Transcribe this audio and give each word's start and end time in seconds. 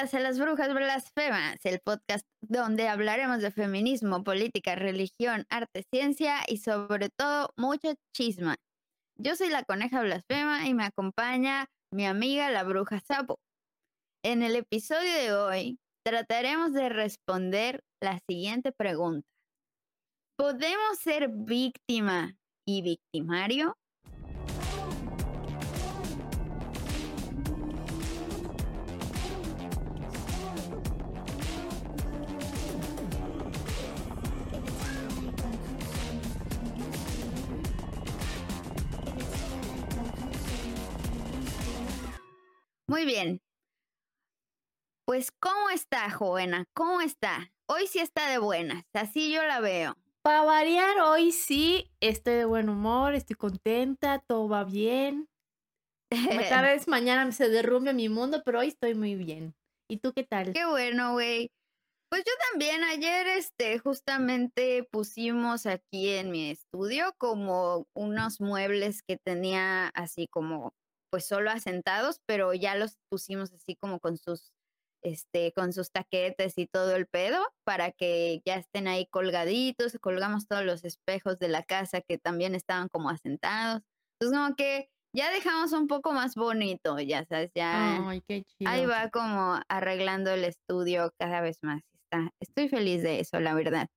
A 0.00 0.18
las 0.18 0.38
Brujas 0.38 0.72
Blasfemas, 0.72 1.58
el 1.64 1.78
podcast 1.84 2.24
donde 2.40 2.88
hablaremos 2.88 3.42
de 3.42 3.50
feminismo, 3.50 4.24
política, 4.24 4.74
religión, 4.74 5.44
arte, 5.50 5.84
ciencia 5.92 6.38
y 6.48 6.56
sobre 6.56 7.10
todo 7.10 7.50
mucha 7.58 7.92
chisma. 8.16 8.56
Yo 9.18 9.36
soy 9.36 9.50
la 9.50 9.62
coneja 9.62 10.00
blasfema 10.00 10.66
y 10.66 10.72
me 10.72 10.84
acompaña 10.84 11.66
mi 11.92 12.06
amiga 12.06 12.48
la 12.48 12.62
bruja 12.62 13.00
sapo. 13.00 13.40
En 14.24 14.42
el 14.42 14.56
episodio 14.56 15.12
de 15.12 15.34
hoy 15.34 15.78
trataremos 16.02 16.72
de 16.72 16.88
responder 16.88 17.82
la 18.02 18.20
siguiente 18.26 18.72
pregunta. 18.72 19.28
¿Podemos 20.38 20.98
ser 20.98 21.28
víctima 21.28 22.38
y 22.66 22.80
victimario? 22.80 23.76
Muy 42.90 43.04
bien. 43.04 43.40
Pues, 45.06 45.30
¿cómo 45.30 45.70
está, 45.70 46.10
Joena? 46.10 46.64
¿Cómo 46.74 47.00
está? 47.00 47.52
Hoy 47.68 47.86
sí 47.86 48.00
está 48.00 48.28
de 48.28 48.38
buenas, 48.38 48.82
así 48.92 49.32
yo 49.32 49.44
la 49.44 49.60
veo. 49.60 49.96
Para 50.22 50.42
variar, 50.42 50.98
hoy 50.98 51.30
sí 51.30 51.88
estoy 52.00 52.34
de 52.34 52.44
buen 52.46 52.68
humor, 52.68 53.14
estoy 53.14 53.36
contenta, 53.36 54.18
todo 54.26 54.48
va 54.48 54.64
bien. 54.64 55.28
Tal 56.10 56.10
vez 56.64 56.88
mañana 56.88 57.30
se 57.30 57.48
derrumbe 57.48 57.94
mi 57.94 58.08
mundo, 58.08 58.42
pero 58.44 58.58
hoy 58.58 58.66
estoy 58.66 58.96
muy 58.96 59.14
bien. 59.14 59.54
¿Y 59.88 59.98
tú 59.98 60.12
qué 60.12 60.24
tal? 60.24 60.52
Qué 60.52 60.66
bueno, 60.66 61.12
güey. 61.12 61.52
Pues 62.08 62.24
yo 62.26 62.32
también 62.50 62.82
ayer, 62.82 63.28
este, 63.28 63.78
justamente 63.78 64.82
pusimos 64.90 65.64
aquí 65.66 66.08
en 66.08 66.32
mi 66.32 66.50
estudio 66.50 67.14
como 67.18 67.86
unos 67.94 68.40
muebles 68.40 69.04
que 69.04 69.16
tenía 69.16 69.92
así 69.94 70.26
como 70.26 70.72
pues 71.10 71.26
solo 71.26 71.50
asentados, 71.50 72.20
pero 72.26 72.54
ya 72.54 72.74
los 72.74 72.98
pusimos 73.10 73.52
así 73.52 73.76
como 73.76 74.00
con 74.00 74.16
sus, 74.16 74.52
este, 75.02 75.52
con 75.52 75.72
sus 75.72 75.90
taquetes 75.90 76.56
y 76.56 76.66
todo 76.66 76.94
el 76.96 77.06
pedo 77.06 77.42
para 77.64 77.92
que 77.92 78.42
ya 78.44 78.56
estén 78.56 78.88
ahí 78.88 79.06
colgaditos, 79.06 79.98
colgamos 80.00 80.46
todos 80.46 80.64
los 80.64 80.84
espejos 80.84 81.38
de 81.38 81.48
la 81.48 81.62
casa 81.62 82.00
que 82.00 82.18
también 82.18 82.54
estaban 82.54 82.88
como 82.88 83.10
asentados. 83.10 83.82
Entonces 84.18 84.38
como 84.38 84.54
que 84.56 84.88
ya 85.12 85.30
dejamos 85.30 85.72
un 85.72 85.88
poco 85.88 86.12
más 86.12 86.34
bonito, 86.36 86.98
ya 87.00 87.24
sabes, 87.24 87.50
ya 87.54 88.08
Ay, 88.08 88.22
qué 88.28 88.44
chido. 88.44 88.70
ahí 88.70 88.86
va 88.86 89.10
como 89.10 89.60
arreglando 89.68 90.30
el 90.30 90.44
estudio 90.44 91.12
cada 91.18 91.40
vez 91.40 91.58
más. 91.62 91.82
Está, 91.94 92.30
estoy 92.40 92.68
feliz 92.68 93.02
de 93.02 93.20
eso, 93.20 93.40
la 93.40 93.54
verdad. 93.54 93.88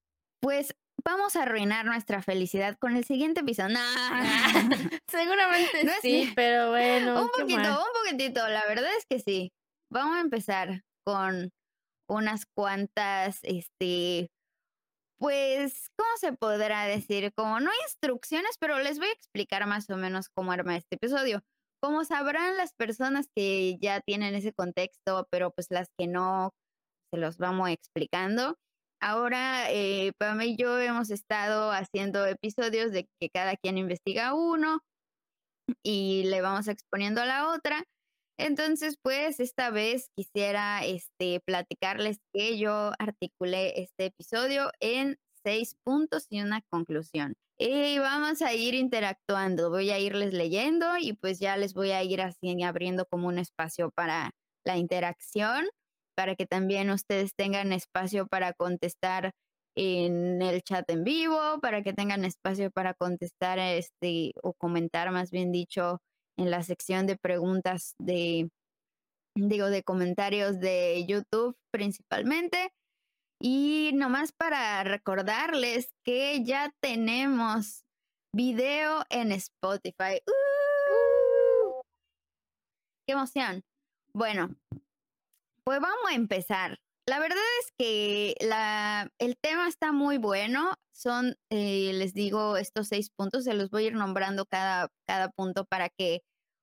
Pues 0.41 0.73
vamos 1.05 1.35
a 1.35 1.43
arruinar 1.43 1.85
nuestra 1.85 2.21
felicidad 2.21 2.77
con 2.79 2.95
el 2.95 3.03
siguiente 3.03 3.41
episodio. 3.41 3.75
Nah. 3.75 4.53
Seguramente 5.09 5.83
No 5.83 5.91
sí, 6.01 6.31
pero 6.35 6.69
bueno. 6.69 7.21
un 7.21 7.29
¿qué 7.35 7.41
poquito, 7.41 7.59
un 7.61 8.01
poquitito, 8.03 8.47
la 8.47 8.65
verdad 8.67 8.91
es 8.97 9.05
que 9.09 9.19
sí. 9.19 9.51
Vamos 9.91 10.17
a 10.17 10.21
empezar 10.21 10.81
con 11.05 11.51
unas 12.09 12.45
cuantas, 12.55 13.39
este, 13.43 14.29
pues, 15.19 15.87
¿cómo 15.97 16.09
se 16.17 16.33
podrá 16.33 16.85
decir? 16.85 17.31
Como 17.35 17.59
no 17.59 17.71
instrucciones, 17.85 18.57
pero 18.59 18.79
les 18.79 18.97
voy 18.99 19.07
a 19.07 19.13
explicar 19.13 19.65
más 19.67 19.89
o 19.89 19.97
menos 19.97 20.29
cómo 20.35 20.51
arma 20.51 20.75
este 20.75 20.95
episodio. 20.95 21.41
Como 21.81 22.05
sabrán 22.05 22.57
las 22.57 22.73
personas 22.73 23.27
que 23.35 23.77
ya 23.81 24.01
tienen 24.01 24.35
ese 24.35 24.53
contexto, 24.53 25.27
pero 25.29 25.51
pues 25.51 25.67
las 25.69 25.89
que 25.97 26.07
no, 26.07 26.51
se 27.13 27.19
los 27.19 27.37
vamos 27.37 27.69
explicando. 27.69 28.57
Ahora, 29.05 29.69
eh, 29.69 30.13
Pam 30.17 30.41
y 30.43 30.55
yo 30.55 30.79
hemos 30.79 31.11
estado 31.11 31.73
haciendo 31.73 32.25
episodios 32.25 32.93
de 32.93 33.09
que 33.19 33.29
cada 33.29 33.57
quien 33.57 33.77
investiga 33.77 34.33
uno 34.33 34.79
y 35.83 36.23
le 36.27 36.39
vamos 36.39 36.69
exponiendo 36.69 37.21
a 37.21 37.25
la 37.25 37.49
otra. 37.49 37.83
Entonces, 38.39 38.95
pues 39.01 39.41
esta 39.41 39.71
vez 39.71 40.07
quisiera 40.15 40.85
este, 40.85 41.41
platicarles 41.45 42.19
que 42.33 42.57
yo 42.57 42.93
articulé 42.97 43.81
este 43.81 44.05
episodio 44.05 44.71
en 44.79 45.17
seis 45.43 45.75
puntos 45.83 46.25
y 46.29 46.39
una 46.39 46.61
conclusión. 46.69 47.33
Y 47.57 47.99
vamos 47.99 48.41
a 48.41 48.53
ir 48.53 48.73
interactuando, 48.73 49.69
voy 49.69 49.89
a 49.89 49.99
irles 49.99 50.31
leyendo 50.31 50.97
y 50.97 51.11
pues 51.11 51.39
ya 51.39 51.57
les 51.57 51.73
voy 51.73 51.91
a 51.91 52.01
ir 52.03 52.21
así 52.21 52.63
abriendo 52.63 53.05
como 53.05 53.27
un 53.27 53.37
espacio 53.37 53.91
para 53.91 54.31
la 54.63 54.77
interacción, 54.77 55.67
para 56.15 56.35
que 56.35 56.45
también 56.45 56.89
ustedes 56.89 57.35
tengan 57.35 57.73
espacio 57.73 58.27
para 58.27 58.53
contestar 58.53 59.31
en 59.75 60.41
el 60.41 60.61
chat 60.61 60.89
en 60.89 61.03
vivo, 61.03 61.59
para 61.61 61.81
que 61.83 61.93
tengan 61.93 62.25
espacio 62.25 62.71
para 62.71 62.93
contestar 62.93 63.59
este 63.59 64.33
o 64.41 64.53
comentar 64.53 65.11
más 65.11 65.31
bien 65.31 65.51
dicho 65.51 65.99
en 66.37 66.51
la 66.51 66.63
sección 66.63 67.07
de 67.07 67.17
preguntas 67.17 67.95
de, 67.99 68.49
digo, 69.35 69.69
de 69.69 69.83
comentarios 69.83 70.59
de 70.59 71.05
YouTube 71.07 71.55
principalmente. 71.71 72.71
Y 73.41 73.91
nomás 73.93 74.31
para 74.31 74.83
recordarles 74.83 75.89
que 76.05 76.43
ya 76.45 76.73
tenemos 76.81 77.83
video 78.33 79.03
en 79.09 79.31
Spotify. 79.33 80.21
¡Uh! 80.25 81.81
¡Qué 83.05 83.13
emoción! 83.13 83.63
Bueno, 84.13 84.55
pues 85.65 85.79
vamos 85.79 86.09
a 86.09 86.15
empezar. 86.15 86.79
La 87.05 87.19
verdad 87.19 87.37
es 87.61 87.71
que 87.77 88.35
la, 88.39 89.09
el 89.19 89.35
tema 89.37 89.67
está 89.67 89.91
muy 89.91 90.17
bueno. 90.17 90.75
Son, 90.93 91.35
eh, 91.49 91.91
les 91.93 92.13
digo, 92.13 92.57
estos 92.57 92.87
seis 92.87 93.09
puntos. 93.09 93.43
Se 93.43 93.53
los 93.53 93.69
voy 93.69 93.85
a 93.85 93.87
ir 93.87 93.93
nombrando 93.93 94.45
cada, 94.45 94.89
cada 95.05 95.29
punto 95.29 95.65
para 95.65 95.89
que 95.89 96.21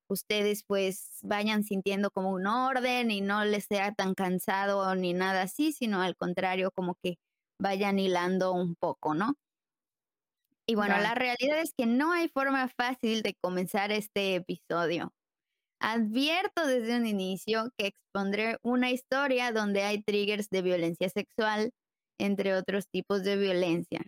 ustedes 0.09 0.65
pues 0.67 1.19
vayan 1.23 1.63
sintiendo 1.65 2.11
como 2.11 2.31
un 2.31 2.47
orden 2.47 3.11
y 3.11 3.21
no 3.21 3.45
les 3.45 3.67
sea 3.67 3.93
tan 3.93 4.15
cansado 4.15 4.95
ni 4.95 5.13
nada 5.13 5.43
así, 5.43 5.73
sino 5.73 6.03
al 6.03 6.17
contrario, 6.17 6.71
como 6.73 6.97
que 7.03 7.19
vayan 7.61 7.99
hilando 7.99 8.53
un 8.53 8.77
poco, 8.77 9.15
¿no? 9.15 9.35
Y 10.67 10.75
bueno, 10.75 10.99
la 10.99 11.15
realidad 11.15 11.61
es 11.61 11.73
que 11.77 11.87
no 11.87 12.13
hay 12.13 12.29
forma 12.29 12.69
fácil 12.69 13.23
de 13.23 13.35
comenzar 13.43 13.91
este 13.91 14.37
episodio. 14.37 15.13
Advierto 15.81 16.67
desde 16.67 16.97
un 16.97 17.07
inicio 17.07 17.71
que 17.79 17.87
expondré 17.87 18.59
una 18.63 18.91
historia 18.91 19.51
donde 19.51 19.83
hay 19.83 20.03
triggers 20.03 20.51
de 20.51 20.63
violencia 20.63 21.09
sexual, 21.09 21.73
entre 22.19 22.55
otros 22.55 22.87
tipos 22.89 23.25
de 23.25 23.37
violencia. 23.37 24.03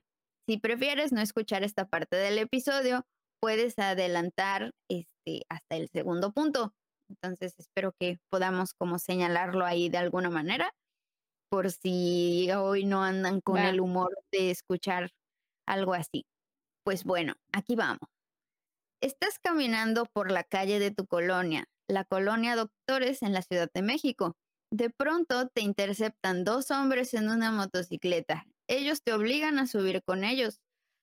Si 0.46 0.58
prefieres 0.58 1.12
no 1.12 1.22
escuchar 1.22 1.64
esta 1.64 1.86
parte 1.86 2.16
del 2.16 2.38
episodio, 2.38 3.06
puedes 3.40 3.78
adelantar 3.78 4.72
este, 4.90 5.46
hasta 5.48 5.76
el 5.76 5.88
segundo 5.88 6.32
punto. 6.32 6.74
Entonces 7.08 7.54
espero 7.58 7.94
que 7.98 8.18
podamos 8.30 8.74
como 8.74 8.98
señalarlo 8.98 9.64
ahí 9.64 9.88
de 9.88 9.98
alguna 9.98 10.30
manera, 10.30 10.74
por 11.50 11.70
si 11.70 12.50
hoy 12.52 12.84
no 12.84 13.02
andan 13.02 13.40
con 13.40 13.58
el 13.58 13.80
humor 13.80 14.10
de 14.30 14.50
escuchar 14.50 15.10
algo 15.66 15.94
así. 15.94 16.26
Pues 16.84 17.04
bueno, 17.04 17.34
aquí 17.52 17.76
vamos. 17.76 18.11
Estás 19.02 19.40
caminando 19.40 20.06
por 20.06 20.30
la 20.30 20.44
calle 20.44 20.78
de 20.78 20.92
tu 20.92 21.08
colonia, 21.08 21.64
la 21.88 22.04
colonia 22.04 22.54
Doctores 22.54 23.22
en 23.22 23.32
la 23.32 23.42
Ciudad 23.42 23.68
de 23.74 23.82
México. 23.82 24.36
De 24.70 24.90
pronto 24.90 25.48
te 25.48 25.60
interceptan 25.60 26.44
dos 26.44 26.70
hombres 26.70 27.12
en 27.14 27.28
una 27.28 27.50
motocicleta. 27.50 28.46
Ellos 28.68 29.02
te 29.02 29.12
obligan 29.12 29.58
a 29.58 29.66
subir 29.66 30.04
con 30.04 30.22
ellos. 30.22 30.60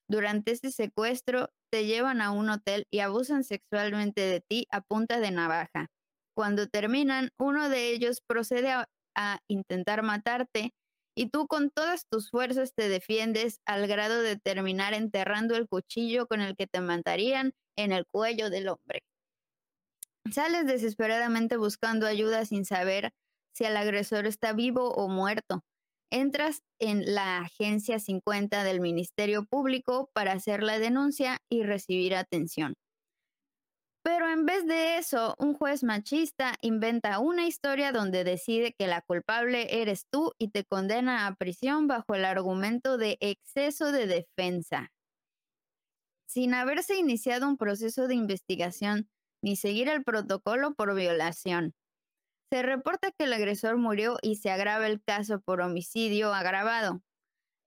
Durante 0.09 0.53
este 0.53 0.71
secuestro 0.71 1.49
te 1.69 1.87
llevan 1.87 2.21
a 2.21 2.31
un 2.31 2.49
hotel 2.49 2.87
y 2.89 2.99
abusan 2.99 3.43
sexualmente 3.43 4.21
de 4.21 4.39
ti 4.39 4.65
a 4.71 4.79
punta 4.79 5.19
de 5.19 5.31
navaja. 5.31 5.87
Cuando 6.33 6.67
terminan, 6.67 7.31
uno 7.37 7.67
de 7.67 7.89
ellos 7.89 8.21
procede 8.25 8.71
a, 8.71 8.87
a 9.13 9.39
intentar 9.49 10.03
matarte 10.03 10.71
y 11.17 11.31
tú 11.31 11.47
con 11.47 11.69
todas 11.69 12.07
tus 12.09 12.29
fuerzas 12.29 12.73
te 12.73 12.87
defiendes 12.87 13.59
al 13.65 13.87
grado 13.87 14.21
de 14.21 14.37
terminar 14.37 14.93
enterrando 14.93 15.57
el 15.57 15.67
cuchillo 15.67 16.27
con 16.27 16.39
el 16.39 16.55
que 16.55 16.65
te 16.65 16.79
matarían 16.79 17.51
en 17.79 17.91
el 17.91 18.05
cuello 18.05 18.49
del 18.49 18.67
hombre. 18.67 19.01
Sales 20.31 20.65
desesperadamente 20.65 21.57
buscando 21.57 22.05
ayuda 22.05 22.45
sin 22.45 22.65
saber 22.65 23.13
si 23.53 23.63
el 23.63 23.77
agresor 23.77 24.27
está 24.27 24.53
vivo 24.53 24.91
o 24.91 25.07
muerto. 25.07 25.63
Entras 26.11 26.61
en 26.79 27.13
la 27.13 27.39
agencia 27.39 27.99
50 27.99 28.63
del 28.63 28.81
Ministerio 28.81 29.45
Público 29.45 30.09
para 30.13 30.33
hacer 30.33 30.61
la 30.63 30.77
denuncia 30.79 31.37
y 31.49 31.63
recibir 31.63 32.15
atención. 32.15 32.75
Pero 34.03 34.29
en 34.29 34.45
vez 34.45 34.65
de 34.65 34.97
eso, 34.97 35.35
un 35.37 35.53
juez 35.53 35.83
machista 35.83 36.55
inventa 36.61 37.19
una 37.19 37.45
historia 37.45 37.91
donde 37.91 38.23
decide 38.23 38.73
que 38.77 38.87
la 38.87 39.01
culpable 39.01 39.81
eres 39.81 40.05
tú 40.09 40.33
y 40.37 40.49
te 40.49 40.63
condena 40.63 41.27
a 41.27 41.35
prisión 41.35 41.87
bajo 41.87 42.15
el 42.15 42.25
argumento 42.25 42.97
de 42.97 43.17
exceso 43.19 43.91
de 43.91 44.07
defensa. 44.07 44.89
Sin 46.29 46.53
haberse 46.53 46.95
iniciado 46.95 47.47
un 47.47 47.57
proceso 47.57 48.07
de 48.07 48.13
investigación 48.13 49.09
ni 49.41 49.55
seguir 49.55 49.89
el 49.89 50.03
protocolo 50.03 50.75
por 50.75 50.93
violación. 50.93 51.73
Se 52.51 52.61
reporta 52.61 53.11
que 53.11 53.23
el 53.23 53.33
agresor 53.33 53.77
murió 53.77 54.17
y 54.21 54.35
se 54.35 54.51
agrava 54.51 54.85
el 54.85 55.01
caso 55.01 55.41
por 55.41 55.59
homicidio 55.59 56.31
agravado. 56.31 57.01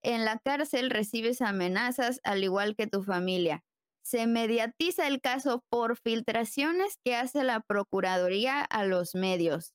En 0.05 0.25
la 0.25 0.38
cárcel 0.38 0.91
recibes 0.91 1.43
amenazas 1.43 2.20
al 2.23 2.44
igual 2.44 2.76
que 2.76 2.87
tu 2.87 3.03
familia. 3.03 3.64
Se 4.05 4.29
mediatiza 4.29 5.09
el 5.09 5.20
caso 5.20 5.64
por 5.69 5.97
filtraciones 5.97 6.99
que 7.05 7.17
hace 7.17 7.43
la 7.43 7.61
Procuraduría 7.61 8.61
a 8.61 8.85
los 8.85 9.17
medios. 9.17 9.75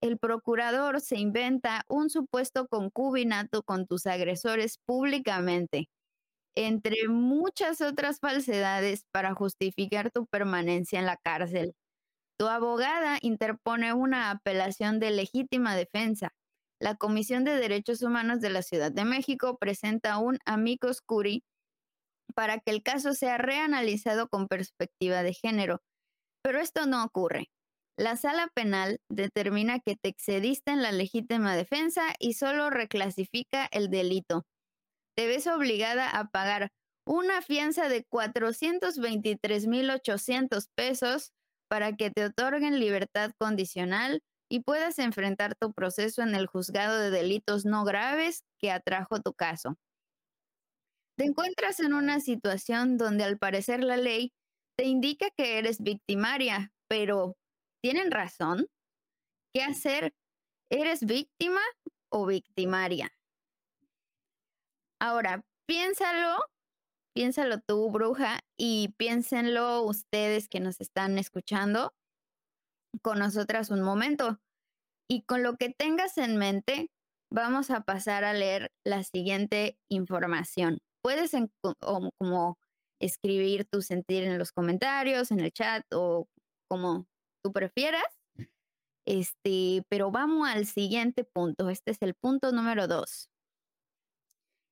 El 0.00 0.18
procurador 0.18 1.00
se 1.00 1.20
inventa 1.20 1.84
un 1.88 2.10
supuesto 2.10 2.66
concubinato 2.66 3.62
con 3.62 3.86
tus 3.86 4.06
agresores 4.06 4.78
públicamente, 4.84 5.88
entre 6.56 7.08
muchas 7.08 7.80
otras 7.80 8.18
falsedades 8.20 9.04
para 9.12 9.34
justificar 9.34 10.10
tu 10.10 10.26
permanencia 10.26 10.98
en 10.98 11.06
la 11.06 11.16
cárcel. 11.16 11.74
Tu 12.38 12.46
abogada 12.48 13.18
interpone 13.22 13.92
una 13.92 14.30
apelación 14.30 14.98
de 15.00 15.10
legítima 15.12 15.76
defensa. 15.76 16.30
La 16.80 16.96
Comisión 16.96 17.44
de 17.44 17.56
Derechos 17.56 18.02
Humanos 18.02 18.40
de 18.40 18.50
la 18.50 18.62
Ciudad 18.62 18.92
de 18.92 19.04
México 19.04 19.56
presenta 19.58 20.18
un 20.18 20.38
amicus 20.44 21.00
curi 21.00 21.44
para 22.34 22.58
que 22.58 22.72
el 22.72 22.82
caso 22.82 23.14
sea 23.14 23.38
reanalizado 23.38 24.28
con 24.28 24.48
perspectiva 24.48 25.22
de 25.22 25.34
género. 25.34 25.80
Pero 26.42 26.60
esto 26.60 26.86
no 26.86 27.04
ocurre. 27.04 27.46
La 27.96 28.16
sala 28.16 28.48
penal 28.54 28.98
determina 29.08 29.78
que 29.78 29.96
te 29.96 30.08
excediste 30.08 30.72
en 30.72 30.82
la 30.82 30.92
legítima 30.92 31.54
defensa 31.56 32.02
y 32.18 32.34
solo 32.34 32.70
reclasifica 32.70 33.68
el 33.70 33.88
delito. 33.88 34.44
Te 35.16 35.26
ves 35.26 35.46
obligada 35.46 36.10
a 36.10 36.28
pagar 36.28 36.70
una 37.06 37.40
fianza 37.42 37.88
de 37.88 38.06
423.800 38.06 40.68
pesos 40.74 41.32
para 41.68 41.96
que 41.96 42.10
te 42.10 42.24
otorguen 42.24 42.80
libertad 42.80 43.32
condicional 43.38 44.22
y 44.50 44.60
puedas 44.60 44.98
enfrentar 44.98 45.54
tu 45.54 45.72
proceso 45.72 46.20
en 46.22 46.34
el 46.34 46.46
juzgado 46.46 46.98
de 46.98 47.10
delitos 47.10 47.64
no 47.64 47.84
graves 47.84 48.44
que 48.58 48.70
atrajo 48.70 49.20
tu 49.20 49.32
caso. 49.34 49.78
Te 51.16 51.24
encuentras 51.24 51.80
en 51.80 51.94
una 51.94 52.20
situación 52.20 52.98
donde 52.98 53.24
al 53.24 53.38
parecer 53.38 53.82
la 53.84 53.96
ley 53.96 54.32
te 54.76 54.84
indica 54.84 55.30
que 55.36 55.58
eres 55.58 55.80
victimaria, 55.80 56.72
pero 56.88 57.36
¿tienen 57.82 58.10
razón? 58.10 58.66
¿Qué 59.54 59.62
hacer? 59.62 60.12
¿Eres 60.70 61.06
víctima 61.06 61.60
o 62.10 62.26
victimaria? 62.26 63.12
Ahora, 65.04 65.44
piénsalo 65.66 66.38
Piénsalo 67.14 67.60
tú, 67.60 67.90
bruja, 67.92 68.40
y 68.58 68.94
piénsenlo 68.96 69.82
ustedes 69.82 70.48
que 70.48 70.58
nos 70.58 70.80
están 70.80 71.16
escuchando 71.16 71.94
con 73.02 73.20
nosotras 73.20 73.70
un 73.70 73.82
momento. 73.82 74.40
Y 75.08 75.22
con 75.22 75.42
lo 75.44 75.56
que 75.56 75.68
tengas 75.68 76.18
en 76.18 76.38
mente, 76.38 76.90
vamos 77.30 77.70
a 77.70 77.82
pasar 77.82 78.24
a 78.24 78.32
leer 78.32 78.72
la 78.82 79.04
siguiente 79.04 79.78
información. 79.88 80.78
Puedes 81.02 81.32
como 82.18 82.58
escribir 82.98 83.66
tu 83.70 83.80
sentir 83.80 84.24
en 84.24 84.38
los 84.38 84.50
comentarios, 84.50 85.30
en 85.30 85.38
el 85.38 85.52
chat 85.52 85.84
o 85.92 86.26
como 86.68 87.06
tú 87.44 87.52
prefieras. 87.52 88.18
Este, 89.06 89.84
pero 89.88 90.10
vamos 90.10 90.48
al 90.48 90.66
siguiente 90.66 91.22
punto. 91.22 91.68
Este 91.68 91.92
es 91.92 92.02
el 92.02 92.14
punto 92.14 92.50
número 92.50 92.88
dos. 92.88 93.28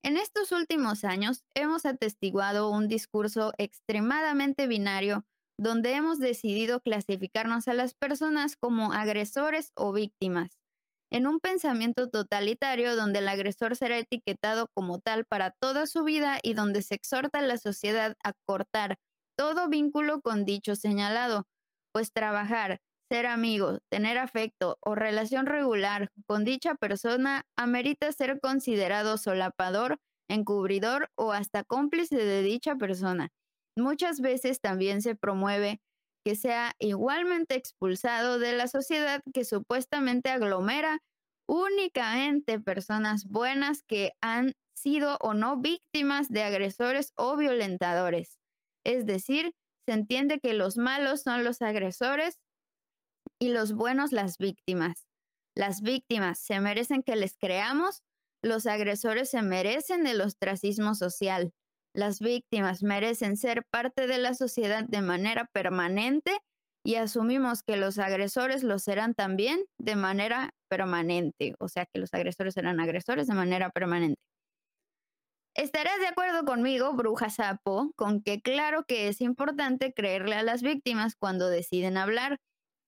En 0.05 0.17
estos 0.17 0.51
últimos 0.51 1.05
años 1.05 1.45
hemos 1.55 1.87
atestiguado 1.87 2.71
un 2.71 2.89
discurso 2.89 3.53
extremadamente 3.57 4.67
binario 4.67 5.25
donde 5.59 5.93
hemos 5.95 6.19
decidido 6.19 6.81
clasificarnos 6.81 7.69
a 7.69 7.75
las 7.75 7.95
personas 7.95 8.57
como 8.57 8.93
agresores 8.93 9.71
o 9.77 9.93
víctimas, 9.93 10.59
en 11.13 11.27
un 11.29 11.39
pensamiento 11.39 12.11
totalitario 12.11 12.97
donde 12.97 13.21
el 13.21 13.29
agresor 13.29 13.77
será 13.77 13.99
etiquetado 13.99 14.67
como 14.75 14.99
tal 14.99 15.25
para 15.25 15.53
toda 15.53 15.87
su 15.87 16.03
vida 16.03 16.41
y 16.43 16.55
donde 16.55 16.83
se 16.83 16.97
exhorta 16.97 17.39
a 17.39 17.43
la 17.43 17.59
sociedad 17.59 18.17
a 18.25 18.33
cortar 18.45 18.99
todo 19.39 19.69
vínculo 19.69 20.21
con 20.21 20.45
dicho 20.45 20.75
señalado, 20.75 21.47
pues 21.93 22.13
trabajar, 22.13 22.81
ser 23.13 23.27
amigo, 23.27 23.79
tener 23.91 24.17
afecto 24.17 24.79
o 24.81 24.95
relación 24.95 25.45
regular 25.45 26.09
con 26.27 26.47
dicha 26.47 26.77
persona 26.77 27.45
amerita 27.59 28.11
ser 28.11 28.41
considerado 28.41 29.19
solapador, 29.19 29.99
encubridor 30.31 31.11
o 31.15 31.33
hasta 31.33 31.63
cómplice 31.63 32.17
de 32.17 32.41
dicha 32.43 32.77
persona. 32.77 33.29
Muchas 33.77 34.23
veces 34.23 34.63
también 34.63 35.03
se 35.03 35.15
promueve 35.15 35.83
que 36.25 36.37
sea 36.37 36.73
igualmente 36.79 37.55
expulsado 37.55 38.39
de 38.39 38.55
la 38.55 38.67
sociedad 38.67 39.21
que 39.35 39.45
supuestamente 39.45 40.31
aglomera 40.31 41.01
únicamente 41.47 42.61
personas 42.61 43.27
buenas 43.27 43.83
que 43.83 44.13
han 44.23 44.55
sido 44.75 45.19
o 45.21 45.35
no 45.35 45.59
víctimas 45.59 46.31
de 46.31 46.45
agresores 46.45 47.13
o 47.19 47.37
violentadores. 47.37 48.39
Es 48.87 49.05
decir, 49.05 49.53
se 49.87 49.93
entiende 49.93 50.41
que 50.41 50.55
los 50.55 50.79
malos 50.79 51.21
son 51.21 51.45
los 51.45 51.61
agresores 51.61 52.39
y 53.43 53.49
los 53.49 53.73
buenos 53.73 54.13
las 54.13 54.39
víctimas. 54.39 55.09
Las 55.57 55.81
víctimas 55.81 56.39
se 56.39 56.61
merecen 56.61 57.03
que 57.03 57.17
les 57.17 57.37
creamos, 57.37 58.05
los 58.41 58.67
agresores 58.67 59.31
se 59.31 59.43
merecen 59.43 60.07
el 60.07 60.21
ostracismo 60.21 60.95
social. 60.95 61.53
Las 61.93 62.21
víctimas 62.21 62.85
merecen 62.85 63.37
ser 63.37 63.65
parte 63.69 64.07
de 64.07 64.19
la 64.19 64.35
sociedad 64.35 64.85
de 64.85 65.03
manera 65.03 65.51
permanente 65.53 66.39
y 66.87 66.95
asumimos 66.95 67.65
que 67.65 67.77
los 67.77 67.99
agresores 67.99 68.63
lo 68.63 68.79
serán 68.79 69.13
también 69.13 69.65
de 69.77 69.97
manera 69.97 70.51
permanente, 70.71 71.57
o 71.59 71.67
sea 71.67 71.87
que 71.93 71.99
los 71.99 72.15
agresores 72.15 72.55
serán 72.55 72.79
agresores 72.79 73.27
de 73.27 73.35
manera 73.35 73.71
permanente. 73.71 74.21
Estarás 75.57 75.99
de 75.99 76.07
acuerdo 76.07 76.45
conmigo, 76.45 76.93
bruja 76.95 77.29
sapo, 77.29 77.91
con 77.97 78.23
que 78.23 78.41
claro 78.41 78.85
que 78.87 79.09
es 79.09 79.21
importante 79.21 79.93
creerle 79.93 80.37
a 80.37 80.45
las 80.45 80.63
víctimas 80.63 81.17
cuando 81.17 81.51
deciden 81.51 81.97
hablar, 81.97 82.39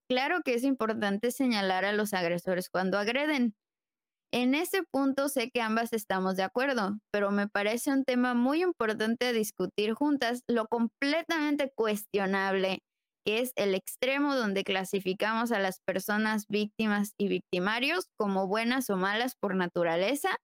Claro 0.09 0.43
que 0.45 0.55
es 0.55 0.65
importante 0.65 1.31
señalar 1.31 1.85
a 1.85 1.93
los 1.93 2.13
agresores 2.13 2.69
cuando 2.69 2.99
agreden. 2.99 3.55
En 4.33 4.55
ese 4.55 4.83
punto 4.91 5.29
sé 5.29 5.51
que 5.51 5.63
ambas 5.63 5.93
estamos 5.93 6.37
de 6.37 6.43
acuerdo, 6.45 6.99
pero 7.13 7.31
me 7.31 7.49
parece 7.49 7.93
un 7.93 8.05
tema 8.05 8.35
muy 8.35 8.63
importante 8.63 9.27
a 9.27 9.33
discutir 9.33 9.95
juntas 9.95 10.43
lo 10.49 10.67
completamente 10.67 11.73
cuestionable 11.77 12.81
que 13.27 13.41
es 13.41 13.53
el 13.57 13.75
extremo 13.75 14.37
donde 14.37 14.65
clasificamos 14.65 15.53
a 15.53 15.59
las 15.59 15.81
personas 15.81 16.47
víctimas 16.49 17.13
y 17.19 17.29
victimarios 17.29 18.07
como 18.19 18.49
buenas 18.49 18.91
o 18.91 18.97
malas 18.99 19.35
por 19.41 19.55
naturaleza 19.57 20.37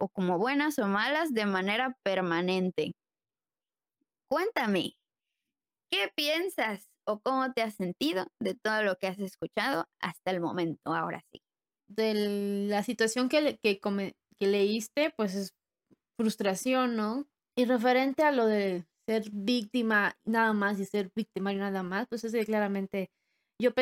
o 0.00 0.08
como 0.08 0.38
buenas 0.38 0.78
o 0.78 0.86
malas 0.88 1.32
de 1.32 1.46
manera 1.46 1.94
permanente. 2.04 2.92
Cuéntame, 4.30 4.94
¿qué 5.90 6.10
piensas? 6.14 6.88
O 7.08 7.20
cómo 7.20 7.52
te 7.52 7.62
has 7.62 7.74
sentido 7.74 8.26
de 8.38 8.54
todo 8.54 8.82
lo 8.82 8.96
que 8.96 9.06
has 9.06 9.18
escuchado 9.18 9.86
hasta 10.00 10.30
el 10.30 10.40
momento, 10.40 10.94
ahora 10.94 11.22
sí. 11.32 11.40
De 11.88 12.68
la 12.68 12.82
situación 12.82 13.30
que, 13.30 13.58
que, 13.62 13.80
que 13.80 14.46
leíste, 14.46 15.12
pues 15.16 15.34
es 15.34 15.54
frustración, 16.18 16.96
¿no? 16.96 17.26
Y 17.56 17.64
referente 17.64 18.24
a 18.24 18.32
lo 18.32 18.46
de 18.46 18.84
ser 19.06 19.30
víctima 19.32 20.18
nada 20.26 20.52
más 20.52 20.78
y 20.78 20.84
ser 20.84 21.10
victimario 21.16 21.60
nada 21.60 21.82
más, 21.82 22.06
pues 22.08 22.24
es 22.24 22.46
claramente, 22.46 23.10
yo 23.60 23.72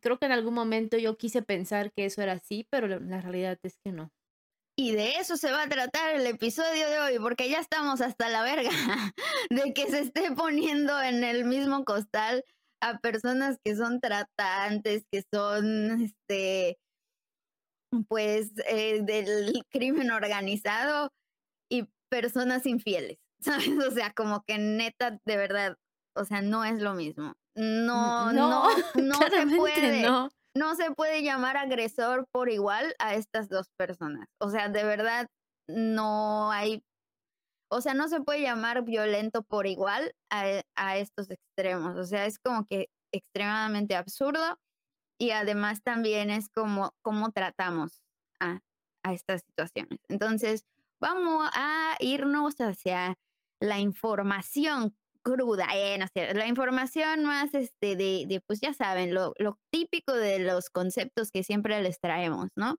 creo 0.00 0.18
que 0.18 0.26
en 0.26 0.32
algún 0.32 0.54
momento 0.54 0.96
yo 0.96 1.18
quise 1.18 1.42
pensar 1.42 1.92
que 1.92 2.06
eso 2.06 2.22
era 2.22 2.32
así, 2.32 2.66
pero 2.70 2.88
la 2.88 3.20
realidad 3.20 3.58
es 3.62 3.76
que 3.84 3.92
no. 3.92 4.10
Y 4.76 4.92
de 4.92 5.18
eso 5.18 5.36
se 5.36 5.52
va 5.52 5.62
a 5.62 5.68
tratar 5.68 6.16
el 6.16 6.26
episodio 6.26 6.90
de 6.90 6.98
hoy, 6.98 7.18
porque 7.20 7.48
ya 7.48 7.60
estamos 7.60 8.00
hasta 8.00 8.28
la 8.28 8.42
verga 8.42 8.70
de 9.50 9.72
que 9.72 9.86
se 9.86 10.00
esté 10.00 10.32
poniendo 10.32 11.00
en 11.00 11.22
el 11.22 11.44
mismo 11.44 11.84
costal 11.84 12.44
a 12.80 12.98
personas 12.98 13.58
que 13.64 13.76
son 13.76 14.00
tratantes, 14.00 15.04
que 15.12 15.24
son, 15.32 16.02
este, 16.02 16.78
pues, 18.08 18.50
eh, 18.66 19.02
del 19.02 19.62
crimen 19.70 20.10
organizado 20.10 21.12
y 21.70 21.88
personas 22.10 22.66
infieles, 22.66 23.18
¿sabes? 23.40 23.78
O 23.78 23.92
sea, 23.92 24.12
como 24.12 24.42
que 24.42 24.58
neta, 24.58 25.20
de 25.24 25.36
verdad, 25.36 25.76
o 26.16 26.24
sea, 26.24 26.42
no 26.42 26.64
es 26.64 26.80
lo 26.80 26.94
mismo. 26.94 27.34
No, 27.54 28.32
no, 28.32 28.68
no, 28.94 29.14
se 29.30 29.56
puede. 29.56 30.02
No 30.02 30.30
no 30.54 30.76
se 30.76 30.92
puede 30.92 31.22
llamar 31.22 31.56
agresor 31.56 32.26
por 32.32 32.48
igual 32.48 32.94
a 32.98 33.14
estas 33.14 33.48
dos 33.48 33.68
personas. 33.76 34.28
O 34.38 34.50
sea, 34.50 34.68
de 34.68 34.84
verdad, 34.84 35.28
no 35.68 36.50
hay, 36.52 36.84
o 37.70 37.80
sea, 37.80 37.94
no 37.94 38.08
se 38.08 38.20
puede 38.20 38.42
llamar 38.42 38.84
violento 38.84 39.42
por 39.42 39.66
igual 39.66 40.14
a, 40.30 40.96
estos 40.96 41.30
extremos. 41.30 41.96
O 41.96 42.04
sea, 42.04 42.26
es 42.26 42.38
como 42.38 42.64
que 42.66 42.88
extremadamente 43.12 43.96
absurdo 43.96 44.58
y 45.18 45.30
además 45.30 45.82
también 45.82 46.30
es 46.30 46.48
como 46.48 46.92
cómo 47.02 47.32
tratamos 47.32 48.02
a, 48.40 48.60
a 49.02 49.12
estas 49.12 49.42
situaciones. 49.42 49.98
Entonces, 50.08 50.64
vamos 51.00 51.48
a 51.54 51.96
irnos 52.00 52.60
hacia 52.60 53.14
la 53.60 53.78
información 53.80 54.96
cruda, 55.24 55.68
eh, 55.74 55.98
no 55.98 56.06
la 56.34 56.46
información 56.46 57.24
más, 57.24 57.54
este, 57.54 57.96
de, 57.96 58.26
de 58.28 58.40
pues 58.46 58.60
ya 58.60 58.74
saben, 58.74 59.14
lo, 59.14 59.34
lo 59.38 59.58
típico 59.72 60.12
de 60.14 60.38
los 60.40 60.70
conceptos 60.70 61.30
que 61.32 61.42
siempre 61.42 61.82
les 61.82 61.98
traemos, 62.00 62.48
¿no? 62.56 62.76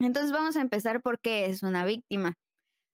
Entonces 0.00 0.32
vamos 0.32 0.56
a 0.56 0.60
empezar 0.60 1.00
por 1.02 1.20
qué 1.20 1.46
es 1.46 1.62
una 1.62 1.84
víctima. 1.84 2.34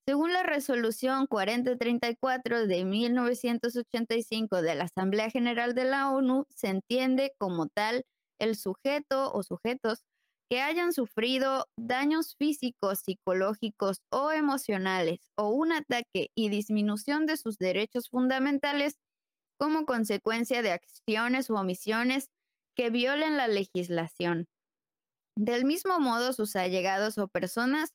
Según 0.06 0.32
la 0.32 0.42
resolución 0.42 1.26
4034 1.26 2.66
de 2.66 2.84
1985 2.84 4.62
de 4.62 4.74
la 4.74 4.84
Asamblea 4.84 5.30
General 5.30 5.74
de 5.74 5.84
la 5.84 6.10
ONU, 6.10 6.46
se 6.48 6.68
entiende 6.68 7.32
como 7.38 7.68
tal 7.68 8.04
el 8.40 8.56
sujeto 8.56 9.32
o 9.32 9.42
sujetos 9.42 10.00
que 10.50 10.60
hayan 10.62 10.92
sufrido 10.92 11.66
daños 11.76 12.34
físicos, 12.36 13.00
psicológicos 13.00 14.00
o 14.10 14.32
emocionales 14.32 15.20
o 15.36 15.50
un 15.50 15.72
ataque 15.72 16.30
y 16.34 16.48
disminución 16.48 17.26
de 17.26 17.36
sus 17.36 17.58
derechos 17.58 18.08
fundamentales 18.08 18.96
como 19.58 19.84
consecuencia 19.84 20.62
de 20.62 20.72
acciones 20.72 21.50
u 21.50 21.56
omisiones 21.56 22.30
que 22.76 22.90
violen 22.90 23.36
la 23.36 23.48
legislación. 23.48 24.46
Del 25.36 25.64
mismo 25.64 26.00
modo, 26.00 26.32
sus 26.32 26.56
allegados 26.56 27.18
o 27.18 27.28
personas 27.28 27.90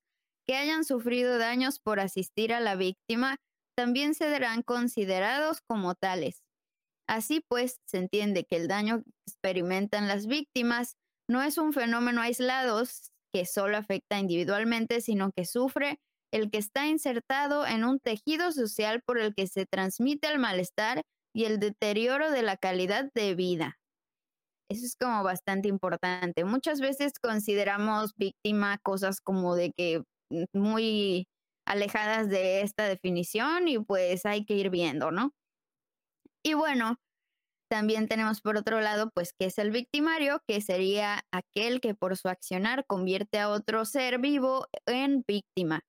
que 0.48 0.56
hayan 0.56 0.84
sufrido 0.84 1.38
daños 1.38 1.80
por 1.80 2.00
asistir 2.00 2.54
a 2.54 2.60
la 2.60 2.76
víctima 2.76 3.38
también 3.76 4.14
serán 4.14 4.62
considerados 4.62 5.62
como 5.66 5.96
tales. 5.96 6.44
Así 7.08 7.42
pues, 7.48 7.80
se 7.86 7.98
entiende 7.98 8.46
que 8.46 8.58
el 8.58 8.68
daño 8.68 9.04
que 9.04 9.12
experimentan 9.28 10.08
las 10.08 10.28
víctimas 10.28 10.96
no 11.30 11.42
es 11.42 11.58
un 11.58 11.74
fenómeno 11.74 12.22
aislado 12.22 12.84
que 13.34 13.46
solo 13.46 13.78
afecta 13.78 14.20
individualmente, 14.20 15.02
sino 15.02 15.32
que 15.32 15.46
sufre 15.46 15.98
el 16.32 16.50
que 16.50 16.58
está 16.58 16.88
insertado 16.88 17.66
en 17.66 17.84
un 17.84 18.00
tejido 18.00 18.52
social 18.52 19.02
por 19.06 19.20
el 19.20 19.34
que 19.36 19.48
se 19.48 19.66
transmite 19.66 20.28
el 20.28 20.40
malestar 20.40 21.02
y 21.36 21.46
el 21.46 21.60
deterioro 21.60 22.32
de 22.32 22.42
la 22.42 22.58
calidad 22.58 23.10
de 23.14 23.36
vida. 23.36 23.78
Eso 24.70 24.86
es 24.86 24.96
como 24.96 25.24
bastante 25.24 25.68
importante. 25.68 26.46
Muchas 26.46 26.80
veces 26.80 27.14
consideramos 27.22 28.14
víctima 28.18 28.80
cosas 28.84 29.22
como 29.22 29.56
de 29.56 29.72
que 29.78 30.04
mm, 30.32 30.46
muy 30.54 31.28
alejadas 31.68 32.30
de 32.30 32.62
esta 32.62 32.86
definición 32.86 33.68
y 33.68 33.80
pues 33.80 34.26
hay 34.26 34.46
que 34.46 34.56
ir 34.56 34.70
viendo, 34.70 35.12
¿no? 35.12 35.32
Y 36.44 36.56
bueno, 36.56 36.98
también 37.74 38.08
tenemos 38.08 38.40
por 38.40 38.56
otro 38.56 38.82
lado, 38.82 39.10
pues, 39.16 39.34
que 39.34 39.48
es 39.48 39.58
el 39.58 39.72
victimario, 39.72 40.44
que 40.48 40.62
sería 40.62 41.22
aquel 41.32 41.82
que 41.82 41.96
por 41.96 42.16
su 42.16 42.28
accionar 42.28 42.86
convierte 42.86 43.40
a 43.40 43.50
otro 43.50 43.84
ser 43.86 44.20
vivo 44.20 44.68
en 44.86 45.24
víctima. 45.28 45.82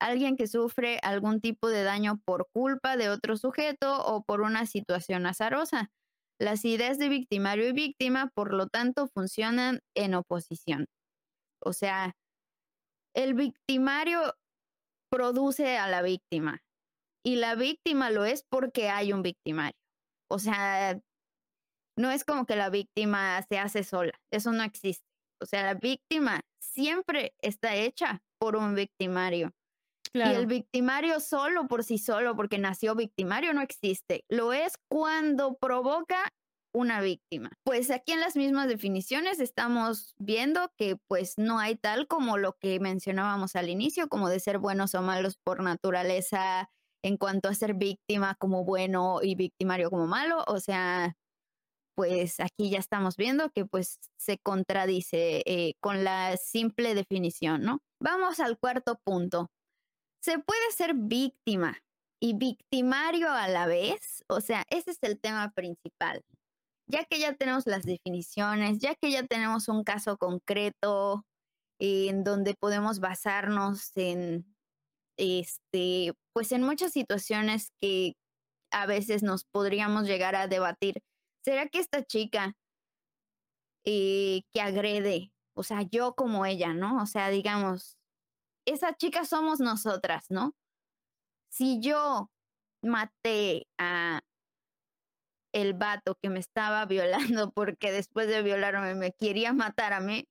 Alguien 0.00 0.36
que 0.36 0.46
sufre 0.46 1.00
algún 1.02 1.40
tipo 1.40 1.66
de 1.66 1.82
daño 1.82 2.20
por 2.24 2.46
culpa 2.54 2.96
de 2.96 3.08
otro 3.08 3.36
sujeto 3.36 4.06
o 4.06 4.22
por 4.22 4.42
una 4.42 4.64
situación 4.66 5.26
azarosa. 5.26 5.90
Las 6.38 6.64
ideas 6.64 6.98
de 6.98 7.08
victimario 7.08 7.66
y 7.66 7.72
víctima, 7.72 8.30
por 8.32 8.54
lo 8.54 8.68
tanto, 8.68 9.08
funcionan 9.08 9.80
en 9.96 10.14
oposición. 10.14 10.86
O 11.60 11.72
sea, 11.72 12.12
el 13.12 13.34
victimario 13.34 14.34
produce 15.10 15.78
a 15.78 15.88
la 15.88 16.00
víctima 16.00 16.60
y 17.24 17.36
la 17.36 17.56
víctima 17.56 18.10
lo 18.10 18.24
es 18.24 18.44
porque 18.48 18.88
hay 18.88 19.12
un 19.12 19.22
victimario. 19.22 19.76
O 20.30 20.38
sea, 20.38 21.00
no 21.96 22.10
es 22.10 22.24
como 22.24 22.46
que 22.46 22.56
la 22.56 22.70
víctima 22.70 23.40
se 23.48 23.58
hace 23.58 23.84
sola, 23.84 24.12
eso 24.32 24.52
no 24.52 24.62
existe. 24.62 25.04
O 25.40 25.46
sea, 25.46 25.62
la 25.62 25.74
víctima 25.74 26.40
siempre 26.60 27.34
está 27.40 27.74
hecha 27.74 28.22
por 28.38 28.56
un 28.56 28.74
victimario. 28.74 29.52
Y 30.12 30.20
el 30.20 30.46
victimario 30.46 31.18
solo 31.18 31.66
por 31.66 31.82
sí 31.82 31.98
solo, 31.98 32.36
porque 32.36 32.58
nació 32.58 32.94
victimario, 32.94 33.52
no 33.52 33.62
existe. 33.62 34.24
Lo 34.28 34.52
es 34.52 34.74
cuando 34.88 35.56
provoca 35.56 36.32
una 36.72 37.00
víctima. 37.00 37.50
Pues 37.64 37.90
aquí 37.90 38.12
en 38.12 38.20
las 38.20 38.36
mismas 38.36 38.68
definiciones 38.68 39.40
estamos 39.40 40.14
viendo 40.18 40.72
que 40.76 40.96
pues 41.08 41.34
no 41.36 41.58
hay 41.58 41.76
tal 41.76 42.06
como 42.06 42.36
lo 42.36 42.56
que 42.60 42.78
mencionábamos 42.80 43.56
al 43.56 43.68
inicio, 43.68 44.08
como 44.08 44.28
de 44.28 44.40
ser 44.40 44.58
buenos 44.58 44.94
o 44.94 45.02
malos 45.02 45.36
por 45.36 45.62
naturaleza 45.62 46.70
en 47.02 47.16
cuanto 47.16 47.48
a 47.48 47.54
ser 47.54 47.74
víctima 47.74 48.34
como 48.36 48.64
bueno 48.64 49.18
y 49.22 49.34
victimario 49.34 49.90
como 49.90 50.06
malo. 50.06 50.44
O 50.46 50.58
sea, 50.58 51.16
pues 51.94 52.40
aquí 52.40 52.70
ya 52.70 52.78
estamos 52.78 53.16
viendo 53.16 53.50
que 53.50 53.64
pues 53.64 53.98
se 54.16 54.38
contradice 54.38 55.42
eh, 55.46 55.74
con 55.80 56.04
la 56.04 56.36
simple 56.36 56.94
definición, 56.94 57.62
¿no? 57.62 57.80
Vamos 58.00 58.40
al 58.40 58.58
cuarto 58.58 58.98
punto. 59.04 59.50
¿Se 60.20 60.38
puede 60.38 60.72
ser 60.74 60.94
víctima 60.94 61.78
y 62.20 62.34
victimario 62.34 63.30
a 63.30 63.48
la 63.48 63.66
vez? 63.66 64.24
O 64.28 64.40
sea, 64.40 64.64
ese 64.70 64.92
es 64.92 64.98
el 65.02 65.20
tema 65.20 65.52
principal. 65.52 66.22
Ya 66.86 67.04
que 67.04 67.18
ya 67.18 67.34
tenemos 67.34 67.66
las 67.66 67.84
definiciones, 67.84 68.78
ya 68.78 68.94
que 68.94 69.10
ya 69.10 69.26
tenemos 69.26 69.68
un 69.68 69.84
caso 69.84 70.16
concreto 70.18 71.24
en 71.78 72.24
donde 72.24 72.54
podemos 72.54 73.00
basarnos 73.00 73.92
en, 73.96 74.46
este, 75.18 76.12
pues 76.32 76.52
en 76.52 76.62
muchas 76.62 76.92
situaciones 76.92 77.72
que 77.80 78.14
a 78.70 78.86
veces 78.86 79.22
nos 79.22 79.44
podríamos 79.44 80.06
llegar 80.06 80.36
a 80.36 80.48
debatir 80.48 81.02
¿será 81.44 81.68
que 81.68 81.78
esta 81.78 82.02
chica 82.02 82.56
eh, 83.84 84.42
que 84.50 84.60
agrede, 84.62 85.32
o 85.54 85.62
sea, 85.62 85.82
yo 85.82 86.14
como 86.14 86.46
ella, 86.46 86.72
¿no? 86.72 87.02
O 87.02 87.06
sea, 87.06 87.28
digamos, 87.28 87.98
esa 88.66 88.94
chica 88.96 89.24
somos 89.24 89.60
nosotras, 89.60 90.26
¿no? 90.30 90.54
Si 91.50 91.80
yo 91.80 92.30
maté 92.82 93.66
a 93.78 94.22
el 95.52 95.74
vato 95.74 96.16
que 96.20 96.30
me 96.30 96.40
estaba 96.40 96.84
violando 96.86 97.52
porque 97.52 97.92
después 97.92 98.26
de 98.26 98.42
violarme 98.42 98.94
me 98.94 99.12
quería 99.12 99.52
matar 99.52 99.92
a 99.92 100.00
mí, 100.00 100.26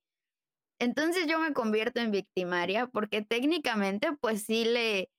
entonces 0.79 1.27
yo 1.27 1.39
me 1.39 1.53
convierto 1.53 2.01
en 2.01 2.11
victimaria 2.11 2.87
porque 2.87 3.21
técnicamente 3.21 4.17
pues 4.19 4.43
sí 4.43 4.65
le, 4.65 5.09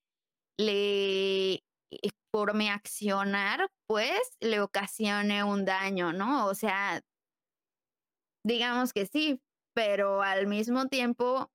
le 0.59 1.63
por 2.35 2.53
mi 2.53 2.69
accionar, 2.69 3.69
pues 3.87 4.19
le 4.41 4.59
ocasione 4.59 5.45
un 5.45 5.65
daño, 5.65 6.13
¿no? 6.13 6.49
O 6.49 6.55
sea, 6.57 7.01
digamos 8.45 8.93
que 8.93 9.07
sí, 9.07 9.41
pero 9.73 10.21
al 10.21 10.49
mismo 10.49 10.89
tiempo, 10.89 11.49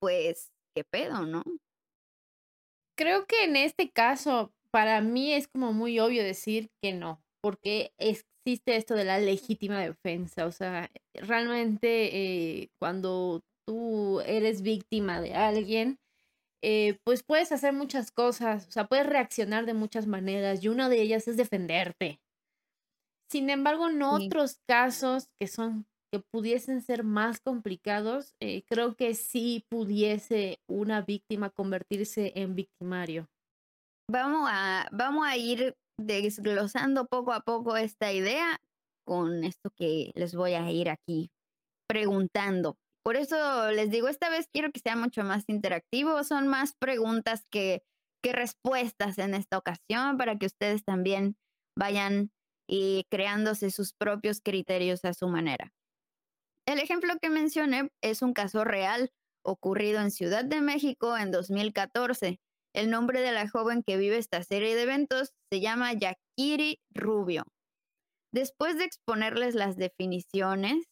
pues, 0.00 0.50
¿qué 0.74 0.82
pedo, 0.82 1.24
no? 1.24 1.44
Creo 2.98 3.26
que 3.26 3.44
en 3.44 3.54
este 3.54 3.92
caso, 3.92 4.52
para 4.72 5.00
mí 5.00 5.32
es 5.32 5.46
como 5.46 5.72
muy 5.72 6.00
obvio 6.00 6.24
decir 6.24 6.66
que 6.82 6.92
no, 6.92 7.22
porque 7.40 7.92
existe 7.96 8.74
esto 8.74 8.94
de 8.94 9.04
la 9.04 9.20
legítima 9.20 9.78
defensa, 9.78 10.46
o 10.46 10.50
sea, 10.50 10.90
realmente 11.14 12.10
eh, 12.62 12.70
cuando 12.80 13.40
tú 13.68 14.20
eres 14.22 14.62
víctima 14.62 15.20
de 15.20 15.34
alguien, 15.34 16.00
eh, 16.66 16.98
pues 17.04 17.22
puedes 17.22 17.52
hacer 17.52 17.74
muchas 17.74 18.10
cosas, 18.10 18.66
o 18.66 18.70
sea, 18.70 18.86
puedes 18.86 19.06
reaccionar 19.06 19.66
de 19.66 19.74
muchas 19.74 20.06
maneras 20.06 20.64
y 20.64 20.68
una 20.68 20.88
de 20.88 21.02
ellas 21.02 21.28
es 21.28 21.36
defenderte. 21.36 22.20
Sin 23.30 23.50
embargo, 23.50 23.90
en 23.90 24.02
otros 24.02 24.60
casos 24.66 25.28
que 25.38 25.46
son 25.46 25.86
que 26.10 26.20
pudiesen 26.20 26.80
ser 26.80 27.02
más 27.04 27.40
complicados, 27.40 28.34
eh, 28.40 28.62
creo 28.68 28.94
que 28.94 29.14
sí 29.14 29.66
pudiese 29.68 30.60
una 30.66 31.02
víctima 31.02 31.50
convertirse 31.50 32.32
en 32.36 32.54
victimario. 32.54 33.28
Vamos 34.08 34.48
a, 34.50 34.88
vamos 34.92 35.26
a 35.26 35.36
ir 35.36 35.74
desglosando 36.00 37.06
poco 37.06 37.32
a 37.32 37.40
poco 37.40 37.76
esta 37.76 38.12
idea 38.12 38.60
con 39.04 39.44
esto 39.44 39.70
que 39.76 40.12
les 40.14 40.34
voy 40.34 40.54
a 40.54 40.70
ir 40.70 40.88
aquí 40.88 41.30
preguntando. 41.88 42.78
Por 43.04 43.16
eso 43.16 43.70
les 43.70 43.90
digo, 43.90 44.08
esta 44.08 44.30
vez 44.30 44.48
quiero 44.50 44.72
que 44.72 44.80
sea 44.80 44.96
mucho 44.96 45.22
más 45.24 45.44
interactivo. 45.48 46.24
Son 46.24 46.48
más 46.48 46.74
preguntas 46.78 47.44
que, 47.50 47.82
que 48.22 48.32
respuestas 48.32 49.18
en 49.18 49.34
esta 49.34 49.58
ocasión 49.58 50.16
para 50.16 50.38
que 50.38 50.46
ustedes 50.46 50.84
también 50.84 51.36
vayan 51.78 52.30
y 52.66 53.00
eh, 53.00 53.04
creándose 53.10 53.70
sus 53.70 53.92
propios 53.92 54.40
criterios 54.40 55.04
a 55.04 55.12
su 55.12 55.28
manera. 55.28 55.70
El 56.66 56.78
ejemplo 56.78 57.12
que 57.20 57.28
mencioné 57.28 57.90
es 58.02 58.22
un 58.22 58.32
caso 58.32 58.64
real 58.64 59.10
ocurrido 59.44 60.00
en 60.00 60.10
Ciudad 60.10 60.46
de 60.46 60.62
México 60.62 61.18
en 61.18 61.30
2014. 61.30 62.40
El 62.74 62.90
nombre 62.90 63.20
de 63.20 63.32
la 63.32 63.48
joven 63.48 63.82
que 63.82 63.98
vive 63.98 64.16
esta 64.16 64.42
serie 64.42 64.74
de 64.74 64.82
eventos 64.82 65.34
se 65.52 65.60
llama 65.60 65.92
Yakiri 65.92 66.80
Rubio. 66.90 67.44
Después 68.32 68.78
de 68.78 68.84
exponerles 68.84 69.54
las 69.54 69.76
definiciones, 69.76 70.86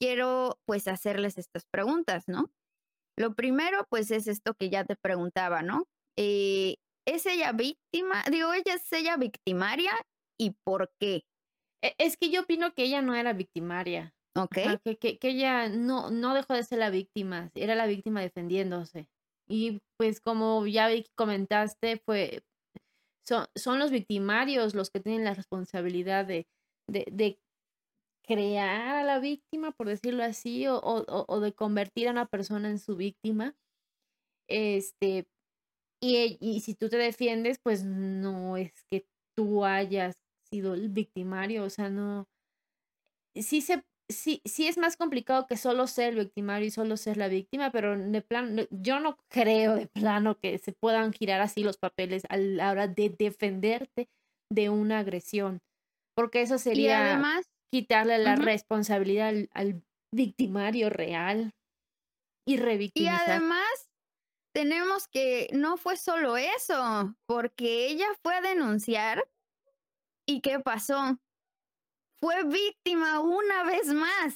quiero 0.00 0.58
pues 0.66 0.88
hacerles 0.88 1.38
estas 1.38 1.64
preguntas, 1.70 2.24
¿no? 2.26 2.50
Lo 3.16 3.34
primero 3.34 3.86
pues 3.90 4.10
es 4.10 4.28
esto 4.28 4.54
que 4.54 4.70
ya 4.70 4.84
te 4.84 4.96
preguntaba, 4.96 5.62
¿no? 5.62 5.84
Eh, 6.16 6.76
¿Es 7.06 7.26
ella 7.26 7.52
víctima? 7.52 8.22
Digo, 8.30 8.52
ella 8.52 8.74
es 8.74 8.92
ella 8.92 9.16
victimaria 9.16 9.92
y 10.38 10.54
por 10.64 10.90
qué? 11.00 11.22
E, 11.82 11.94
es 11.98 12.16
que 12.16 12.30
yo 12.30 12.42
opino 12.42 12.72
que 12.74 12.84
ella 12.84 13.02
no 13.02 13.14
era 13.14 13.32
victimaria. 13.32 14.14
Ok. 14.36 14.56
que, 14.84 14.96
que, 14.98 15.18
que, 15.18 15.28
ella 15.30 15.68
no, 15.68 16.10
no 16.10 16.34
dejó 16.34 16.54
de 16.54 16.62
ser 16.62 16.78
la 16.78 16.90
víctima, 16.90 17.50
era 17.54 17.74
la 17.74 17.86
víctima 17.86 18.20
defendiéndose. 18.20 19.08
Y 19.48 19.80
pues 19.96 20.20
como 20.20 20.66
ya 20.66 20.90
comentaste, 21.16 21.96
fue 22.04 22.42
son, 23.26 23.46
son 23.54 23.78
los 23.78 23.90
victimarios 23.90 24.74
los 24.74 24.90
que 24.90 25.00
tienen 25.00 25.24
la 25.24 25.34
responsabilidad 25.34 26.24
de, 26.24 26.46
de, 26.88 27.06
de 27.10 27.38
crear 28.28 28.96
a 28.96 29.04
la 29.04 29.18
víctima, 29.18 29.72
por 29.72 29.88
decirlo 29.88 30.22
así, 30.22 30.66
o, 30.66 30.76
o, 30.76 31.24
o, 31.26 31.40
de 31.40 31.54
convertir 31.54 32.08
a 32.08 32.12
una 32.12 32.26
persona 32.26 32.68
en 32.68 32.78
su 32.78 32.94
víctima. 32.94 33.56
Este, 34.48 35.26
y, 36.00 36.36
y 36.40 36.60
si 36.60 36.74
tú 36.74 36.88
te 36.90 36.98
defiendes, 36.98 37.58
pues 37.58 37.84
no 37.84 38.56
es 38.58 38.72
que 38.90 39.06
tú 39.34 39.64
hayas 39.64 40.14
sido 40.50 40.74
el 40.74 40.90
victimario, 40.90 41.64
o 41.64 41.70
sea, 41.70 41.88
no. 41.88 42.28
Sí 43.34 43.62
se, 43.62 43.82
sí, 44.10 44.42
sí 44.44 44.66
es 44.66 44.78
más 44.78 44.96
complicado 44.96 45.46
que 45.46 45.56
solo 45.56 45.86
ser 45.86 46.10
el 46.14 46.24
victimario 46.24 46.68
y 46.68 46.70
solo 46.70 46.96
ser 46.96 47.16
la 47.16 47.28
víctima, 47.28 47.70
pero 47.70 47.96
de 47.96 48.20
plano, 48.22 48.64
yo 48.70 49.00
no 49.00 49.16
creo 49.28 49.76
de 49.76 49.86
plano 49.86 50.38
que 50.38 50.58
se 50.58 50.72
puedan 50.72 51.12
girar 51.12 51.40
así 51.40 51.62
los 51.62 51.78
papeles 51.78 52.24
a 52.28 52.36
la 52.36 52.70
hora 52.70 52.88
de 52.88 53.10
defenderte 53.10 54.08
de 54.50 54.70
una 54.70 55.00
agresión, 55.00 55.60
porque 56.16 56.42
eso 56.42 56.58
sería 56.58 57.12
además, 57.12 57.46
quitarle 57.72 58.18
la 58.18 58.36
responsabilidad 58.36 59.28
al, 59.28 59.50
al 59.52 59.82
victimario 60.14 60.90
real 60.90 61.52
y 62.46 62.54
y 62.54 62.56
revictimizar. 62.56 63.30
además 63.30 63.90
tenemos 64.54 65.08
que 65.08 65.48
no 65.52 65.76
fue 65.76 65.96
solo 65.96 66.36
eso, 66.36 67.14
porque 67.26 67.86
ella 67.88 68.06
fue 68.22 68.34
a 68.36 68.40
denunciar 68.40 69.28
y 70.26 70.40
¿qué 70.40 70.60
pasó? 70.60 71.18
Fue 72.20 72.44
víctima 72.44 73.20
una 73.20 73.62
vez 73.64 73.86
más. 73.88 74.34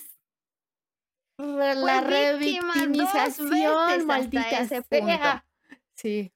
Re- 1.38 1.74
Fue 1.74 1.74
La 1.74 2.00
revictimización, 2.02 4.06
maldita 4.06 4.60
ese 4.60 4.82
punto. 4.82 5.42
Sí, 5.96 6.32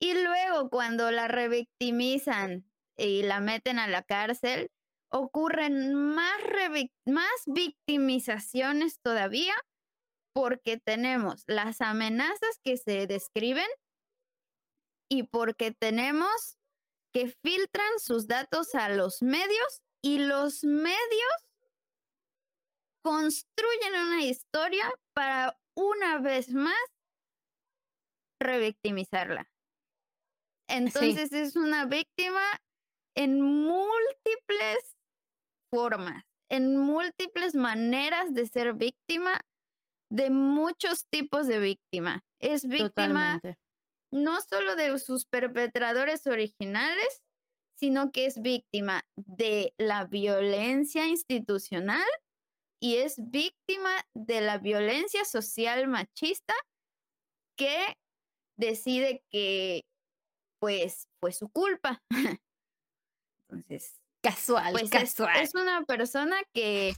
Y 0.00 0.14
luego 0.22 0.68
cuando 0.68 1.10
la 1.10 1.28
revictimizan 1.28 2.64
y 2.98 3.22
la 3.22 3.40
meten 3.40 3.78
a 3.78 3.86
la 3.88 4.02
cárcel, 4.02 4.70
ocurren 5.18 5.94
más, 5.94 6.38
más 7.06 7.42
victimizaciones 7.46 9.00
todavía 9.00 9.54
porque 10.34 10.78
tenemos 10.78 11.44
las 11.46 11.80
amenazas 11.80 12.60
que 12.62 12.76
se 12.76 13.06
describen 13.06 13.68
y 15.10 15.22
porque 15.24 15.72
tenemos 15.72 16.58
que 17.12 17.34
filtran 17.42 17.98
sus 17.98 18.26
datos 18.26 18.74
a 18.74 18.90
los 18.90 19.22
medios 19.22 19.82
y 20.02 20.18
los 20.18 20.62
medios 20.64 21.46
construyen 23.02 23.94
una 23.94 24.24
historia 24.24 24.92
para 25.14 25.58
una 25.74 26.18
vez 26.18 26.50
más 26.50 26.76
revictimizarla. 28.40 29.44
sí, 30.68 30.74
Entonces 30.74 31.32
es 31.32 31.56
una 31.56 31.86
víctima 31.86 32.42
en 33.14 33.40
múltiples 33.40 34.95
formas, 35.70 36.24
en 36.48 36.76
múltiples 36.76 37.54
maneras 37.54 38.32
de 38.34 38.46
ser 38.46 38.74
víctima, 38.74 39.40
de 40.10 40.30
muchos 40.30 41.06
tipos 41.10 41.46
de 41.46 41.58
víctima. 41.58 42.24
Es 42.40 42.66
víctima 42.66 43.40
totalmente. 43.40 43.58
no 44.12 44.40
solo 44.40 44.76
de 44.76 44.98
sus 44.98 45.26
perpetradores 45.26 46.26
originales, 46.26 47.22
sino 47.78 48.10
que 48.10 48.26
es 48.26 48.40
víctima 48.40 49.02
de 49.16 49.74
la 49.78 50.06
violencia 50.06 51.06
institucional 51.06 52.06
y 52.80 52.96
es 52.96 53.16
víctima 53.18 53.90
de 54.14 54.40
la 54.40 54.58
violencia 54.58 55.24
social 55.24 55.86
machista 55.88 56.54
que 57.56 57.96
decide 58.56 59.22
que 59.30 59.84
pues 60.58 61.08
fue 61.20 61.32
su 61.32 61.48
culpa. 61.50 62.02
Entonces, 63.48 64.00
Casual, 64.30 64.72
pues 64.72 64.84
es, 64.84 64.90
casual. 64.90 65.36
es 65.42 65.54
una 65.54 65.84
persona 65.84 66.36
que, 66.52 66.94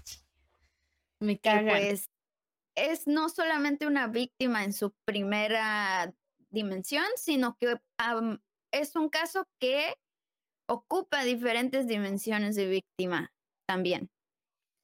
Me 1.21 1.35
que 1.35 1.41
cagan. 1.41 1.67
pues 1.67 2.09
es 2.75 3.07
no 3.07 3.29
solamente 3.29 3.87
una 3.87 4.07
víctima 4.07 4.65
en 4.65 4.73
su 4.73 4.93
primera 5.05 6.15
dimensión, 6.51 7.05
sino 7.17 7.57
que 7.57 7.79
es 8.73 8.97
un 8.97 9.09
caso 9.09 9.47
que 9.61 9.95
ocupa 10.69 11.25
diferentes 11.25 11.87
dimensiones 11.87 12.55
de 12.57 12.67
víctima 12.69 13.33
también. 13.67 14.11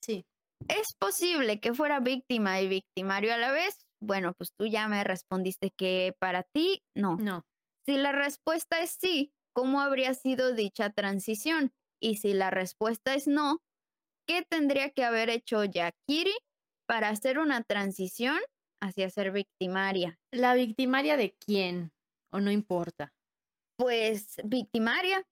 Sí, 0.03 0.27
¿Es 0.69 0.95
posible 0.95 1.61
que 1.61 1.75
fuera 1.75 2.01
víctima 2.01 2.61
y 2.61 2.69
victimario 2.69 3.35
a 3.35 3.39
la 3.39 3.53
vez? 3.53 3.87
Bueno, 4.01 4.35
pues 4.35 4.53
tú 4.57 4.67
ya 4.67 4.89
me 4.89 5.05
respondiste 5.05 5.71
que 5.71 6.15
para 6.19 6.43
ti 6.43 6.83
no. 6.95 7.17
no. 7.17 7.45
Si 7.87 7.97
la 7.97 8.13
respuesta 8.13 8.81
es 8.81 8.97
sí, 8.99 9.33
¿cómo 9.53 9.81
habría 9.81 10.15
sido 10.15 10.53
dicha 10.55 10.91
transición? 10.91 11.73
Y 12.05 12.17
si 12.17 12.35
la 12.35 12.51
respuesta 12.51 13.15
es 13.15 13.27
no, 13.27 13.63
¿qué 14.29 14.43
tendría 14.43 14.91
que 14.91 15.05
haber 15.05 15.31
hecho 15.31 15.65
Yakiri 15.65 16.37
para 16.87 17.09
hacer 17.09 17.39
una 17.39 17.63
transición 17.63 18.37
hacia 18.83 19.09
ser 19.09 19.33
victimaria? 19.33 20.21
¿La 20.31 20.53
victimaria 20.53 21.17
de 21.17 21.35
quién? 21.35 21.95
¿O 22.31 22.41
no 22.41 22.51
importa? 22.51 23.15
Pues 23.79 24.37
victimaria. 24.45 25.27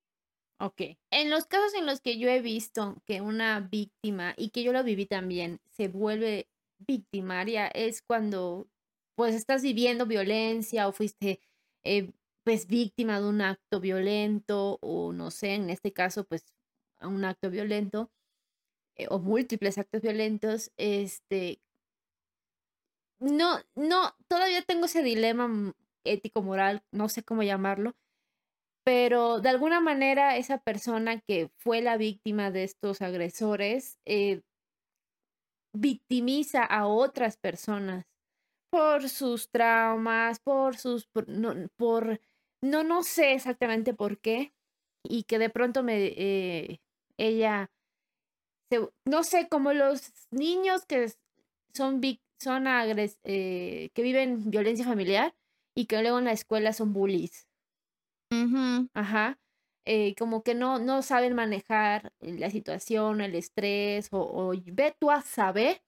Ok. 0.59 0.97
En 1.11 1.29
los 1.29 1.45
casos 1.45 1.75
en 1.75 1.85
los 1.85 2.01
que 2.01 2.19
yo 2.19 2.31
he 2.31 2.41
visto 2.41 3.03
que 3.05 3.21
una 3.21 3.61
víctima, 3.61 4.33
y 4.39 4.49
que 4.49 4.63
yo 4.63 4.73
lo 4.73 4.83
viví 4.83 5.05
también, 5.05 5.61
se 5.69 5.89
vuelve 5.89 6.49
victimaria, 6.79 7.69
es 7.69 8.01
cuando 8.01 8.67
pues 9.15 9.35
estás 9.35 9.63
viviendo 9.63 10.07
violencia 10.07 10.89
o 10.89 10.93
fuiste 10.93 11.39
eh, 11.85 12.15
pues 12.45 12.67
víctima 12.67 13.21
de 13.21 13.29
un 13.29 13.43
acto 13.43 13.79
violento 13.79 14.79
o 14.81 15.13
no 15.13 15.31
sé, 15.31 15.53
en 15.53 15.69
este 15.69 15.93
caso 15.93 16.25
pues 16.25 16.47
a 17.03 17.09
un 17.09 17.25
acto 17.25 17.51
violento 17.51 18.11
eh, 18.97 19.07
o 19.11 19.19
múltiples 19.19 19.79
actos 19.79 20.03
violentos, 20.03 20.73
este, 20.77 21.61
no, 23.21 23.61
no, 23.75 24.15
todavía 24.29 24.62
tengo 24.62 24.87
ese 24.87 25.03
dilema 25.03 25.75
ético-moral, 26.05 26.83
no 26.93 27.09
sé 27.09 27.23
cómo 27.23 27.43
llamarlo, 27.43 27.95
pero 28.85 29.41
de 29.41 29.49
alguna 29.49 29.81
manera 29.81 30.37
esa 30.37 30.59
persona 30.59 31.21
que 31.21 31.51
fue 31.57 31.83
la 31.83 31.97
víctima 31.97 32.51
de 32.51 32.65
estos 32.65 33.01
agresores 33.01 33.99
eh, 34.07 34.43
victimiza 35.73 36.65
a 36.65 36.87
otras 36.87 37.37
personas 37.37 38.07
por 38.71 39.09
sus 39.09 39.51
traumas, 39.51 40.41
por 40.41 40.77
sus, 40.77 41.07
por, 41.07 41.29
no, 41.29 41.55
por, 41.77 42.21
no, 42.62 42.83
no 42.85 43.03
sé 43.03 43.35
exactamente 43.35 43.95
por 43.95 44.19
qué, 44.19 44.53
y 45.05 45.25
que 45.25 45.38
de 45.38 45.51
pronto 45.51 45.83
me, 45.83 46.07
eh, 46.17 46.81
ella, 47.18 47.70
se, 48.70 48.88
no 49.05 49.22
sé, 49.25 49.48
como 49.48 49.72
los 49.72 50.12
niños 50.31 50.85
que 50.87 51.12
son, 51.75 52.01
son 52.40 52.66
agres, 52.66 53.20
eh, 53.25 53.90
que 53.94 54.03
viven 54.03 54.51
violencia 54.51 54.85
familiar 54.85 55.35
y 55.77 55.87
que 55.87 56.03
luego 56.03 56.18
en 56.18 56.27
la 56.27 56.33
escuela 56.33 56.72
son 56.72 56.92
bullies. 56.92 57.48
Ajá. 58.94 59.38
eh, 59.85 60.14
como 60.16 60.42
que 60.42 60.55
no, 60.55 60.79
no 60.79 61.03
saben 61.03 61.35
manejar 61.35 62.12
la 62.20 62.51
situación, 62.51 63.20
el 63.20 63.35
estrés, 63.35 64.09
o, 64.12 64.20
o 64.20 64.55
ve 64.72 64.94
tú 64.98 65.11
a 65.11 65.22
saber 65.22 65.83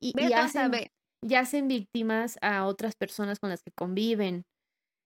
y, 0.00 0.14
y 0.18 0.32
hacen, 0.32 0.72
saber. 0.72 0.92
y 1.22 1.34
hacen 1.34 1.68
víctimas 1.68 2.38
a 2.42 2.66
otras 2.66 2.96
personas 2.96 3.40
con 3.40 3.50
las 3.50 3.62
que 3.62 3.72
conviven. 3.72 4.44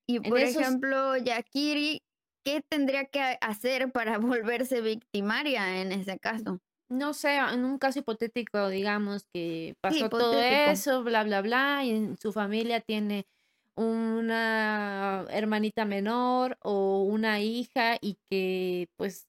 Y 0.07 0.21
por 0.21 0.38
esos, 0.38 0.62
ejemplo, 0.62 1.16
Yakiri, 1.16 2.03
¿qué 2.49 2.63
tendría 2.69 3.07
que 3.07 3.39
hacer 3.41 3.93
para 3.93 4.19
volverse 4.19 4.81
victimaria 4.81 5.81
en 5.83 5.93
ese 5.93 6.19
caso? 6.19 6.61
no 6.89 7.13
sé, 7.15 7.37
en 7.39 7.65
un 7.65 7.79
caso 7.79 7.99
hipotético, 8.01 8.69
digamos 8.69 9.25
que 9.33 9.77
Sí, 9.89 10.05
pasó 10.05 10.11
todo 10.11 10.41
eso, 10.41 11.03
bla, 11.03 11.25
bla, 11.25 11.41
bla, 11.43 11.83
y 11.85 11.91
en 11.91 12.17
su 12.17 12.33
familia 12.33 12.81
tiene 12.81 13.27
una 13.75 15.27
hermanita 15.31 15.85
menor 15.85 16.59
o 16.63 17.03
una 17.05 17.41
hija 17.41 17.97
y 18.01 18.19
que 18.29 18.89
pues 18.97 19.29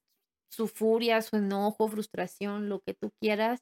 su 0.49 0.67
furia, 0.67 1.21
su 1.21 1.37
enojo, 1.37 1.87
frustración, 1.87 2.67
lo 2.69 2.81
que 2.81 2.93
tú 2.93 3.11
quieras, 3.21 3.61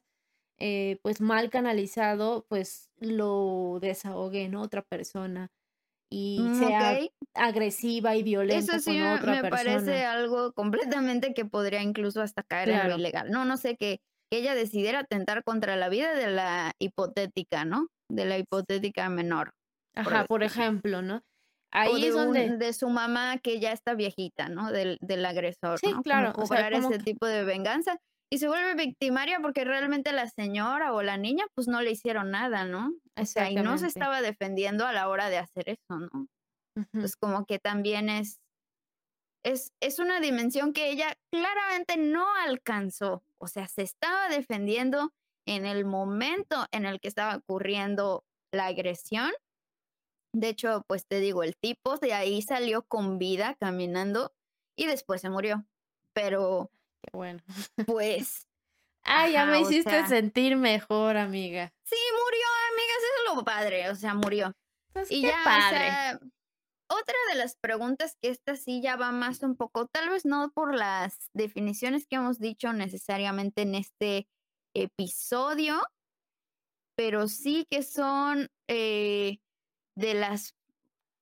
eh, 0.58 0.98
pues 1.02 1.20
mal 1.20 1.50
canalizado, 1.50 2.46
pues 2.48 2.90
lo 2.98 3.78
desahogue 3.80 4.42
en 4.44 4.56
otra 4.56 4.82
persona 4.82 5.50
y 6.10 6.50
Mm, 6.50 6.52
sea 6.54 7.00
agresiva 7.34 8.16
y 8.16 8.22
Eso 8.46 8.78
violenta 8.78 8.80
sí 8.80 8.96
con 8.96 8.98
me, 8.98 9.20
otra 9.20 9.36
me 9.40 9.44
parece 9.44 10.04
algo 10.06 10.52
completamente 10.52 11.34
que 11.34 11.44
podría 11.44 11.82
incluso 11.82 12.22
hasta 12.22 12.42
caer 12.42 12.70
en 12.70 12.82
lo 12.82 12.90
Claro. 12.90 12.94
ilegal. 12.94 13.30
No, 13.30 13.44
no 13.44 13.56
sé, 13.58 13.76
que, 13.76 14.00
que 14.30 14.38
ella 14.38 14.54
decidiera 14.54 15.00
atentar 15.00 15.44
contra 15.44 15.76
la 15.76 15.88
vida 15.90 16.14
de 16.14 16.28
la 16.28 16.72
hipotética, 16.78 17.64
¿no? 17.66 17.88
De 18.08 18.24
la 18.24 18.38
hipotética 18.38 19.08
menor, 19.10 19.50
Ajá, 19.94 20.24
por 20.26 20.42
ejemplo, 20.42 21.02
¿no? 21.02 21.22
O 21.82 21.98
Ahí 21.98 22.00
de, 22.00 22.08
es 22.08 22.14
donde, 22.14 22.54
un, 22.54 22.58
de 22.58 22.72
su 22.74 22.88
mamá 22.90 23.38
que 23.38 23.60
ya 23.60 23.72
está 23.72 23.94
viejita, 23.94 24.48
¿no? 24.48 24.72
Del, 24.72 24.98
del 25.02 25.24
agresor, 25.26 25.80
sí, 25.80 25.92
¿no? 25.92 26.04
Como 26.06 26.28
claro, 26.28 26.34
o 26.38 26.46
sea, 26.46 26.66
como 26.70 26.92
ese 26.92 26.98
que, 26.98 27.04
tipo 27.04 27.26
de 27.26 27.44
venganza. 27.44 27.98
Y 28.30 28.38
se 28.38 28.48
vuelve 28.48 28.74
victimaria 28.74 29.38
porque 29.40 29.64
realmente 29.64 30.12
la 30.12 30.28
señora 30.28 30.92
o 30.92 31.02
la 31.02 31.16
niña 31.16 31.46
pues 31.54 31.66
no 31.66 31.80
le 31.80 31.90
hicieron 31.90 32.30
nada, 32.30 32.64
¿no? 32.64 32.92
O 33.16 33.24
sea, 33.24 33.50
y 33.50 33.54
no 33.54 33.78
se 33.78 33.86
estaba 33.86 34.20
defendiendo 34.20 34.86
a 34.86 34.92
la 34.92 35.08
hora 35.08 35.30
de 35.30 35.38
hacer 35.38 35.70
eso, 35.70 35.98
¿no? 35.98 36.28
Ujú. 36.76 36.88
Pues 36.92 37.16
como 37.16 37.46
que 37.46 37.58
también 37.58 38.10
es, 38.10 38.40
es, 39.44 39.72
es 39.80 39.98
una 39.98 40.20
dimensión 40.20 40.72
que 40.72 40.90
ella 40.90 41.16
claramente 41.32 41.96
no 41.96 42.26
alcanzó. 42.34 43.24
O 43.38 43.48
sea, 43.48 43.66
se 43.66 43.82
estaba 43.82 44.28
defendiendo 44.28 45.12
en 45.46 45.64
el 45.64 45.86
momento 45.86 46.66
en 46.70 46.84
el 46.84 47.00
que 47.00 47.08
estaba 47.08 47.36
ocurriendo 47.36 48.24
la 48.52 48.66
agresión. 48.66 49.32
De 50.34 50.50
hecho, 50.50 50.82
pues 50.86 51.06
te 51.06 51.20
digo, 51.20 51.42
el 51.42 51.56
tipo 51.56 51.96
de 51.96 52.12
ahí 52.12 52.42
salió 52.42 52.82
con 52.82 53.18
vida 53.18 53.56
caminando 53.58 54.34
y 54.76 54.86
después 54.86 55.22
se 55.22 55.30
murió. 55.30 55.64
Pero, 56.14 56.70
Qué 57.02 57.10
bueno. 57.16 57.40
pues, 57.86 58.46
Ah, 59.04 59.26
ya 59.28 59.46
me 59.46 59.58
Ajá, 59.58 59.60
hiciste 59.70 59.90
sea- 59.90 60.08
sentir 60.08 60.56
mejor, 60.56 61.16
amiga. 61.16 61.72
sí, 61.84 61.96
murió, 62.12 62.46
amigas, 62.72 62.96
eso 62.98 63.30
es 63.32 63.36
lo 63.36 63.44
padre, 63.44 63.90
o 63.90 63.94
sea, 63.94 64.14
murió. 64.14 64.52
Pues 64.92 65.10
Y 65.10 65.22
qué 65.22 65.28
ya, 65.28 65.40
o 65.40 65.44
padre. 65.44 65.78
sea, 65.78 66.20
otra 66.90 67.14
de 67.30 67.36
las 67.38 67.56
preguntas 67.56 68.16
que 68.20 68.28
esta 68.30 68.56
sí 68.56 68.82
ya 68.82 68.96
va 68.96 69.10
más 69.12 69.42
un 69.42 69.56
poco, 69.56 69.86
tal 69.86 70.10
vez 70.10 70.24
no 70.26 70.50
por 70.50 70.74
las 70.74 71.30
definiciones 71.32 72.06
que 72.06 72.16
hemos 72.16 72.38
dicho 72.38 72.72
necesariamente 72.72 73.62
en 73.62 73.74
este 73.76 74.26
episodio, 74.74 75.80
pero 76.96 77.28
sí 77.28 77.66
que 77.70 77.82
son 77.82 78.48
eh, 78.68 79.38
de 79.96 80.14
las 80.14 80.54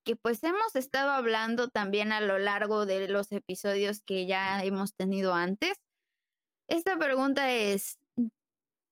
que 0.07 0.14
pues 0.14 0.42
hemos 0.45 0.77
estado 0.77 1.11
hablando 1.11 1.69
también 1.69 2.12
a 2.12 2.21
lo 2.21 2.38
largo 2.38 2.87
de 2.87 3.09
los 3.09 3.33
episodios 3.33 4.01
que 4.01 4.25
ya 4.25 4.62
hemos 4.64 4.95
tenido 4.95 5.35
antes. 5.35 5.77
Esta 6.69 6.97
pregunta 6.97 7.53
es, 7.53 7.99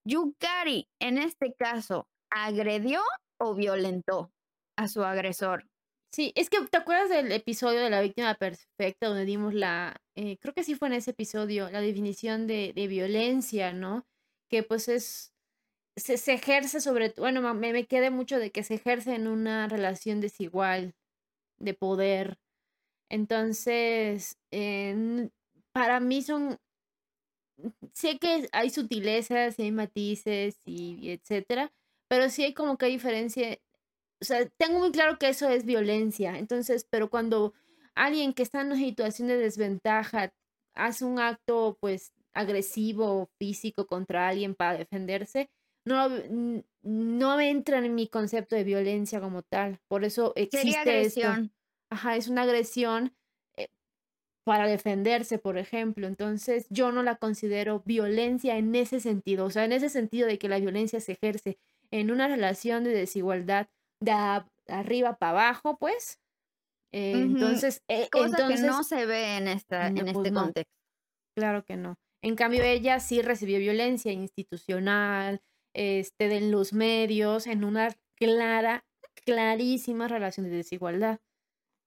¿Yukari 0.05 0.89
en 1.01 1.19
este 1.19 1.55
caso 1.55 2.09
agredió 2.31 3.01
o 3.39 3.55
violentó 3.55 4.33
a 4.77 4.89
su 4.89 5.05
agresor? 5.05 5.69
Sí, 6.13 6.33
es 6.35 6.51
que 6.51 6.61
¿te 6.67 6.79
acuerdas 6.79 7.09
del 7.09 7.31
episodio 7.31 7.81
de 7.81 7.91
la 7.91 8.01
víctima 8.01 8.35
perfecta 8.35 9.07
donde 9.07 9.25
dimos 9.25 9.55
la, 9.55 9.97
eh, 10.17 10.37
creo 10.39 10.53
que 10.53 10.65
sí 10.65 10.75
fue 10.75 10.89
en 10.89 10.95
ese 10.95 11.13
episodio, 11.13 11.71
la 11.71 11.81
definición 11.81 12.49
de, 12.49 12.73
violencia, 12.89 13.73
¿no? 13.73 14.05
Que 14.51 14.65
pues 14.65 14.89
es, 14.89 15.33
se, 15.97 16.17
se 16.17 16.35
ejerce 16.35 16.81
sobre, 16.81 17.15
bueno, 17.17 17.41
me, 17.55 17.73
me 17.73 17.87
quedé 17.87 18.11
mucho 18.11 18.39
de 18.39 18.51
que 18.51 18.65
se 18.65 18.75
ejerce 18.75 19.15
en 19.15 19.29
una 19.29 19.69
relación 19.69 20.21
desigual 20.21 20.95
de 21.59 21.75
poder. 21.75 22.39
Entonces, 23.11 24.39
en- 24.53 25.33
para 25.73 26.01
mí 26.01 26.23
son, 26.23 26.59
sé 27.93 28.19
que 28.19 28.49
hay 28.53 28.71
sutilezas 28.71 29.59
y 29.59 29.63
hay 29.63 29.73
matices 29.73 30.61
y, 30.65 31.11
etcétera, 31.11 31.73
pero 32.09 32.29
sí 32.31 32.45
hay 32.45 32.55
como 32.55 32.79
que 32.79 32.87
diferencia 32.87 33.59
o 34.23 34.25
sea, 34.27 34.49
tengo 34.59 34.81
muy 34.81 34.93
claro 34.93 35.19
que 35.19 35.29
eso 35.31 35.49
es 35.51 35.67
violencia. 35.67 36.39
Entonces, 36.39 36.87
pero 36.91 37.11
cuando 37.11 37.55
alguien 37.95 38.35
que 38.35 38.43
está 38.43 38.63
en 38.63 38.69
una 38.69 38.77
situación 38.77 39.29
de 39.29 39.37
desventaja 39.39 40.33
hace 40.75 41.05
un 41.05 41.21
acto, 41.21 41.79
pues, 41.81 42.15
agresivo 42.35 43.31
físico 43.39 43.87
contra 43.87 44.29
alguien 44.29 44.55
para 44.57 44.79
defenderse, 44.79 45.51
no, 45.87 46.09
no 46.85 47.41
entra 47.41 47.79
en 47.85 47.95
mi 47.95 48.09
concepto 48.09 48.57
de 48.57 48.65
violencia 48.65 49.21
como 49.21 49.43
tal. 49.43 49.81
Por 49.89 50.05
eso 50.05 50.33
Sería 50.51 50.83
existe 50.83 51.05
esto. 51.05 51.29
agresión. 51.31 51.53
Ajá, 51.91 52.17
es 52.17 52.29
una 52.29 52.43
agresión 52.43 53.15
eh, 53.57 53.69
para 54.45 54.67
defenderse, 54.69 55.39
por 55.39 55.59
ejemplo. 55.59 56.07
Entonces, 56.09 56.67
yo 56.71 56.93
no 56.93 57.03
la 57.03 57.17
considero 57.17 57.83
violencia 57.87 58.57
en 58.59 58.75
ese 58.75 59.01
sentido. 59.01 59.47
O 59.47 59.51
sea, 59.51 59.65
en 59.65 59.73
ese 59.73 59.89
sentido 59.91 60.27
de 60.29 60.39
que 60.39 60.49
la 60.49 60.59
violencia 60.61 61.01
se 61.01 61.13
ejerce 61.13 61.59
en 61.93 62.11
una 62.11 62.29
relación 62.29 62.85
de 62.85 62.91
desigualdad 62.93 63.69
de 64.01 64.13
arriba 64.69 65.17
para 65.19 65.33
abajo, 65.33 65.79
pues. 65.79 66.21
eh, 66.93 67.13
Entonces, 67.23 67.83
eh, 67.89 68.09
Cosa 68.11 68.27
entonces, 68.39 68.61
que 68.61 68.67
no 68.67 68.83
se 68.85 69.07
ve 69.07 69.37
en, 69.37 69.49
esta, 69.49 69.91
no, 69.91 70.01
en 70.01 70.09
pues 70.13 70.17
este 70.19 70.31
no. 70.31 70.41
contexto. 70.43 70.73
claro 71.37 71.65
que 71.65 71.77
no. 71.77 71.97
En 72.23 72.37
cambio, 72.37 72.63
ella 72.63 73.01
sí 73.01 73.23
recibió 73.23 73.59
violencia 73.59 74.13
institucional, 74.13 75.43
este, 75.75 76.29
de 76.29 76.41
los 76.43 76.73
medios, 76.73 77.47
en 77.47 77.65
una 77.65 77.91
clara, 78.17 78.85
clarísima 79.25 80.09
relación 80.09 80.47
de 80.47 80.57
desigualdad. 80.57 81.21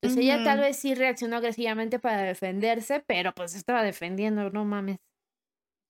Entonces 0.01 0.23
ella 0.25 0.43
tal 0.43 0.59
vez 0.59 0.77
sí 0.77 0.95
reaccionó 0.95 1.37
agresivamente 1.37 1.99
para 1.99 2.23
defenderse, 2.23 3.03
pero 3.07 3.33
pues 3.33 3.55
estaba 3.55 3.83
defendiendo, 3.83 4.49
no 4.51 4.65
mames. 4.65 4.97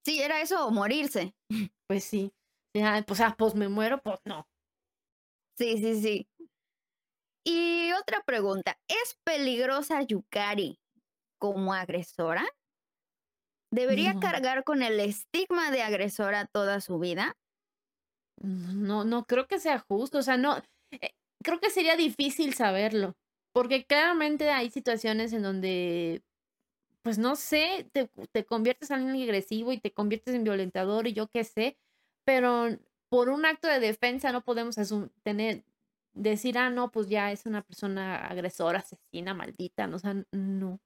Sí, 0.04 0.22
era 0.22 0.40
eso 0.40 0.66
o 0.66 0.70
morirse. 0.70 1.34
Pues 1.88 2.04
sí. 2.04 2.32
Ya, 2.76 3.02
pues, 3.06 3.20
ah, 3.22 3.34
pues 3.38 3.54
me 3.54 3.68
muero, 3.68 4.02
pues 4.02 4.20
no. 4.26 4.46
Sí, 5.58 5.76
sí, 5.78 6.00
sí. 6.00 6.28
Y 7.44 7.92
otra 7.92 8.22
pregunta, 8.24 8.78
¿es 8.88 9.16
peligrosa 9.24 10.02
Yukari 10.02 10.78
como 11.38 11.74
agresora? 11.74 12.46
¿Debería 13.70 14.14
No. 14.14 14.20
cargar 14.20 14.64
con 14.64 14.82
el 14.82 15.00
estigma 15.00 15.70
de 15.70 15.82
agresora 15.82 16.46
toda 16.46 16.80
su 16.80 16.98
vida? 16.98 17.36
No, 18.42 19.04
no 19.04 19.24
creo 19.26 19.46
que 19.46 19.58
sea 19.58 19.78
justo. 19.78 20.18
O 20.18 20.22
sea, 20.22 20.36
no. 20.36 20.58
eh, 20.90 21.10
creo 21.42 21.60
que 21.60 21.70
sería 21.70 21.96
difícil 21.96 22.54
saberlo. 22.54 23.14
Porque 23.52 23.84
claramente 23.84 24.50
hay 24.50 24.70
situaciones 24.70 25.32
en 25.32 25.42
donde, 25.42 26.22
pues 27.02 27.18
no 27.18 27.34
sé, 27.36 27.88
te, 27.92 28.08
te 28.32 28.44
conviertes 28.44 28.90
en 28.90 28.98
alguien 29.08 29.22
agresivo 29.24 29.72
y 29.72 29.80
te 29.80 29.92
conviertes 29.92 30.34
en 30.34 30.44
violentador 30.44 31.06
y 31.08 31.14
yo 31.14 31.28
qué 31.28 31.44
sé. 31.44 31.78
Pero 32.24 32.68
por 33.10 33.30
un 33.30 33.46
acto 33.46 33.68
de 33.68 33.80
defensa 33.80 34.32
no 34.32 34.42
podemos 34.44 34.76
asum- 34.78 35.10
tener, 35.24 35.64
decir, 36.12 36.58
ah, 36.58 36.70
no, 36.70 36.90
pues 36.90 37.08
ya 37.08 37.32
es 37.32 37.46
una 37.46 37.62
persona 37.62 38.26
agresora, 38.26 38.80
asesina, 38.80 39.34
maldita. 39.34 39.86
No, 39.86 39.96
o 39.96 39.98
sea, 39.98 40.14
no. 40.32 40.80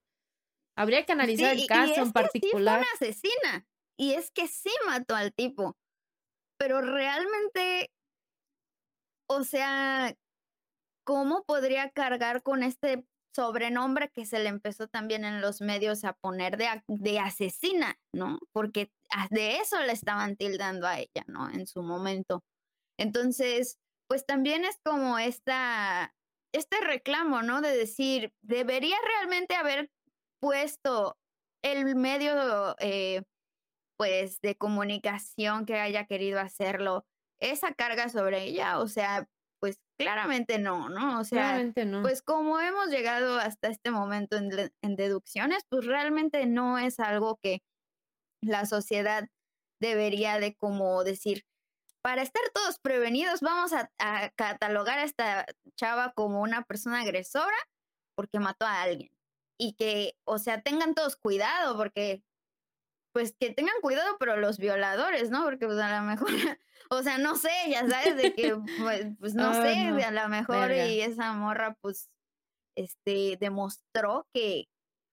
Habría 0.77 1.05
que 1.05 1.13
analizar 1.13 1.51
Sí, 1.53 1.59
el 1.59 1.65
y 1.65 1.67
caso 1.67 1.93
es 1.93 1.99
en 1.99 2.05
que 2.05 2.09
sí 2.11 2.13
particular. 2.13 2.79
fue 2.79 2.87
una 2.89 2.93
asesina. 2.95 3.67
Y 3.99 4.13
es 4.15 4.31
que 4.31 4.49
sí 4.49 4.71
mató 4.87 5.15
al 5.15 5.35
tipo. 5.35 5.77
Pero 6.63 6.81
realmente, 6.81 7.91
o 9.29 9.43
sea, 9.43 10.15
¿cómo 11.05 11.43
podría 11.43 11.91
cargar 11.91 12.45
con 12.45 12.63
este 12.63 13.05
sobrenombre 13.35 14.13
que 14.15 14.27
se 14.27 14.39
le 14.39 14.49
empezó 14.49 14.87
también 14.87 15.25
en 15.25 15.41
los 15.41 15.61
medios 15.61 16.05
a 16.05 16.13
poner 16.13 16.57
de, 16.57 16.69
de 16.87 17.19
asesina, 17.19 17.99
¿no? 18.15 18.39
Porque 18.53 18.93
de 19.31 19.57
eso 19.57 19.83
le 19.83 19.91
estaban 19.91 20.37
tildando 20.37 20.87
a 20.87 21.01
ella, 21.01 21.25
¿no? 21.27 21.51
En 21.51 21.67
su 21.67 21.83
momento. 21.83 22.45
Entonces, 22.97 23.81
pues 24.07 24.25
también 24.25 24.65
es 24.65 24.79
como 24.85 25.19
esta, 25.19 26.15
este 26.53 26.81
reclamo, 26.81 27.43
¿no? 27.43 27.61
De 27.61 27.77
decir, 27.77 28.33
debería 28.41 28.99
realmente 29.05 29.57
haber 29.57 29.91
puesto 30.39 31.19
el 31.65 31.97
medio, 31.97 32.77
eh, 32.79 33.23
pues, 34.03 34.41
de 34.41 34.57
comunicación 34.57 35.65
que 35.65 35.79
haya 35.79 36.07
querido 36.07 36.41
hacerlo, 36.41 37.07
esa 37.41 37.73
carga 37.73 38.09
sobre 38.09 38.43
ella, 38.43 38.81
o 38.81 38.89
sea, 38.89 39.29
pues 39.61 39.79
claramente 39.97 40.59
no, 40.59 40.89
¿no? 40.89 41.21
O 41.21 41.25
sea, 41.25 41.43
Claramente 41.43 41.85
no. 41.85 42.03
pues 42.03 42.21
como 42.21 42.59
hemos 42.59 42.89
llegado 42.89 43.39
hasta 43.39 43.69
este 43.69 43.93
momento 43.93 44.37
en, 44.37 44.97
deducciones, 44.97 45.65
pues 45.69 45.87
realmente 45.87 46.47
no 46.47 46.79
es 46.79 46.99
algo 46.99 47.39
que 47.41 47.63
la 48.43 48.67
sociedad 48.67 49.29
debería 49.81 50.41
de 50.41 50.57
como 50.57 51.05
decir, 51.05 51.45
para 52.03 52.23
estar 52.23 52.43
todos 52.53 52.81
prevenidos, 52.81 53.41
vamos 53.41 53.73
a, 53.73 53.93
a 54.01 54.31
catalogar 54.31 54.99
a 54.99 55.05
esta 55.05 55.47
chava 55.77 56.13
como 56.13 56.41
una 56.41 56.65
persona 56.65 57.03
agresora 57.03 57.57
porque 58.17 58.41
mató 58.41 58.67
a 58.67 58.83
alguien. 58.83 59.13
Y 59.61 59.75
que, 59.75 60.17
o 60.25 60.39
sea, 60.39 60.61
tengan 60.61 60.97
todos 60.97 61.15
cuidado 61.15 61.77
porque, 61.77 62.25
pues 63.13 63.35
que 63.39 63.51
tengan 63.51 63.75
cuidado, 63.81 64.17
pero 64.19 64.37
los 64.37 64.59
violadores, 64.59 65.31
¿no? 65.31 65.45
Porque 65.45 65.67
pues 65.67 65.79
a 65.79 66.01
lo 66.01 66.07
mejor, 66.07 66.29
o 66.91 67.03
sea, 67.03 67.19
no 67.19 67.37
sé, 67.37 67.51
ya 67.69 67.89
sabes, 67.89 68.17
de 68.17 68.35
que, 68.35 68.57
pues, 68.81 69.07
pues, 69.19 69.35
no 69.35 69.53
sé, 69.55 69.91
no, 69.91 70.05
a 70.05 70.11
lo 70.11 70.29
mejor 70.29 70.69
verga. 70.69 70.87
y 70.87 71.01
esa 71.01 71.33
morra, 71.33 71.77
pues, 71.81 72.11
este, 72.77 73.37
demostró 73.39 74.27
que, 74.33 74.69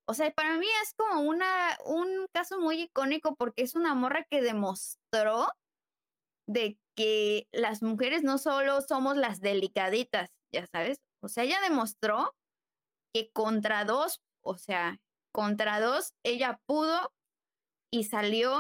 o 0.07 0.13
sea, 0.13 0.31
para 0.31 0.57
mí 0.57 0.65
es 0.83 0.93
como 0.95 1.21
una, 1.21 1.77
un 1.85 2.27
caso 2.33 2.59
muy 2.59 2.83
icónico 2.83 3.35
porque 3.35 3.63
es 3.63 3.75
una 3.75 3.93
morra 3.93 4.25
que 4.29 4.41
demostró 4.41 5.47
de 6.47 6.79
que 6.95 7.47
las 7.51 7.83
mujeres 7.83 8.23
no 8.23 8.37
solo 8.37 8.81
somos 8.81 9.17
las 9.17 9.39
delicaditas, 9.39 10.31
ya 10.51 10.65
sabes, 10.67 10.99
o 11.21 11.27
sea, 11.27 11.43
ella 11.43 11.61
demostró 11.61 12.33
que 13.13 13.29
contra 13.31 13.85
dos, 13.85 14.21
o 14.41 14.57
sea, 14.57 14.99
contra 15.31 15.79
dos, 15.79 16.13
ella 16.23 16.59
pudo 16.65 17.13
y 17.91 18.05
salió, 18.05 18.55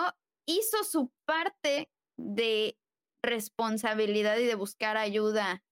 hizo 0.47 0.83
su 0.83 1.11
parte 1.25 1.89
de 2.17 2.77
responsabilidad 3.23 4.37
y 4.37 4.45
de 4.45 4.55
buscar 4.55 4.97
ayuda 4.97 5.63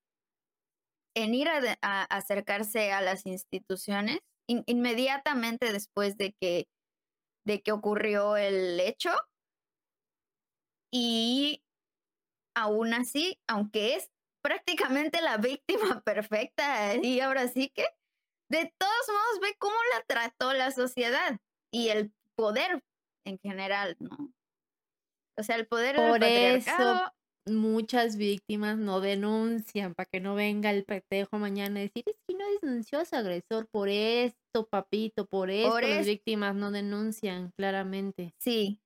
en 1.16 1.34
ir 1.34 1.50
a, 1.50 2.04
acercarse 2.04 2.92
a 2.92 3.02
las 3.02 3.26
instituciones 3.26 4.20
in- 4.48 4.64
inmediatamente 4.68 5.74
después 5.74 6.18
de 6.18 6.34
que, 6.40 6.68
de 7.46 7.62
que 7.62 7.72
ocurrió 7.72 8.38
el 8.38 8.80
hecho. 8.80 9.10
Y 10.94 11.64
aún 12.56 12.94
así, 12.94 13.40
aunque 13.48 13.96
es 13.96 14.12
prácticamente 14.44 15.22
la 15.22 15.38
víctima 15.38 16.02
perfecta, 16.06 16.96
y 16.96 17.20
ahora 17.20 17.48
sí 17.48 17.70
que, 17.70 17.86
de 18.50 18.74
todos 18.78 19.08
modos 19.10 19.40
ve 19.42 19.56
cómo 19.60 19.76
la 19.94 20.04
trató 20.04 20.54
la 20.54 20.72
sociedad 20.72 21.40
y 21.72 21.90
el 21.90 22.14
poder 22.36 22.84
en 23.28 23.40
general, 23.40 23.96
¿no? 24.00 24.34
O 25.38 25.44
sea, 25.44 25.56
el 25.56 25.68
poder 25.68 25.96
Por 25.96 26.20
del 26.20 26.56
eso 26.58 27.12
muchas 27.46 28.18
víctimas 28.18 28.78
no 28.78 29.00
denuncian 29.00 29.94
para 29.96 30.08
que 30.12 30.20
no 30.20 30.36
venga 30.36 30.70
el 30.72 30.84
petejo 30.84 31.38
mañana 31.38 31.80
a 31.80 31.84
decir, 31.84 32.04
es 32.08 32.16
que 32.28 32.36
no 32.36 32.44
denunció 32.62 33.00
a 33.00 33.06
su 33.06 33.16
agresor 33.16 33.68
por 33.70 33.88
esto, 33.88 34.68
papito, 34.70 35.28
por 35.28 35.50
esto 35.50 35.72
Por 35.72 35.84
las 35.84 36.00
es- 36.02 36.08
víctimas 36.08 36.56
no 36.56 36.72
denuncian 36.72 37.52
claramente. 37.58 38.34
Sí. 38.40 38.82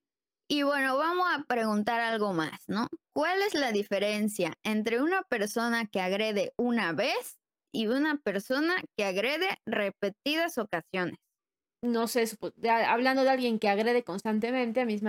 Y 0.50 0.64
bueno, 0.64 0.98
vamos 0.98 1.28
a 1.34 1.46
preguntar 1.46 2.02
algo 2.02 2.34
más, 2.34 2.60
¿no? 2.68 2.88
¿Cuál 3.16 3.42
es 3.42 3.54
la 3.54 3.72
diferencia 3.72 4.54
entre 4.64 5.02
una 5.02 5.24
persona 5.24 5.88
que 5.88 6.02
agrede 6.02 6.54
una 6.58 6.92
vez 6.92 7.40
y 7.74 7.88
una 7.88 8.18
persona 8.18 8.76
que 8.98 9.06
agrede 9.06 9.58
repetidas 9.66 10.58
ocasiones? 10.58 11.18
No 11.84 12.08
sé, 12.08 12.26
hablando 12.88 13.24
de 13.24 13.30
alguien 13.32 13.58
que 13.58 13.68
agrede 13.70 14.04
constantemente, 14.04 14.82
a 14.82 14.86
mí 14.86 15.00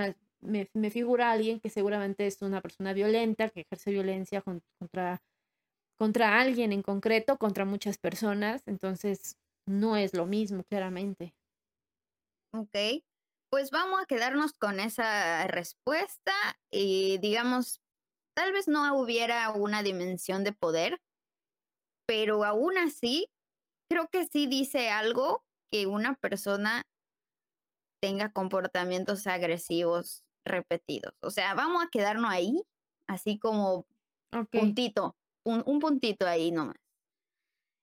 me, 0.41 0.71
me, 0.73 0.91
figura 0.91 1.31
alguien 1.31 1.61
que 1.61 1.69
seguramente 1.69 2.27
es 2.27 2.41
una 2.41 2.63
persona 2.63 2.95
violenta, 2.95 3.51
que 3.51 3.61
ejerce 3.63 3.91
violencia 3.91 4.41
con- 4.41 4.63
contra, 4.79 5.23
contra 5.99 6.41
alguien 6.41 6.73
en 6.73 6.83
concreto, 6.83 7.39
contra 7.39 7.65
muchas 7.67 7.99
personas, 7.99 8.63
entonces 8.67 9.39
no 9.67 9.97
es 9.97 10.15
lo 10.15 10.27
mismo, 10.27 10.65
claramente. 10.65 11.35
¿Ok? 12.55 12.75
Pues 13.51 13.71
vamos 13.71 14.01
a 14.03 14.07
quedarnos 14.07 14.53
con 14.55 14.81
esa 14.81 15.47
respuesta 15.47 16.33
y 16.71 17.19
digamos, 17.19 17.81
tal 18.35 18.53
vez 18.53 18.69
no 18.69 18.99
hubiera 18.99 19.51
una 19.51 19.83
dimensión 19.83 20.45
de 20.45 20.53
poder, 20.53 21.01
pero 22.07 22.45
aún 22.45 22.79
así, 22.79 23.31
creo 23.91 24.09
que 24.09 24.27
sí 24.27 24.47
dice 24.47 24.91
algo 24.91 25.45
que 25.73 25.87
una 25.87 26.15
persona 26.15 26.83
tenga 28.01 28.31
comportamientos 28.31 29.27
agresivos 29.27 30.23
repetidos. 30.45 31.15
O 31.21 31.31
sea, 31.31 31.55
vamos 31.55 31.83
a 31.83 31.89
quedarnos 31.89 32.31
ahí, 32.31 32.63
así 33.07 33.39
como 33.39 33.87
puntito, 34.51 35.17
un, 35.45 35.63
un 35.67 35.81
puntito 35.81 36.27
ahí 36.27 36.53
nomás. 36.53 36.77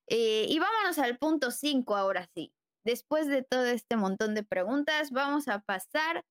Eh, 0.07 0.45
y 0.49 0.59
vámonos 0.59 0.99
al 0.99 1.17
punto 1.17 1.51
5 1.51 1.95
ahora 1.95 2.29
sí. 2.35 2.53
Después 2.85 3.27
de 3.27 3.43
todo 3.43 3.65
este 3.65 3.95
montón 3.95 4.35
de 4.35 4.43
preguntas, 4.43 5.11
vamos 5.11 5.47
a 5.47 5.59
pasar 5.59 6.25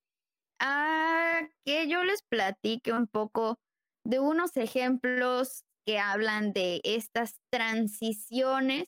a 0.61 1.49
que 1.65 1.89
yo 1.89 2.05
les 2.05 2.23
platique 2.23 2.93
un 2.93 3.07
poco 3.07 3.59
de 4.05 4.21
unos 4.21 4.57
ejemplos 4.57 5.65
que 5.85 5.99
hablan 5.99 6.53
de 6.53 6.81
estas 6.85 7.41
transiciones 7.51 8.87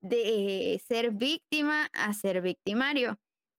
de 0.00 0.80
ser 0.86 1.10
víctima 1.12 1.88
a 1.92 2.12
ser 2.14 2.40
victimario, 2.42 3.18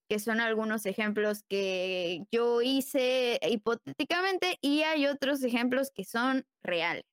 que 0.10 0.20
son 0.20 0.40
algunos 0.40 0.86
ejemplos 0.86 1.44
que 1.48 2.26
yo 2.32 2.62
hice 2.62 3.40
hipotéticamente 3.44 4.58
y 4.62 4.82
hay 4.84 5.06
otros 5.08 5.44
ejemplos 5.44 5.92
que 5.94 6.04
son 6.04 6.46
reales. 6.64 7.04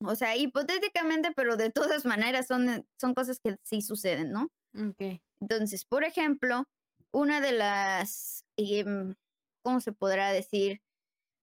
O 0.00 0.14
sea, 0.14 0.36
hipotéticamente, 0.36 1.32
pero 1.34 1.56
de 1.56 1.70
todas 1.70 2.04
maneras 2.06 2.46
son, 2.46 2.86
son 3.00 3.14
cosas 3.14 3.40
que 3.40 3.56
sí 3.62 3.82
suceden, 3.82 4.32
¿no? 4.32 4.50
Ok. 4.74 5.20
Entonces, 5.40 5.84
por 5.84 6.04
ejemplo, 6.04 6.64
una 7.12 7.40
de 7.40 7.52
las, 7.52 8.44
em, 8.56 9.14
¿cómo 9.62 9.80
se 9.80 9.92
podrá 9.92 10.32
decir? 10.32 10.80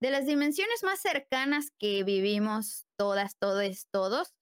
De 0.01 0.10
las 0.12 0.25
dimensiones 0.25 0.84
más 0.84 0.99
cercanas 1.01 1.71
que 1.80 2.04
vivimos 2.04 2.86
todas, 2.97 3.38
todos, 3.39 3.88
todos, 3.91 4.34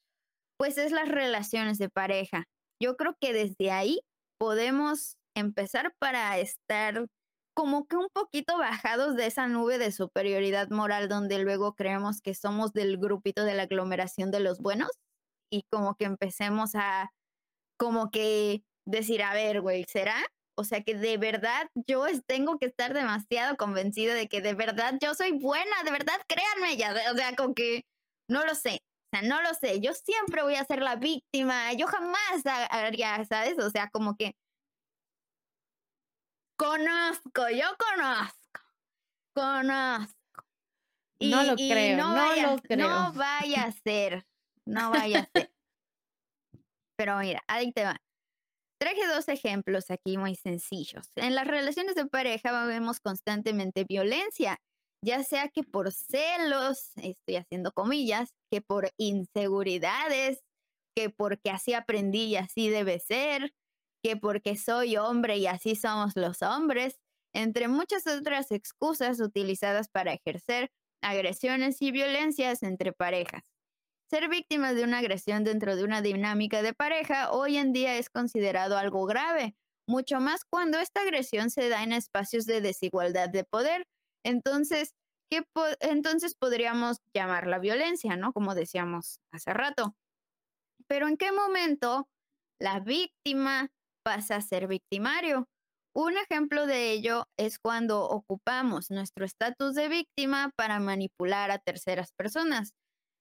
pues 0.58 0.78
es 0.78 0.92
las 0.92 1.10
relaciones 1.10 1.78
de 1.78 1.90
pareja. 1.90 2.46
Yo 2.82 2.96
creo 2.96 3.16
que 3.20 3.34
desde 3.34 3.72
ahí 3.72 4.02
podemos 4.40 5.18
empezar 5.36 5.94
para 6.00 6.38
estar 6.40 7.06
como 7.56 7.86
que 7.86 7.96
un 7.96 8.08
poquito 8.14 8.58
bajados 8.58 9.16
de 9.16 9.28
esa 9.28 9.48
nube 9.48 9.78
de 9.78 9.92
superioridad 9.92 10.70
moral 10.70 11.08
donde 11.08 11.40
luego 11.40 11.76
creemos 11.76 12.22
que 12.22 12.34
somos 12.34 12.74
del 12.74 12.98
grupito 12.98 13.46
de 13.46 13.54
la 13.54 13.64
aglomeración 13.64 14.32
de 14.32 14.40
los 14.40 14.60
buenos 14.60 14.90
y 15.52 15.64
como 15.72 15.96
que 15.96 16.06
empecemos 16.06 16.76
a 16.76 17.12
como 17.78 18.12
que 18.12 18.64
decir, 18.88 19.24
a 19.24 19.34
ver, 19.34 19.62
güey, 19.62 19.86
¿será? 19.88 20.16
O 20.58 20.64
sea 20.64 20.84
que 20.84 20.96
de 20.96 21.18
verdad 21.18 21.68
yo 21.88 22.06
tengo 22.28 22.58
que 22.60 22.68
estar 22.68 22.94
demasiado 22.94 23.58
convencida 23.58 24.14
de 24.14 24.28
que 24.28 24.42
de 24.42 24.54
verdad 24.54 24.96
yo 25.02 25.14
soy 25.16 25.32
buena, 25.32 25.84
de 25.84 25.92
verdad, 25.92 26.20
créanme 26.28 26.78
ya, 26.78 26.94
o 27.12 27.16
sea, 27.16 27.36
como 27.36 27.54
que 27.56 27.84
no 28.30 28.46
lo 28.46 28.56
sé, 28.56 28.80
sea, 29.20 29.22
no 29.28 29.42
lo 29.42 29.54
sé, 29.54 29.80
yo 29.80 29.94
siempre 29.94 30.44
voy 30.44 30.56
a 30.56 30.66
ser 30.66 30.82
la 30.82 30.96
víctima, 30.96 31.72
yo 31.74 31.88
jamás 31.88 32.46
ha- 32.46 32.66
haría, 32.66 33.24
¿sabes? 33.26 33.58
O 33.60 33.70
sea, 33.70 33.90
como 33.90 34.16
que 34.16 34.36
conozco, 36.58 37.50
yo 37.50 37.66
conozco, 37.78 38.62
conozco. 39.36 40.14
No 41.20 41.44
lo 41.44 41.56
creo, 41.56 41.98
no 41.98 42.14
vaya, 42.16 42.52
lo 42.52 42.62
creo. 42.62 42.90
No 42.90 43.14
vaya 43.14 43.64
a 43.64 43.72
ser, 43.72 44.26
no 44.66 44.90
vaya 44.92 45.20
a 45.20 45.30
ser. 45.40 45.52
Pero 46.98 47.18
mira, 47.18 47.42
ahí 47.48 47.72
te 47.72 47.86
va. 47.86 47.98
Traje 48.80 49.08
dos 49.08 49.30
ejemplos 49.30 49.90
aquí 49.90 50.18
muy 50.18 50.36
sencillos. 50.36 51.10
En 51.16 51.36
las 51.36 51.48
relaciones 51.48 51.96
de 51.96 52.06
pareja 52.08 52.66
vemos 52.66 53.00
constantemente 53.00 53.86
violencia, 53.88 54.60
ya 55.04 55.24
sea 55.24 55.50
que 55.50 55.64
por 55.64 55.92
celos, 55.92 56.92
estoy 56.96 57.36
haciendo 57.36 57.72
comillas, 57.74 58.34
que 58.50 58.62
por 58.62 58.92
inseguridades, 58.98 60.44
que 60.96 61.10
porque 61.10 61.50
así 61.50 61.74
aprendí 61.74 62.26
y 62.26 62.36
así 62.38 62.70
debe 62.70 63.00
ser, 63.00 63.54
que 64.02 64.16
porque 64.16 64.56
soy 64.58 64.96
hombre 64.98 65.38
y 65.38 65.48
así 65.48 65.76
somos 65.76 66.16
los 66.16 66.42
hombres, 66.42 67.00
entre 67.34 67.68
muchas 67.68 68.08
otras 68.08 68.52
excusas 68.52 69.20
utilizadas 69.20 69.90
para 69.90 70.14
ejercer 70.14 70.72
agresiones 71.02 71.82
y 71.82 71.92
violencias 71.92 72.64
entre 72.64 72.94
parejas. 72.94 73.44
Ser 74.10 74.30
víctima 74.30 74.74
de 74.74 74.84
una 74.84 75.00
agresión 75.00 75.44
dentro 75.44 75.76
de 75.76 75.84
una 75.84 76.02
dinámica 76.02 76.62
de 76.62 76.74
pareja 76.74 77.32
hoy 77.32 77.58
en 77.58 77.74
día 77.74 77.98
es 77.98 78.10
considerado 78.10 78.78
algo 78.78 79.06
grave, 79.06 79.56
mucho 79.88 80.22
más 80.22 80.46
cuando 80.50 80.78
esta 80.80 81.02
agresión 81.02 81.50
se 81.50 81.68
da 81.68 81.84
en 81.84 81.92
espacios 81.92 82.46
de 82.46 82.62
desigualdad 82.62 83.30
de 83.30 83.44
poder. 83.44 83.86
Entonces, 84.24 84.94
¿qué 85.30 85.44
entonces 85.82 86.36
podríamos 86.36 86.98
llamarla 87.14 87.60
violencia, 87.60 88.16
¿no? 88.18 88.34
Como 88.34 88.56
decíamos 88.56 89.20
hace 89.32 89.54
rato. 89.54 89.96
Pero 90.88 91.08
¿en 91.08 91.18
qué 91.18 91.32
momento 91.32 92.08
la 92.60 92.80
víctima 92.80 93.70
pasa 94.04 94.38
a 94.38 94.42
ser 94.42 94.68
victimario? 94.68 95.48
Un 95.96 96.18
ejemplo 96.18 96.66
de 96.66 96.92
ello 96.92 97.26
es 97.38 97.60
cuando 97.60 98.04
ocupamos 98.10 98.90
nuestro 98.92 99.26
estatus 99.26 99.76
de 99.76 99.90
víctima 99.90 100.52
para 100.56 100.80
manipular 100.80 101.52
a 101.52 101.60
terceras 101.60 102.12
personas 102.14 102.74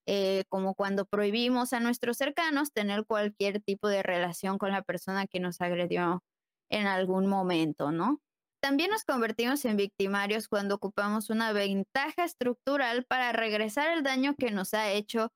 eh, 0.07 0.45
como 0.49 0.75
cuando 0.75 1.05
prohibimos 1.07 1.73
a 1.73 1.81
nuestros 1.81 2.17
cercanos 2.17 2.73
tener 2.73 3.07
cualquier 3.07 3.63
tipo 3.63 3.89
de 3.89 4.03
relación 4.03 4.59
con 4.59 4.73
la 4.73 4.83
persona 4.83 5.27
que 5.29 5.39
nos 5.41 5.61
agredió 5.61 6.23
en 6.71 6.87
algún 6.89 7.27
momento, 7.29 7.93
¿no? 7.93 8.21
También 8.63 8.91
nos 8.91 9.05
convertimos 9.05 9.65
en 9.65 9.77
victimarios 9.77 10.47
cuando 10.47 10.77
ocupamos 10.77 11.31
una 11.31 11.53
ventaja 11.53 12.25
estructural 12.25 13.05
para 13.05 13.33
regresar 13.33 13.91
el 13.91 14.05
daño 14.05 14.37
que 14.37 14.53
nos 14.53 14.73
ha 14.73 14.93
hecho, 14.93 15.33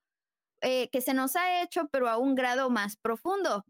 eh, 0.60 0.88
que 0.90 1.00
se 1.00 1.12
nos 1.12 1.34
ha 1.34 1.60
hecho, 1.60 1.88
pero 1.90 2.08
a 2.08 2.18
un 2.18 2.36
grado 2.36 2.70
más 2.70 2.96
profundo. 2.96 3.64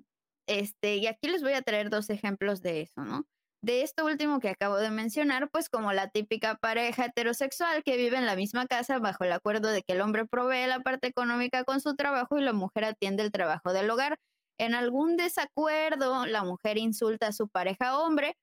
Este, 0.47 0.97
y 0.97 1.07
aquí 1.07 1.29
les 1.29 1.43
voy 1.43 1.55
a 1.55 1.63
traer 1.63 1.89
dos 1.89 2.11
ejemplos 2.11 2.61
de 2.61 2.83
eso, 2.83 3.03
¿no? 3.07 3.25
De 3.63 3.81
esto 3.81 4.05
último 4.05 4.41
que 4.41 4.51
acabo 4.51 4.77
de 4.77 4.91
mencionar, 4.91 5.49
pues 5.51 5.71
como 5.71 5.95
la 5.95 6.11
típica 6.11 6.57
pareja 6.57 7.07
heterosexual 7.07 7.83
que 7.83 7.97
vive 7.97 8.19
en 8.19 8.27
la 8.27 8.37
misma 8.37 8.67
casa 8.67 8.99
bajo 8.99 9.25
el 9.25 9.33
acuerdo 9.33 9.71
de 9.71 9.83
que 9.83 9.95
el 9.95 10.03
hombre 10.03 10.27
provee 10.27 10.67
la 10.67 10.81
parte 10.81 11.09
económica 11.09 11.65
con 11.65 11.81
su 11.81 11.97
trabajo 11.97 12.37
y 12.39 12.43
la 12.43 12.53
mujer 12.53 12.85
atiende 12.85 13.23
el 13.23 13.33
trabajo 13.33 13.73
del 13.73 13.89
hogar. 13.89 14.19
En 14.59 14.75
algún 14.75 15.17
desacuerdo, 15.17 16.27
la 16.27 16.45
mujer 16.45 16.77
insulta 16.77 17.29
a 17.29 17.33
su 17.33 17.49
pareja 17.49 17.99
hombre 17.99 18.37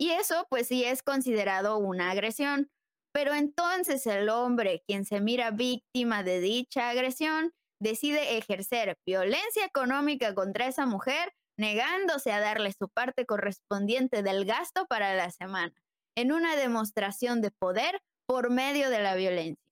y 0.00 0.12
eso 0.12 0.46
pues 0.48 0.66
sí 0.66 0.82
es 0.82 1.02
considerado 1.02 1.76
una 1.76 2.10
agresión. 2.10 2.70
Pero 3.12 3.34
entonces 3.34 4.06
el 4.06 4.30
hombre, 4.30 4.82
quien 4.86 5.04
se 5.04 5.20
mira 5.20 5.50
víctima 5.50 6.22
de 6.22 6.40
dicha 6.40 6.88
agresión, 6.88 7.52
decide 7.82 8.38
ejercer 8.38 8.96
violencia 9.06 9.66
económica 9.66 10.34
contra 10.34 10.66
esa 10.66 10.86
mujer 10.86 11.32
negándose 11.58 12.32
a 12.32 12.40
darle 12.40 12.72
su 12.72 12.88
parte 12.88 13.26
correspondiente 13.26 14.22
del 14.22 14.46
gasto 14.46 14.86
para 14.86 15.14
la 15.14 15.30
semana, 15.30 15.74
en 16.16 16.32
una 16.32 16.56
demostración 16.56 17.42
de 17.42 17.50
poder 17.50 18.00
por 18.26 18.48
medio 18.48 18.88
de 18.88 19.00
la 19.00 19.14
violencia. 19.14 19.70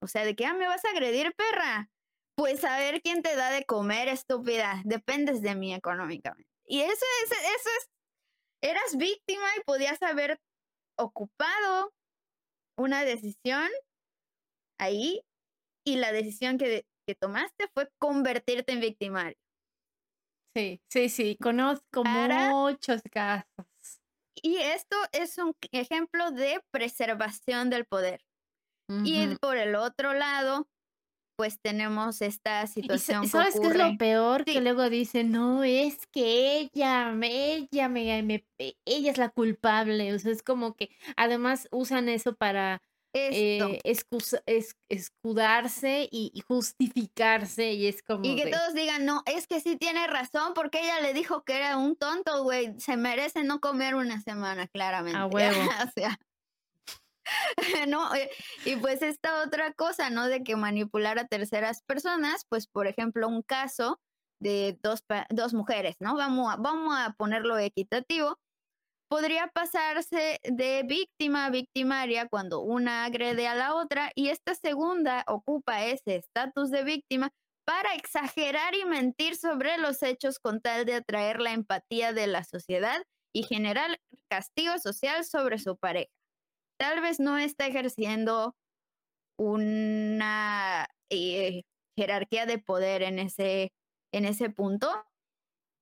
O 0.00 0.06
sea, 0.06 0.24
de 0.24 0.36
que, 0.36 0.46
ah, 0.46 0.54
me 0.54 0.68
vas 0.68 0.84
a 0.84 0.90
agredir, 0.90 1.34
perra. 1.34 1.90
Pues 2.36 2.62
a 2.64 2.78
ver 2.78 3.02
quién 3.02 3.22
te 3.22 3.34
da 3.34 3.50
de 3.50 3.64
comer, 3.64 4.06
estúpida. 4.06 4.82
Dependes 4.84 5.42
de 5.42 5.56
mí 5.56 5.74
económicamente. 5.74 6.48
Y 6.64 6.82
eso 6.82 7.04
es, 7.24 7.32
eso 7.32 7.70
es, 7.80 7.88
eras 8.62 8.96
víctima 8.96 9.46
y 9.56 9.64
podías 9.64 10.02
haber 10.02 10.40
ocupado 10.96 11.92
una 12.76 13.04
decisión 13.04 13.68
ahí 14.78 15.22
y 15.84 15.96
la 15.96 16.12
decisión 16.12 16.58
que, 16.58 16.86
que 17.06 17.14
tomaste 17.14 17.68
fue 17.74 17.88
convertirte 17.98 18.72
en 18.72 18.80
victimario. 18.80 19.38
Sí, 20.54 20.80
sí, 20.88 21.08
sí, 21.08 21.36
conozco 21.40 22.04
muchos 22.04 23.02
casos. 23.12 23.66
Y 24.42 24.56
esto 24.56 24.96
es 25.12 25.38
un 25.38 25.54
ejemplo 25.72 26.30
de 26.30 26.60
preservación 26.70 27.70
del 27.70 27.86
poder. 27.86 28.24
Y 29.04 29.36
por 29.36 29.58
el 29.58 29.74
otro 29.74 30.14
lado, 30.14 30.66
pues 31.38 31.60
tenemos 31.60 32.20
esta 32.20 32.66
situación. 32.66 33.22
¿Y 33.22 33.28
sabes 33.28 33.60
qué 33.60 33.68
es 33.68 33.76
lo 33.76 33.96
peor? 33.96 34.44
Que 34.44 34.60
luego 34.60 34.90
dicen, 34.90 35.30
no, 35.30 35.62
es 35.62 36.08
que 36.08 36.58
ella, 36.58 37.14
ella, 37.22 37.88
me, 37.88 38.44
ella 38.84 39.10
es 39.12 39.18
la 39.18 39.28
culpable. 39.28 40.12
O 40.12 40.18
sea, 40.18 40.32
es 40.32 40.42
como 40.42 40.74
que 40.74 40.90
además 41.16 41.68
usan 41.70 42.08
eso 42.08 42.34
para 42.34 42.82
eh, 43.14 43.80
escudarse 44.88 46.08
y, 46.10 46.42
justificarse 46.48 47.72
y 47.72 47.86
es 47.86 48.02
como... 48.02 48.24
Y 48.24 48.34
que 48.34 48.50
todos 48.50 48.74
digan, 48.74 49.04
no, 49.04 49.22
es 49.26 49.46
que 49.46 49.60
sí 49.60 49.76
tiene 49.76 50.08
razón 50.08 50.54
porque 50.54 50.80
ella 50.80 51.00
le 51.00 51.14
dijo 51.14 51.44
que 51.44 51.54
era 51.54 51.76
un 51.76 51.94
tonto, 51.94 52.42
güey. 52.42 52.74
Se 52.80 52.96
merece 52.96 53.44
no 53.44 53.60
comer 53.60 53.94
una 53.94 54.20
semana, 54.20 54.66
claramente. 54.66 55.16
A 55.16 55.26
huevo. 55.26 55.60
o 55.62 55.90
sea, 55.94 56.18
¿no? 57.88 58.14
Eh, 58.14 58.30
y 58.64 58.76
pues 58.76 59.02
esta 59.02 59.42
otra 59.42 59.72
cosa, 59.72 60.10
¿no? 60.10 60.28
De 60.28 60.42
que 60.42 60.56
manipular 60.56 61.18
a 61.18 61.26
terceras 61.26 61.82
personas, 61.82 62.44
pues 62.48 62.66
por 62.66 62.86
ejemplo, 62.86 63.28
un 63.28 63.42
caso 63.42 64.00
de 64.40 64.78
dos, 64.82 65.00
dos 65.30 65.54
mujeres, 65.54 65.96
¿no? 66.00 66.16
Vamos 66.16 66.54
a, 66.54 66.56
vamos 66.56 66.94
a 66.96 67.14
ponerlo 67.16 67.58
equitativo. 67.58 68.38
Podría 69.10 69.48
pasarse 69.48 70.38
de 70.44 70.82
víctima 70.84 71.46
a 71.46 71.50
victimaria 71.50 72.28
cuando 72.28 72.60
una 72.60 73.06
agrede 73.06 73.48
a 73.48 73.54
la 73.54 73.74
otra 73.74 74.12
y 74.14 74.28
esta 74.28 74.54
segunda 74.54 75.24
ocupa 75.26 75.86
ese 75.86 76.16
estatus 76.16 76.70
de 76.70 76.84
víctima 76.84 77.30
para 77.64 77.94
exagerar 77.94 78.74
y 78.74 78.84
mentir 78.84 79.36
sobre 79.36 79.78
los 79.78 80.02
hechos 80.02 80.38
con 80.38 80.60
tal 80.60 80.84
de 80.84 80.96
atraer 80.96 81.40
la 81.40 81.52
empatía 81.52 82.12
de 82.12 82.26
la 82.26 82.44
sociedad 82.44 83.02
y 83.34 83.44
generar 83.44 83.98
castigo 84.30 84.78
social 84.78 85.24
sobre 85.24 85.58
su 85.58 85.76
pareja 85.76 86.17
tal 86.78 87.00
vez 87.00 87.20
no 87.20 87.36
está 87.38 87.66
ejerciendo 87.66 88.56
una 89.38 90.88
eh, 91.10 91.62
jerarquía 91.96 92.46
de 92.46 92.58
poder 92.58 93.02
en 93.02 93.18
ese, 93.18 93.72
en 94.12 94.24
ese 94.24 94.50
punto, 94.50 94.88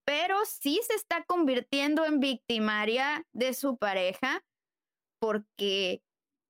pero 0.05 0.45
sí 0.45 0.81
se 0.87 0.95
está 0.95 1.25
convirtiendo 1.25 2.05
en 2.05 2.21
victimaria 2.21 3.25
de 3.33 3.55
su 3.55 3.77
pareja 3.77 4.45
porque 5.21 6.03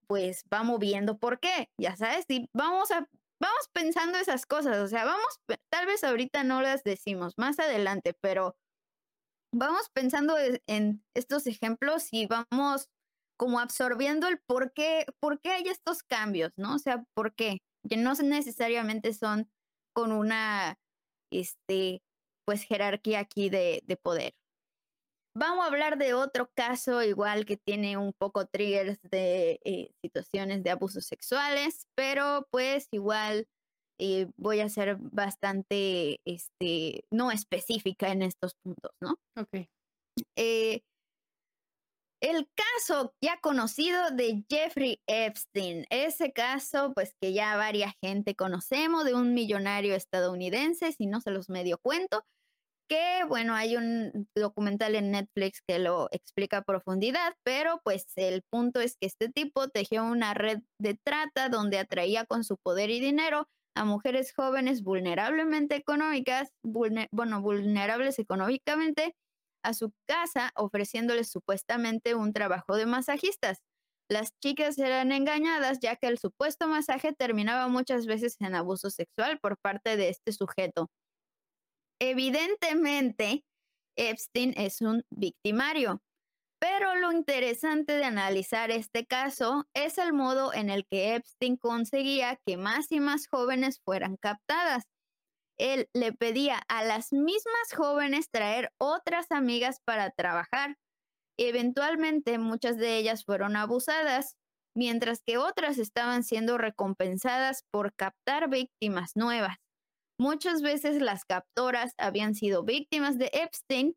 pues 0.06 0.44
va 0.52 0.62
moviendo. 0.62 1.18
Por 1.18 1.40
qué, 1.40 1.68
ya 1.78 1.96
sabes, 1.96 2.26
y 2.28 2.48
vamos 2.52 2.90
a 2.90 3.08
vamos 3.40 3.68
pensando 3.72 4.18
esas 4.18 4.46
cosas, 4.46 4.78
o 4.78 4.88
sea, 4.88 5.04
vamos 5.04 5.40
tal 5.70 5.86
vez 5.86 6.02
ahorita 6.04 6.44
no 6.44 6.62
las 6.62 6.84
decimos, 6.84 7.34
más 7.36 7.58
adelante, 7.58 8.14
pero 8.20 8.56
vamos 9.52 9.90
pensando 9.92 10.36
en 10.66 11.04
estos 11.14 11.46
ejemplos 11.46 12.08
y 12.12 12.26
vamos 12.26 12.88
como 13.36 13.60
absorbiendo 13.60 14.28
el 14.28 14.38
por 14.46 14.72
qué, 14.72 15.06
por 15.20 15.40
qué 15.40 15.50
hay 15.50 15.64
estos 15.64 16.02
cambios, 16.02 16.52
¿no? 16.56 16.74
O 16.74 16.78
sea, 16.78 17.04
por 17.14 17.34
qué, 17.34 17.58
que 17.88 17.96
no 17.96 18.14
necesariamente 18.14 19.12
son 19.12 19.48
con 19.94 20.12
una, 20.12 20.76
este, 21.32 22.02
pues 22.46 22.62
jerarquía 22.64 23.20
aquí 23.20 23.50
de, 23.50 23.82
de 23.86 23.96
poder. 23.96 24.34
Vamos 25.38 25.64
a 25.64 25.68
hablar 25.68 25.98
de 25.98 26.14
otro 26.14 26.48
caso 26.54 27.02
igual 27.02 27.44
que 27.44 27.58
tiene 27.58 27.98
un 27.98 28.14
poco 28.18 28.46
triggers 28.46 28.98
de 29.02 29.60
eh, 29.64 29.90
situaciones 30.02 30.62
de 30.62 30.70
abusos 30.70 31.04
sexuales, 31.04 31.86
pero 31.94 32.46
pues 32.50 32.88
igual 32.90 33.46
eh, 33.98 34.28
voy 34.38 34.60
a 34.60 34.68
ser 34.70 34.96
bastante, 34.96 36.20
este, 36.24 37.04
no 37.10 37.30
específica 37.32 38.12
en 38.12 38.22
estos 38.22 38.54
puntos, 38.62 38.92
¿no? 39.02 39.18
Ok. 39.36 39.68
Eh, 40.36 40.80
el 42.20 42.48
caso 42.54 43.14
ya 43.20 43.38
conocido 43.40 44.10
de 44.10 44.44
Jeffrey 44.50 45.00
Epstein, 45.06 45.86
ese 45.90 46.32
caso 46.32 46.92
pues 46.94 47.14
que 47.20 47.32
ya 47.32 47.56
varia 47.56 47.94
gente 48.02 48.34
conocemos 48.34 49.04
de 49.04 49.14
un 49.14 49.34
millonario 49.34 49.94
estadounidense, 49.94 50.92
si 50.92 51.06
no 51.06 51.20
se 51.20 51.30
los 51.30 51.48
medio 51.48 51.78
cuento, 51.78 52.24
que 52.88 53.24
bueno, 53.28 53.54
hay 53.54 53.76
un 53.76 54.28
documental 54.36 54.94
en 54.94 55.10
Netflix 55.10 55.60
que 55.66 55.78
lo 55.78 56.08
explica 56.12 56.58
a 56.58 56.62
profundidad, 56.62 57.34
pero 57.44 57.80
pues 57.84 58.06
el 58.16 58.42
punto 58.50 58.80
es 58.80 58.96
que 58.96 59.06
este 59.06 59.28
tipo 59.28 59.68
tejió 59.68 60.04
una 60.04 60.34
red 60.34 60.60
de 60.80 60.94
trata 60.94 61.48
donde 61.48 61.78
atraía 61.78 62.24
con 62.26 62.44
su 62.44 62.56
poder 62.58 62.90
y 62.90 63.00
dinero 63.00 63.48
a 63.74 63.84
mujeres 63.84 64.32
jóvenes 64.32 64.82
vulnerablemente 64.82 65.76
económicas, 65.76 66.50
bueno, 66.62 67.42
vulnerables 67.42 68.18
económicamente, 68.18 69.14
a 69.66 69.74
su 69.74 69.92
casa 70.06 70.52
ofreciéndoles 70.54 71.28
supuestamente 71.30 72.14
un 72.14 72.32
trabajo 72.32 72.76
de 72.76 72.86
masajistas. 72.86 73.62
Las 74.08 74.30
chicas 74.40 74.78
eran 74.78 75.10
engañadas 75.10 75.80
ya 75.80 75.96
que 75.96 76.06
el 76.06 76.18
supuesto 76.18 76.68
masaje 76.68 77.12
terminaba 77.12 77.66
muchas 77.68 78.06
veces 78.06 78.36
en 78.40 78.54
abuso 78.54 78.90
sexual 78.90 79.40
por 79.40 79.58
parte 79.58 79.96
de 79.96 80.10
este 80.10 80.32
sujeto. 80.32 80.90
Evidentemente, 82.00 83.44
Epstein 83.96 84.54
es 84.56 84.80
un 84.80 85.02
victimario, 85.10 86.02
pero 86.60 86.94
lo 86.94 87.10
interesante 87.10 87.94
de 87.94 88.04
analizar 88.04 88.70
este 88.70 89.06
caso 89.06 89.64
es 89.74 89.98
el 89.98 90.12
modo 90.12 90.54
en 90.54 90.70
el 90.70 90.86
que 90.86 91.16
Epstein 91.16 91.56
conseguía 91.56 92.38
que 92.46 92.56
más 92.56 92.92
y 92.92 93.00
más 93.00 93.26
jóvenes 93.26 93.80
fueran 93.84 94.16
captadas 94.16 94.84
él 95.58 95.88
le 95.94 96.12
pedía 96.12 96.62
a 96.68 96.84
las 96.84 97.12
mismas 97.12 97.72
jóvenes 97.74 98.30
traer 98.30 98.72
otras 98.78 99.30
amigas 99.30 99.80
para 99.84 100.10
trabajar. 100.10 100.76
Eventualmente 101.38 102.38
muchas 102.38 102.76
de 102.76 102.96
ellas 102.96 103.24
fueron 103.24 103.56
abusadas, 103.56 104.36
mientras 104.74 105.22
que 105.22 105.38
otras 105.38 105.78
estaban 105.78 106.22
siendo 106.22 106.58
recompensadas 106.58 107.64
por 107.70 107.94
captar 107.94 108.48
víctimas 108.48 109.12
nuevas. 109.14 109.56
Muchas 110.18 110.62
veces 110.62 111.02
las 111.02 111.24
captoras 111.24 111.92
habían 111.98 112.34
sido 112.34 112.64
víctimas 112.64 113.18
de 113.18 113.30
Epstein, 113.32 113.94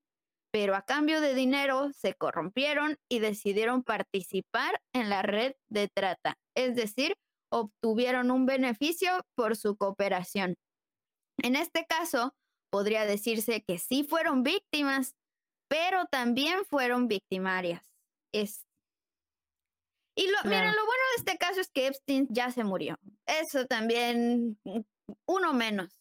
pero 0.52 0.76
a 0.76 0.82
cambio 0.82 1.22
de 1.22 1.34
dinero 1.34 1.91
se 1.93 2.13
corrompieron 2.13 2.98
y 3.10 3.19
decidieron 3.19 3.84
participar 3.84 4.82
en 4.93 5.10
la 5.10 5.22
red 5.22 5.54
de 5.69 5.88
trata, 5.88 6.38
es 6.56 6.76
decir, 6.76 7.15
obtuvieron 7.52 8.32
un 8.32 8.45
beneficio 8.45 9.12
por 9.36 9.56
su 9.56 9.78
cooperación. 9.78 10.56
En 11.43 11.56
este 11.56 11.86
caso, 11.86 12.36
podría 12.69 13.06
decirse 13.06 13.63
que 13.63 13.78
sí 13.78 14.04
fueron 14.04 14.43
víctimas, 14.43 15.15
pero 15.67 16.06
también 16.06 16.65
fueron 16.65 17.08
victimarias. 17.08 17.84
Es... 18.34 18.65
Y 20.15 20.28
lo, 20.28 20.38
lo 20.43 20.49
bueno 20.49 20.71
de 20.71 21.17
este 21.17 21.38
caso 21.38 21.62
es 21.62 21.69
que 21.69 21.88
Epstein 21.88 22.28
ya 22.30 22.52
se 22.52 22.63
murió. 22.63 22.99
Eso 23.25 23.65
también, 23.65 24.60
mm, 24.65 24.82
uno 25.28 25.54
menos. 25.54 25.93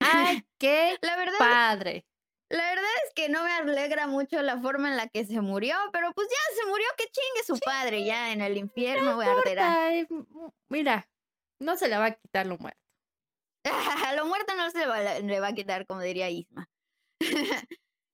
¡Ay, 0.00 0.44
qué 0.58 0.98
la 1.00 1.16
verdad, 1.16 1.38
padre! 1.38 2.04
La 2.48 2.68
verdad 2.68 2.90
es 3.04 3.12
que 3.14 3.28
no 3.28 3.42
me 3.42 3.50
alegra 3.50 4.06
mucho 4.06 4.40
la 4.42 4.60
forma 4.60 4.88
en 4.88 4.96
la 4.96 5.08
que 5.08 5.24
se 5.24 5.40
murió, 5.40 5.76
pero 5.92 6.12
pues 6.12 6.28
ya 6.28 6.62
se 6.62 6.68
murió, 6.68 6.86
que 6.96 7.04
chingue 7.04 7.44
su 7.44 7.58
padre, 7.58 8.04
ya 8.04 8.32
en 8.32 8.40
el 8.40 8.56
infierno 8.56 9.16
no 9.16 9.16
Mira, 10.68 11.08
no 11.58 11.76
se 11.76 11.88
le 11.88 11.98
va 11.98 12.06
a 12.06 12.12
quitar 12.12 12.46
lo 12.46 12.56
muerto. 12.58 12.85
lo 14.16 14.26
muerto 14.26 14.54
no 14.56 14.70
se 14.70 15.22
le 15.22 15.40
va 15.40 15.48
a 15.48 15.54
quitar, 15.54 15.86
como 15.86 16.00
diría 16.00 16.30
Isma. 16.30 16.68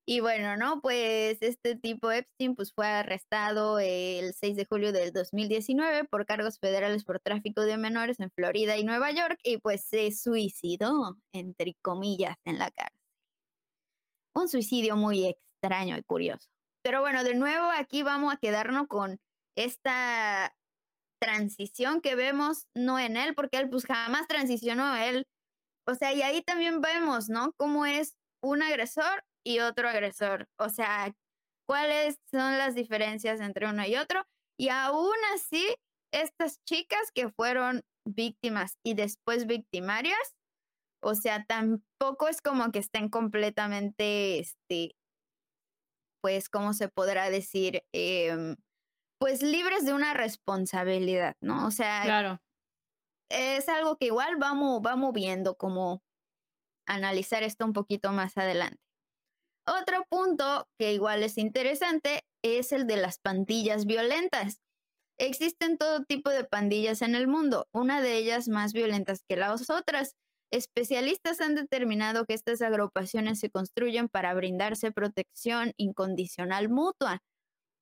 y 0.07 0.21
bueno, 0.21 0.57
¿no? 0.57 0.81
Pues 0.81 1.39
este 1.41 1.77
tipo 1.77 2.11
Epstein 2.11 2.55
pues 2.55 2.73
fue 2.73 2.87
arrestado 2.87 3.79
el 3.79 4.35
6 4.35 4.57
de 4.57 4.67
julio 4.67 4.93
del 4.93 5.13
2019 5.13 6.05
por 6.05 6.27
cargos 6.27 6.59
federales 6.59 7.05
por 7.05 7.21
tráfico 7.21 7.63
de 7.63 7.77
menores 7.77 8.21
en 8.21 8.31
Florida 8.31 8.77
y 8.77 8.85
Nueva 8.85 9.11
York 9.11 9.39
y 9.43 9.59
pues 9.59 9.85
se 9.85 10.11
suicidó, 10.13 11.19
entre 11.33 11.75
comillas, 11.83 12.37
en 12.45 12.59
la 12.59 12.71
cárcel. 12.71 12.99
Un 14.35 14.49
suicidio 14.49 14.97
muy 14.97 15.27
extraño 15.27 15.97
y 15.99 16.03
curioso. 16.03 16.49
Pero 16.83 17.01
bueno, 17.01 17.23
de 17.23 17.35
nuevo 17.35 17.71
aquí 17.71 18.03
vamos 18.03 18.33
a 18.33 18.39
quedarnos 18.39 18.89
con 18.89 19.21
esta 19.57 20.55
transición 21.21 22.01
que 22.01 22.17
vemos, 22.17 22.67
no 22.75 22.99
en 22.99 23.17
él, 23.17 23.35
porque 23.35 23.59
él 23.59 23.69
pues 23.69 23.85
jamás 23.85 24.27
transicionó, 24.27 24.97
él 24.97 25.27
o 25.87 25.95
sea, 25.95 26.13
y 26.13 26.23
ahí 26.23 26.43
también 26.43 26.81
vemos, 26.81 27.29
¿no? 27.29 27.53
Cómo 27.57 27.87
es 27.87 28.15
un 28.43 28.63
agresor 28.63 29.25
y 29.45 29.61
otro 29.61 29.89
agresor. 29.89 30.49
O 30.59 30.69
sea, 30.69 31.15
cuáles 31.69 32.17
son 32.31 32.59
las 32.59 32.75
diferencias 32.75 33.41
entre 33.41 33.69
uno 33.69 33.87
y 33.87 33.97
otro. 33.97 34.25
Y 34.59 34.69
aún 34.69 35.17
así, 35.35 35.77
estas 36.13 36.63
chicas 36.65 37.11
que 37.15 37.31
fueron 37.31 37.83
víctimas 38.05 38.79
y 38.85 38.95
después 38.95 39.47
victimarias, 39.47 40.37
o 41.03 41.15
sea, 41.15 41.45
tampoco 41.47 42.29
es 42.29 42.41
como 42.41 42.71
que 42.71 42.79
estén 42.79 43.09
completamente, 43.09 44.39
este, 44.39 44.95
pues, 46.23 46.49
¿cómo 46.49 46.75
se 46.75 46.89
podrá 46.89 47.31
decir? 47.31 47.83
Em, 47.93 48.57
pues 49.19 49.43
libres 49.43 49.85
de 49.85 49.95
una 49.95 50.15
responsabilidad, 50.15 51.37
¿no? 51.41 51.67
O 51.67 51.71
sea, 51.71 52.03
claro 52.05 52.41
es 53.33 53.69
algo 53.69 53.97
que 53.97 54.07
igual 54.07 54.37
vamos, 54.37 54.81
vamos 54.83 55.13
viendo 55.13 55.57
como 55.57 56.03
analizar 56.87 57.43
esto 57.43 57.65
un 57.65 57.73
poquito 57.73 58.13
más 58.13 58.37
adelante. 58.37 58.79
Otro 59.67 60.05
punto 60.09 60.67
que 60.79 60.93
igual 60.93 61.23
es 61.23 61.39
interesante 61.39 62.25
es 62.43 62.73
el 62.73 62.87
de 62.87 62.97
las 62.97 63.19
pandillas 63.19 63.87
violentas. 63.87 64.61
Existen 65.19 65.79
todo 65.79 66.05
tipo 66.05 66.31
de 66.31 66.45
pandillas 66.45 67.01
en 67.01 67.15
el 67.15 67.29
mundo, 67.29 67.69
una 67.73 68.01
de 68.01 68.17
ellas 68.17 68.49
más 68.49 68.73
violentas 68.73 69.23
que 69.29 69.37
las 69.37 69.71
otras. 69.71 70.17
Especialistas 70.51 71.41
han 71.41 71.55
determinado 71.55 72.27
que 72.27 72.35
estas 72.35 72.61
agrupaciones 72.61 73.39
se 73.39 73.51
construyen 73.51 74.09
para 74.09 74.35
brindarse 74.35 74.91
protección 74.91 75.73
incondicional 75.77 76.69
mutua. 76.69 77.23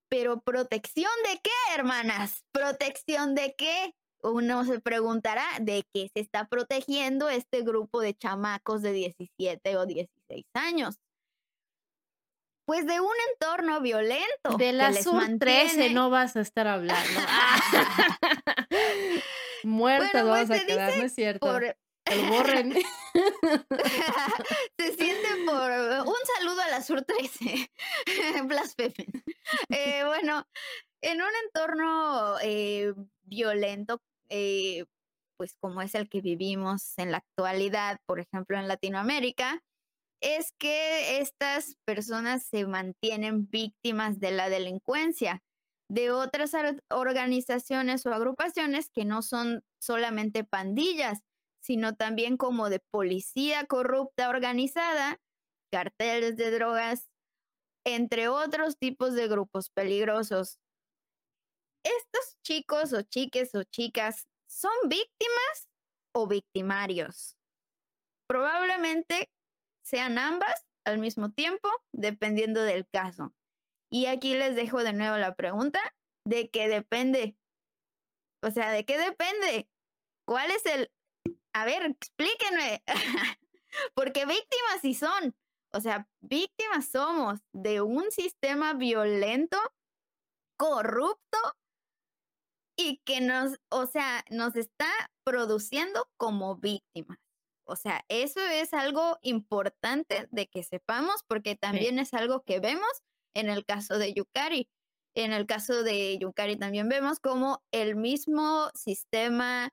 Pero 0.09 0.41
protección 0.43 1.11
de 1.25 1.41
qué, 1.43 1.75
hermanas? 1.75 2.45
¿Protección 2.53 3.35
de 3.35 3.55
qué? 3.57 3.95
Uno 4.23 4.65
se 4.65 4.81
preguntará 4.81 5.45
de 5.61 5.85
qué 5.93 6.11
se 6.15 6.21
está 6.21 6.47
protegiendo 6.47 7.29
este 7.29 7.63
grupo 7.63 8.01
de 8.01 8.15
chamacos 8.15 8.83
de 8.83 8.93
17 8.93 9.77
o 9.77 9.87
16 9.87 10.45
años. 10.55 11.01
Pues 12.67 12.87
de 12.87 13.01
un 13.01 13.15
entorno 13.33 13.81
violento. 13.81 14.57
De 14.59 14.73
la 14.73 14.93
Sur 14.93 15.25
13 15.39 15.91
no 15.91 16.11
vas 16.11 16.37
a 16.37 16.41
estar 16.41 16.69
hablando. 16.69 17.21
Muertas 19.65 20.13
bueno, 20.13 20.29
vas 20.29 20.51
a 20.51 20.65
quedar, 20.65 20.97
¿no 20.97 21.05
es 21.05 21.15
cierto? 21.15 21.59
El 22.05 22.29
borren. 22.29 22.73
se 24.79 24.97
siente 24.97 25.20
un 25.53 26.17
saludo 26.37 26.61
a 26.63 26.69
la 26.71 26.83
Sur 26.83 27.03
13. 27.03 27.71
Blasfemen. 28.45 29.25
Eh, 29.69 30.05
bueno, 30.05 30.47
en 31.03 31.21
un 31.21 31.31
entorno 31.45 32.37
eh, 32.43 32.93
violento, 33.23 34.01
eh, 34.29 34.85
pues 35.37 35.55
como 35.61 35.83
es 35.83 35.95
el 35.95 36.09
que 36.09 36.21
vivimos 36.21 36.95
en 36.99 37.13
la 37.13 37.19
actualidad, 37.19 37.99
por 38.07 38.21
ejemplo 38.21 38.59
en 38.59 38.69
Latinoamérica, 38.69 39.63
es 40.21 40.53
que 40.59 41.19
estas 41.19 41.77
personas 41.87 42.45
se 42.45 42.67
mantienen 42.67 43.49
víctimas 43.49 44.21
de 44.21 44.33
la 44.33 44.51
delincuencia 44.51 45.43
de 45.89 46.13
otras 46.13 46.53
organizaciones 46.89 48.07
o 48.07 48.15
agrupaciones 48.15 48.91
que 48.91 49.05
no 49.05 49.23
son 49.23 49.65
solamente 49.81 50.45
pandillas, 50.45 51.21
sino 51.61 51.95
también 51.97 52.37
como 52.37 52.71
de 52.71 52.79
policía 52.79 53.65
corrupta 53.65 54.29
organizada, 54.29 55.19
carteles 55.71 56.37
de 56.37 56.51
drogas, 56.51 57.11
entre 57.85 58.29
otros 58.29 58.79
tipos 58.79 59.15
de 59.15 59.29
grupos 59.29 59.71
peligrosos. 59.71 60.61
Estos 61.85 62.39
chicos 62.43 62.93
o 62.93 63.03
chiques 63.03 63.55
o 63.55 63.65
chicas 63.65 64.27
son 64.47 64.73
víctimas 64.85 65.69
o 66.15 66.27
victimarios. 66.27 67.37
Probablemente 68.29 69.31
sean 69.83 70.19
ambas 70.19 70.67
al 70.85 70.99
mismo 70.99 71.33
tiempo, 71.33 71.69
dependiendo 71.93 72.63
del 72.63 72.87
caso. 72.89 73.35
Y 73.91 74.07
aquí 74.07 74.35
les 74.35 74.55
dejo 74.55 74.85
de 74.85 74.93
nuevo 74.93 75.17
la 75.17 75.35
pregunta 75.35 75.81
de 76.25 76.51
qué 76.51 76.69
depende. 76.69 77.37
O 78.43 78.51
sea, 78.51 78.71
¿de 78.71 78.85
qué 78.85 78.99
depende? 78.99 79.69
¿Cuál 80.27 80.51
es 80.51 80.65
el... 80.67 80.91
A 81.53 81.65
ver, 81.65 81.85
explíquenme. 81.85 82.83
Porque 83.95 84.27
víctimas 84.27 84.81
sí 84.81 84.95
son. 84.95 85.35
O 85.73 85.81
sea, 85.81 86.09
víctimas 86.21 86.89
somos 86.91 87.41
de 87.53 87.81
un 87.81 88.11
sistema 88.11 88.75
violento, 88.75 89.57
corrupto 90.57 91.39
y 92.77 92.99
que 93.05 93.21
nos, 93.21 93.59
o 93.71 93.87
sea, 93.87 94.25
nos 94.31 94.57
está 94.57 94.89
produciendo 95.25 96.09
como 96.17 96.57
víctimas. 96.57 97.19
O 97.65 97.77
sea, 97.77 98.05
eso 98.09 98.41
es 98.41 98.75
algo 98.75 99.19
importante 99.23 100.27
de 100.33 100.49
que 100.49 100.65
sepamos 100.65 101.23
porque 101.29 101.55
también 101.55 102.01
es 102.01 102.15
algo 102.15 102.43
que 102.43 102.59
vemos 102.59 103.03
en 103.35 103.49
el 103.49 103.65
caso 103.65 103.99
de 103.99 104.13
Yukari. 104.13 104.69
En 105.15 105.33
el 105.33 105.47
caso 105.47 105.83
de 105.85 106.19
Yukari 106.19 106.57
también 106.57 106.89
vemos 106.89 107.21
como 107.21 107.63
el 107.71 107.95
mismo 107.97 108.71
sistema 108.75 109.71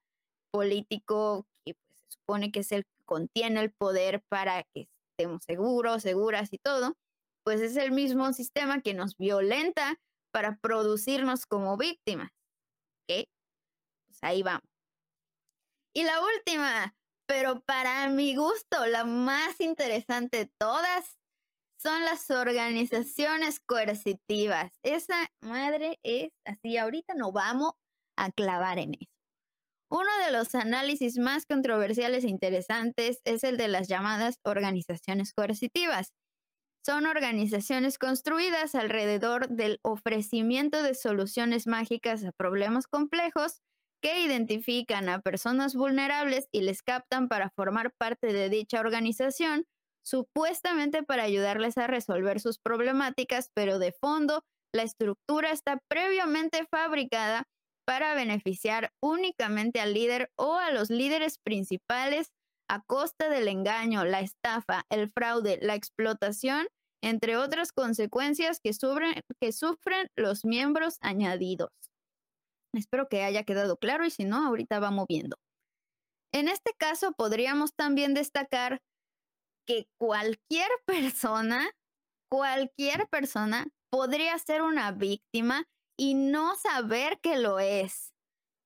político 0.52 1.48
que 1.66 1.74
pues, 1.74 1.98
se 1.98 2.18
supone 2.20 2.52
que 2.52 2.60
es 2.60 2.72
el 2.72 2.84
que 2.84 3.04
contiene 3.06 3.62
el 3.62 3.72
poder 3.72 4.22
para 4.30 4.64
que 4.64 4.89
estemos 5.18 5.43
seguros, 5.43 6.03
seguras 6.03 6.49
y 6.53 6.59
todo, 6.59 6.95
pues 7.43 7.61
es 7.61 7.76
el 7.76 7.91
mismo 7.91 8.32
sistema 8.34 8.82
que 8.82 8.93
nos 8.93 9.18
violenta 9.18 9.99
para 10.32 10.57
producirnos 10.57 11.45
como 11.45 11.78
víctimas. 11.78 12.30
¿Ok? 13.01 13.28
Pues 14.07 14.20
ahí 14.22 14.43
vamos. 14.43 14.70
Y 15.93 16.03
la 16.03 16.22
última, 16.22 16.95
pero 17.28 17.61
para 17.61 18.07
mi 18.09 18.36
gusto, 18.36 18.86
la 18.86 19.03
más 19.05 19.59
interesante 19.59 20.38
de 20.38 20.51
todas 20.59 21.18
son 21.82 22.05
las 22.05 22.30
organizaciones 22.30 23.59
coercitivas. 23.59 24.72
Esa 24.84 25.32
madre 25.41 25.99
es 26.03 26.32
así, 26.45 26.78
ahorita 26.78 27.15
no 27.15 27.32
vamos 27.32 27.74
a 28.15 28.32
clavar 28.32 28.78
en 28.78 28.95
eso. 28.95 29.16
Uno 29.89 30.09
de 30.25 30.31
los 30.33 30.53
análisis 30.53 31.17
más 31.17 31.45
controversiales 31.45 32.25
e 32.25 32.29
interesantes 32.29 33.21
es 33.23 33.43
el 33.45 33.55
de 33.55 33.69
las 33.69 33.88
llamadas 33.88 34.35
organizaciones 34.43 35.33
coercitivas. 35.33 36.11
Son 36.85 37.05
organizaciones 37.05 37.97
construidas 37.97 38.75
alrededor 38.75 39.47
del 39.47 39.79
ofrecimiento 39.83 40.83
de 40.83 40.93
soluciones 40.93 41.67
mágicas 41.67 42.25
a 42.25 42.33
problemas 42.33 42.88
complejos 42.88 43.61
que 44.01 44.21
identifican 44.21 45.07
a 45.07 45.21
personas 45.21 45.73
vulnerables 45.73 46.47
y 46.51 46.61
les 46.61 46.81
captan 46.81 47.29
para 47.29 47.49
formar 47.49 47.93
parte 47.97 48.33
de 48.33 48.49
dicha 48.49 48.81
organización, 48.81 49.65
supuestamente 50.05 51.01
para 51.01 51.23
ayudarles 51.23 51.77
a 51.77 51.88
resolver 51.88 52.41
sus 52.41 52.59
problemáticas, 52.59 53.51
pero 53.53 53.79
de 53.79 53.93
fondo 53.93 54.43
la 54.73 54.83
estructura 54.83 55.51
está 55.51 55.79
previamente 55.89 56.65
fabricada 56.69 57.45
para 57.88 58.13
beneficiar 58.15 58.91
únicamente 59.01 59.79
al 59.79 59.93
líder 59.93 60.29
o 60.35 60.55
a 60.55 60.71
los 60.71 60.89
líderes 60.89 61.39
principales 61.39 62.33
a 62.69 62.81
costa 62.81 63.29
del 63.29 63.47
engaño, 63.47 64.03
la 64.03 64.19
estafa, 64.19 64.83
el 64.89 65.09
fraude, 65.09 65.57
la 65.61 65.75
explotación, 65.75 66.67
entre 67.01 67.38
otras 67.38 67.71
consecuencias 67.71 68.59
que 68.59 68.73
sufren, 68.73 70.09
los 70.17 70.43
miembros 70.43 70.97
añadidos. 70.99 71.69
Espero 72.75 73.07
que 73.07 73.23
haya 73.23 73.43
quedado 73.43 73.77
claro 73.77 74.05
y 74.05 74.11
si 74.11 74.25
no, 74.25 74.45
ahorita 74.45 74.79
vamos 74.79 75.05
viendo. 75.07 75.38
En 76.33 76.49
este 76.49 76.73
caso, 76.77 77.13
podríamos 77.13 77.73
también 77.73 78.13
destacar 78.13 78.81
que 79.65 79.88
cualquier 79.97 80.69
persona, 80.85 81.71
cualquier 82.29 83.07
persona 83.07 83.67
podría 83.89 84.38
ser 84.39 84.61
una 84.61 84.91
víctima 84.91 85.63
y 85.98 86.14
no 86.14 86.56
saber 86.56 87.20
que 87.20 87.38
lo 87.38 87.60
es. 87.60 88.14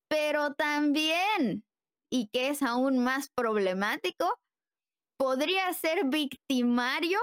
Pero 0.09 0.53
también, 0.53 1.63
y 2.11 2.27
que 2.27 2.49
es 2.49 2.61
aún 2.61 2.99
más 2.99 3.29
problemático, 3.29 4.39
podría 5.17 5.71
ser 5.73 6.05
victimario 6.05 7.19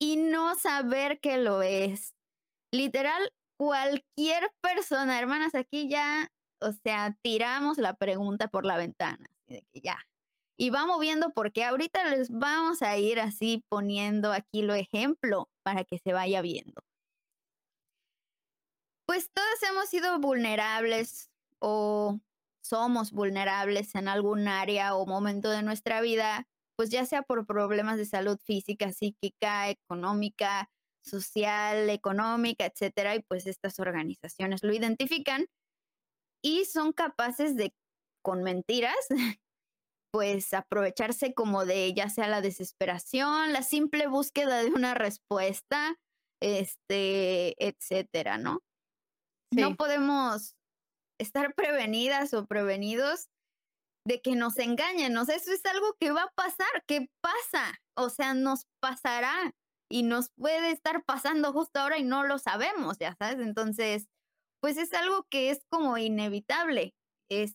y 0.00 0.16
no 0.16 0.56
saber 0.56 1.20
que 1.20 1.38
lo 1.38 1.62
es. 1.62 2.14
Literal, 2.72 3.32
cualquier 3.56 4.50
persona, 4.60 5.18
hermanas, 5.18 5.54
aquí 5.54 5.88
ya, 5.88 6.28
o 6.60 6.72
sea, 6.72 7.16
tiramos 7.22 7.78
la 7.78 7.94
pregunta 7.94 8.48
por 8.48 8.66
la 8.66 8.76
ventana, 8.76 9.28
ya. 9.72 9.98
Y 10.56 10.70
vamos 10.70 11.00
viendo 11.00 11.30
porque 11.32 11.64
ahorita 11.64 12.04
les 12.10 12.30
vamos 12.30 12.82
a 12.82 12.96
ir 12.96 13.20
así 13.20 13.64
poniendo 13.68 14.32
aquí 14.32 14.62
lo 14.62 14.74
ejemplo 14.74 15.48
para 15.62 15.84
que 15.84 15.98
se 15.98 16.12
vaya 16.12 16.42
viendo. 16.42 16.82
Pues 19.06 19.30
todos 19.32 19.62
hemos 19.70 19.88
sido 19.88 20.18
vulnerables 20.18 21.30
o 21.58 22.20
somos 22.62 23.12
vulnerables 23.12 23.94
en 23.94 24.08
algún 24.08 24.48
área 24.48 24.94
o 24.94 25.06
momento 25.06 25.50
de 25.50 25.62
nuestra 25.62 26.00
vida, 26.00 26.48
pues 26.76 26.90
ya 26.90 27.04
sea 27.04 27.22
por 27.22 27.46
problemas 27.46 27.98
de 27.98 28.06
salud 28.06 28.38
física, 28.42 28.92
psíquica, 28.92 29.68
económica, 29.68 30.70
social, 31.02 31.90
económica, 31.90 32.64
etcétera, 32.66 33.14
y 33.14 33.20
pues 33.22 33.46
estas 33.46 33.78
organizaciones 33.78 34.62
lo 34.64 34.72
identifican 34.72 35.46
y 36.42 36.64
son 36.66 36.92
capaces 36.92 37.56
de, 37.56 37.74
con 38.22 38.42
mentiras, 38.42 38.96
pues 40.12 40.54
aprovecharse 40.54 41.34
como 41.34 41.66
de 41.66 41.94
ya 41.94 42.08
sea 42.10 42.28
la 42.28 42.40
desesperación, 42.42 43.52
la 43.52 43.62
simple 43.62 44.06
búsqueda 44.08 44.62
de 44.62 44.70
una 44.72 44.94
respuesta, 44.94 45.96
este, 46.40 47.54
etcétera, 47.66 48.38
¿no? 48.38 48.62
No 49.54 49.76
podemos 49.76 50.54
estar 51.20 51.54
prevenidas 51.54 52.34
o 52.34 52.46
prevenidos 52.46 53.28
de 54.06 54.20
que 54.20 54.34
nos 54.34 54.58
engañen, 54.58 55.16
o 55.16 55.24
sea, 55.24 55.36
eso 55.36 55.52
es 55.52 55.64
algo 55.64 55.94
que 55.98 56.12
va 56.12 56.24
a 56.24 56.32
pasar, 56.34 56.84
que 56.86 57.08
pasa, 57.22 57.80
o 57.96 58.10
sea, 58.10 58.34
nos 58.34 58.66
pasará 58.82 59.54
y 59.90 60.02
nos 60.02 60.30
puede 60.36 60.72
estar 60.72 61.04
pasando 61.04 61.52
justo 61.52 61.80
ahora 61.80 61.98
y 61.98 62.04
no 62.04 62.24
lo 62.24 62.38
sabemos, 62.38 62.98
ya 62.98 63.14
sabes. 63.18 63.38
Entonces, 63.40 64.06
pues 64.60 64.76
es 64.76 64.92
algo 64.92 65.26
que 65.30 65.50
es 65.50 65.60
como 65.70 65.96
inevitable. 65.98 66.94
Es 67.30 67.54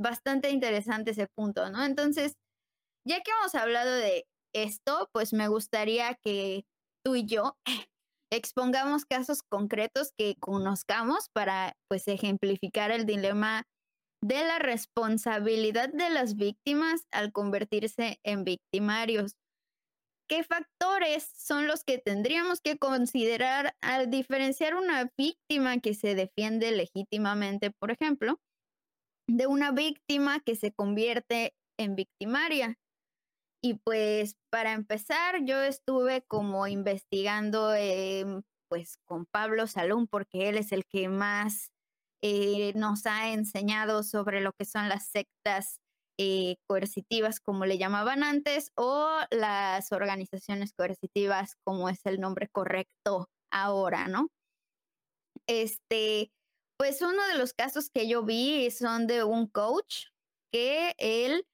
bastante 0.00 0.50
interesante 0.50 1.12
ese 1.12 1.28
punto, 1.36 1.70
¿no? 1.70 1.84
Entonces, 1.84 2.34
ya 3.06 3.20
que 3.20 3.30
hemos 3.30 3.54
hablado 3.54 3.92
de 3.92 4.26
esto, 4.54 5.08
pues 5.12 5.32
me 5.32 5.48
gustaría 5.48 6.14
que 6.14 6.64
tú 7.04 7.16
y 7.16 7.26
yo 7.26 7.56
expongamos 8.36 9.04
casos 9.04 9.42
concretos 9.42 10.12
que 10.16 10.36
conozcamos 10.40 11.28
para 11.32 11.76
pues 11.88 12.08
ejemplificar 12.08 12.90
el 12.90 13.06
dilema 13.06 13.64
de 14.22 14.44
la 14.44 14.58
responsabilidad 14.58 15.90
de 15.92 16.10
las 16.10 16.36
víctimas 16.36 17.06
al 17.12 17.32
convertirse 17.32 18.18
en 18.24 18.44
victimarios. 18.44 19.36
¿Qué 20.28 20.42
factores 20.42 21.30
son 21.36 21.66
los 21.66 21.84
que 21.84 21.98
tendríamos 21.98 22.60
que 22.62 22.78
considerar 22.78 23.74
al 23.82 24.10
diferenciar 24.10 24.74
una 24.74 25.10
víctima 25.18 25.78
que 25.80 25.92
se 25.92 26.14
defiende 26.14 26.72
legítimamente, 26.72 27.70
por 27.70 27.90
ejemplo, 27.90 28.40
de 29.28 29.46
una 29.46 29.72
víctima 29.72 30.40
que 30.40 30.56
se 30.56 30.72
convierte 30.72 31.52
en 31.78 31.94
victimaria? 31.94 32.78
Y 33.64 33.76
pues 33.82 34.36
para 34.50 34.72
empezar, 34.72 35.42
yo 35.46 35.62
estuve 35.62 36.20
como 36.28 36.66
investigando 36.66 37.72
em, 37.72 38.42
pues 38.68 38.98
con 39.06 39.24
Pablo 39.24 39.66
Salón, 39.66 40.06
porque 40.06 40.50
él 40.50 40.58
es 40.58 40.70
el 40.70 40.84
que 40.84 41.08
más 41.08 41.70
eh, 42.22 42.74
nos 42.74 43.06
ha 43.06 43.30
enseñado 43.32 44.02
sobre 44.02 44.42
lo 44.42 44.52
que 44.52 44.66
son 44.66 44.90
las 44.90 45.08
sectas 45.08 45.80
eh, 46.18 46.56
coercitivas, 46.68 47.40
como 47.40 47.64
le 47.64 47.78
llamaban 47.78 48.22
antes, 48.22 48.70
o 48.76 49.08
las 49.30 49.92
organizaciones 49.92 50.74
coercitivas, 50.74 51.56
como 51.64 51.88
es 51.88 52.04
el 52.04 52.20
nombre 52.20 52.48
correcto 52.52 53.30
ahora, 53.50 54.08
¿no? 54.08 54.28
Este, 55.46 56.30
pues 56.78 57.00
uno 57.00 57.26
de 57.28 57.38
los 57.38 57.54
casos 57.54 57.88
que 57.88 58.06
yo 58.08 58.24
vi 58.24 58.70
son 58.70 59.06
de 59.06 59.24
un 59.24 59.46
coach 59.46 60.08
que 60.52 60.94
él, 60.98 61.46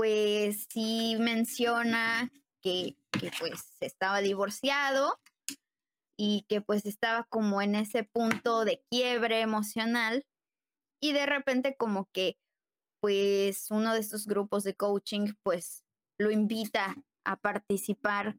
pues 0.00 0.66
sí 0.70 1.14
menciona 1.18 2.32
que, 2.62 2.96
que 3.12 3.30
pues 3.38 3.76
estaba 3.80 4.22
divorciado 4.22 5.20
y 6.18 6.46
que 6.48 6.62
pues 6.62 6.86
estaba 6.86 7.24
como 7.24 7.60
en 7.60 7.74
ese 7.74 8.04
punto 8.04 8.64
de 8.64 8.82
quiebre 8.90 9.42
emocional 9.42 10.24
y 11.02 11.12
de 11.12 11.26
repente 11.26 11.76
como 11.76 12.08
que 12.12 12.38
pues 13.02 13.70
uno 13.70 13.92
de 13.92 14.00
estos 14.00 14.26
grupos 14.26 14.64
de 14.64 14.74
coaching 14.74 15.34
pues 15.42 15.84
lo 16.18 16.30
invita 16.30 16.96
a 17.26 17.36
participar 17.36 18.38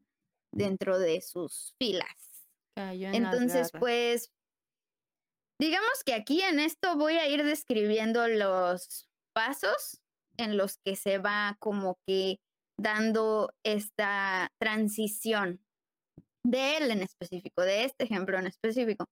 dentro 0.52 0.98
de 0.98 1.20
sus 1.20 1.76
filas. 1.78 2.44
Entonces, 2.76 3.70
pues, 3.78 4.32
digamos 5.60 6.02
que 6.04 6.14
aquí 6.14 6.42
en 6.42 6.58
esto 6.58 6.96
voy 6.96 7.18
a 7.18 7.28
ir 7.28 7.44
describiendo 7.44 8.26
los 8.26 9.08
pasos 9.32 10.01
en 10.36 10.56
los 10.56 10.78
que 10.84 10.96
se 10.96 11.18
va 11.18 11.56
como 11.60 11.98
que 12.06 12.40
dando 12.78 13.52
esta 13.64 14.50
transición 14.60 15.60
de 16.44 16.76
él 16.76 16.90
en 16.90 17.02
específico, 17.02 17.62
de 17.62 17.84
este 17.84 18.04
ejemplo 18.04 18.38
en 18.38 18.46
específico. 18.46 19.06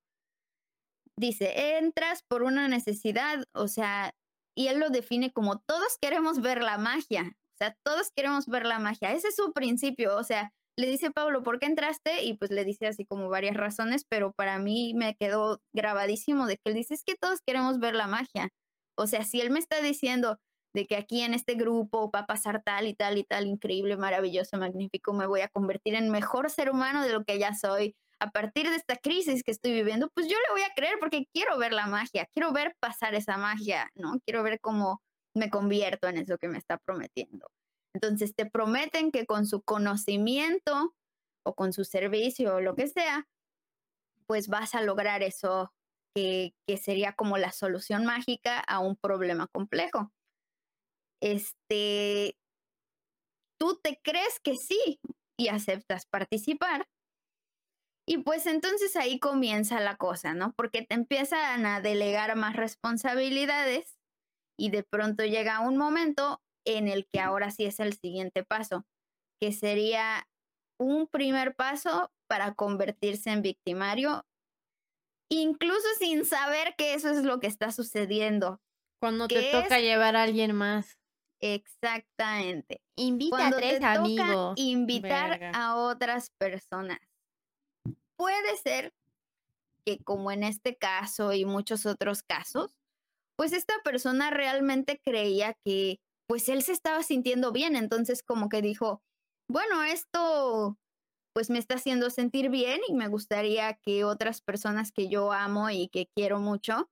Dice, 1.17 1.79
entras 1.79 2.23
por 2.29 2.43
una 2.43 2.69
necesidad, 2.69 3.45
o 3.53 3.69
sea, 3.69 4.15
y 4.57 4.69
él 4.69 4.81
lo 4.81 4.91
define 4.91 5.33
como 5.33 5.61
todos 5.61 5.99
queremos 6.01 6.41
ver 6.41 6.63
la 6.63 6.79
magia, 6.79 7.37
o 7.55 7.57
sea, 7.59 7.77
todos 7.85 8.11
queremos 8.17 8.47
ver 8.47 8.65
la 8.67 8.79
magia. 8.79 9.13
Ese 9.13 9.29
es 9.29 9.37
su 9.37 9.53
principio, 9.53 10.17
o 10.17 10.25
sea, 10.25 10.53
le 10.79 10.89
dice 10.89 11.11
Pablo, 11.11 11.43
¿por 11.43 11.59
qué 11.59 11.67
entraste? 11.67 12.25
Y 12.25 12.35
pues 12.35 12.51
le 12.51 12.65
dice 12.65 12.87
así 12.87 13.05
como 13.05 13.29
varias 13.29 13.57
razones, 13.57 14.05
pero 14.09 14.33
para 14.33 14.59
mí 14.59 14.95
me 14.95 15.15
quedó 15.15 15.61
grabadísimo 15.75 16.47
de 16.47 16.57
que 16.57 16.71
él 16.71 16.75
dice, 16.75 16.95
es 16.95 17.05
que 17.05 17.17
todos 17.17 17.41
queremos 17.47 17.79
ver 17.79 17.95
la 17.95 18.07
magia. 18.07 18.49
O 18.97 19.07
sea, 19.07 19.25
si 19.25 19.41
él 19.41 19.51
me 19.51 19.59
está 19.59 19.81
diciendo 19.83 20.39
de 20.75 20.87
que 20.87 20.97
aquí 20.97 21.23
en 21.23 21.35
este 21.35 21.55
grupo 21.55 22.11
va 22.11 22.21
a 22.21 22.27
pasar 22.27 22.63
tal 22.63 22.87
y 22.87 22.95
tal 22.95 23.19
y 23.19 23.25
tal, 23.25 23.47
increíble, 23.47 23.97
maravilloso, 23.97 24.57
magnífico, 24.57 25.13
me 25.13 25.27
voy 25.27 25.41
a 25.41 25.49
convertir 25.49 25.95
en 25.95 26.11
mejor 26.11 26.51
ser 26.51 26.71
humano 26.71 27.03
de 27.03 27.13
lo 27.13 27.25
que 27.25 27.39
ya 27.39 27.55
soy, 27.55 27.97
a 28.21 28.31
partir 28.31 28.69
de 28.69 28.77
esta 28.77 28.97
crisis 28.97 29.43
que 29.43 29.51
estoy 29.51 29.73
viviendo, 29.73 30.11
pues 30.15 30.29
yo 30.29 30.37
le 30.37 30.53
voy 30.53 30.63
a 30.63 30.75
creer 30.75 30.99
porque 31.01 31.27
quiero 31.33 31.59
ver 31.59 31.73
la 31.73 31.87
magia, 31.87 32.29
quiero 32.33 32.53
ver 32.53 32.77
pasar 32.79 33.15
esa 33.15 33.39
magia, 33.39 33.91
¿no? 33.95 34.21
Quiero 34.27 34.43
ver 34.43 34.61
cómo 34.61 35.03
me 35.35 35.49
convierto 35.49 36.07
en 36.07 36.19
eso 36.19 36.37
que 36.37 36.49
me 36.49 36.59
está 36.59 36.77
prometiendo. 36.79 37.51
Entonces 37.95 38.35
te 38.35 38.47
prometen 38.47 39.11
que 39.11 39.27
con 39.27 39.47
su 39.47 39.63
conocimiento 39.63 40.95
o 41.45 41.55
con 41.55 41.73
su 41.73 41.85
servicio 41.85 42.57
o 42.57 42.61
lo 42.61 42.75
que 42.77 42.89
sea, 42.89 43.27
pues 44.27 44.49
vas 44.49 44.75
a 44.75 44.83
lograr 44.83 45.23
eso 45.23 45.73
que, 46.15 46.53
que 46.67 46.77
sería 46.77 47.15
como 47.15 47.39
la 47.39 47.53
solución 47.53 48.05
mágica 48.05 48.61
a 48.61 48.81
un 48.81 48.97
problema 48.97 49.49
complejo. 49.49 50.13
Este, 51.21 52.37
tú 53.59 53.79
te 53.83 54.01
crees 54.03 54.41
que 54.41 54.57
sí 54.57 55.01
y 55.39 55.49
aceptas 55.49 56.07
participar, 56.07 56.87
y 58.11 58.19
pues 58.19 58.47
entonces 58.47 58.97
ahí 58.97 59.21
comienza 59.21 59.79
la 59.79 59.97
cosa, 59.97 60.35
¿no? 60.35 60.53
Porque 60.57 60.83
te 60.83 60.97
empiezan 60.97 61.65
a 61.65 61.81
delegar 61.81 62.35
más 62.35 62.57
responsabilidades 62.57 64.01
y 64.59 64.71
de 64.71 64.83
pronto 64.83 65.25
llega 65.25 65.61
un 65.61 65.77
momento 65.77 66.43
en 66.67 66.89
el 66.89 67.07
que 67.07 67.21
ahora 67.21 67.53
sí 67.53 67.67
es 67.67 67.79
el 67.79 67.93
siguiente 67.93 68.43
paso, 68.43 68.85
que 69.41 69.53
sería 69.53 70.29
un 70.77 71.07
primer 71.07 71.55
paso 71.55 72.11
para 72.27 72.55
convertirse 72.55 73.31
en 73.31 73.43
victimario, 73.43 74.27
incluso 75.31 75.87
sin 76.01 76.25
saber 76.25 76.75
que 76.77 76.95
eso 76.95 77.11
es 77.11 77.23
lo 77.23 77.39
que 77.39 77.47
está 77.47 77.71
sucediendo. 77.71 78.61
Cuando 78.99 79.29
te 79.29 79.53
toca 79.53 79.79
llevar 79.79 80.17
a 80.17 80.25
alguien 80.25 80.53
más. 80.53 81.00
Exactamente. 81.41 82.83
Invita 82.97 83.49
a 83.49 83.51
tres 83.51 83.83
amigos. 83.83 84.55
invitar 84.57 85.51
a 85.55 85.77
otras 85.77 86.31
personas 86.39 86.99
puede 88.21 88.55
ser 88.59 88.93
que 89.87 90.05
como 90.05 90.31
en 90.31 90.43
este 90.43 90.77
caso 90.77 91.33
y 91.33 91.47
muchos 91.47 91.87
otros 91.87 92.23
casos, 92.23 92.77
pues 93.35 93.55
esta 93.55 93.73
persona 93.83 94.29
realmente 94.29 95.01
creía 95.03 95.57
que 95.65 96.01
pues 96.29 96.51
él 96.51 96.63
se 96.63 96.73
estaba 96.73 97.03
sintiendo 97.03 97.51
bien, 97.51 97.77
entonces 97.77 98.23
como 98.23 98.51
que 98.51 98.61
dijo, 98.61 99.03
bueno, 99.49 99.83
esto 99.85 100.77
pues 101.33 101.49
me 101.49 101.59
está 101.59 101.77
haciendo 101.77 102.11
sentir 102.11 102.51
bien 102.51 102.83
y 102.87 102.93
me 102.93 103.09
gustaría 103.09 103.73
que 103.83 104.05
otras 104.05 104.43
personas 104.43 104.93
que 104.93 105.09
yo 105.09 105.33
amo 105.33 105.71
y 105.71 105.89
que 105.89 106.07
quiero 106.15 106.41
mucho, 106.41 106.91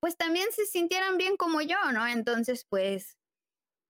pues 0.00 0.16
también 0.16 0.46
se 0.52 0.64
sintieran 0.64 1.18
bien 1.18 1.36
como 1.36 1.60
yo, 1.60 1.76
¿no? 1.92 2.06
Entonces, 2.06 2.64
pues 2.70 3.18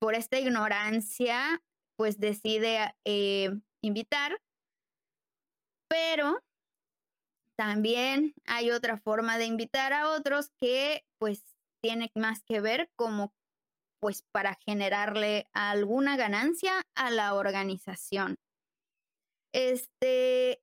por 0.01 0.15
esta 0.15 0.39
ignorancia, 0.39 1.63
pues 1.97 2.19
decide 2.19 2.95
eh, 3.05 3.51
invitar, 3.83 4.41
pero 5.89 6.43
también 7.59 8.35
hay 8.47 8.71
otra 8.71 8.97
forma 8.99 9.37
de 9.37 9.45
invitar 9.45 9.93
a 9.93 10.09
otros 10.11 10.51
que 10.59 11.05
pues 11.19 11.45
tiene 11.83 12.11
más 12.15 12.43
que 12.43 12.61
ver 12.61 12.91
como 12.97 13.35
pues 14.01 14.25
para 14.33 14.57
generarle 14.65 15.47
alguna 15.53 16.17
ganancia 16.17 16.73
a 16.95 17.11
la 17.11 17.35
organización. 17.35 18.37
Este, 19.53 20.63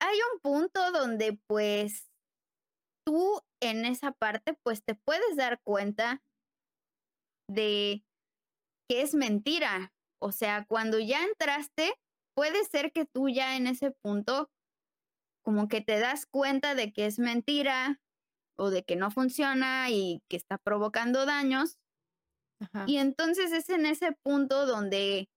hay 0.00 0.18
un 0.32 0.40
punto 0.40 0.92
donde 0.92 1.36
pues 1.48 2.12
tú 3.04 3.40
en 3.60 3.84
esa 3.86 4.12
parte 4.12 4.54
pues 4.62 4.84
te 4.84 4.94
puedes 4.94 5.34
dar 5.36 5.60
cuenta 5.62 6.22
de 7.48 8.04
que 8.88 9.02
es 9.02 9.14
mentira. 9.14 9.92
O 10.20 10.32
sea, 10.32 10.64
cuando 10.66 10.98
ya 10.98 11.22
entraste, 11.24 11.94
puede 12.34 12.64
ser 12.64 12.92
que 12.92 13.04
tú 13.04 13.28
ya 13.28 13.56
en 13.56 13.66
ese 13.66 13.90
punto 14.02 14.50
como 15.44 15.68
que 15.68 15.80
te 15.80 15.98
das 16.00 16.26
cuenta 16.26 16.74
de 16.74 16.92
que 16.92 17.06
es 17.06 17.18
mentira 17.18 18.00
o 18.58 18.70
de 18.70 18.82
que 18.82 18.96
no 18.96 19.10
funciona 19.10 19.88
y 19.90 20.22
que 20.28 20.36
está 20.36 20.58
provocando 20.58 21.24
daños. 21.24 21.78
Y 22.86 22.96
entonces 22.96 23.52
es 23.52 23.68
en 23.68 23.86
ese 23.86 24.12
punto 24.24 24.66
donde 24.66 25.28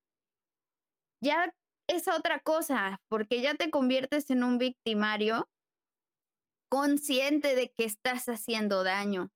ya 1.22 1.54
es 1.88 2.08
otra 2.08 2.40
cosa, 2.40 3.02
porque 3.10 3.42
ya 3.42 3.56
te 3.56 3.70
conviertes 3.70 4.30
en 4.30 4.44
un 4.44 4.58
victimario 4.58 5.50
consciente 6.72 7.56
de 7.56 7.72
que 7.72 7.84
estás 7.84 8.30
haciendo 8.30 8.84
daño. 8.84 9.32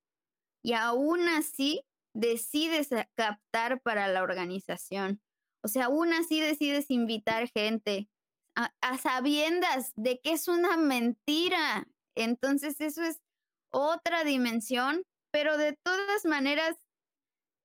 Y 0.63 0.74
aún 0.74 1.28
así 1.28 1.84
decides 2.14 2.89
captar 3.16 3.82
para 3.82 4.07
la 4.07 4.24
organización. 4.24 5.22
O 5.64 5.68
sea, 5.68 5.86
aún 5.86 6.14
así 6.14 6.39
decides 6.39 6.89
invitar 6.89 7.49
gente, 7.49 8.09
a, 8.55 8.97
sabiendas 8.97 9.93
de 9.95 10.20
que 10.20 10.34
es 10.34 10.47
una 10.47 10.78
mentira. 10.78 11.88
Entonces 12.16 12.80
eso 12.82 13.01
es 13.03 13.22
otra 13.72 14.24
dimensión, 14.24 15.03
pero 15.32 15.57
de 15.57 15.74
todas 15.84 16.26
maneras, 16.26 16.76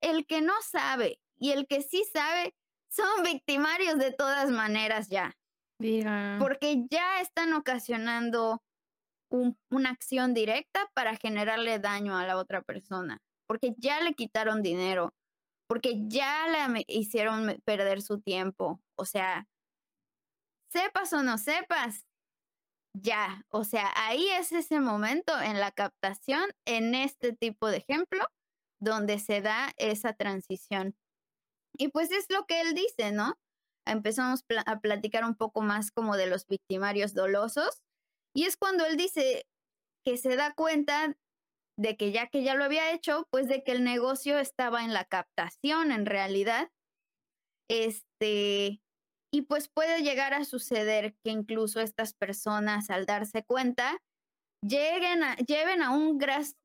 el 0.01 0.27
que 0.27 0.41
no 0.41 0.55
sabe 0.63 1.21
y 1.37 1.51
el 1.51 1.67
que 1.67 1.83
sí 1.83 2.05
sabe 2.13 2.55
son 2.89 3.23
victimarios 3.25 3.99
de 3.99 4.13
todas 4.13 4.51
maneras 4.51 5.09
ya. 5.09 5.37
Porque 6.41 6.87
ya 6.91 7.21
están 7.21 7.53
ocasionando 7.53 8.63
una 9.31 9.91
acción 9.91 10.33
directa 10.33 10.91
para 10.95 11.17
generarle 11.17 11.79
daño 11.79 12.17
a 12.17 12.27
la 12.27 12.37
otra 12.39 12.63
persona. 12.63 13.21
Porque 13.49 13.75
ya 13.79 14.01
le 14.01 14.15
quitaron 14.15 14.63
dinero. 14.63 15.15
porque 15.69 15.97
ya 16.09 16.49
la 16.49 16.83
hicieron 16.87 17.61
perder 17.65 18.01
su 18.03 18.21
tiempo. 18.21 18.81
O 18.97 19.05
sea, 19.05 19.47
sepas 20.73 21.13
o 21.13 21.23
no 21.23 21.39
sepas, 21.39 22.07
ya, 22.95 23.45
o 23.51 23.65
sea, 23.65 23.91
ahí 23.97 24.29
es 24.31 24.53
ese 24.53 24.81
momento 24.81 25.39
en 25.41 25.61
la 25.61 25.71
captación, 25.73 26.51
en 26.67 26.95
este 26.95 27.35
tipo 27.35 27.69
de 27.69 27.79
ejemplo, 27.79 28.25
donde 28.81 29.19
se 29.19 29.41
da 29.43 29.73
esa 29.77 30.15
transición. 30.15 30.97
Y 31.77 31.89
pues 31.89 32.11
es 32.13 32.27
lo 32.31 32.47
que 32.47 32.61
él 32.63 32.75
dice, 32.75 33.13
¿no? 33.13 33.39
Empezamos 33.87 34.45
a 34.67 34.81
platicar 34.81 35.25
un 35.25 35.37
poco 35.37 35.63
más 35.63 35.91
como 35.91 36.17
de 36.17 36.27
los 36.27 36.47
victimarios 36.47 37.15
dolosos. 37.15 37.83
Y 38.35 38.45
es 38.45 38.57
cuando 38.57 38.85
él 38.87 38.97
dice 38.97 39.47
que 40.05 40.17
se 40.17 40.37
da 40.37 40.55
cuenta 40.55 41.17
de 41.79 41.97
que 41.97 42.13
ya 42.13 42.27
que 42.27 42.43
ya 42.43 42.55
lo 42.55 42.65
había 42.65 42.93
hecho, 42.93 43.27
pues 43.31 43.49
de 43.49 43.63
que 43.63 43.73
el 43.73 43.85
negocio 43.85 44.39
estaba 44.39 44.85
en 44.85 44.93
la 44.93 45.05
captación 45.05 45.93
en 45.93 46.07
realidad. 46.07 46.71
Este, 47.71 48.81
y 49.33 49.43
pues 49.43 49.69
puede 49.69 50.03
llegar 50.03 50.35
a 50.35 50.45
suceder 50.45 51.15
que 51.23 51.31
incluso 51.31 51.81
estas 51.81 52.15
personas 52.15 52.91
al 52.91 53.07
darse 53.07 53.45
cuenta 53.45 53.99
lleguen 54.67 55.23
a, 55.23 55.37
lleven 55.37 55.83
a 55.83 55.91
un, 55.91 56.19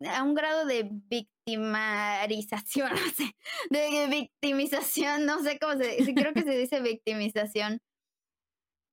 a 0.07 0.24
un 0.24 0.34
grado 0.34 0.66
de 0.66 0.89
victimarización, 0.91 2.91
no 2.91 3.11
sé, 3.11 3.36
de 3.70 4.07
victimización, 4.07 5.26
no 5.26 5.43
sé 5.43 5.59
cómo 5.59 5.74
se 5.74 5.95
dice, 5.95 6.16
creo 6.16 6.34
que 6.34 6.41
se 6.41 6.57
dice 6.57 6.82
victimización 6.82 7.80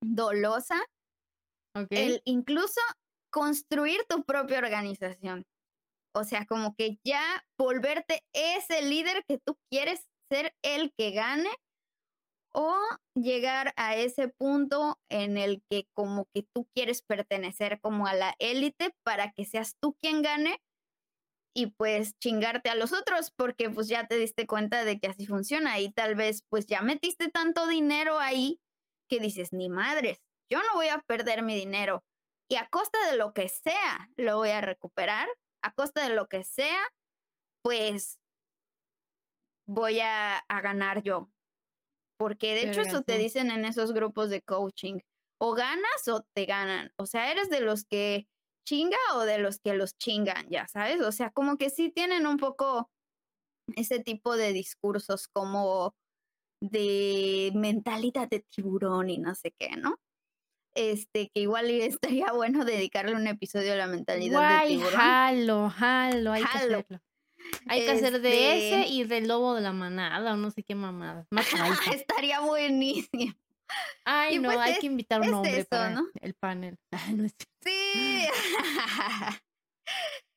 dolosa. 0.02 0.84
El 1.90 2.20
incluso 2.24 2.80
construir 3.32 4.00
tu 4.08 4.24
propia 4.24 4.58
organización. 4.58 5.44
O 6.14 6.24
sea, 6.24 6.44
como 6.46 6.74
que 6.74 6.98
ya 7.04 7.22
volverte 7.58 8.22
ese 8.32 8.82
líder 8.82 9.24
que 9.28 9.38
tú 9.38 9.56
quieres 9.70 10.08
ser 10.30 10.54
el 10.62 10.92
que 10.96 11.12
gane 11.12 11.50
o 12.52 12.76
llegar 13.14 13.72
a 13.76 13.96
ese 13.96 14.28
punto 14.28 14.98
en 15.08 15.38
el 15.38 15.62
que 15.70 15.86
como 15.94 16.26
que 16.34 16.44
tú 16.54 16.66
quieres 16.74 17.02
pertenecer 17.02 17.80
como 17.80 18.06
a 18.06 18.14
la 18.14 18.34
élite 18.38 18.90
para 19.04 19.32
que 19.32 19.44
seas 19.44 19.76
tú 19.80 19.94
quien 20.00 20.22
gane 20.22 20.60
y 21.54 21.66
pues 21.66 22.16
chingarte 22.18 22.70
a 22.70 22.74
los 22.74 22.92
otros 22.92 23.32
porque 23.36 23.70
pues 23.70 23.88
ya 23.88 24.06
te 24.06 24.16
diste 24.16 24.46
cuenta 24.46 24.84
de 24.84 24.98
que 24.98 25.08
así 25.08 25.26
funciona 25.26 25.78
y 25.80 25.92
tal 25.92 26.14
vez 26.14 26.44
pues 26.48 26.66
ya 26.66 26.82
metiste 26.82 27.28
tanto 27.28 27.66
dinero 27.66 28.18
ahí 28.18 28.60
que 29.08 29.18
dices, 29.18 29.52
ni 29.52 29.68
madres, 29.68 30.18
yo 30.50 30.60
no 30.60 30.74
voy 30.74 30.88
a 30.88 31.00
perder 31.00 31.42
mi 31.42 31.56
dinero 31.56 32.04
y 32.48 32.56
a 32.56 32.68
costa 32.68 32.98
de 33.10 33.16
lo 33.16 33.32
que 33.32 33.48
sea 33.48 34.08
lo 34.16 34.36
voy 34.36 34.50
a 34.50 34.60
recuperar, 34.60 35.28
a 35.62 35.72
costa 35.74 36.08
de 36.08 36.14
lo 36.14 36.26
que 36.28 36.44
sea, 36.44 36.80
pues 37.62 38.18
voy 39.66 40.00
a, 40.00 40.38
a 40.38 40.60
ganar 40.60 41.02
yo, 41.02 41.30
porque 42.18 42.54
de 42.54 42.62
hecho 42.70 42.80
eso 42.80 43.02
te 43.02 43.18
dicen 43.18 43.50
en 43.50 43.64
esos 43.64 43.92
grupos 43.92 44.30
de 44.30 44.42
coaching, 44.42 45.00
o 45.40 45.54
ganas 45.54 46.08
o 46.08 46.22
te 46.34 46.44
ganan, 46.44 46.92
o 46.98 47.06
sea, 47.06 47.30
eres 47.32 47.48
de 47.50 47.60
los 47.60 47.84
que 47.84 48.28
chinga 48.66 48.98
o 49.14 49.20
de 49.20 49.38
los 49.38 49.58
que 49.58 49.74
los 49.74 49.96
chingan, 49.96 50.48
ya 50.48 50.66
sabes, 50.68 51.00
o 51.00 51.12
sea, 51.12 51.30
como 51.30 51.56
que 51.56 51.70
sí 51.70 51.90
tienen 51.90 52.26
un 52.26 52.36
poco 52.36 52.90
ese 53.76 54.00
tipo 54.00 54.36
de 54.36 54.52
discursos 54.52 55.28
como 55.28 55.94
de 56.62 57.52
mentalidad 57.54 58.28
de 58.28 58.40
tiburón 58.40 59.10
y 59.10 59.18
no 59.18 59.34
sé 59.34 59.52
qué, 59.58 59.76
¿no? 59.76 59.96
Este, 60.74 61.30
que 61.34 61.40
igual 61.40 61.70
estaría 61.70 62.32
bueno 62.32 62.64
dedicarle 62.64 63.14
un 63.14 63.26
episodio 63.26 63.72
a 63.72 63.76
la 63.76 63.86
mentalidad 63.86 64.62
de 64.62 64.68
tiburón. 64.68 64.92
Jalo, 64.92 65.70
jalo, 65.70 66.32
hay 66.32 66.42
que 66.42 66.58
hacerlo. 66.58 67.00
Hay 67.66 67.84
que 67.84 67.90
hacer 67.90 68.20
de 68.20 68.56
ese 68.56 68.80
este 68.80 68.92
y 68.92 69.04
del 69.04 69.28
lobo 69.28 69.54
de 69.54 69.62
la 69.62 69.72
manada 69.72 70.34
o 70.34 70.36
no 70.36 70.50
sé 70.50 70.62
qué 70.62 70.74
mamada. 70.74 71.26
Estaría 71.94 72.40
buenísimo. 72.40 73.34
Ay, 74.04 74.38
no, 74.38 74.48
pues 74.48 74.58
hay 74.58 74.78
que 74.78 74.86
invitar 74.86 75.20
un 75.20 75.34
hombre 75.34 75.64
para 75.64 76.02
el 76.20 76.34
panel. 76.34 76.76
sí. 77.64 78.26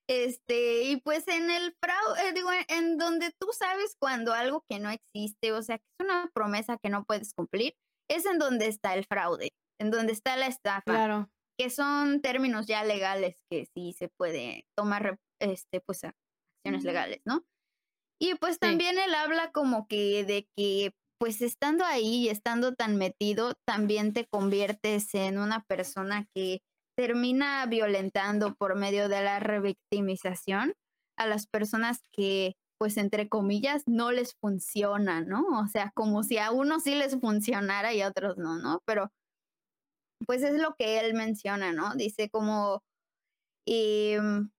este, 0.08 0.84
y 0.84 0.98
pues 0.98 1.28
en 1.28 1.50
el 1.50 1.76
fraude, 1.82 2.30
eh, 2.30 2.34
digo, 2.34 2.50
en 2.68 2.98
donde 2.98 3.32
tú 3.40 3.48
sabes 3.58 3.96
cuando 4.00 4.34
algo 4.34 4.64
que 4.70 4.80
no 4.80 4.90
existe, 4.90 5.52
o 5.52 5.62
sea, 5.64 5.78
que 5.78 5.86
es 6.00 6.06
una 6.06 6.30
promesa 6.34 6.78
que 6.78 6.90
no 6.90 7.06
puedes 7.06 7.34
cumplir, 7.34 7.76
es 8.08 8.26
en 8.26 8.38
donde 8.38 8.68
está 8.68 8.94
el 8.94 9.06
fraude, 9.06 9.52
en 9.84 9.92
donde 9.92 10.14
está 10.14 10.36
la 10.36 10.48
estafa. 10.48 10.82
Claro. 10.84 11.30
Que 11.60 11.70
son 11.70 12.22
términos 12.22 12.66
ya 12.66 12.84
legales 12.84 13.36
que 13.52 13.68
sí 13.76 13.94
se 13.94 14.10
puede 14.10 14.66
tomar, 14.76 15.20
este, 15.40 15.82
pues 15.82 16.02
legales, 16.66 17.22
¿no? 17.26 17.44
Y 18.20 18.36
pues 18.36 18.58
también 18.58 18.98
él 18.98 19.14
habla 19.14 19.52
como 19.52 19.88
que 19.88 20.24
de 20.24 20.48
que 20.56 20.94
pues 21.20 21.42
estando 21.42 21.86
ahí 21.86 22.26
y 22.26 22.30
estando 22.30 22.74
tan 22.74 22.98
metido, 22.98 23.54
también 23.66 24.14
te 24.14 24.26
conviertes 24.26 25.14
en 25.14 25.38
una 25.38 25.64
persona 25.64 26.26
que 26.34 26.62
termina 26.98 27.66
violentando 27.66 28.56
por 28.56 28.76
medio 28.76 29.10
de 29.10 29.24
la 29.24 29.40
revictimización 29.40 30.74
a 31.18 31.28
las 31.28 31.48
personas 31.48 32.02
que, 32.12 32.56
pues 32.78 32.98
entre 32.98 33.30
comillas, 33.30 33.84
no 33.86 34.12
les 34.12 34.36
funciona, 34.36 35.22
¿no? 35.22 35.46
O 35.60 35.68
sea, 35.68 35.92
como 35.96 36.24
si 36.24 36.38
a 36.38 36.52
unos 36.52 36.84
sí 36.84 36.96
les 36.96 37.20
funcionara 37.20 37.94
y 37.94 38.02
a 38.02 38.10
otros 38.10 38.38
no, 38.38 38.58
¿no? 38.58 38.82
Pero 38.86 39.12
pues 40.26 40.44
es 40.44 40.54
lo 40.56 40.76
que 40.76 41.00
él 41.00 41.14
menciona, 41.14 41.74
¿no? 41.74 41.96
Dice 41.96 42.30
como, 42.30 42.84
em, 43.68 44.50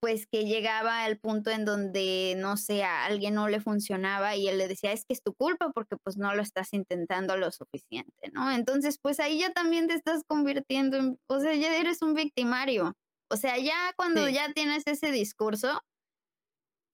pues 0.00 0.26
que 0.26 0.44
llegaba 0.46 1.04
al 1.04 1.18
punto 1.18 1.50
en 1.50 1.64
donde, 1.66 2.34
no 2.38 2.56
sé, 2.56 2.84
a 2.84 3.04
alguien 3.04 3.34
no 3.34 3.48
le 3.48 3.60
funcionaba 3.60 4.36
y 4.36 4.48
él 4.48 4.58
le 4.58 4.68
decía, 4.68 4.92
es 4.92 5.04
que 5.04 5.12
es 5.14 5.22
tu 5.22 5.34
culpa 5.34 5.70
porque 5.74 5.96
pues 6.02 6.16
no 6.16 6.34
lo 6.34 6.42
estás 6.42 6.72
intentando 6.72 7.36
lo 7.36 7.50
suficiente, 7.52 8.30
¿no? 8.32 8.50
Entonces, 8.50 8.98
pues 9.02 9.20
ahí 9.20 9.40
ya 9.40 9.52
también 9.52 9.88
te 9.88 9.94
estás 9.94 10.22
convirtiendo 10.26 10.96
en, 10.96 11.18
o 11.28 11.40
sea, 11.40 11.54
ya 11.54 11.76
eres 11.78 12.02
un 12.02 12.14
victimario. 12.14 12.94
O 13.30 13.36
sea, 13.36 13.58
ya 13.58 13.92
cuando 13.96 14.28
ya 14.28 14.52
tienes 14.54 14.84
ese 14.86 15.12
discurso, 15.12 15.80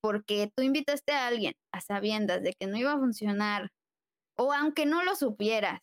porque 0.02 0.50
tú 0.54 0.62
invitaste 0.62 1.12
a 1.12 1.26
alguien 1.28 1.54
a 1.72 1.80
sabiendas 1.80 2.42
de 2.42 2.54
que 2.58 2.66
no 2.66 2.76
iba 2.76 2.92
a 2.92 2.98
funcionar, 2.98 3.70
o 4.36 4.52
aunque 4.52 4.86
no 4.86 5.02
lo 5.04 5.16
supieras, 5.16 5.80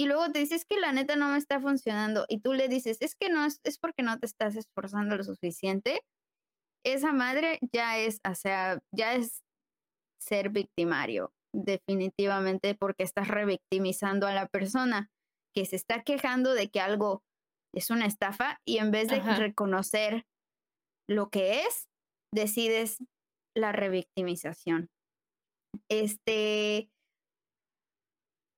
y 0.00 0.06
luego 0.06 0.32
te 0.32 0.38
dices 0.38 0.64
que 0.64 0.80
la 0.80 0.92
neta 0.92 1.14
no 1.14 1.28
me 1.28 1.36
está 1.36 1.60
funcionando, 1.60 2.24
y 2.26 2.40
tú 2.40 2.54
le 2.54 2.68
dices, 2.68 2.96
es 3.02 3.14
que 3.14 3.28
no, 3.28 3.44
es, 3.44 3.78
porque 3.78 4.02
no 4.02 4.18
te 4.18 4.24
estás 4.24 4.56
esforzando 4.56 5.14
lo 5.14 5.24
suficiente, 5.24 6.00
esa 6.86 7.12
madre 7.12 7.58
ya 7.70 7.98
es, 7.98 8.18
o 8.26 8.34
sea, 8.34 8.80
ya 8.96 9.12
es 9.12 9.42
ser 10.18 10.48
victimario, 10.48 11.34
definitivamente, 11.54 12.74
porque 12.74 13.02
estás 13.02 13.28
revictimizando 13.28 14.26
a 14.26 14.32
la 14.32 14.48
persona 14.48 15.10
que 15.54 15.66
se 15.66 15.76
está 15.76 16.02
quejando 16.02 16.54
de 16.54 16.70
que 16.70 16.80
algo 16.80 17.22
es 17.74 17.90
una 17.90 18.06
estafa 18.06 18.58
y 18.66 18.78
en 18.78 18.92
vez 18.92 19.08
de 19.08 19.20
reconocer 19.20 20.24
lo 21.10 21.28
que 21.28 21.60
es, 21.60 21.88
decides 22.34 23.04
la 23.54 23.72
revictimización. 23.72 24.88
Este, 25.90 26.88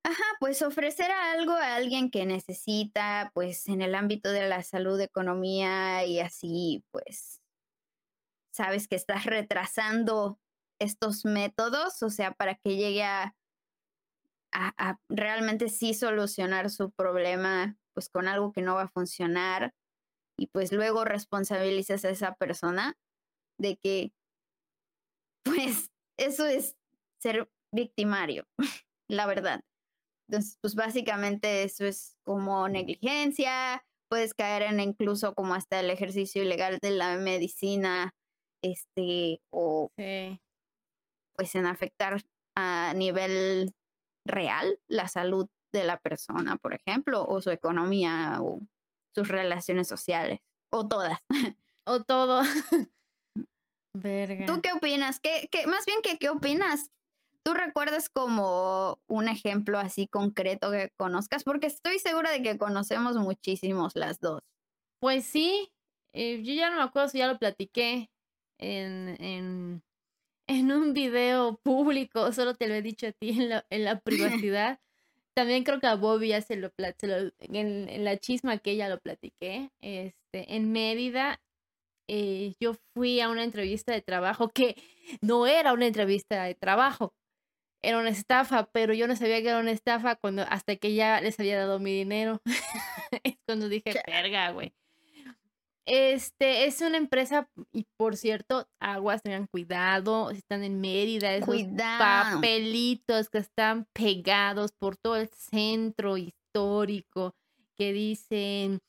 ajá, 0.03 0.23
pues 0.39 0.61
ofrecer 0.61 1.11
algo 1.11 1.53
a 1.53 1.75
alguien 1.75 2.11
que 2.11 2.25
necesita, 2.25 3.31
pues 3.33 3.67
en 3.67 3.81
el 3.81 3.95
ámbito 3.95 4.31
de 4.31 4.47
la 4.47 4.63
salud, 4.63 4.99
economía 4.99 6.05
y 6.05 6.19
así, 6.19 6.83
pues 6.91 7.41
sabes 8.53 8.87
que 8.87 8.95
estás 8.95 9.25
retrasando 9.25 10.39
estos 10.79 11.25
métodos, 11.25 12.03
o 12.03 12.09
sea, 12.09 12.33
para 12.33 12.55
que 12.55 12.75
llegue 12.75 13.03
a, 13.03 13.35
a, 14.51 14.99
realmente 15.09 15.69
sí 15.69 15.93
solucionar 15.93 16.69
su 16.69 16.91
problema, 16.91 17.77
pues 17.93 18.09
con 18.09 18.27
algo 18.27 18.51
que 18.51 18.61
no 18.61 18.75
va 18.75 18.83
a 18.83 18.89
funcionar, 18.89 19.73
y 20.37 20.47
pues 20.47 20.71
luego 20.71 21.05
responsabilizas 21.05 22.05
a 22.05 22.09
esa 22.09 22.35
persona 22.35 22.97
de 23.57 23.77
que, 23.77 24.13
pues, 25.43 25.91
eso 26.17 26.45
es 26.45 26.75
ser 27.19 27.49
victimario, 27.71 28.45
la 29.07 29.25
verdad. 29.25 29.63
Entonces, 30.33 30.57
pues 30.61 30.73
básicamente 30.73 31.61
eso 31.61 31.85
es 31.85 32.17
como 32.23 32.67
negligencia, 32.67 33.85
puedes 34.09 34.33
caer 34.33 34.63
en 34.63 34.79
incluso 34.79 35.35
como 35.35 35.53
hasta 35.53 35.79
el 35.79 35.91
ejercicio 35.91 36.41
ilegal 36.41 36.79
de 36.81 36.89
la 36.89 37.17
medicina 37.17 38.15
este, 38.63 39.43
o 39.51 39.91
pues 41.35 41.53
en 41.53 41.67
afectar 41.67 42.23
a 42.55 42.95
nivel 42.95 43.75
real 44.25 44.79
la 44.87 45.07
salud 45.07 45.47
de 45.71 45.83
la 45.83 45.99
persona, 45.99 46.57
por 46.57 46.73
ejemplo, 46.73 47.23
o 47.27 47.39
su 47.39 47.51
economía 47.51 48.39
o 48.41 48.59
sus 49.13 49.27
relaciones 49.27 49.87
sociales, 49.87 50.39
o 50.71 50.87
todas. 50.87 51.19
O 51.85 52.01
todo. 52.01 52.41
¿Tú 54.47 54.61
qué 54.61 54.71
opinas? 54.71 55.19
¿Qué, 55.19 55.49
qué, 55.51 55.67
más 55.67 55.85
bien 55.85 56.01
que 56.01 56.17
qué 56.17 56.29
opinas? 56.29 56.89
¿Tú 57.45 57.53
recuerdas 57.53 58.09
como 58.09 58.99
un 59.07 59.27
ejemplo 59.27 59.77
así 59.77 60.07
concreto 60.07 60.71
que 60.71 60.91
conozcas? 60.97 61.43
Porque 61.43 61.67
estoy 61.67 61.99
segura 61.99 62.31
de 62.31 62.41
que 62.41 62.57
conocemos 62.57 63.17
muchísimos 63.17 63.95
las 63.95 64.19
dos. 64.19 64.41
Pues 64.99 65.25
sí, 65.25 65.69
eh, 66.13 66.41
yo 66.43 66.53
ya 66.53 66.69
no 66.69 66.77
me 66.77 66.83
acuerdo 66.83 67.09
si 67.09 67.17
ya 67.17 67.27
lo 67.27 67.37
platiqué 67.37 68.09
en, 68.59 69.17
en 70.47 70.71
un 70.71 70.93
video 70.93 71.59
público, 71.63 72.31
solo 72.31 72.55
te 72.55 72.67
lo 72.67 72.73
he 72.73 72.81
dicho 72.81 73.07
a 73.07 73.11
ti 73.11 73.29
en 73.29 73.49
la, 73.49 73.65
en 73.69 73.83
la 73.85 73.99
privacidad. 74.45 74.79
También 75.35 75.63
creo 75.63 75.79
que 75.79 75.87
a 75.87 75.95
Bobby 75.95 76.29
ya 76.29 76.41
se 76.41 76.55
lo, 76.55 76.69
platiqué, 76.71 77.33
en, 77.39 78.03
la 78.03 78.17
chisma 78.17 78.59
que 78.59 78.71
ella 78.71 78.89
lo 78.89 78.99
platiqué. 78.99 79.71
Este, 79.81 80.55
en 80.55 80.71
Mérida, 80.71 81.41
eh, 82.07 82.53
yo 82.59 82.75
fui 82.93 83.19
a 83.19 83.29
una 83.29 83.43
entrevista 83.43 83.93
de 83.93 84.01
trabajo 84.01 84.49
que 84.49 84.75
no 85.21 85.47
era 85.47 85.73
una 85.73 85.87
entrevista 85.87 86.43
de 86.43 86.53
trabajo, 86.53 87.13
era 87.83 87.99
una 87.99 88.09
estafa, 88.09 88.65
pero 88.71 88.93
yo 88.93 89.07
no 89.07 89.15
sabía 89.15 89.41
que 89.41 89.49
era 89.49 89.59
una 89.59 89.71
estafa 89.71 90.15
cuando 90.15 90.43
hasta 90.43 90.77
que 90.77 90.95
ya 90.95 91.21
les 91.21 91.39
había 91.39 91.59
dado 91.59 91.79
mi 91.79 91.93
dinero. 91.93 92.41
es 93.23 93.37
cuando 93.45 93.69
dije, 93.69 93.93
verga, 94.07 94.51
güey. 94.51 94.73
Este 95.85 96.65
es 96.65 96.79
una 96.79 96.95
empresa, 96.95 97.49
y 97.73 97.85
por 97.97 98.15
cierto, 98.15 98.69
aguas, 98.79 99.21
tengan 99.21 99.47
cuidado, 99.47 100.31
están 100.31 100.63
en 100.63 100.79
Mérida, 100.79 101.35
esos 101.35 101.61
papelitos 101.75 103.29
que 103.29 103.39
están 103.39 103.85
pegados 103.91 104.71
por 104.71 104.95
todo 104.95 105.17
el 105.17 105.29
centro 105.29 106.15
histórico 106.17 107.35
que 107.75 107.91
dicen 107.91 108.79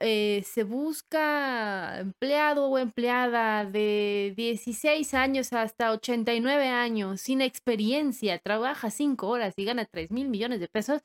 eh, 0.00 0.42
se 0.46 0.64
busca 0.64 2.00
empleado 2.00 2.66
o 2.66 2.78
empleada 2.78 3.64
de 3.64 4.32
16 4.36 5.12
años 5.14 5.52
hasta 5.52 5.92
89 5.92 6.68
años, 6.68 7.20
sin 7.20 7.42
experiencia, 7.42 8.38
trabaja 8.38 8.90
5 8.90 9.28
horas 9.28 9.54
y 9.56 9.64
gana 9.64 9.84
3 9.84 10.10
mil 10.10 10.28
millones 10.28 10.60
de 10.60 10.68
pesos. 10.68 11.02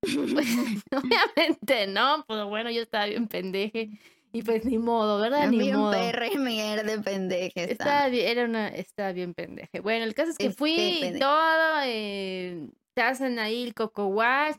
Pues, 0.00 0.12
obviamente 0.92 1.86
no, 1.86 2.24
pues 2.26 2.44
bueno, 2.44 2.70
yo 2.70 2.82
estaba 2.82 3.06
bien 3.06 3.28
pendeje. 3.28 3.90
Y 4.34 4.42
pues 4.42 4.64
ni 4.64 4.78
modo, 4.78 5.20
¿verdad? 5.20 5.48
Ni 5.48 5.58
bien 5.58 5.76
modo. 5.76 5.92
Perre, 5.92 6.38
mierda, 6.38 7.02
pendeje. 7.02 7.70
Estaba 7.70 8.08
bien, 8.08 8.26
era 8.26 8.46
una, 8.46 8.68
estaba 8.68 9.12
bien 9.12 9.34
pendeje. 9.34 9.80
Bueno, 9.80 10.04
el 10.06 10.14
caso 10.14 10.30
es 10.30 10.38
que 10.38 10.50
fui 10.50 10.74
y 10.74 11.18
todo, 11.18 11.82
eh, 11.84 12.66
te 12.94 13.02
hacen 13.02 13.38
ahí 13.38 13.62
el 13.62 13.74
coco 13.74 14.06
wash, 14.06 14.56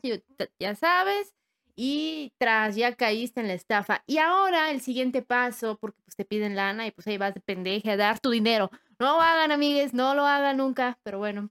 ya 0.60 0.76
sabes 0.76 1.34
y 1.76 2.32
tras 2.38 2.76
ya 2.76 2.94
caíste 2.94 3.40
en 3.40 3.48
la 3.48 3.54
estafa. 3.54 4.02
Y 4.06 4.18
ahora 4.18 4.70
el 4.70 4.80
siguiente 4.80 5.22
paso, 5.22 5.78
porque 5.78 6.00
pues 6.02 6.16
te 6.16 6.24
piden 6.24 6.56
lana 6.56 6.86
y 6.86 6.90
pues 6.92 7.06
ahí 7.06 7.18
vas 7.18 7.34
de 7.34 7.40
pendeje 7.40 7.90
a 7.90 7.96
dar 7.96 8.20
tu 8.20 8.30
dinero. 8.30 8.70
No 8.98 9.16
lo 9.16 9.20
hagan, 9.20 9.52
amigues, 9.52 9.94
no 9.94 10.14
lo 10.14 10.26
hagan 10.26 10.58
nunca, 10.58 10.98
pero 11.02 11.18
bueno. 11.18 11.50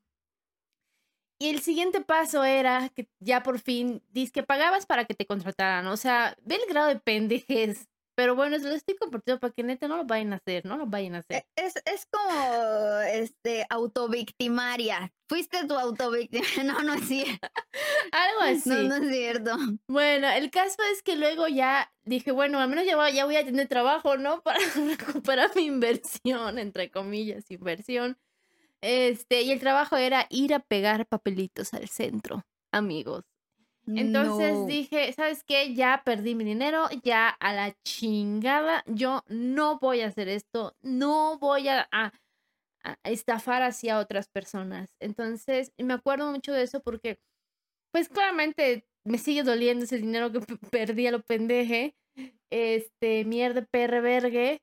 Y 1.39 1.49
el 1.49 1.59
siguiente 1.59 1.99
paso 2.01 2.45
era 2.45 2.89
que 2.89 3.09
ya 3.19 3.43
por 3.43 3.59
fin, 3.59 4.01
dices 4.11 4.32
que 4.32 4.43
pagabas 4.43 4.86
para 4.86 5.05
que 5.05 5.13
te 5.13 5.26
contrataran. 5.26 5.88
O 5.88 5.97
sea, 5.97 6.38
ve 6.43 6.55
el 6.55 6.69
grado 6.69 6.88
de 6.88 6.99
pendejes 6.99 7.89
pero 8.16 8.36
bueno, 8.36 8.59
se 8.59 8.68
lo 8.68 8.76
estoy 8.76 8.95
compartiendo 8.95 9.39
para 9.39 9.53
que 9.53 9.64
neta 9.64 9.88
no 9.88 9.97
lo 9.97 10.05
vayan 10.05 10.34
a 10.34 10.38
hacer, 10.38 10.66
no 10.66 10.78
lo 10.78 10.86
vayan 10.86 11.16
a 11.16 11.20
hacer. 11.20 11.45
E, 11.55 11.66
es, 11.66 11.76
es 11.86 12.05
como 12.05 12.99
este 13.01 13.66
autovictimaria. 13.70 15.11
Fuiste 15.28 15.66
tu 15.66 15.74
autovictimaria. 15.78 16.64
No, 16.64 16.82
no 16.84 16.93
es 16.93 17.07
cierto. 17.07 17.47
Algo 18.11 18.41
así. 18.41 18.70
No, 18.70 18.84
no 18.84 18.95
es 18.95 19.09
cierto. 19.09 19.55
Bueno, 19.88 20.30
el 20.30 20.51
caso 20.51 20.78
es 20.91 21.01
que 21.01 21.16
luego 21.16 21.47
ya 21.47 21.91
dije, 22.03 22.32
bueno, 22.32 22.59
al 22.59 22.70
menos 22.70 22.86
ya 22.86 22.95
voy, 22.95 23.14
ya 23.14 23.26
voy 23.26 23.36
a 23.36 23.45
tener 23.45 23.68
trabajo, 23.68 24.18
¿no? 24.18 24.41
Para 24.43 24.59
recuperar 24.76 25.55
mi 25.55 25.66
inversión, 25.66 26.59
entre 26.59 26.91
comillas, 26.91 27.49
inversión. 27.49 28.18
Este, 28.82 29.43
y 29.43 29.51
el 29.51 29.59
trabajo 29.59 29.95
era 29.97 30.28
ir 30.30 30.53
a 30.53 30.59
pegar 30.59 31.07
papelitos 31.07 31.74
al 31.74 31.88
centro, 31.88 32.45
amigos. 32.72 33.24
Entonces 33.86 34.65
dije, 34.67 35.11
¿sabes 35.13 35.43
qué? 35.43 35.73
Ya 35.73 36.03
perdí 36.05 36.36
mi 36.36 36.43
dinero, 36.43 36.88
ya 37.03 37.29
a 37.29 37.53
la 37.53 37.75
chingada, 37.84 38.84
yo 38.88 39.23
no 39.27 39.77
voy 39.79 40.01
a 40.01 40.07
hacer 40.07 40.29
esto, 40.29 40.75
no 40.81 41.38
voy 41.38 41.67
a, 41.67 41.88
a, 41.91 42.13
estafar 43.03 43.61
hacia 43.61 43.99
otras 43.99 44.29
personas. 44.29 44.95
Entonces, 44.99 45.73
me 45.77 45.93
acuerdo 45.93 46.31
mucho 46.31 46.53
de 46.53 46.63
eso 46.63 46.81
porque, 46.81 47.19
pues 47.91 48.09
claramente 48.09 48.86
me 49.05 49.17
sigue 49.17 49.43
doliendo 49.43 49.86
ese 49.86 49.97
dinero 49.97 50.31
que 50.31 50.39
perdí 50.71 51.07
a 51.07 51.11
lo 51.11 51.21
pendeje, 51.21 51.95
este, 52.49 53.25
mierda, 53.25 53.65
perre, 53.69 54.01
vergue. 54.01 54.61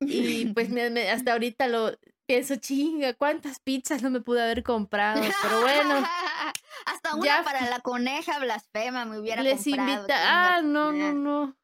Y 0.00 0.46
pues 0.52 0.70
hasta 1.10 1.32
ahorita 1.32 1.68
lo 1.68 1.92
pienso, 2.26 2.56
chinga, 2.56 3.14
¿cuántas 3.14 3.60
pizzas 3.60 4.02
no 4.02 4.10
me 4.10 4.20
pude 4.20 4.42
haber 4.42 4.62
comprado? 4.62 5.22
Pero 5.42 5.60
bueno. 5.60 6.06
Hasta 6.86 7.14
una 7.14 7.42
para 7.44 7.68
la 7.68 7.80
coneja 7.80 8.38
blasfema 8.38 9.04
me 9.04 9.18
hubiera 9.18 9.42
les 9.42 9.66
invita. 9.66 10.06
Ah, 10.10 10.62
no, 10.62 10.92
no, 10.92 11.12
no. 11.12 11.56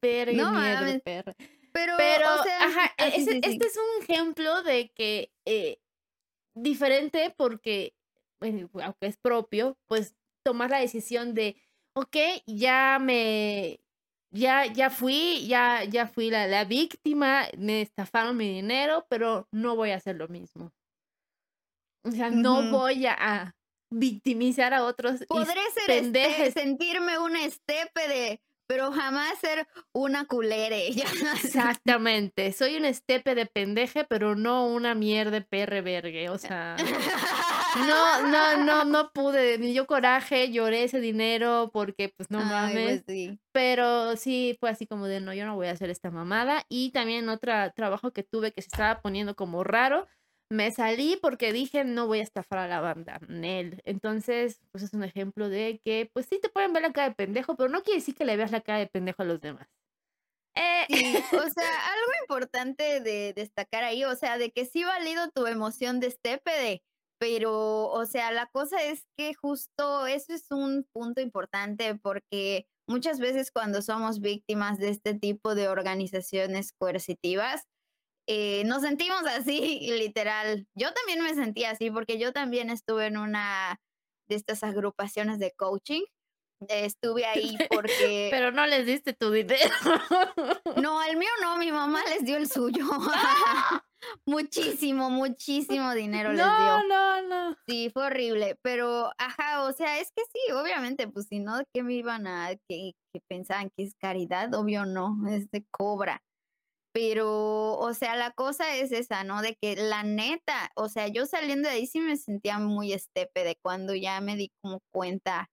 Pero 0.00 0.32
no, 0.32 0.52
miedo, 0.52 1.00
perra. 1.02 1.34
Pero, 1.72 1.94
Pero 1.96 2.34
o 2.34 2.42
sea, 2.44 2.64
ajá, 2.64 2.94
ah, 2.98 3.06
este 3.06 3.38
es 3.46 3.76
un 3.76 4.02
ejemplo 4.02 4.62
de 4.62 4.90
que 4.94 5.32
eh, 5.44 5.80
diferente 6.54 7.34
porque, 7.36 7.94
aunque 8.40 9.06
es 9.06 9.16
propio, 9.16 9.76
pues 9.86 10.14
tomar 10.44 10.70
la 10.70 10.78
decisión 10.78 11.34
de, 11.34 11.56
ok, 11.94 12.16
ya 12.46 12.98
me, 13.00 13.80
ya, 14.30 14.66
ya 14.66 14.90
fui, 14.90 15.46
ya, 15.46 15.84
ya 15.84 16.06
fui 16.06 16.30
la, 16.30 16.46
la 16.46 16.64
víctima, 16.64 17.46
me 17.56 17.80
estafaron 17.82 18.36
mi 18.36 18.48
dinero, 18.48 19.06
pero 19.08 19.48
no 19.50 19.74
voy 19.74 19.90
a 19.90 19.96
hacer 19.96 20.16
lo 20.16 20.28
mismo. 20.28 20.72
O 22.04 22.10
sea, 22.10 22.30
no 22.30 22.70
voy 22.70 23.06
a, 23.06 23.56
victimizar 23.90 24.74
a 24.74 24.84
otros. 24.84 25.24
Podré 25.28 25.60
ser 25.74 25.90
este, 25.90 26.50
sentirme 26.52 27.18
una 27.18 27.44
estepe 27.44 28.08
de, 28.08 28.40
pero 28.66 28.92
jamás 28.92 29.38
ser 29.38 29.66
una 29.92 30.26
culere. 30.26 30.88
Exactamente. 31.44 32.52
Soy 32.52 32.76
un 32.76 32.84
estepe 32.84 33.34
de 33.34 33.46
pendeje, 33.46 34.04
pero 34.04 34.34
no 34.36 34.66
una 34.66 34.94
mierda 34.94 35.40
perre 35.40 35.80
vergue. 35.80 36.30
O 36.30 36.38
sea. 36.38 36.76
No, 37.76 38.22
no, 38.28 38.64
no, 38.64 38.84
no 38.84 39.10
pude. 39.12 39.58
Me 39.58 39.66
dio 39.66 39.86
coraje, 39.86 40.52
lloré 40.52 40.84
ese 40.84 41.00
dinero 41.00 41.70
porque, 41.72 42.08
pues, 42.16 42.30
no 42.30 42.38
pues 42.38 42.48
mames. 42.48 43.04
Pero 43.52 44.16
sí 44.16 44.56
fue 44.60 44.70
así 44.70 44.86
como 44.86 45.06
de, 45.06 45.20
no, 45.20 45.34
yo 45.34 45.44
no 45.44 45.56
voy 45.56 45.66
a 45.66 45.72
hacer 45.72 45.90
esta 45.90 46.10
mamada. 46.10 46.64
Y 46.68 46.92
también 46.92 47.28
otro 47.28 47.52
trabajo 47.74 48.12
que 48.12 48.22
tuve 48.22 48.52
que 48.52 48.62
se 48.62 48.68
estaba 48.68 49.00
poniendo 49.00 49.34
como 49.34 49.64
raro 49.64 50.06
me 50.50 50.70
salí 50.72 51.18
porque 51.20 51.52
dije 51.52 51.84
no 51.84 52.06
voy 52.06 52.20
a 52.20 52.22
estafar 52.22 52.58
a 52.60 52.68
la 52.68 52.80
banda, 52.80 53.18
Nel. 53.28 53.80
Entonces, 53.84 54.60
pues 54.72 54.84
es 54.84 54.94
un 54.94 55.04
ejemplo 55.04 55.48
de 55.48 55.80
que, 55.84 56.10
pues 56.12 56.26
sí 56.26 56.38
te 56.40 56.48
pueden 56.48 56.72
ver 56.72 56.82
la 56.82 56.92
cara 56.92 57.08
de 57.10 57.14
pendejo, 57.14 57.56
pero 57.56 57.68
no 57.68 57.82
quiere 57.82 58.00
decir 58.00 58.14
que 58.14 58.24
le 58.24 58.36
veas 58.36 58.52
la 58.52 58.60
cara 58.60 58.78
de 58.78 58.86
pendejo 58.86 59.22
a 59.22 59.26
los 59.26 59.40
demás. 59.40 59.68
Eh, 60.56 60.86
o 61.32 61.50
sea, 61.50 61.92
algo 61.92 62.12
importante 62.22 63.00
de 63.00 63.32
destacar 63.34 63.84
ahí, 63.84 64.04
o 64.04 64.14
sea, 64.16 64.38
de 64.38 64.50
que 64.52 64.66
sí 64.66 64.84
valido 64.84 65.30
tu 65.30 65.46
emoción 65.46 66.00
de 66.00 66.08
estépede, 66.08 66.82
pero, 67.18 67.88
o 67.88 68.06
sea, 68.06 68.30
la 68.32 68.46
cosa 68.46 68.82
es 68.82 69.06
que 69.16 69.34
justo 69.34 70.06
eso 70.06 70.32
es 70.34 70.46
un 70.50 70.86
punto 70.92 71.20
importante 71.20 71.94
porque 71.96 72.66
muchas 72.88 73.18
veces 73.18 73.50
cuando 73.50 73.82
somos 73.82 74.20
víctimas 74.20 74.78
de 74.78 74.90
este 74.90 75.14
tipo 75.14 75.54
de 75.54 75.68
organizaciones 75.68 76.72
coercitivas, 76.72 77.64
eh, 78.26 78.64
nos 78.64 78.82
sentimos 78.82 79.22
así, 79.26 79.80
literal. 79.98 80.66
Yo 80.74 80.92
también 80.92 81.22
me 81.22 81.34
sentía 81.34 81.70
así 81.70 81.90
porque 81.90 82.18
yo 82.18 82.32
también 82.32 82.70
estuve 82.70 83.06
en 83.06 83.16
una 83.16 83.80
de 84.28 84.36
estas 84.36 84.62
agrupaciones 84.62 85.38
de 85.38 85.52
coaching. 85.52 86.02
Estuve 86.68 87.26
ahí 87.26 87.56
porque... 87.70 88.28
Pero 88.30 88.50
no 88.52 88.66
les 88.66 88.86
diste 88.86 89.12
tu 89.12 89.30
dinero. 89.30 89.70
No, 90.82 91.02
el 91.02 91.16
mío 91.16 91.30
no, 91.40 91.56
mi 91.56 91.70
mamá 91.70 92.02
les 92.10 92.24
dio 92.24 92.36
el 92.36 92.48
suyo. 92.50 92.84
muchísimo, 94.26 95.08
muchísimo 95.08 95.94
dinero 95.94 96.30
les 96.30 96.38
dio. 96.38 96.46
No, 96.46 96.82
no, 96.88 97.22
no. 97.22 97.56
Sí, 97.66 97.90
fue 97.90 98.06
horrible, 98.06 98.58
pero 98.60 99.12
ajá, 99.16 99.62
o 99.62 99.72
sea, 99.72 100.00
es 100.00 100.10
que 100.10 100.22
sí, 100.24 100.52
obviamente, 100.52 101.06
pues 101.06 101.28
si 101.28 101.38
no, 101.38 101.62
¿qué 101.72 101.82
me 101.82 101.94
iban 101.94 102.26
a, 102.26 102.50
que, 102.68 102.92
que 103.12 103.20
pensaban 103.28 103.70
que 103.76 103.84
es 103.84 103.94
caridad? 103.94 104.52
Obvio 104.54 104.84
no, 104.84 105.16
es 105.28 105.48
de 105.50 105.64
cobra. 105.70 106.20
Pero, 106.94 107.76
o 107.76 107.92
sea, 107.92 108.14
la 108.16 108.30
cosa 108.30 108.76
es 108.76 108.92
esa, 108.92 109.24
¿no? 109.24 109.42
De 109.42 109.56
que 109.60 109.74
la 109.74 110.04
neta, 110.04 110.70
o 110.76 110.88
sea, 110.88 111.08
yo 111.08 111.26
saliendo 111.26 111.68
de 111.68 111.74
ahí 111.76 111.86
sí 111.88 112.00
me 112.00 112.16
sentía 112.16 112.60
muy 112.60 112.92
estepe 112.92 113.42
de 113.44 113.56
cuando 113.62 113.94
ya 113.96 114.20
me 114.20 114.36
di 114.36 114.50
como 114.62 114.80
cuenta. 114.92 115.48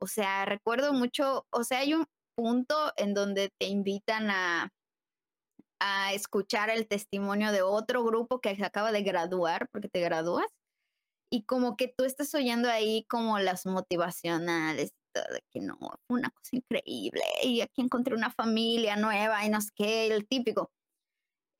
O 0.00 0.06
sea, 0.06 0.44
recuerdo 0.44 0.92
mucho, 0.92 1.46
o 1.52 1.64
sea, 1.64 1.80
hay 1.80 1.94
un 1.94 2.06
punto 2.36 2.92
en 2.96 3.14
donde 3.14 3.50
te 3.60 3.66
invitan 3.66 4.30
a, 4.30 4.70
a 5.80 6.12
escuchar 6.12 6.70
el 6.70 6.86
testimonio 6.88 7.52
de 7.52 7.62
otro 7.62 8.04
grupo 8.04 8.40
que 8.40 8.54
se 8.56 8.64
acaba 8.64 8.92
de 8.92 9.02
graduar, 9.02 9.68
porque 9.72 9.88
te 9.88 10.00
gradúas, 10.00 10.46
y 11.30 11.44
como 11.44 11.76
que 11.76 11.88
tú 11.88 12.04
estás 12.04 12.34
oyendo 12.34 12.70
ahí 12.70 13.04
como 13.08 13.38
las 13.38 13.66
motivacionales, 13.66 14.92
de 15.14 15.42
que 15.50 15.60
no, 15.60 15.78
una 16.08 16.30
cosa 16.30 16.56
increíble 16.56 17.22
y 17.42 17.60
aquí 17.60 17.82
encontré 17.82 18.14
una 18.14 18.30
familia 18.30 18.96
nueva 18.96 19.44
y 19.44 19.48
no 19.48 19.60
sé 19.60 19.70
qué, 19.74 20.06
el 20.08 20.26
típico. 20.26 20.70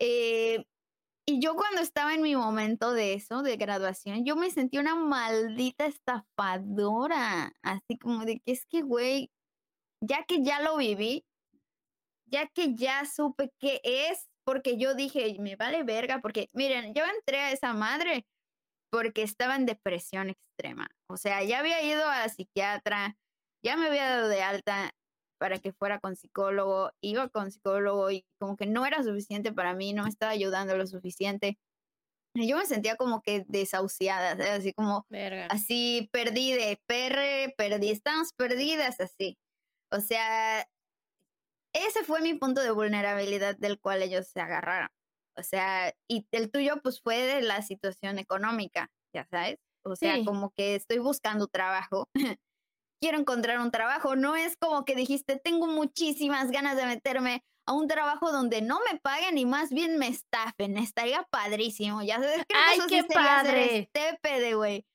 Eh, 0.00 0.64
y 1.26 1.40
yo 1.40 1.56
cuando 1.56 1.82
estaba 1.82 2.14
en 2.14 2.22
mi 2.22 2.34
momento 2.36 2.92
de 2.92 3.14
eso, 3.14 3.42
de 3.42 3.56
graduación, 3.56 4.24
yo 4.24 4.36
me 4.36 4.50
sentí 4.50 4.78
una 4.78 4.94
maldita 4.94 5.86
estafadora, 5.86 7.52
así 7.62 7.98
como 7.98 8.24
de 8.24 8.40
que 8.40 8.52
es 8.52 8.64
que, 8.66 8.82
güey, 8.82 9.30
ya 10.00 10.24
que 10.24 10.42
ya 10.42 10.62
lo 10.62 10.76
viví, 10.78 11.26
ya 12.26 12.46
que 12.48 12.74
ya 12.74 13.04
supe 13.04 13.52
qué 13.58 13.80
es, 13.84 14.28
porque 14.44 14.78
yo 14.78 14.94
dije, 14.94 15.36
me 15.38 15.56
vale 15.56 15.82
verga, 15.82 16.20
porque 16.22 16.48
miren, 16.54 16.94
yo 16.94 17.04
entré 17.04 17.40
a 17.40 17.52
esa 17.52 17.74
madre 17.74 18.26
porque 18.90 19.22
estaba 19.22 19.56
en 19.56 19.66
depresión 19.66 20.30
extrema. 20.30 20.88
O 21.10 21.16
sea, 21.16 21.42
ya 21.44 21.58
había 21.58 21.82
ido 21.82 22.08
a 22.08 22.28
psiquiatra, 22.28 23.16
ya 23.68 23.76
me 23.76 23.88
había 23.88 24.08
dado 24.08 24.28
de 24.28 24.40
alta 24.40 24.94
para 25.38 25.58
que 25.58 25.72
fuera 25.72 26.00
con 26.00 26.16
psicólogo, 26.16 26.90
iba 27.02 27.28
con 27.28 27.50
psicólogo 27.52 28.10
y 28.10 28.24
como 28.40 28.56
que 28.56 28.64
no 28.64 28.86
era 28.86 29.02
suficiente 29.02 29.52
para 29.52 29.74
mí, 29.74 29.92
no 29.92 30.04
me 30.04 30.08
estaba 30.08 30.32
ayudando 30.32 30.74
lo 30.76 30.86
suficiente. 30.86 31.58
Yo 32.34 32.56
me 32.56 32.64
sentía 32.64 32.96
como 32.96 33.20
que 33.20 33.44
desahuciada, 33.46 34.32
así 34.54 34.72
como, 34.72 35.06
así 35.50 36.08
perdí 36.12 36.52
de 36.52 36.80
perre, 36.86 37.54
perdí, 37.58 37.90
estamos 37.90 38.32
perdidas 38.32 39.00
así. 39.00 39.36
O 39.92 40.00
sea, 40.00 40.66
ese 41.74 42.04
fue 42.04 42.22
mi 42.22 42.34
punto 42.34 42.62
de 42.62 42.70
vulnerabilidad 42.70 43.54
del 43.56 43.78
cual 43.78 44.02
ellos 44.02 44.28
se 44.28 44.40
agarraron. 44.40 44.88
O 45.36 45.42
sea, 45.42 45.92
y 46.08 46.26
el 46.32 46.50
tuyo 46.50 46.80
pues 46.82 47.02
fue 47.02 47.18
de 47.18 47.42
la 47.42 47.60
situación 47.60 48.18
económica, 48.18 48.90
ya 49.14 49.26
sabes. 49.26 49.58
O 49.84 49.94
sea, 49.94 50.24
como 50.24 50.50
que 50.50 50.74
estoy 50.74 50.98
buscando 50.98 51.48
trabajo. 51.48 52.08
Quiero 53.00 53.18
encontrar 53.18 53.60
un 53.60 53.70
trabajo. 53.70 54.16
No 54.16 54.36
es 54.36 54.56
como 54.56 54.84
que 54.84 54.94
dijiste, 54.94 55.36
tengo 55.36 55.66
muchísimas 55.66 56.50
ganas 56.50 56.76
de 56.76 56.86
meterme 56.86 57.44
a 57.66 57.72
un 57.72 57.86
trabajo 57.86 58.32
donde 58.32 58.62
no 58.62 58.80
me 58.90 58.98
paguen 58.98 59.36
y 59.36 59.44
más 59.44 59.70
bien 59.70 59.98
me 59.98 60.08
estafen. 60.08 60.78
Estaría 60.78 61.22
padrísimo. 61.30 62.02
Ya 62.02 62.16
sabes, 62.16 62.44
que 62.46 62.54
Ay, 62.56 62.80
qué 62.88 63.04
padre. 63.04 63.90
de 64.22 64.54
güey. 64.54 64.86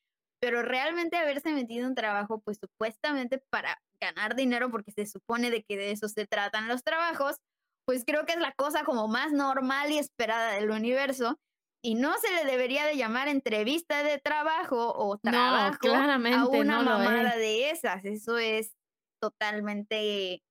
Pero 0.41 0.61
realmente 0.61 1.15
haberse 1.15 1.53
metido 1.53 1.83
en 1.83 1.89
un 1.89 1.95
trabajo, 1.95 2.41
pues 2.41 2.57
supuestamente 2.59 3.41
para 3.49 3.81
ganar 4.01 4.35
dinero, 4.35 4.71
porque 4.71 4.91
se 4.91 5.05
supone 5.05 5.49
de 5.51 5.63
que 5.63 5.77
de 5.77 5.91
eso 5.91 6.09
se 6.09 6.25
tratan 6.25 6.67
los 6.67 6.83
trabajos, 6.83 7.37
pues 7.85 8.03
creo 8.05 8.25
que 8.25 8.33
es 8.33 8.39
la 8.39 8.51
cosa 8.53 8.83
como 8.83 9.07
más 9.07 9.31
normal 9.31 9.91
y 9.91 9.99
esperada 9.99 10.53
del 10.53 10.71
universo. 10.71 11.39
Y 11.85 11.95
no 11.95 12.17
se 12.17 12.31
le 12.31 12.45
debería 12.45 12.85
de 12.85 12.95
llamar 12.95 13.27
entrevista 13.27 14.03
de 14.03 14.17
trabajo 14.17 14.93
o 14.95 15.17
trabajo 15.17 15.77
claramente 15.79 16.39
a 16.39 16.45
una 16.47 16.77
no 16.77 16.85
mamada 16.85 17.35
de 17.35 17.71
esas. 17.71 18.05
Eso 18.05 18.37
es 18.37 18.73
totalmente, 19.21 20.41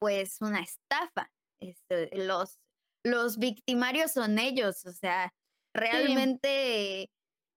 pues, 0.00 0.38
una 0.40 0.60
estafa. 0.60 1.30
Este, 1.60 2.10
los, 2.16 2.58
los 3.04 3.38
victimarios 3.38 4.12
son 4.12 4.38
ellos, 4.38 4.84
o 4.86 4.92
sea, 4.92 5.34
realmente 5.74 7.10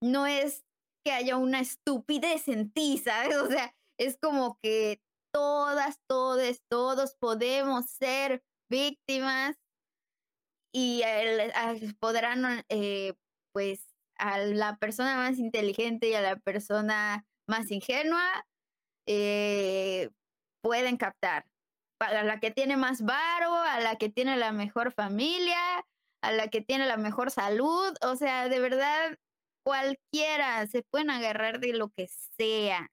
no 0.04 0.28
es 0.28 0.66
que 1.06 1.14
haya 1.14 1.38
una 1.38 1.62
estupidez 1.62 2.50
en 2.50 2.72
ti, 2.72 2.98
¿sabes? 2.98 3.36
O 3.38 3.48
sea, 3.48 3.74
es 3.98 4.18
como 4.22 4.60
que 4.62 5.02
todas, 5.34 6.00
todos, 6.08 6.62
todos 6.70 7.16
podemos 7.16 7.90
ser 7.90 8.44
víctimas 8.70 9.58
y 10.80 11.02
podrán, 12.00 12.64
eh, 12.70 13.14
pues, 13.52 13.96
a 14.20 14.38
la 14.38 14.78
persona 14.78 15.16
más 15.16 15.40
inteligente 15.40 16.08
y 16.08 16.14
a 16.14 16.22
la 16.22 16.36
persona 16.36 17.26
más 17.48 17.72
ingenua 17.72 18.46
eh, 19.08 20.12
pueden 20.62 20.98
captar. 20.98 21.48
A 22.00 22.22
la 22.24 22.40
que 22.40 22.52
tiene 22.52 22.78
más 22.78 23.02
varo, 23.02 23.56
a 23.56 23.80
la 23.80 23.96
que 23.96 24.10
tiene 24.10 24.38
la 24.38 24.52
mejor 24.52 24.92
familia, 24.92 25.58
a 26.22 26.32
la 26.32 26.50
que 26.50 26.62
tiene 26.62 26.86
la 26.86 26.98
mejor 26.98 27.32
salud, 27.32 27.96
o 28.04 28.16
sea, 28.16 28.48
de 28.48 28.60
verdad, 28.60 29.18
cualquiera 29.66 30.68
se 30.68 30.84
pueden 30.84 31.10
agarrar 31.10 31.60
de 31.60 31.74
lo 31.74 31.90
que 31.90 32.08
sea. 32.38 32.92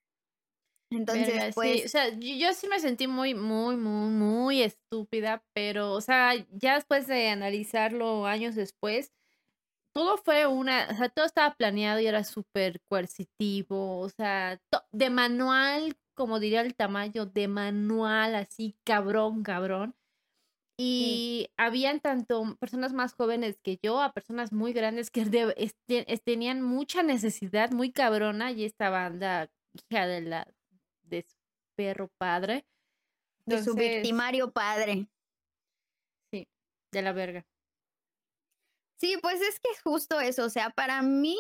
Entonces, 0.95 1.55
pues. 1.55 1.87
o 1.87 1.89
sea, 1.89 2.09
yo, 2.19 2.53
sí 2.55 2.69
me 2.69 2.81
sentí 2.81 3.07
muy, 3.07 3.35
muy, 3.35 3.77
muy, 3.77 4.11
muy 4.11 4.63
estúpida, 4.63 5.45
pero, 5.53 5.93
o 5.93 6.01
sea, 6.01 6.33
ya 6.53 6.75
después 6.75 7.07
de 7.07 7.29
analizarlo 7.29 8.27
años 8.27 8.55
después, 8.55 9.13
todo 9.95 10.17
fue 10.19 10.47
una, 10.47 10.89
o 10.91 10.97
sea, 10.97 11.09
todo 11.09 11.25
estaba 11.25 11.55
planeado 11.55 12.01
y 12.01 12.07
era 12.07 12.25
súper 12.25 12.81
coercitivo, 12.83 14.01
o 14.01 14.09
sea, 14.09 14.61
de 14.93 15.11
manual, 15.11 15.97
como 16.15 16.41
diría 16.41 16.63
el 16.63 16.75
tamaño, 16.75 17.27
de 17.27 17.49
manual, 17.49 18.35
así, 18.35 18.77
cabrón, 18.85 19.43
cabrón. 19.43 19.95
Y 20.77 21.51
habían 21.57 22.01
tanto 22.01 22.57
personas 22.59 22.93
más 22.93 23.15
jóvenes 23.15 23.61
que 23.63 23.79
yo, 23.81 24.03
a 24.03 24.13
personas 24.13 24.53
muy 24.53 24.73
grandes 24.73 25.11
que 25.13 25.25
tenían 26.25 26.63
mucha 26.63 27.05
necesidad, 27.05 27.71
muy 27.71 27.93
cabrona, 27.93 28.51
y 28.51 28.65
esta 28.65 28.91
banda, 28.91 29.51
hija 29.73 30.07
de 30.07 30.23
la 30.23 30.49
de 31.05 31.23
su 31.23 31.37
perro 31.77 32.09
padre. 32.19 32.67
de 33.47 33.63
su 33.63 33.75
victimario 33.75 34.53
padre. 34.53 35.07
Sí, 36.33 36.49
de 36.93 37.03
la 37.03 37.13
verga. 37.13 37.47
Sí, 38.99 39.19
pues 39.21 39.41
es 39.43 39.61
que 39.61 39.71
es 39.71 39.83
justo 39.83 40.21
eso. 40.21 40.45
O 40.45 40.51
sea, 40.51 40.71
para 40.71 41.03
mí 41.03 41.37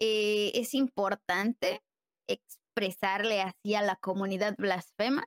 eh, 0.00 0.50
es 0.54 0.74
importante 0.74 1.80
expresarle 2.28 3.42
así 3.42 3.74
a 3.74 3.82
la 3.82 3.96
comunidad 3.96 4.54
blasfema 4.58 5.24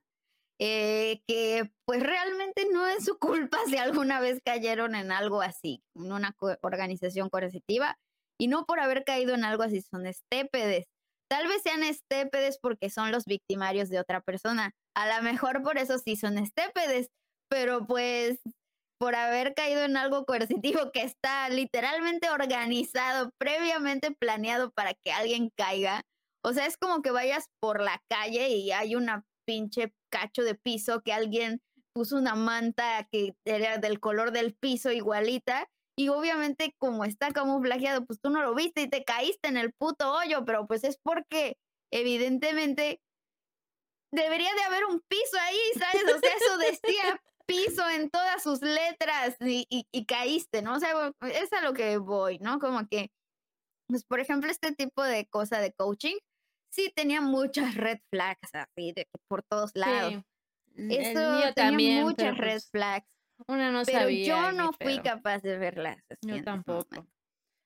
eh, 0.58 1.20
que 1.26 1.70
pues 1.84 2.02
realmente 2.02 2.66
no 2.72 2.86
es 2.86 3.04
su 3.04 3.18
culpa 3.18 3.58
si 3.68 3.76
alguna 3.76 4.20
vez 4.20 4.40
cayeron 4.42 4.94
en 4.94 5.12
algo 5.12 5.42
así, 5.42 5.82
en 5.94 6.12
una 6.12 6.34
organización 6.62 7.28
coercitiva, 7.28 7.98
y 8.38 8.48
no 8.48 8.64
por 8.64 8.80
haber 8.80 9.04
caído 9.04 9.34
en 9.34 9.44
algo 9.44 9.62
así, 9.62 9.82
son 9.82 10.06
estépedes. 10.06 10.86
Tal 11.28 11.48
vez 11.48 11.62
sean 11.62 11.82
estépedes 11.82 12.58
porque 12.60 12.90
son 12.90 13.10
los 13.10 13.24
victimarios 13.24 13.88
de 13.88 13.98
otra 13.98 14.20
persona. 14.20 14.72
A 14.94 15.16
lo 15.16 15.22
mejor 15.22 15.62
por 15.62 15.78
eso 15.78 15.98
sí 15.98 16.16
son 16.16 16.38
estépedes, 16.38 17.08
pero 17.50 17.86
pues 17.86 18.38
por 18.98 19.14
haber 19.14 19.54
caído 19.54 19.82
en 19.82 19.96
algo 19.96 20.24
coercitivo 20.24 20.90
que 20.92 21.02
está 21.02 21.48
literalmente 21.48 22.30
organizado, 22.30 23.30
previamente 23.38 24.10
planeado 24.12 24.70
para 24.70 24.94
que 24.94 25.12
alguien 25.12 25.50
caiga. 25.56 26.02
O 26.44 26.52
sea, 26.52 26.66
es 26.66 26.76
como 26.76 27.02
que 27.02 27.10
vayas 27.10 27.46
por 27.60 27.80
la 27.80 28.00
calle 28.08 28.48
y 28.50 28.70
hay 28.70 28.94
una 28.94 29.24
pinche 29.46 29.92
cacho 30.10 30.42
de 30.42 30.54
piso 30.54 31.02
que 31.02 31.12
alguien 31.12 31.60
puso 31.92 32.16
una 32.16 32.34
manta 32.34 33.08
que 33.10 33.34
era 33.44 33.78
del 33.78 34.00
color 34.00 34.30
del 34.30 34.54
piso 34.54 34.92
igualita 34.92 35.66
y 35.96 36.08
obviamente 36.08 36.74
como 36.78 37.04
está 37.04 37.32
camuflajeado, 37.32 38.04
pues 38.04 38.20
tú 38.20 38.30
no 38.30 38.42
lo 38.42 38.54
viste 38.54 38.82
y 38.82 38.88
te 38.88 39.04
caíste 39.04 39.48
en 39.48 39.56
el 39.56 39.72
puto 39.72 40.12
hoyo, 40.12 40.44
pero 40.44 40.66
pues 40.66 40.84
es 40.84 40.98
porque 41.02 41.56
evidentemente 41.90 43.00
debería 44.12 44.54
de 44.54 44.62
haber 44.62 44.84
un 44.84 45.00
piso 45.08 45.38
ahí, 45.40 45.58
¿sabes? 45.78 46.04
O 46.14 46.18
sea, 46.18 46.30
eso 46.34 46.58
decía 46.58 47.20
piso 47.46 47.88
en 47.88 48.10
todas 48.10 48.42
sus 48.42 48.60
letras 48.60 49.36
y, 49.40 49.66
y, 49.70 50.04
caíste, 50.04 50.62
¿no? 50.62 50.74
O 50.74 50.80
sea, 50.80 51.12
es 51.32 51.52
a 51.52 51.62
lo 51.62 51.72
que 51.72 51.96
voy, 51.96 52.38
¿no? 52.40 52.58
Como 52.58 52.86
que, 52.88 53.10
pues 53.88 54.04
por 54.04 54.20
ejemplo, 54.20 54.50
este 54.50 54.74
tipo 54.74 55.02
de 55.02 55.26
cosa 55.26 55.60
de 55.60 55.72
coaching, 55.72 56.16
sí 56.70 56.92
tenía 56.94 57.20
muchas 57.20 57.74
red 57.74 57.98
flags 58.10 58.50
así, 58.52 58.92
de, 58.92 59.08
por 59.28 59.42
todos 59.44 59.70
lados. 59.74 60.14
Sí. 60.74 60.88
Eso 60.90 61.20
tenía 61.20 61.54
también, 61.54 62.02
muchas 62.02 62.36
red 62.36 62.52
pues 62.52 62.70
flags. 62.70 63.06
Una 63.46 63.70
no 63.70 63.82
pero 63.84 64.00
sabía. 64.00 64.26
yo 64.26 64.52
no 64.52 64.72
fui 64.72 64.98
capaz 65.00 65.40
de 65.42 65.58
verlas. 65.58 66.02
Yo 66.22 66.42
tampoco. 66.42 67.06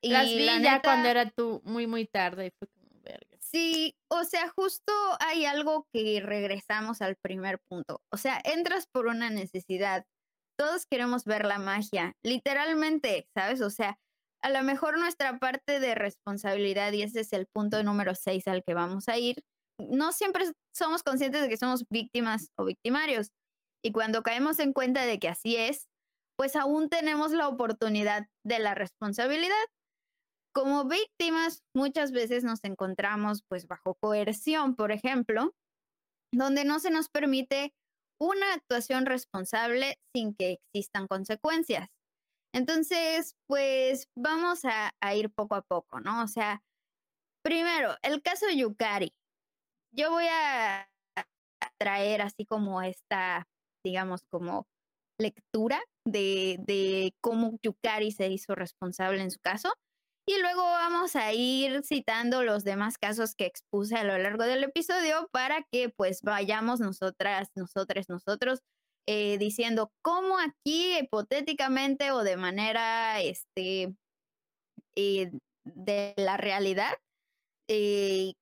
Y 0.03 0.11
Las 0.11 0.27
vi 0.27 0.47
ya 0.63 0.81
cuando 0.83 1.09
era 1.09 1.31
tú 1.31 1.61
muy, 1.65 1.87
muy 1.87 2.07
tarde 2.07 2.47
y 2.47 2.51
fue 2.59 2.69
como 2.69 3.03
verga. 3.03 3.39
Sí, 3.41 3.97
o 4.09 4.25
sea, 4.25 4.49
justo 4.49 4.93
hay 5.21 5.45
algo 5.45 5.87
que 5.93 6.21
regresamos 6.21 7.03
al 7.03 7.17
primer 7.17 7.59
punto. 7.69 8.01
O 8.13 8.17
sea, 8.17 8.41
entras 8.45 8.87
por 8.87 9.07
una 9.07 9.31
necesidad. 9.31 10.07
Todos 10.59 10.87
queremos 10.87 11.25
ver 11.25 11.45
la 11.45 11.59
magia, 11.59 12.15
literalmente, 12.23 13.29
¿sabes? 13.35 13.61
O 13.61 13.71
sea, 13.71 13.99
a 14.43 14.51
lo 14.51 14.63
mejor 14.63 14.99
nuestra 14.99 15.39
parte 15.39 15.81
de 15.81 15.95
responsabilidad, 15.95 16.93
y 16.93 17.03
ese 17.03 17.21
es 17.21 17.33
el 17.33 17.47
punto 17.47 17.83
número 17.83 18.15
seis 18.15 18.47
al 18.49 18.63
que 18.65 18.75
vamos 18.75 19.09
a 19.09 19.19
ir, 19.19 19.43
no 19.79 20.13
siempre 20.13 20.45
somos 20.75 21.03
conscientes 21.03 21.43
de 21.43 21.49
que 21.49 21.57
somos 21.57 21.85
víctimas 21.91 22.51
o 22.59 22.65
victimarios. 22.65 23.31
Y 23.83 23.93
cuando 23.93 24.23
caemos 24.23 24.59
en 24.59 24.73
cuenta 24.73 25.05
de 25.05 25.19
que 25.19 25.29
así 25.29 25.57
es, 25.57 25.89
pues 26.37 26.57
aún 26.57 26.89
tenemos 26.89 27.33
la 27.33 27.49
oportunidad 27.49 28.27
de 28.45 28.59
la 28.59 28.75
responsabilidad. 28.75 29.55
Como 30.55 30.85
víctimas, 30.85 31.63
muchas 31.75 32.13
veces 32.13 32.45
nos 32.45 32.65
encontramos 32.65 33.43
pues 33.49 33.67
bajo 33.67 33.95
coerción, 33.95 34.75
por 34.75 34.91
ejemplo, 34.91 35.55
donde 36.33 36.65
no 36.65 36.81
se 36.81 36.91
nos 36.91 37.09
permite 37.09 37.75
una 38.21 38.55
actuación 38.55 39.07
responsable 39.07 39.99
sin 40.15 40.35
que 40.35 40.59
existan 40.75 41.07
consecuencias. 41.07 41.89
Entonces, 42.53 43.37
pues 43.47 44.09
vamos 44.17 44.63
a, 44.65 44.93
ir 45.15 45.31
poco 45.31 45.55
a 45.55 45.63
poco, 45.63 46.01
¿no? 46.01 46.23
O 46.23 46.27
sea, 46.27 46.63
primero, 47.43 47.97
el 48.03 48.23
caso 48.23 48.47
Yukari. 48.51 49.13
Yo 49.93 50.11
voy 50.11 50.27
a 50.27 50.89
traer 51.79 52.23
así 52.23 52.45
como 52.47 52.83
esta 52.83 53.47
digamos, 53.85 54.23
como 54.31 54.67
lectura 55.19 55.83
de, 56.07 56.57
de 56.61 57.15
cómo 57.21 57.59
Yukari 57.63 58.13
se 58.13 58.29
hizo 58.29 58.55
responsable 58.55 59.23
en 59.23 59.31
su 59.31 59.39
caso. 59.41 59.73
Y 60.27 60.41
luego 60.41 60.63
vamos 60.63 61.17
a 61.17 61.33
ir 61.33 61.83
citando 61.85 62.43
los 62.45 62.63
demás 62.63 62.99
casos 62.99 63.35
que 63.35 63.47
expuse 63.47 63.97
a 63.97 64.05
lo 64.05 64.17
largo 64.19 64.45
del 64.45 64.65
episodio 64.65 65.29
para 65.33 65.65
que 65.73 65.89
pues 65.89 66.23
vayamos 66.23 66.79
nosotras, 66.81 67.49
nosotras, 67.57 68.09
nosotros 68.09 68.61
eh, 69.09 69.39
diciendo 69.39 69.91
cómo 70.03 70.39
aquí 70.39 70.99
hipotéticamente 70.99 72.13
o 72.13 72.23
de 72.23 72.37
manera 72.37 73.21
este, 73.21 73.95
eh, 74.95 75.33
de 75.65 76.15
la 76.17 76.37
realidad 76.37 76.93
eh, 77.69 78.35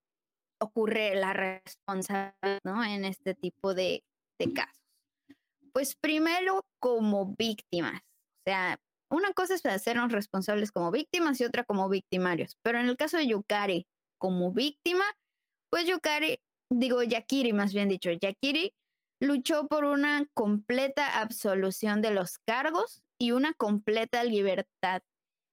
ocurre 0.60 1.14
la 1.14 1.32
responsabilidad 1.32 2.58
¿no? 2.64 2.84
en 2.84 3.04
este 3.04 3.34
tipo 3.34 3.72
de, 3.72 4.02
de 4.38 4.52
casos. 4.52 4.77
Pues 5.72 5.94
primero 5.96 6.64
como 6.80 7.34
víctimas, 7.36 8.00
o 8.00 8.50
sea, 8.50 8.78
una 9.10 9.32
cosa 9.32 9.54
es 9.54 9.64
hacernos 9.66 10.12
responsables 10.12 10.72
como 10.72 10.90
víctimas 10.90 11.40
y 11.40 11.44
otra 11.44 11.64
como 11.64 11.88
victimarios, 11.88 12.56
pero 12.62 12.78
en 12.78 12.88
el 12.88 12.96
caso 12.96 13.16
de 13.16 13.26
Yukari 13.26 13.86
como 14.18 14.52
víctima, 14.52 15.04
pues 15.70 15.86
Yukari, 15.86 16.40
digo 16.70 17.02
Yakiri 17.02 17.52
más 17.52 17.72
bien 17.72 17.88
dicho, 17.88 18.10
Yakiri 18.10 18.72
luchó 19.20 19.66
por 19.66 19.84
una 19.84 20.26
completa 20.34 21.20
absolución 21.20 22.02
de 22.02 22.12
los 22.12 22.38
cargos 22.46 23.02
y 23.18 23.32
una 23.32 23.52
completa 23.54 24.24
libertad. 24.24 25.02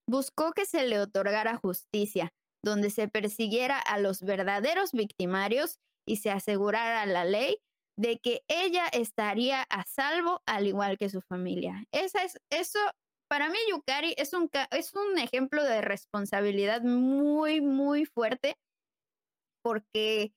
Buscó 0.08 0.52
que 0.52 0.66
se 0.66 0.86
le 0.86 1.00
otorgara 1.00 1.58
justicia, 1.58 2.32
donde 2.64 2.90
se 2.90 3.08
persiguiera 3.08 3.80
a 3.80 4.00
los 4.00 4.22
verdaderos 4.22 4.92
victimarios 4.92 5.80
y 6.08 6.18
se 6.18 6.30
asegurara 6.30 7.06
la 7.06 7.26
ley 7.26 7.58
de 7.98 8.20
que 8.20 8.44
ella 8.48 8.88
estaría 8.88 9.62
a 9.64 9.86
salvo 9.86 10.42
al 10.46 10.68
igual 10.68 10.98
que 10.98 11.10
su 11.10 11.22
familia. 11.22 11.86
Esa 11.92 12.24
es, 12.24 12.38
eso, 12.50 12.80
para 13.30 13.50
mí 13.50 13.58
Yukari 13.70 14.14
es 14.18 14.34
un, 14.34 14.50
es 14.72 14.94
un 14.94 15.18
ejemplo 15.18 15.64
de 15.64 15.82
responsabilidad 15.82 16.82
muy, 16.82 17.62
muy 17.62 18.06
fuerte 18.06 18.58
porque 19.64 20.34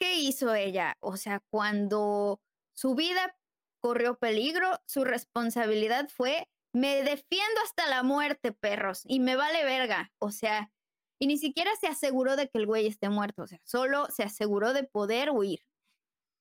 ¿qué 0.00 0.14
hizo 0.14 0.54
ella? 0.54 0.96
O 1.00 1.16
sea, 1.16 1.40
cuando 1.50 2.40
su 2.74 2.94
vida 2.94 3.36
corrió 3.80 4.18
peligro, 4.18 4.80
su 4.86 5.04
responsabilidad 5.04 6.08
fue, 6.08 6.48
me 6.72 7.02
defiendo 7.02 7.60
hasta 7.64 7.86
la 7.86 8.02
muerte, 8.02 8.52
perros, 8.52 9.02
y 9.06 9.20
me 9.20 9.36
vale 9.36 9.64
verga. 9.64 10.12
O 10.18 10.30
sea, 10.30 10.72
y 11.20 11.26
ni 11.26 11.38
siquiera 11.38 11.70
se 11.80 11.86
aseguró 11.86 12.36
de 12.36 12.48
que 12.48 12.58
el 12.58 12.66
güey 12.66 12.86
esté 12.86 13.08
muerto, 13.10 13.42
o 13.42 13.46
sea, 13.46 13.60
solo 13.64 14.06
se 14.10 14.22
aseguró 14.22 14.72
de 14.72 14.84
poder 14.84 15.30
huir. 15.30 15.60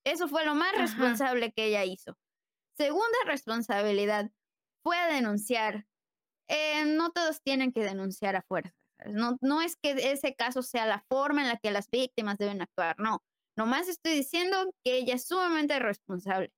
Eso 0.06 0.28
fue 0.28 0.46
lo 0.46 0.56
más 0.56 0.74
responsable 0.78 1.52
que 1.54 1.66
ella 1.66 1.86
hizo. 1.86 2.18
Segunda 2.78 3.18
responsabilidad 3.26 4.32
fue 4.84 4.98
denunciar. 5.14 5.86
Eh, 6.50 6.86
no 6.86 7.12
todos 7.12 7.42
tienen 7.42 7.72
que 7.72 7.84
denunciar 7.84 8.36
a 8.36 8.42
fuerza. 8.42 8.74
No, 9.06 9.38
no 9.42 9.62
es 9.62 9.76
que 9.76 9.92
ese 9.92 10.36
caso 10.36 10.62
sea 10.62 10.86
la 10.86 11.06
forma 11.10 11.42
en 11.42 11.48
la 11.48 11.58
que 11.58 11.72
las 11.72 11.90
víctimas 11.90 12.38
deben 12.38 12.62
actuar, 12.62 12.96
no. 13.00 13.24
Nomás 13.58 13.88
estoy 13.88 14.14
diciendo 14.14 14.74
que 14.84 14.98
ella 14.98 15.16
es 15.16 15.28
sumamente 15.28 15.78
responsable, 15.80 16.52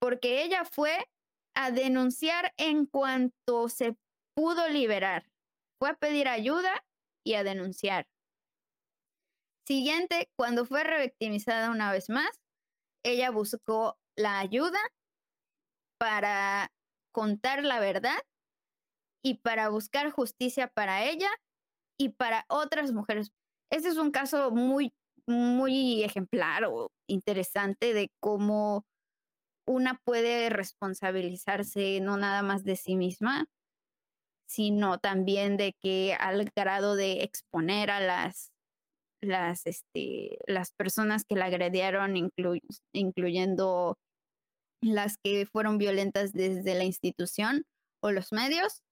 porque 0.00 0.42
ella 0.42 0.64
fue 0.64 1.06
a 1.54 1.70
denunciar 1.70 2.52
en 2.56 2.86
cuanto 2.86 3.68
se 3.68 3.96
pudo 4.34 4.68
liberar. 4.68 5.30
Fue 5.80 5.90
a 5.90 5.94
pedir 5.94 6.28
ayuda 6.28 6.84
y 7.24 7.34
a 7.34 7.44
denunciar. 7.44 8.06
Siguiente, 9.66 10.30
cuando 10.36 10.64
fue 10.64 10.84
revictimizada 10.84 11.70
una 11.70 11.92
vez 11.92 12.08
más, 12.08 12.30
ella 13.12 13.30
buscó 13.30 13.98
la 14.16 14.38
ayuda 14.38 14.78
para 15.98 16.72
contar 17.12 17.64
la 17.64 17.80
verdad 17.80 18.18
y 19.22 19.34
para 19.34 19.68
buscar 19.68 20.10
justicia 20.10 20.68
para 20.68 21.04
ella 21.04 21.30
y 21.98 22.10
para 22.10 22.44
otras 22.48 22.92
mujeres. 22.92 23.32
Este 23.70 23.88
es 23.88 23.96
un 23.96 24.10
caso 24.10 24.50
muy 24.50 24.92
muy 25.28 26.02
ejemplar 26.02 26.64
o 26.64 26.90
interesante 27.06 27.92
de 27.92 28.10
cómo 28.18 28.86
una 29.66 30.00
puede 30.04 30.48
responsabilizarse 30.48 32.00
no 32.00 32.16
nada 32.16 32.42
más 32.42 32.64
de 32.64 32.76
sí 32.76 32.96
misma, 32.96 33.46
sino 34.48 34.98
también 34.98 35.58
de 35.58 35.74
que 35.74 36.16
al 36.18 36.50
grado 36.56 36.96
de 36.96 37.22
exponer 37.22 37.90
a 37.90 38.00
las 38.00 38.50
las 39.20 39.66
este 39.66 40.38
las 40.46 40.72
personas 40.72 41.24
que 41.24 41.34
la 41.34 41.46
agredieron 41.46 42.14
incluyendo 42.92 43.98
las 44.80 45.16
que 45.18 45.46
fueron 45.46 45.78
violentas 45.78 46.32
desde 46.32 46.74
la 46.74 46.84
institución 46.84 47.64
o 48.00 48.12
los 48.12 48.32
medios 48.32 48.82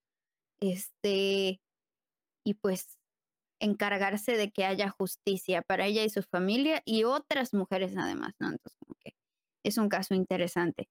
este 0.60 1.60
y 2.44 2.54
pues 2.54 2.96
encargarse 3.60 4.36
de 4.36 4.50
que 4.50 4.64
haya 4.64 4.90
justicia 4.90 5.62
para 5.62 5.86
ella 5.86 6.04
y 6.04 6.10
su 6.10 6.22
familia 6.22 6.82
y 6.84 7.04
otras 7.04 7.54
mujeres 7.54 7.96
además, 7.96 8.34
¿no? 8.38 8.48
Entonces, 8.48 8.76
como 8.78 8.96
que 9.00 9.14
es 9.64 9.78
un 9.78 9.88
caso 9.88 10.14
interesante. 10.14 10.88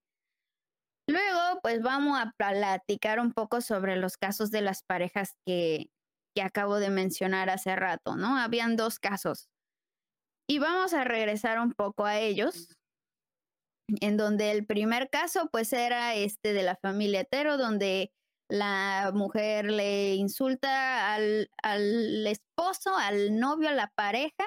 Luego, 1.08 1.60
pues 1.62 1.82
vamos 1.82 2.18
a 2.18 2.32
platicar 2.36 3.20
un 3.20 3.32
poco 3.32 3.60
sobre 3.60 3.96
los 3.96 4.16
casos 4.16 4.50
de 4.50 4.60
las 4.60 4.82
parejas 4.82 5.34
que, 5.46 5.86
que 6.36 6.42
acabo 6.42 6.76
de 6.76 6.90
mencionar 6.90 7.48
hace 7.48 7.74
rato, 7.74 8.14
¿no? 8.14 8.36
Habían 8.36 8.76
dos 8.76 8.98
casos. 8.98 9.48
Y 10.46 10.58
vamos 10.58 10.92
a 10.92 11.02
regresar 11.02 11.58
un 11.58 11.72
poco 11.72 12.04
a 12.04 12.18
ellos, 12.18 12.68
en 14.02 14.18
donde 14.18 14.50
el 14.50 14.66
primer 14.66 15.08
caso, 15.08 15.48
pues 15.50 15.72
era 15.72 16.14
este 16.14 16.52
de 16.52 16.62
la 16.62 16.76
familia 16.76 17.22
hetero, 17.22 17.56
donde 17.56 18.12
la 18.50 19.12
mujer 19.14 19.70
le 19.70 20.14
insulta 20.14 21.14
al, 21.14 21.48
al, 21.62 22.26
esposo, 22.26 22.94
al 22.94 23.38
novio, 23.38 23.70
a 23.70 23.72
la 23.72 23.90
pareja, 23.96 24.44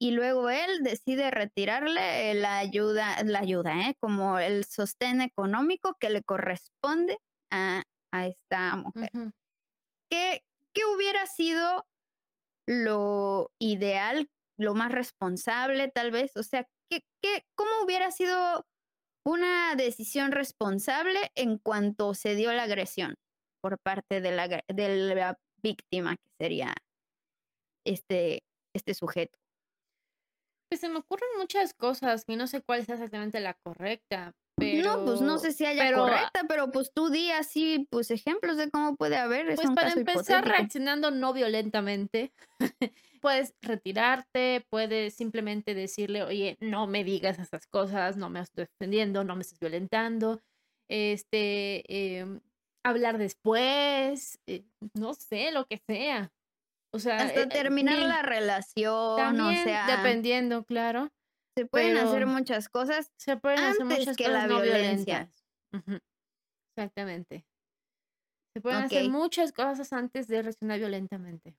y 0.00 0.12
luego 0.12 0.48
él 0.48 0.82
decide 0.82 1.30
retirarle 1.30 2.32
la 2.34 2.56
ayuda, 2.56 3.22
la 3.24 3.40
ayuda, 3.40 3.90
¿eh? 3.90 3.96
como 4.00 4.38
el 4.38 4.64
sostén 4.64 5.20
económico 5.20 5.94
que 6.00 6.08
le 6.08 6.22
corresponde 6.22 7.18
a, 7.52 7.82
a 8.12 8.26
esta 8.26 8.76
mujer. 8.76 9.10
¿Qué, 10.10 10.42
¿Qué 10.74 10.82
hubiera 10.84 11.26
sido 11.26 11.86
lo 12.66 13.50
ideal, 13.58 14.28
lo 14.58 14.74
más 14.74 14.92
responsable 14.92 15.88
tal 15.88 16.10
vez? 16.10 16.36
O 16.36 16.42
sea, 16.42 16.66
¿qué, 16.90 17.02
qué, 17.22 17.44
¿cómo 17.54 17.70
hubiera 17.84 18.10
sido 18.10 18.66
una 19.24 19.74
decisión 19.74 20.32
responsable 20.32 21.30
en 21.34 21.58
cuanto 21.58 22.14
se 22.14 22.34
dio 22.34 22.52
la 22.52 22.64
agresión? 22.64 23.14
por 23.60 23.78
parte 23.78 24.20
de 24.20 24.32
la, 24.32 24.48
de 24.48 25.14
la 25.14 25.38
víctima, 25.62 26.16
que 26.16 26.30
sería 26.38 26.74
este, 27.84 28.42
este 28.74 28.94
sujeto. 28.94 29.38
Pues 30.68 30.80
se 30.80 30.88
me 30.88 30.98
ocurren 30.98 31.28
muchas 31.38 31.74
cosas 31.74 32.24
y 32.26 32.36
no 32.36 32.46
sé 32.46 32.62
cuál 32.62 32.80
es 32.80 32.88
exactamente 32.88 33.40
la 33.40 33.54
correcta. 33.54 34.34
Pero, 34.58 34.96
no, 34.96 35.04
pues 35.04 35.20
no 35.20 35.38
sé 35.38 35.52
si 35.52 35.64
haya 35.64 35.92
correcta, 35.94 36.44
pero 36.48 36.70
pues 36.70 36.92
tú 36.92 37.10
di 37.10 37.30
así, 37.30 37.86
pues 37.90 38.10
ejemplos 38.10 38.56
de 38.56 38.70
cómo 38.70 38.96
puede 38.96 39.16
haber. 39.16 39.54
pues 39.54 39.70
para 39.74 39.92
empezar, 39.92 40.44
reaccionando 40.44 41.10
no 41.10 41.32
violentamente, 41.32 42.32
puedes 43.22 43.54
retirarte, 43.62 44.66
puedes 44.68 45.14
simplemente 45.14 45.74
decirle, 45.74 46.24
oye, 46.24 46.56
no 46.60 46.86
me 46.86 47.04
digas 47.04 47.38
esas 47.38 47.66
cosas, 47.66 48.16
no 48.16 48.30
me 48.30 48.40
estoy 48.40 48.66
defendiendo, 48.66 49.22
no 49.22 49.36
me 49.36 49.42
estás 49.42 49.60
violentando. 49.60 50.40
Este, 50.90 51.84
eh, 51.88 52.26
hablar 52.84 53.18
después, 53.18 54.40
eh, 54.46 54.64
no 54.94 55.14
sé, 55.14 55.52
lo 55.52 55.66
que 55.66 55.80
sea. 55.86 56.32
O 56.90 56.98
sea, 56.98 57.18
hasta 57.18 57.42
eh, 57.42 57.46
terminar 57.46 57.98
la 57.98 58.22
relación, 58.22 59.40
o 59.40 59.52
sea, 59.52 59.96
dependiendo, 59.96 60.64
claro. 60.64 61.10
Se 61.56 61.66
pueden 61.66 61.96
hacer 61.96 62.26
muchas 62.26 62.68
cosas. 62.68 63.10
Se 63.16 63.36
pueden 63.36 63.58
hacer 63.58 63.84
muchas 63.84 64.16
que 64.16 64.24
cosas 64.24 64.42
la 64.42 64.46
no 64.46 64.60
violencia. 64.62 65.30
Exactamente. 66.76 67.44
Se 68.54 68.60
pueden 68.60 68.84
hacer 68.84 69.10
muchas 69.10 69.52
cosas 69.52 69.92
antes 69.92 70.28
de 70.28 70.42
reaccionar 70.42 70.78
violentamente. 70.78 71.56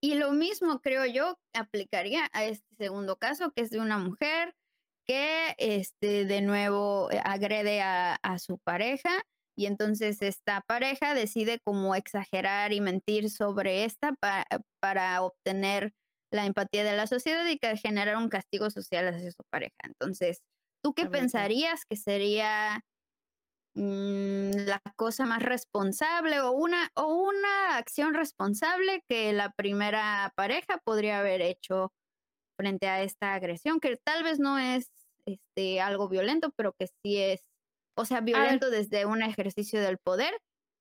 Y 0.00 0.14
lo 0.14 0.32
mismo 0.32 0.80
creo 0.80 1.04
yo 1.06 1.38
aplicaría 1.52 2.28
a 2.32 2.44
este 2.44 2.76
segundo 2.76 3.16
caso, 3.16 3.50
que 3.50 3.62
es 3.62 3.70
de 3.70 3.80
una 3.80 3.98
mujer 3.98 4.54
que 5.04 5.54
este 5.58 6.24
de 6.24 6.42
nuevo 6.42 7.10
eh, 7.10 7.20
agrede 7.24 7.80
a, 7.80 8.14
a 8.22 8.38
su 8.38 8.58
pareja 8.58 9.10
y 9.56 9.66
entonces 9.66 10.20
esta 10.22 10.60
pareja 10.66 11.14
decide 11.14 11.60
como 11.64 11.94
exagerar 11.94 12.72
y 12.72 12.80
mentir 12.80 13.30
sobre 13.30 13.84
esta 13.84 14.14
para 14.80 15.22
obtener 15.22 15.92
la 16.30 16.46
empatía 16.46 16.84
de 16.84 16.96
la 16.96 17.06
sociedad 17.06 17.46
y 17.46 17.58
que 17.58 17.76
generar 17.76 18.16
un 18.16 18.28
castigo 18.28 18.70
social 18.70 19.08
hacia 19.08 19.30
su 19.30 19.42
pareja. 19.50 19.76
Entonces, 19.84 20.42
¿tú 20.82 20.92
qué 20.92 21.06
pensarías 21.06 21.84
que 21.88 21.96
sería 21.96 22.80
mm, 23.74 24.50
la 24.66 24.80
cosa 24.96 25.24
más 25.26 25.42
responsable 25.42 26.40
o 26.40 26.52
una, 26.52 26.90
o 26.94 27.06
una 27.14 27.76
acción 27.78 28.14
responsable 28.14 29.02
que 29.08 29.32
la 29.32 29.50
primera 29.52 30.32
pareja 30.36 30.78
podría 30.84 31.20
haber 31.20 31.40
hecho 31.42 31.92
frente 32.58 32.88
a 32.88 33.02
esta 33.02 33.34
agresión, 33.34 33.80
que 33.80 33.96
tal 33.96 34.24
vez 34.24 34.38
no 34.38 34.58
es 34.58 34.90
este, 35.26 35.80
algo 35.80 36.08
violento, 36.08 36.50
pero 36.56 36.72
que 36.78 36.88
sí 37.02 37.18
es 37.18 37.40
o 37.96 38.04
sea, 38.04 38.20
violento 38.20 38.70
desde 38.70 39.06
un 39.06 39.22
ejercicio 39.22 39.80
del 39.80 39.98
poder, 39.98 40.34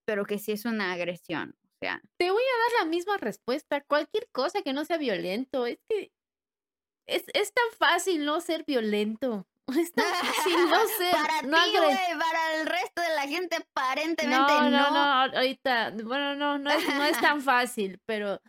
pero 0.05 0.25
que 0.25 0.37
sí 0.37 0.51
es 0.51 0.65
una 0.65 0.91
agresión. 0.91 1.55
O 1.63 1.77
sea. 1.79 2.01
Te 2.17 2.31
voy 2.31 2.43
a 2.43 2.75
dar 2.77 2.85
la 2.85 2.89
misma 2.89 3.17
respuesta. 3.17 3.81
Cualquier 3.81 4.27
cosa 4.31 4.61
que 4.61 4.73
no 4.73 4.85
sea 4.85 4.97
violento. 4.97 5.65
Es 5.65 5.79
que 5.89 6.11
es, 7.07 7.23
es 7.33 7.53
tan 7.53 7.65
fácil 7.77 8.25
no 8.25 8.41
ser 8.41 8.65
violento. 8.65 9.47
Está 9.67 10.03
fácil, 10.03 10.69
no 10.69 10.87
sé. 10.97 11.11
para 11.11 11.41
no 11.41 11.63
ti, 11.63 11.77
güey, 11.77 12.19
para 12.19 12.59
el 12.59 12.67
resto 12.67 13.01
de 13.01 13.15
la 13.15 13.27
gente, 13.27 13.55
aparentemente 13.55 14.53
no, 14.53 14.69
no. 14.69 14.69
no, 14.69 14.91
no, 14.91 15.37
ahorita, 15.37 15.91
bueno, 16.03 16.35
no, 16.35 16.59
no 16.59 16.69
es, 16.69 16.87
no 16.87 17.03
es 17.03 17.19
tan 17.19 17.41
fácil, 17.41 17.99
pero 18.05 18.41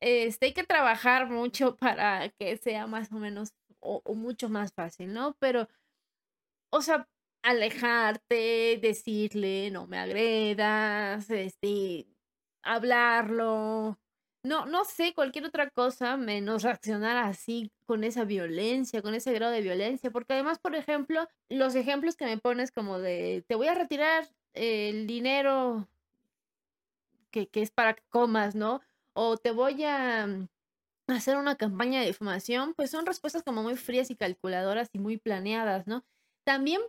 este, 0.00 0.46
hay 0.46 0.52
que 0.52 0.62
trabajar 0.62 1.28
mucho 1.28 1.76
para 1.76 2.28
que 2.28 2.56
sea 2.56 2.86
más 2.86 3.10
o 3.10 3.16
menos, 3.16 3.52
o, 3.80 4.00
o 4.04 4.14
mucho 4.14 4.48
más 4.48 4.72
fácil, 4.72 5.12
¿no? 5.12 5.36
Pero, 5.40 5.68
o 6.72 6.82
sea, 6.82 7.08
alejarte, 7.42 8.78
decirle, 8.82 9.70
no 9.70 9.86
me 9.86 9.98
agredas, 9.98 11.30
este, 11.30 12.06
hablarlo, 12.62 13.98
no, 14.42 14.66
no 14.66 14.84
sé, 14.84 15.14
cualquier 15.14 15.44
otra 15.46 15.70
cosa 15.70 16.16
menos 16.16 16.62
reaccionar 16.62 17.16
así 17.16 17.72
con 17.86 18.04
esa 18.04 18.24
violencia, 18.24 19.02
con 19.02 19.14
ese 19.14 19.32
grado 19.32 19.52
de 19.52 19.62
violencia, 19.62 20.10
porque 20.10 20.34
además, 20.34 20.58
por 20.58 20.74
ejemplo, 20.74 21.26
los 21.48 21.74
ejemplos 21.74 22.16
que 22.16 22.26
me 22.26 22.38
pones 22.38 22.70
como 22.72 22.98
de, 22.98 23.44
te 23.48 23.54
voy 23.56 23.68
a 23.68 23.74
retirar 23.74 24.28
el 24.54 25.06
dinero 25.06 25.88
que, 27.30 27.48
que 27.48 27.62
es 27.62 27.70
para 27.70 27.94
que 27.94 28.02
comas, 28.08 28.54
¿no? 28.54 28.80
O 29.12 29.36
te 29.36 29.50
voy 29.50 29.84
a 29.84 30.26
mm, 30.26 30.48
hacer 31.08 31.36
una 31.36 31.56
campaña 31.56 32.00
de 32.00 32.06
difamación, 32.06 32.74
pues 32.74 32.90
son 32.90 33.06
respuestas 33.06 33.42
como 33.42 33.62
muy 33.62 33.76
frías 33.76 34.10
y 34.10 34.16
calculadoras 34.16 34.90
y 34.92 34.98
muy 34.98 35.16
planeadas, 35.18 35.86
¿no? 35.86 36.04
También 36.44 36.80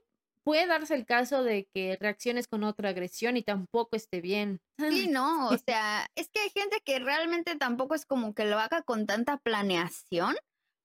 puede 0.50 0.66
darse 0.66 0.95
el 0.95 1.06
caso 1.06 1.43
de 1.43 1.68
que 1.76 1.95
reacciones 2.02 2.47
con 2.47 2.64
otra 2.64 2.89
agresión 2.89 3.38
y 3.38 3.43
tampoco 3.43 3.95
esté 3.95 4.20
bien. 4.20 4.62
Sí, 4.80 5.08
no, 5.12 5.50
o 5.50 5.58
sea, 5.60 6.08
es 6.18 6.28
que 6.34 6.39
hay 6.39 6.50
gente 6.50 6.78
que 6.84 6.97
realmente 6.97 7.56
tampoco 7.56 7.93
es 7.93 8.04
como 8.08 8.34
que 8.34 8.45
lo 8.45 8.58
haga 8.58 8.82
con 8.82 9.06
tanta 9.06 9.38
planeación, 9.38 10.36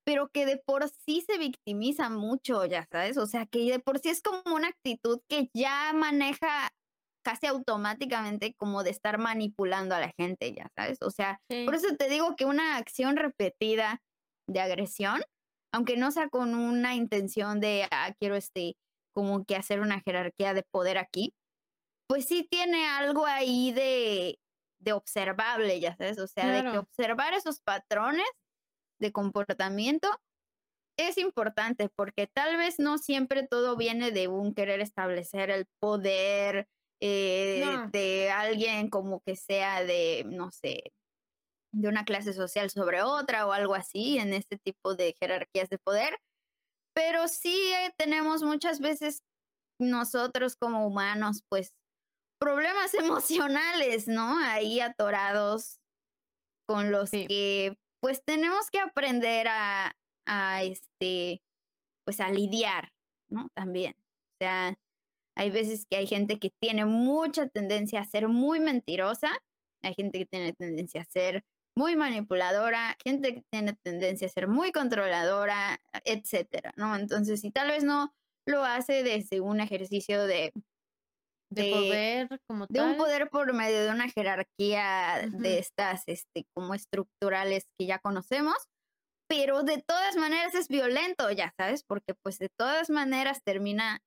pero 0.04 0.28
que 0.28 0.44
de 0.44 0.58
por 0.58 0.90
sí 1.06 1.24
se 1.26 1.38
victimiza 1.38 2.10
mucho, 2.10 2.66
ya 2.66 2.86
sabes, 2.92 3.16
o 3.16 3.24
sea, 3.26 3.46
que 3.46 3.60
de 3.70 3.78
por 3.78 4.00
sí 4.00 4.10
es 4.10 4.20
como 4.20 4.42
una 4.54 4.68
actitud 4.68 5.20
que 5.30 5.48
ya 5.54 5.94
maneja 5.94 6.68
casi 7.24 7.46
automáticamente 7.46 8.52
como 8.58 8.82
de 8.82 8.90
estar 8.90 9.16
manipulando 9.16 9.94
a 9.94 10.00
la 10.00 10.12
gente, 10.18 10.52
ya 10.52 10.68
sabes, 10.76 10.98
o 11.00 11.10
sea, 11.10 11.40
Sí. 11.50 11.64
por 11.64 11.74
eso 11.74 11.96
te 11.96 12.10
digo 12.10 12.36
que 12.36 12.44
una 12.44 12.76
acción 12.76 13.16
repetida 13.16 14.02
de 14.46 14.60
agresión, 14.60 15.22
aunque 15.72 15.96
no 15.96 16.10
sea 16.10 16.28
con 16.28 16.54
una 16.54 16.94
intención 16.94 17.60
de, 17.60 17.88
ah, 17.90 18.12
quiero 18.20 18.36
este, 18.36 18.74
como 19.14 19.44
que 19.44 19.56
hacer 19.56 19.80
una 19.80 20.00
jerarquía 20.00 20.54
de 20.54 20.64
poder 20.64 20.98
aquí, 20.98 21.34
pues 22.08 22.26
sí 22.26 22.46
tiene 22.50 22.86
algo 22.86 23.26
ahí 23.26 23.72
de, 23.72 24.38
de 24.80 24.92
observable, 24.92 25.80
ya 25.80 25.96
sabes, 25.96 26.18
o 26.18 26.26
sea, 26.26 26.50
de 26.50 26.70
que 26.70 26.78
observar 26.78 27.32
esos 27.34 27.60
patrones 27.60 28.26
de 29.00 29.12
comportamiento 29.12 30.08
es 30.96 31.18
importante 31.18 31.88
porque 31.88 32.26
tal 32.26 32.56
vez 32.56 32.78
no 32.78 32.98
siempre 32.98 33.46
todo 33.46 33.76
viene 33.76 34.10
de 34.12 34.28
un 34.28 34.54
querer 34.54 34.80
establecer 34.80 35.50
el 35.50 35.66
poder 35.80 36.68
eh, 37.00 37.62
No. 37.64 37.88
de 37.90 38.30
alguien 38.30 38.88
como 38.88 39.20
que 39.20 39.34
sea 39.36 39.82
de, 39.82 40.24
no 40.26 40.50
sé, 40.52 40.92
de 41.72 41.88
una 41.88 42.04
clase 42.04 42.32
social 42.32 42.70
sobre 42.70 43.02
otra 43.02 43.46
o 43.46 43.52
algo 43.52 43.74
así 43.74 44.18
en 44.18 44.32
este 44.32 44.56
tipo 44.58 44.94
de 44.94 45.14
jerarquías 45.18 45.68
de 45.68 45.78
poder. 45.78 46.18
Pero 46.94 47.28
sí 47.28 47.72
eh, 47.72 47.92
tenemos 47.98 48.42
muchas 48.42 48.80
veces 48.80 49.22
nosotros 49.80 50.56
como 50.56 50.86
humanos, 50.86 51.42
pues, 51.50 51.72
problemas 52.40 52.94
emocionales, 53.22 54.08
¿no? 54.08 54.38
Ahí 54.40 54.80
atorados 54.80 55.80
con 56.68 56.90
los 56.92 57.10
Sí. 57.10 57.26
que, 57.26 57.76
pues, 58.02 58.22
tenemos 58.24 58.70
que 58.70 58.80
aprender 58.80 59.48
a, 59.48 59.92
a, 60.26 60.62
este, 60.64 61.42
pues, 62.06 62.20
a 62.20 62.30
lidiar, 62.30 62.90
¿no? 63.30 63.48
También. 63.56 63.94
O 64.40 64.44
sea, 64.44 64.74
hay 65.36 65.50
veces 65.50 65.86
que 65.90 65.96
hay 65.98 66.06
gente 66.06 66.38
que 66.38 66.50
tiene 66.62 66.86
mucha 66.86 67.48
tendencia 67.48 68.00
a 68.00 68.06
ser 68.06 68.28
muy 68.28 68.60
mentirosa, 68.60 69.30
hay 69.82 69.94
gente 69.94 70.18
que 70.20 70.26
tiene 70.26 70.52
tendencia 70.54 71.02
a 71.02 71.06
ser 71.06 71.44
muy 71.76 71.96
manipuladora, 71.96 72.96
gente 73.04 73.34
que 73.34 73.42
tiene 73.50 73.74
tendencia 73.82 74.26
a 74.26 74.30
ser 74.30 74.48
muy 74.48 74.72
controladora, 74.72 75.80
etcétera, 76.04 76.72
¿no? 76.76 76.94
Entonces, 76.96 77.40
si 77.40 77.50
tal 77.50 77.68
vez 77.68 77.84
no 77.84 78.12
lo 78.46 78.64
hace 78.64 79.02
desde 79.02 79.40
un 79.40 79.60
ejercicio 79.60 80.26
de, 80.26 80.52
de 81.50 81.64
de- 81.64 81.70
poder 81.70 82.28
como 82.48 82.66
de 82.68 82.80
un 82.80 82.96
poder 82.96 83.28
por 83.30 83.52
medio 83.54 83.82
de 83.84 83.90
una 83.90 84.08
jerarquía 84.08 85.28
de 85.30 85.58
estas, 85.58 86.02
este, 86.06 86.44
como 86.54 86.74
estructurales 86.74 87.64
que 87.78 87.86
ya 87.86 87.98
conocemos, 87.98 88.56
pero 89.28 89.62
de 89.62 89.82
todas 89.82 90.16
maneras 90.16 90.54
es 90.54 90.68
violento, 90.68 91.30
ya 91.30 91.52
sabes, 91.58 91.84
porque 91.84 92.14
pues 92.22 92.38
de 92.38 92.48
todas 92.58 92.90
maneras 92.90 93.40
termina 93.44 94.00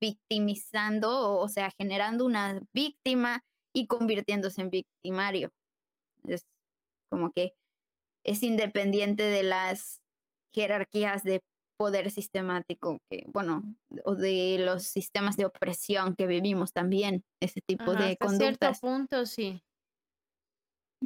victimizando, 0.00 1.38
o 1.38 1.48
sea, 1.48 1.70
generando 1.78 2.24
una 2.24 2.60
víctima 2.74 3.42
y 3.74 3.86
convirtiéndose 3.86 4.60
en 4.62 4.70
victimario. 4.70 5.50
Es 6.26 6.42
como 7.10 7.32
que 7.32 7.54
es 8.24 8.42
independiente 8.42 9.22
de 9.24 9.42
las 9.42 10.00
jerarquías 10.54 11.22
de 11.24 11.40
poder 11.78 12.10
sistemático 12.10 12.98
que, 13.10 13.24
bueno, 13.28 13.62
o 14.04 14.14
de 14.16 14.58
los 14.58 14.82
sistemas 14.84 15.36
de 15.36 15.46
opresión 15.46 16.14
que 16.16 16.26
vivimos 16.26 16.72
también, 16.72 17.22
ese 17.40 17.60
tipo 17.66 17.92
Ajá, 17.92 18.04
de 18.04 18.12
hasta 18.12 18.28
cierto 18.28 18.66
conductas. 18.66 18.80
punto, 18.80 19.26
sí. 19.26 19.62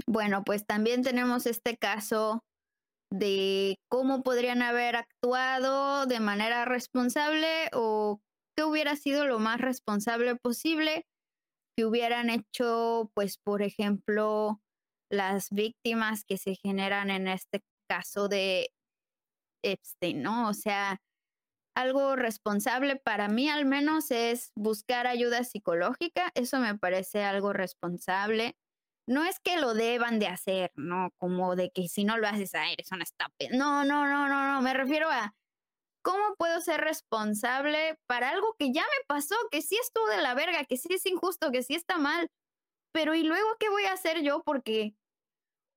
Bueno, 0.06 0.42
pues 0.44 0.66
también 0.66 1.02
tenemos 1.02 1.46
este 1.46 1.76
caso 1.76 2.40
de 3.10 3.76
cómo 3.90 4.22
podrían 4.22 4.62
haber 4.62 4.96
actuado 4.96 6.06
de 6.06 6.20
manera 6.20 6.64
responsable 6.64 7.68
o 7.74 8.20
qué 8.56 8.64
hubiera 8.64 8.96
sido 8.96 9.26
lo 9.26 9.38
más 9.38 9.60
responsable 9.60 10.36
posible 10.36 11.04
que 11.76 11.84
hubieran 11.84 12.30
hecho, 12.30 13.10
pues, 13.14 13.38
por 13.38 13.62
ejemplo, 13.62 14.60
las 15.12 15.50
víctimas 15.50 16.24
que 16.24 16.38
se 16.38 16.56
generan 16.56 17.10
en 17.10 17.28
este 17.28 17.62
caso 17.88 18.28
de 18.28 18.70
Epstein, 19.62 20.22
¿no? 20.22 20.48
O 20.48 20.54
sea, 20.54 21.00
algo 21.76 22.16
responsable 22.16 22.96
para 22.96 23.28
mí 23.28 23.48
al 23.48 23.66
menos 23.66 24.10
es 24.10 24.52
buscar 24.56 25.06
ayuda 25.06 25.44
psicológica, 25.44 26.32
eso 26.34 26.58
me 26.58 26.76
parece 26.76 27.22
algo 27.24 27.52
responsable. 27.52 28.56
No 29.06 29.24
es 29.24 29.40
que 29.40 29.58
lo 29.58 29.74
deban 29.74 30.18
de 30.18 30.28
hacer, 30.28 30.70
¿no? 30.76 31.10
Como 31.18 31.56
de 31.56 31.70
que 31.70 31.88
si 31.88 32.04
no 32.04 32.18
lo 32.18 32.28
haces, 32.28 32.54
ah, 32.54 32.70
eres 32.70 32.90
una 32.92 33.04
estúpida. 33.04 33.50
No, 33.52 33.84
no, 33.84 34.06
no, 34.06 34.28
no, 34.28 34.52
no, 34.52 34.62
me 34.62 34.74
refiero 34.74 35.10
a 35.10 35.34
cómo 36.02 36.34
puedo 36.36 36.60
ser 36.60 36.80
responsable 36.80 37.98
para 38.06 38.30
algo 38.30 38.54
que 38.58 38.72
ya 38.72 38.82
me 38.82 39.04
pasó, 39.06 39.34
que 39.50 39.62
sí 39.62 39.76
estuvo 39.80 40.06
de 40.08 40.22
la 40.22 40.34
verga, 40.34 40.64
que 40.64 40.76
sí 40.76 40.88
es 40.94 41.04
injusto, 41.06 41.50
que 41.52 41.62
sí 41.62 41.74
está 41.74 41.98
mal. 41.98 42.28
Pero 42.92 43.14
¿y 43.14 43.22
luego 43.22 43.48
qué 43.58 43.70
voy 43.70 43.84
a 43.84 43.94
hacer 43.94 44.22
yo? 44.22 44.42
Porque, 44.44 44.94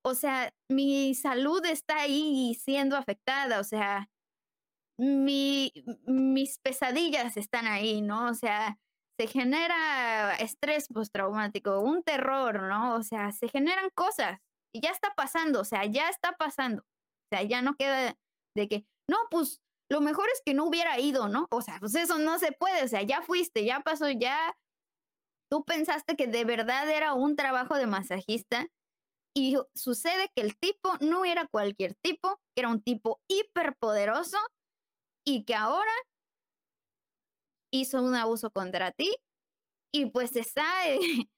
o 0.06 0.14
sea, 0.14 0.54
mi 0.70 1.16
salud 1.16 1.66
está 1.66 2.02
ahí 2.02 2.54
siendo 2.54 2.96
afectada, 2.96 3.60
o 3.60 3.64
sea, 3.64 4.08
mi, 5.00 5.74
mis 6.06 6.60
pesadillas 6.60 7.38
están 7.38 7.66
ahí, 7.66 8.02
¿no? 8.02 8.30
O 8.30 8.36
sea, 8.36 8.78
se 9.20 9.26
genera 9.26 10.36
estrés 10.36 10.88
postraumático, 10.90 11.80
un 11.80 12.04
terror, 12.04 12.62
¿no? 12.62 12.96
O 12.96 13.02
sea, 13.02 13.32
se 13.32 13.50
generan 13.50 13.90
cosas 13.96 14.40
y 14.72 14.82
ya 14.82 14.92
está 14.92 15.16
pasando, 15.16 15.62
o 15.62 15.66
sea, 15.66 15.86
ya 15.86 16.08
está 16.10 16.34
pasando. 16.34 16.84
O 16.84 17.28
sea, 17.34 17.42
ya 17.42 17.64
no 17.64 17.74
queda 17.74 18.16
de 18.56 18.68
que, 18.68 18.86
no, 19.10 19.18
pues 19.32 19.60
lo 19.92 20.02
mejor 20.02 20.28
es 20.34 20.42
que 20.46 20.54
no 20.54 20.66
hubiera 20.66 21.00
ido, 21.00 21.30
¿no? 21.30 21.48
O 21.50 21.64
sea, 21.64 21.80
pues 21.80 21.96
eso 21.96 22.20
no 22.20 22.38
se 22.38 22.52
puede, 22.52 22.84
o 22.84 22.88
sea, 22.88 23.02
ya 23.02 23.24
fuiste, 23.24 23.66
ya 23.66 23.80
pasó, 23.80 24.08
ya 24.12 24.56
tú 25.52 25.66
pensaste 25.66 26.16
que 26.16 26.28
de 26.28 26.46
verdad 26.46 26.92
era 26.92 27.14
un 27.14 27.36
trabajo 27.36 27.76
de 27.76 27.88
masajista 27.88 28.68
y 29.38 29.58
sucede 29.76 30.32
que 30.34 30.42
el 30.42 30.58
tipo 30.58 30.96
no 31.02 31.26
era 31.26 31.46
cualquier 31.48 31.94
tipo, 31.96 32.40
era 32.56 32.70
un 32.70 32.82
tipo 32.82 33.22
hiperpoderoso 33.28 34.38
y 35.26 35.44
que 35.44 35.56
ahora 35.56 35.92
hizo 37.72 38.02
un 38.02 38.16
abuso 38.16 38.50
contra 38.52 38.92
ti 38.92 39.14
y 39.94 40.06
pues 40.08 40.32
se 40.32 40.44
sabe 40.44 41.00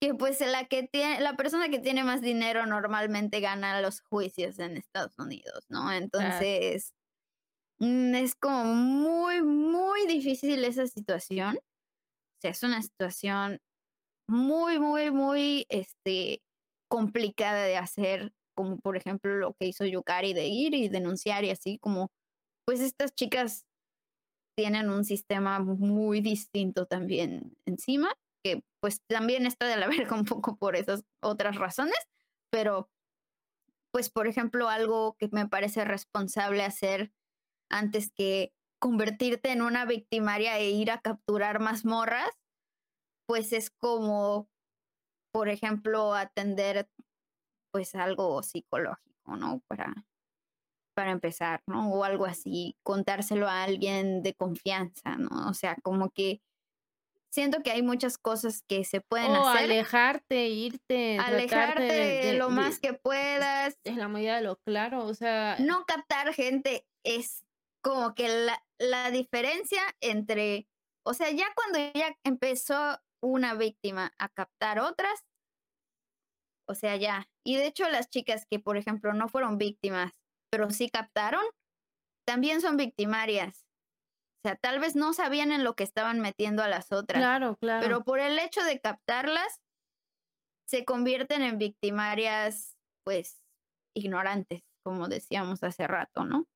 que 0.00 0.14
pues 0.14 0.40
la 0.40 0.66
que 0.66 0.82
tiene 0.82 1.20
la 1.20 1.36
persona 1.36 1.68
que 1.68 1.78
tiene 1.78 2.02
más 2.02 2.20
dinero 2.20 2.66
normalmente 2.66 3.38
gana 3.38 3.80
los 3.80 4.00
juicios 4.00 4.58
en 4.58 4.76
Estados 4.76 5.16
Unidos, 5.18 5.64
¿no? 5.68 5.92
Entonces 5.92 6.92
mm, 7.78 8.16
es 8.16 8.34
como 8.34 8.64
muy 8.64 9.42
muy 9.42 10.06
difícil 10.08 10.64
esa 10.64 10.88
situación. 10.88 11.56
O 11.56 12.40
sea, 12.40 12.50
es 12.50 12.62
una 12.64 12.82
situación 12.82 13.60
muy 14.26 14.80
muy 14.80 15.12
muy 15.12 15.66
este 15.68 16.42
complicada 16.88 17.64
de 17.64 17.76
hacer, 17.76 18.32
como 18.56 18.78
por 18.78 18.96
ejemplo 18.96 19.36
lo 19.36 19.54
que 19.54 19.66
hizo 19.66 19.84
Yukari 19.84 20.32
de 20.32 20.46
ir 20.46 20.74
y 20.74 20.88
denunciar 20.88 21.44
y 21.44 21.50
así 21.50 21.78
como 21.78 22.10
pues 22.66 22.80
estas 22.80 23.14
chicas 23.14 23.66
tienen 24.56 24.88
un 24.88 25.04
sistema 25.04 25.58
muy 25.58 26.20
distinto 26.20 26.86
también 26.86 27.56
encima, 27.66 28.14
que 28.44 28.62
pues 28.80 29.00
también 29.08 29.46
está 29.46 29.66
de 29.66 29.76
la 29.76 29.88
verga 30.08 30.16
un 30.16 30.24
poco 30.24 30.56
por 30.56 30.76
esas 30.76 31.04
otras 31.22 31.56
razones, 31.56 31.98
pero 32.50 32.88
pues 33.92 34.10
por 34.10 34.26
ejemplo 34.26 34.68
algo 34.68 35.16
que 35.18 35.28
me 35.32 35.48
parece 35.48 35.84
responsable 35.84 36.64
hacer 36.64 37.12
antes 37.70 38.10
que 38.12 38.52
convertirte 38.80 39.50
en 39.50 39.62
una 39.62 39.86
victimaria 39.86 40.58
e 40.58 40.70
ir 40.70 40.90
a 40.90 41.00
capturar 41.00 41.60
más 41.60 41.84
morras, 41.84 42.30
pues 43.26 43.52
es 43.52 43.70
como, 43.70 44.48
por 45.34 45.48
ejemplo, 45.48 46.14
atender 46.14 46.88
pues 47.72 47.96
algo 47.96 48.40
psicológico, 48.44 49.34
¿no? 49.36 49.60
Para, 49.66 49.92
para 50.94 51.10
empezar, 51.10 51.60
¿no? 51.66 51.90
O 51.90 52.04
algo 52.04 52.24
así, 52.24 52.76
contárselo 52.84 53.48
a 53.48 53.64
alguien 53.64 54.22
de 54.22 54.34
confianza, 54.34 55.16
¿no? 55.16 55.48
O 55.50 55.54
sea, 55.54 55.74
como 55.82 56.10
que 56.10 56.40
siento 57.32 57.64
que 57.64 57.72
hay 57.72 57.82
muchas 57.82 58.16
cosas 58.16 58.62
que 58.68 58.84
se 58.84 59.00
pueden 59.00 59.32
O 59.32 59.48
hacer. 59.48 59.64
alejarte, 59.64 60.46
irte, 60.50 61.18
Alejarte 61.18 61.88
tratarte 61.88 62.26
de, 62.26 62.32
lo 62.34 62.48
de- 62.48 62.54
más 62.54 62.78
que 62.78 62.94
puedas. 62.94 63.76
en 63.82 63.98
la 63.98 64.06
medida 64.06 64.36
de 64.36 64.42
lo 64.42 64.54
claro, 64.60 65.04
o 65.04 65.14
sea, 65.14 65.56
No 65.58 65.84
captar 65.84 66.32
gente 66.32 66.86
es 67.02 67.44
como 67.82 68.14
que 68.14 68.28
la, 68.28 68.62
la 68.78 69.10
diferencia 69.10 69.82
entre, 70.00 70.68
o 71.04 71.12
sea, 71.12 71.28
ya 71.32 71.46
cuando 71.56 71.80
ya 71.92 72.16
empezó 72.22 73.00
una 73.24 73.54
víctima 73.54 74.12
a 74.18 74.28
captar 74.28 74.78
otras, 74.78 75.24
o 76.68 76.74
sea, 76.74 76.96
ya. 76.96 77.28
Y 77.44 77.56
de 77.56 77.66
hecho 77.66 77.88
las 77.88 78.10
chicas 78.10 78.46
que, 78.50 78.58
por 78.58 78.76
ejemplo, 78.76 79.12
no 79.14 79.28
fueron 79.28 79.58
víctimas, 79.58 80.12
pero 80.50 80.70
sí 80.70 80.90
captaron, 80.90 81.44
también 82.26 82.60
son 82.60 82.76
victimarias. 82.76 83.66
O 84.38 84.48
sea, 84.48 84.56
tal 84.56 84.78
vez 84.78 84.94
no 84.94 85.14
sabían 85.14 85.52
en 85.52 85.64
lo 85.64 85.74
que 85.74 85.84
estaban 85.84 86.20
metiendo 86.20 86.62
a 86.62 86.68
las 86.68 86.92
otras. 86.92 87.20
claro, 87.20 87.56
claro. 87.56 87.82
Pero 87.82 88.04
por 88.04 88.20
el 88.20 88.38
hecho 88.38 88.62
de 88.62 88.78
captarlas, 88.78 89.60
se 90.68 90.84
convierten 90.84 91.42
en 91.42 91.58
victimarias, 91.58 92.76
pues, 93.04 93.42
ignorantes, 93.96 94.62
como 94.84 95.08
decíamos 95.08 95.62
hace 95.62 95.86
rato, 95.86 96.24
¿no? 96.24 96.46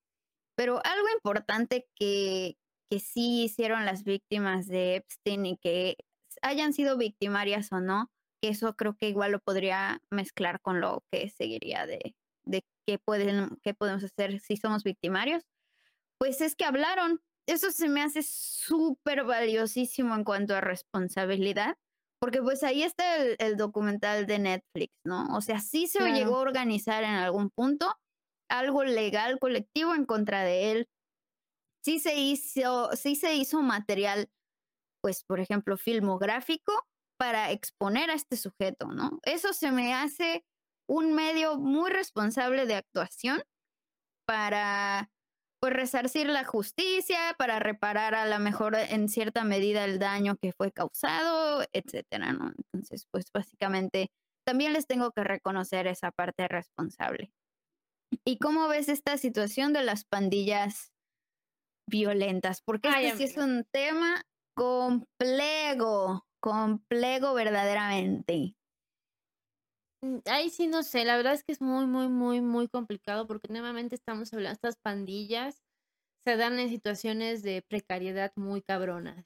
Pero 0.57 0.83
algo 0.85 1.09
importante 1.15 1.87
que, 1.95 2.59
que 2.91 3.01
sí 3.01 3.45
hicieron 3.45 3.87
las 3.87 4.05
víctimas 4.05 4.67
de 4.67 4.97
Epstein 4.97 5.47
y 5.47 5.57
que 5.57 5.97
hayan 6.43 6.73
sido 6.73 6.97
victimarias 6.97 7.73
o 7.73 7.81
no, 7.81 8.11
que 8.43 8.51
eso 8.51 8.75
creo 8.77 8.97
que 8.97 9.09
igual 9.09 9.33
lo 9.33 9.41
podría 9.41 10.01
mezclar 10.11 10.61
con 10.61 10.81
lo 10.81 11.03
que 11.11 11.31
seguiría 11.31 11.87
de, 11.87 12.15
de 12.45 12.65
qué, 12.87 12.99
pueden, 12.99 13.59
qué 13.63 13.75
podemos 13.75 14.05
hacer 14.05 14.41
si 14.41 14.57
somos 14.57 14.85
victimarios, 14.85 15.43
pues 16.19 16.41
es 16.41 16.55
que 16.57 16.65
hablaron. 16.65 17.21
Eso 17.47 17.71
se 17.71 17.89
me 17.89 18.03
hace 18.03 18.23
súper 18.23 19.25
valiosísimo 19.25 20.15
en 20.15 20.25
cuanto 20.25 20.55
a 20.55 20.61
responsabilidad, 20.61 21.77
porque 22.21 22.43
pues 22.43 22.63
ahí 22.63 22.83
está 22.83 23.17
el, 23.17 23.37
el 23.39 23.57
documental 23.57 24.27
de 24.27 24.39
Netflix, 24.39 24.93
¿no? 25.05 25.35
O 25.35 25.41
sea, 25.41 25.61
sí 25.61 25.87
se 25.87 26.01
Claro. 26.01 26.15
llegó 26.15 26.37
a 26.37 26.41
organizar 26.41 27.05
en 27.05 27.11
algún 27.15 27.51
punto 27.51 27.95
algo 28.51 28.85
legal 28.85 29.39
colectivo 29.39 29.95
en 29.95 30.05
contra 30.05 30.43
de 30.43 30.73
él. 30.73 30.89
Sí 31.85 32.01
se 32.01 32.17
hizo, 32.17 32.91
sí 32.97 33.15
se 33.17 33.35
hizo 33.35 33.63
material, 33.63 34.29
pues, 35.01 35.25
por 35.25 35.41
ejemplo, 35.41 35.77
filmográfico 35.77 36.73
para 37.19 37.51
exponer 37.51 38.11
a 38.11 38.15
este 38.15 38.37
sujeto, 38.37 38.89
¿no? 38.89 39.19
Eso 39.25 39.53
se 39.53 39.73
me 39.73 39.95
hace 39.95 40.45
un 40.89 41.15
medio 41.15 41.59
muy 41.59 41.91
responsable 41.91 42.67
de 42.67 42.77
actuación 42.77 43.43
para 44.27 45.11
pues 45.61 45.73
resarcir 45.73 46.29
la 46.29 46.45
justicia, 46.45 47.35
para 47.37 47.59
reparar 47.59 48.15
a 48.15 48.27
lo 48.27 48.39
mejor 48.39 48.77
en 48.77 49.09
cierta 49.09 49.43
medida 49.43 49.85
el 49.85 49.99
daño 49.99 50.37
que 50.37 50.53
fue 50.53 50.71
causado, 50.71 51.65
etcétera, 51.73 52.33
¿no? 52.33 52.53
Entonces, 52.57 53.07
pues 53.11 53.27
básicamente 53.33 54.11
también 54.47 54.73
les 54.73 54.87
tengo 54.87 55.11
que 55.11 55.25
reconocer 55.25 55.87
esa 55.89 56.13
parte 56.13 56.47
responsable. 56.47 57.33
¿Y 58.25 58.39
cómo 58.39 58.69
ves 58.69 58.89
esta 58.89 59.19
situación 59.19 59.73
de 59.73 59.83
las 59.83 60.05
pandillas 60.05 60.93
violentas? 61.89 62.63
Porque 62.63 62.89
Ay, 62.89 63.07
este 63.07 63.19
sí 63.19 63.25
es 63.25 63.37
un 63.37 63.67
tema 63.71 64.23
complejo, 64.59 66.27
complejo 66.41 67.35
verdaderamente. 67.35 68.55
Mm, 70.03 70.19
Ahí 70.27 70.51
sí 70.51 70.67
no 70.67 70.83
sé, 70.83 71.05
la 71.05 71.17
verdad 71.17 71.35
es 71.35 71.45
que 71.45 71.53
es 71.53 71.61
muy, 71.61 71.87
muy, 71.87 72.09
muy, 72.09 72.41
muy 72.41 72.69
complicado 72.69 73.27
porque 73.27 73.49
nuevamente 73.53 73.95
estamos 73.95 74.33
hablando, 74.33 74.55
estas 74.55 74.77
pandillas 74.77 75.63
se 76.27 76.37
dan 76.37 76.59
en 76.59 76.69
situaciones 76.69 77.43
de 77.43 77.63
precariedad 77.69 78.33
muy 78.37 78.63
cabronas. 78.63 79.25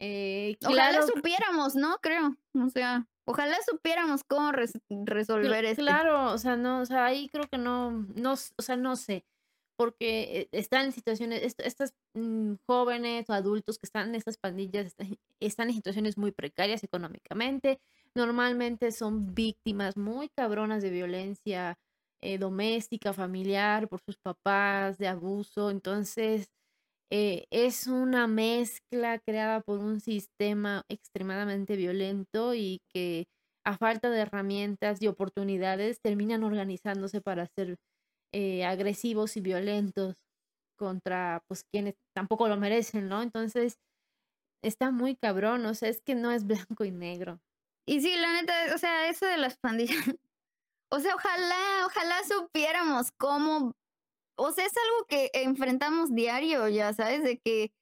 Eh, 0.00 0.56
Ojalá 0.64 1.02
supiéramos, 1.02 1.76
¿no? 1.76 1.96
Creo. 2.02 2.36
O 2.54 2.68
sea, 2.68 3.08
ojalá 3.26 3.56
supiéramos 3.68 4.22
cómo 4.24 4.52
res- 4.52 4.78
resolver 5.06 5.64
este. 5.64 5.82
claro, 5.82 6.32
o 6.32 6.38
sea, 6.38 6.56
no, 6.56 6.80
o 6.80 6.86
sea, 6.86 7.06
ahí 7.06 7.28
creo 7.28 7.48
que 7.48 7.58
no, 7.58 7.90
no, 8.16 8.32
o 8.34 8.62
sea, 8.62 8.76
no 8.76 8.96
sé, 8.96 9.24
porque 9.76 10.40
eh, 10.42 10.48
están 10.52 10.86
en 10.86 10.92
situaciones, 10.92 11.42
est- 11.42 11.60
estas 11.60 11.94
mm, 12.14 12.54
jóvenes 12.66 13.28
o 13.28 13.32
adultos 13.32 13.78
que 13.78 13.86
están 13.86 14.08
en 14.10 14.14
estas 14.16 14.36
pandillas 14.38 14.94
están, 15.40 15.68
en 15.68 15.74
situaciones 15.74 16.16
muy 16.18 16.32
precarias 16.32 16.84
económicamente, 16.84 17.80
normalmente 18.14 18.92
son 18.92 19.34
víctimas 19.34 19.96
muy 19.96 20.28
cabronas 20.36 20.82
de 20.82 20.90
violencia 20.90 21.76
eh, 22.22 22.38
doméstica, 22.38 23.12
familiar, 23.12 23.88
por 23.88 24.00
sus 24.06 24.16
papás, 24.18 24.98
de 24.98 25.08
abuso, 25.08 25.70
entonces 25.70 26.48
eh, 27.10 27.46
es 27.50 27.86
una 27.86 28.26
mezcla 28.26 29.18
creada 29.20 29.60
por 29.60 29.78
un 29.80 30.00
sistema 30.00 30.84
extremadamente 30.88 31.76
violento 31.76 32.54
y 32.54 32.80
que 32.92 33.26
a 33.64 33.76
falta 33.78 34.10
de 34.10 34.20
herramientas 34.20 35.00
y 35.02 35.06
oportunidades 35.06 36.00
terminan 36.02 36.44
organizándose 36.44 37.20
para 37.20 37.46
ser 37.46 37.76
eh, 38.34 38.64
agresivos 38.64 39.36
y 39.36 39.40
violentos 39.40 40.16
contra 40.76 41.40
pues 41.46 41.62
quienes 41.70 41.94
tampoco 42.16 42.48
lo 42.48 42.56
merecen, 42.56 43.08
¿no? 43.08 43.22
Entonces 43.22 43.78
está 44.60 44.90
muy 44.90 45.14
cabrón, 45.14 45.64
o 45.66 45.74
sea, 45.74 45.88
es 45.88 46.02
que 46.02 46.16
no 46.16 46.32
es 46.32 46.44
blanco 46.44 46.84
y 46.84 46.90
negro. 46.90 47.40
Y 47.86 48.00
sí, 48.00 48.16
la 48.16 48.32
neta, 48.32 48.74
o 48.74 48.78
sea, 48.78 49.08
eso 49.08 49.26
de 49.26 49.38
las 49.38 49.56
pandillas. 49.58 49.96
O 50.90 51.00
sea, 51.00 51.16
ojalá, 51.16 51.86
ojalá 51.86 52.16
supiéramos 52.22 53.10
cómo. 53.18 53.72
O 54.36 54.52
sea, 54.52 54.64
es 54.64 54.74
algo 54.76 55.06
que 55.08 55.30
enfrentamos 55.32 56.14
diario, 56.14 56.68
ya 56.68 56.92
sabes, 56.92 57.24
de 57.24 57.40
que 57.40 57.72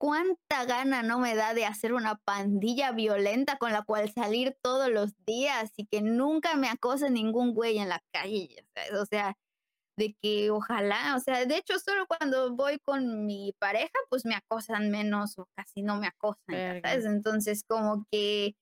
cuánta 0.00 0.64
gana 0.64 1.04
no 1.04 1.20
me 1.20 1.36
da 1.36 1.54
de 1.54 1.66
hacer 1.66 1.92
una 1.92 2.16
pandilla 2.16 2.90
violenta 2.90 3.56
con 3.56 3.72
la 3.72 3.82
cual 3.82 4.10
salir 4.10 4.56
todos 4.62 4.90
los 4.90 5.12
días 5.26 5.72
y 5.76 5.86
que 5.86 6.00
nunca 6.00 6.56
me 6.56 6.68
acose 6.68 7.10
ningún 7.10 7.54
güey 7.54 7.78
en 7.78 7.88
la 7.88 8.02
calle, 8.12 8.48
ya 8.48 8.64
sabes. 8.74 9.00
O 9.00 9.06
sea, 9.06 9.36
de 10.00 10.16
que 10.22 10.50
ojalá, 10.50 11.14
o 11.14 11.20
sea, 11.20 11.44
de 11.44 11.58
hecho, 11.58 11.78
solo 11.78 12.06
cuando 12.06 12.56
voy 12.56 12.78
con 12.86 13.26
mi 13.26 13.52
pareja, 13.60 13.92
pues 14.08 14.24
me 14.24 14.34
acosan 14.34 14.90
menos 14.90 15.38
o 15.38 15.46
casi 15.54 15.82
no 15.82 15.96
me 16.00 16.06
acosan. 16.06 16.80
¿sabes? 16.82 17.04
Entonces, 17.04 17.62
como 17.68 18.06
que, 18.10 18.54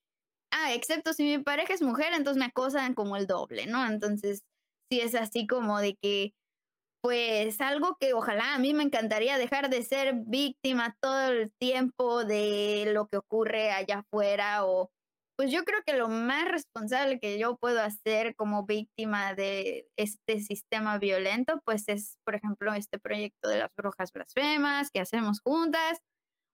ah, 0.53 0.75
excepto 0.75 1.13
si 1.13 1.25
mi 1.25 1.39
pareja 1.39 1.75
es 1.75 1.83
mujer, 1.83 2.13
entonces 2.13 2.39
me 2.39 2.47
acosan 2.47 2.95
como 2.95 3.17
el 3.17 3.29
doble, 3.29 3.67
¿no? 3.67 3.87
Entonces, 3.87 4.43
sí 4.91 5.01
es 5.01 5.15
así 5.15 5.47
como 5.47 5.79
de 5.79 5.97
que, 6.03 6.33
pues 7.03 7.61
algo 7.61 7.97
que 8.01 8.15
ojalá 8.15 8.55
a 8.55 8.59
mí 8.59 8.75
me 8.75 8.83
encantaría 8.83 9.39
dejar 9.39 9.71
de 9.71 9.83
ser 9.85 10.15
víctima 10.27 10.97
todo 11.01 11.29
el 11.29 11.53
tiempo 11.61 12.25
de 12.25 12.91
lo 12.93 13.07
que 13.07 13.19
ocurre 13.19 13.71
allá 13.71 14.01
afuera 14.01 14.67
o 14.67 14.91
pues 15.39 15.53
yo 15.53 15.65
creo 15.65 15.79
que 15.87 15.97
lo 15.97 16.09
más 16.09 16.49
responsable 16.49 17.21
que 17.21 17.39
yo 17.39 17.57
puedo 17.57 17.81
hacer 17.81 18.35
como 18.35 18.67
víctima 18.67 19.35
de 19.35 19.87
este 19.97 20.41
sistema 20.41 20.99
violento, 20.99 21.63
pues 21.65 21.85
es, 21.87 22.19
por 22.25 22.35
ejemplo, 22.35 22.75
este 22.75 22.99
proyecto 22.99 23.49
de 23.49 23.59
las 23.59 23.71
brujas 23.77 24.13
blasfemas 24.13 24.91
que 24.91 24.99
hacemos 24.99 25.41
juntas. 25.41 26.01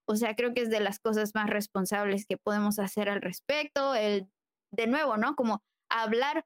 O 0.06 0.16
sea, 0.16 0.36
creo 0.36 0.52
que 0.52 0.60
es 0.60 0.68
de 0.68 0.80
las 0.80 0.98
cosas 1.00 1.30
más 1.34 1.48
responsables 1.48 2.26
que 2.26 2.36
podemos 2.36 2.78
hacer 2.78 3.08
al 3.08 3.22
respecto. 3.22 3.94
El, 3.94 4.28
de 4.70 4.86
nuevo, 4.86 5.16
¿no? 5.16 5.34
Como 5.34 5.62
hablar, 5.90 6.44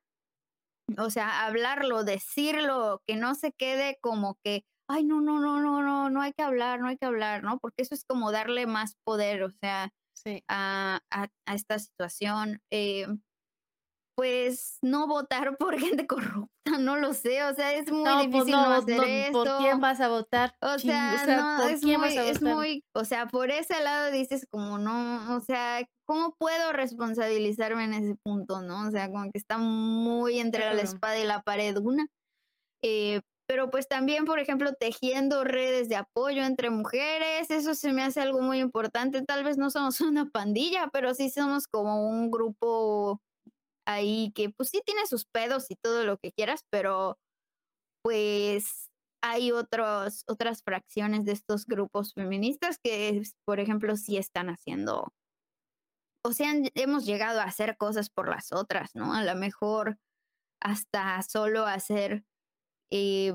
o 0.96 1.10
sea, 1.10 1.44
hablarlo, 1.44 2.04
decirlo, 2.04 3.02
que 3.04 3.16
no 3.16 3.34
se 3.34 3.50
quede 3.50 3.98
como 4.00 4.38
que, 4.44 4.64
ay, 4.88 5.02
no, 5.02 5.20
no, 5.20 5.40
no, 5.40 5.60
no, 5.60 5.82
no, 5.82 6.08
no 6.08 6.22
hay 6.22 6.32
que 6.34 6.44
hablar, 6.44 6.78
no 6.78 6.86
hay 6.86 6.98
que 6.98 7.06
hablar, 7.06 7.42
¿no? 7.42 7.58
Porque 7.58 7.82
eso 7.82 7.96
es 7.96 8.04
como 8.04 8.30
darle 8.30 8.68
más 8.68 8.94
poder, 9.04 9.42
o 9.42 9.50
sea, 9.50 9.90
Sí. 10.24 10.42
a, 10.48 11.00
a- 11.10 11.28
a 11.46 11.54
esta 11.54 11.78
situación. 11.78 12.60
eh, 12.70 13.06
pues 14.16 14.78
no 14.82 15.06
votar 15.06 15.56
por 15.58 15.78
gente 15.78 16.06
corrupta, 16.06 16.78
no 16.80 16.96
lo 16.96 17.14
sé, 17.14 17.44
o 17.44 17.54
sea, 17.54 17.72
es 17.74 17.90
muy 17.90 18.02
No, 18.02 18.16
pues 18.16 18.26
difícil 18.32 18.52
no, 18.52 18.68
no, 18.68 18.74
hacer 18.74 18.96
no, 18.96 19.02
esto. 19.04 19.32
¿por 19.44 19.58
quién 19.58 19.80
vas 19.80 20.00
a 20.00 20.08
votar? 20.08 20.54
O 20.60 20.76
Chin, 20.76 20.90
sea, 20.90 21.56
no, 21.56 21.62
¿por 21.62 21.70
es 21.70 21.84
muy, 21.84 22.16
es 22.18 22.42
muy, 22.42 22.84
o 22.94 23.04
sea, 23.04 23.26
por 23.26 23.50
ese 23.50 23.80
lado 23.80 24.10
dices 24.10 24.44
como 24.50 24.76
no, 24.78 25.36
o 25.36 25.40
sea, 25.40 25.86
¿cómo 26.04 26.34
puedo 26.36 26.72
responsabilizarme 26.72 27.84
en 27.84 27.94
ese 27.94 28.16
punto, 28.16 28.60
no? 28.60 28.88
O 28.88 28.90
sea, 28.90 29.08
como 29.08 29.24
que 29.30 29.38
está 29.38 29.56
muy 29.58 30.40
entre 30.40 30.64
la 30.64 30.72
Claro. 30.72 30.88
espada 30.88 31.18
y 31.18 31.24
la 31.24 31.42
pared 31.42 31.76
una. 31.76 32.06
Eh, 32.84 33.20
pero 33.48 33.70
pues 33.70 33.88
también, 33.88 34.26
por 34.26 34.38
ejemplo, 34.40 34.74
tejiendo 34.74 35.42
redes 35.42 35.88
de 35.88 35.96
apoyo 35.96 36.44
entre 36.44 36.68
mujeres, 36.68 37.50
eso 37.50 37.74
se 37.74 37.92
me 37.94 38.02
hace 38.02 38.20
algo 38.20 38.42
muy 38.42 38.58
importante. 38.58 39.22
Tal 39.22 39.42
vez 39.42 39.56
no 39.56 39.70
somos 39.70 40.00
una 40.02 40.26
pandilla, 40.30 40.90
pero 40.92 41.14
sí 41.14 41.30
somos 41.30 41.66
como 41.66 42.08
un 42.08 42.30
grupo 42.30 43.22
ahí 43.86 44.32
que 44.34 44.50
pues 44.50 44.68
sí 44.68 44.82
tiene 44.84 45.06
sus 45.06 45.24
pedos 45.24 45.70
y 45.70 45.76
todo 45.76 46.04
lo 46.04 46.18
que 46.18 46.30
quieras, 46.32 46.62
pero 46.70 47.18
pues 48.02 48.90
hay 49.22 49.50
otros, 49.52 50.24
otras 50.28 50.62
fracciones 50.62 51.24
de 51.24 51.32
estos 51.32 51.66
grupos 51.66 52.12
feministas 52.14 52.78
que, 52.78 53.22
por 53.46 53.60
ejemplo, 53.60 53.96
sí 53.96 54.18
están 54.18 54.50
haciendo, 54.50 55.12
o 56.24 56.32
sea, 56.32 56.52
hemos 56.74 57.06
llegado 57.06 57.40
a 57.40 57.44
hacer 57.44 57.78
cosas 57.78 58.10
por 58.10 58.28
las 58.28 58.52
otras, 58.52 58.94
¿no? 58.94 59.14
A 59.14 59.24
lo 59.24 59.34
mejor 59.36 59.98
hasta 60.60 61.22
solo 61.22 61.66
hacer, 61.66 62.24
eh, 62.90 63.34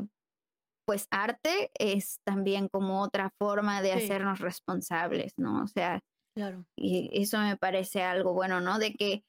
pues, 0.86 1.08
arte 1.12 1.72
es 1.76 2.20
también 2.26 2.68
como 2.68 3.02
otra 3.02 3.32
forma 3.40 3.82
de 3.82 3.94
hacernos 3.94 4.40
responsables, 4.40 5.34
¿no? 5.38 5.64
O 5.64 5.68
sea, 5.68 6.02
claro. 6.36 6.66
Y 6.78 7.10
eso 7.14 7.40
me 7.40 7.58
parece 7.58 8.04
algo 8.04 8.34
bueno, 8.34 8.62
¿no? 8.62 8.80
De 8.80 8.94
que 8.94 9.24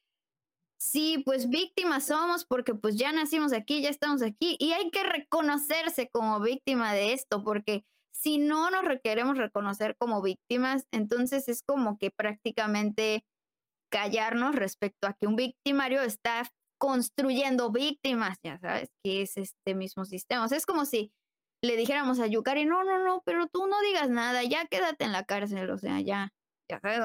sí, 0.80 1.22
pues 1.24 1.48
víctimas 1.48 2.06
somos 2.06 2.44
porque 2.44 2.74
pues 2.74 2.96
ya 2.96 3.12
nacimos 3.12 3.52
aquí, 3.52 3.82
ya 3.82 3.88
estamos 3.88 4.22
aquí 4.22 4.56
y 4.58 4.72
hay 4.72 4.90
que 4.90 5.02
reconocerse 5.02 6.10
como 6.10 6.40
víctima 6.40 6.92
de 6.92 7.12
esto 7.12 7.42
porque 7.42 7.84
si 8.14 8.38
no 8.38 8.70
nos 8.70 8.82
queremos 9.02 9.36
reconocer 9.38 9.96
como 9.98 10.22
víctimas, 10.22 10.86
entonces 10.92 11.48
es 11.48 11.62
como 11.62 11.98
que 11.98 12.10
prácticamente 12.10 13.24
callarnos 13.90 14.54
respecto 14.56 15.06
a 15.06 15.14
que 15.14 15.26
un 15.26 15.36
victimario 15.36 16.02
está 16.02 16.44
construyendo 16.78 17.70
víctimas, 17.70 18.38
ya 18.42 18.58
sabes, 18.58 18.90
que 19.02 19.22
es 19.22 19.36
este 19.36 19.74
mismo 19.74 20.04
sistema. 20.04 20.44
O 20.44 20.48
sea, 20.48 20.58
es 20.58 20.66
como 20.66 20.84
si 20.84 21.12
le 21.62 21.76
dijéramos 21.76 22.20
a 22.20 22.26
Yukari, 22.26 22.66
no, 22.66 22.84
no, 22.84 23.02
no, 23.04 23.22
pero 23.24 23.46
tú 23.46 23.66
no 23.66 23.80
digas 23.80 24.10
nada, 24.10 24.42
ya 24.44 24.66
quédate 24.66 25.04
en 25.04 25.12
la 25.12 25.24
cárcel, 25.24 25.70
o 25.70 25.78
sea, 25.78 26.00
ya, 26.00 26.32
ya 26.70 26.80
sabes, 26.80 27.00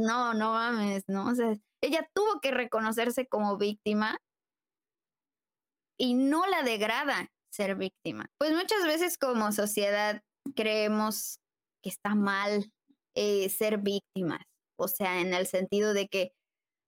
no, 0.00 0.34
no 0.34 0.52
mames, 0.52 1.04
¿no? 1.06 1.28
O 1.28 1.34
sea, 1.34 1.54
ella 1.82 2.08
tuvo 2.12 2.40
que 2.40 2.50
reconocerse 2.50 3.26
como 3.26 3.56
víctima 3.56 4.18
y 5.98 6.14
no 6.14 6.46
la 6.46 6.62
degrada 6.62 7.28
ser 7.52 7.76
víctima. 7.76 8.26
Pues 8.38 8.52
muchas 8.52 8.84
veces 8.84 9.18
como 9.18 9.52
sociedad 9.52 10.22
creemos 10.54 11.40
que 11.82 11.90
está 11.90 12.14
mal 12.14 12.72
eh, 13.14 13.48
ser 13.48 13.78
víctimas, 13.78 14.42
o 14.78 14.88
sea, 14.88 15.20
en 15.20 15.34
el 15.34 15.46
sentido 15.46 15.92
de 15.92 16.08
que, 16.08 16.32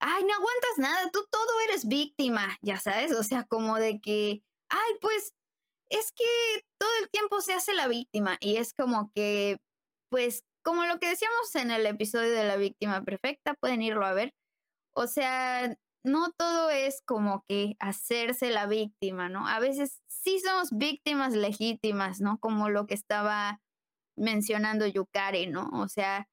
ay, 0.01 0.23
no 0.25 0.33
aguantas 0.33 0.77
nada, 0.77 1.11
tú 1.11 1.25
todo 1.31 1.59
eres 1.69 1.87
víctima, 1.87 2.57
ya 2.61 2.77
sabes, 2.79 3.13
o 3.13 3.23
sea, 3.23 3.45
como 3.45 3.77
de 3.77 4.01
que, 4.01 4.43
ay, 4.69 4.91
pues 5.01 5.33
es 5.89 6.11
que 6.11 6.25
todo 6.79 6.89
el 7.01 7.09
tiempo 7.09 7.41
se 7.41 7.53
hace 7.53 7.73
la 7.73 7.87
víctima 7.87 8.37
y 8.41 8.57
es 8.57 8.73
como 8.73 9.11
que, 9.13 9.59
pues, 10.09 10.43
como 10.63 10.85
lo 10.85 10.99
que 10.99 11.09
decíamos 11.09 11.55
en 11.55 11.71
el 11.71 11.85
episodio 11.85 12.31
de 12.31 12.45
la 12.45 12.57
víctima 12.57 13.03
perfecta, 13.03 13.55
pueden 13.55 13.81
irlo 13.81 14.05
a 14.05 14.13
ver, 14.13 14.33
o 14.95 15.07
sea, 15.07 15.75
no 16.03 16.31
todo 16.31 16.71
es 16.71 17.01
como 17.05 17.43
que 17.47 17.75
hacerse 17.79 18.49
la 18.51 18.67
víctima, 18.67 19.29
¿no? 19.29 19.47
A 19.47 19.59
veces 19.59 20.01
sí 20.07 20.39
somos 20.39 20.69
víctimas 20.71 21.33
legítimas, 21.33 22.21
¿no? 22.21 22.39
Como 22.39 22.69
lo 22.69 22.87
que 22.87 22.95
estaba 22.95 23.61
mencionando 24.17 24.87
Yukari, 24.87 25.47
¿no? 25.47 25.69
O 25.73 25.87
sea, 25.87 26.27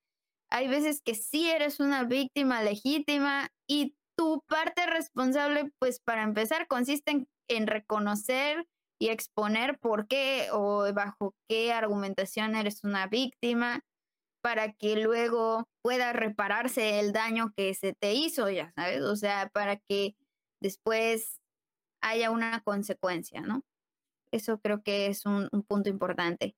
hay 0.51 0.69
veces 0.69 1.03
que 1.03 1.15
sí 1.15 1.51
eres 1.51 1.81
una 1.81 2.05
víctima 2.05 2.63
legítima 2.63 3.51
y 3.67 3.95
tu 4.17 4.43
parte 4.49 4.87
responsable, 4.87 5.71
pues 5.79 6.01
para 6.01 6.23
empezar, 6.23 6.67
consiste 6.67 7.27
en, 7.49 7.67
reconocer 7.67 8.67
y 9.01 9.11
exponer 9.11 9.79
por 9.79 10.09
qué 10.09 10.49
o 10.53 10.93
bajo 10.93 11.35
qué 11.49 11.73
argumentación 11.73 12.57
eres 12.57 12.83
una 12.83 13.07
víctima 13.07 13.85
para 14.43 14.73
que 14.73 14.97
luego 14.97 15.69
pueda 15.83 16.13
repararse 16.13 16.99
el 16.99 17.13
daño 17.13 17.53
que 17.57 17.75
se 17.75 17.95
te 17.95 18.15
hizo, 18.15 18.51
ya 18.51 18.73
sabes, 18.75 19.03
o 19.03 19.15
sea, 19.15 19.51
para 19.51 19.77
que 19.77 20.17
después 20.61 21.41
haya 22.01 22.31
una 22.31 22.61
consecuencia, 22.63 23.41
¿no? 23.41 23.63
Eso 24.33 24.59
creo 24.59 24.83
que 24.83 25.07
es 25.07 25.27
un, 25.27 25.49
punto 25.67 25.89
importante. 25.89 26.55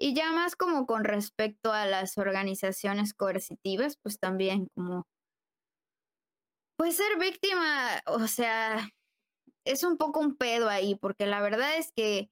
Y 0.00 0.14
ya 0.14 0.32
más 0.32 0.54
como 0.54 0.86
con 0.86 1.04
respecto 1.04 1.72
a 1.72 1.86
las 1.86 2.18
organizaciones 2.18 3.14
coercitivas, 3.14 3.96
pues 4.02 4.18
también 4.20 4.68
como, 4.74 5.06
pues 6.76 6.96
ser 6.96 7.18
víctima, 7.18 8.00
o 8.06 8.28
sea, 8.28 8.88
es 9.64 9.82
un 9.82 9.96
poco 9.98 10.20
un 10.20 10.36
pedo 10.36 10.68
ahí, 10.68 10.94
porque 10.94 11.26
la 11.26 11.40
verdad 11.40 11.76
es 11.76 11.92
que 11.92 12.30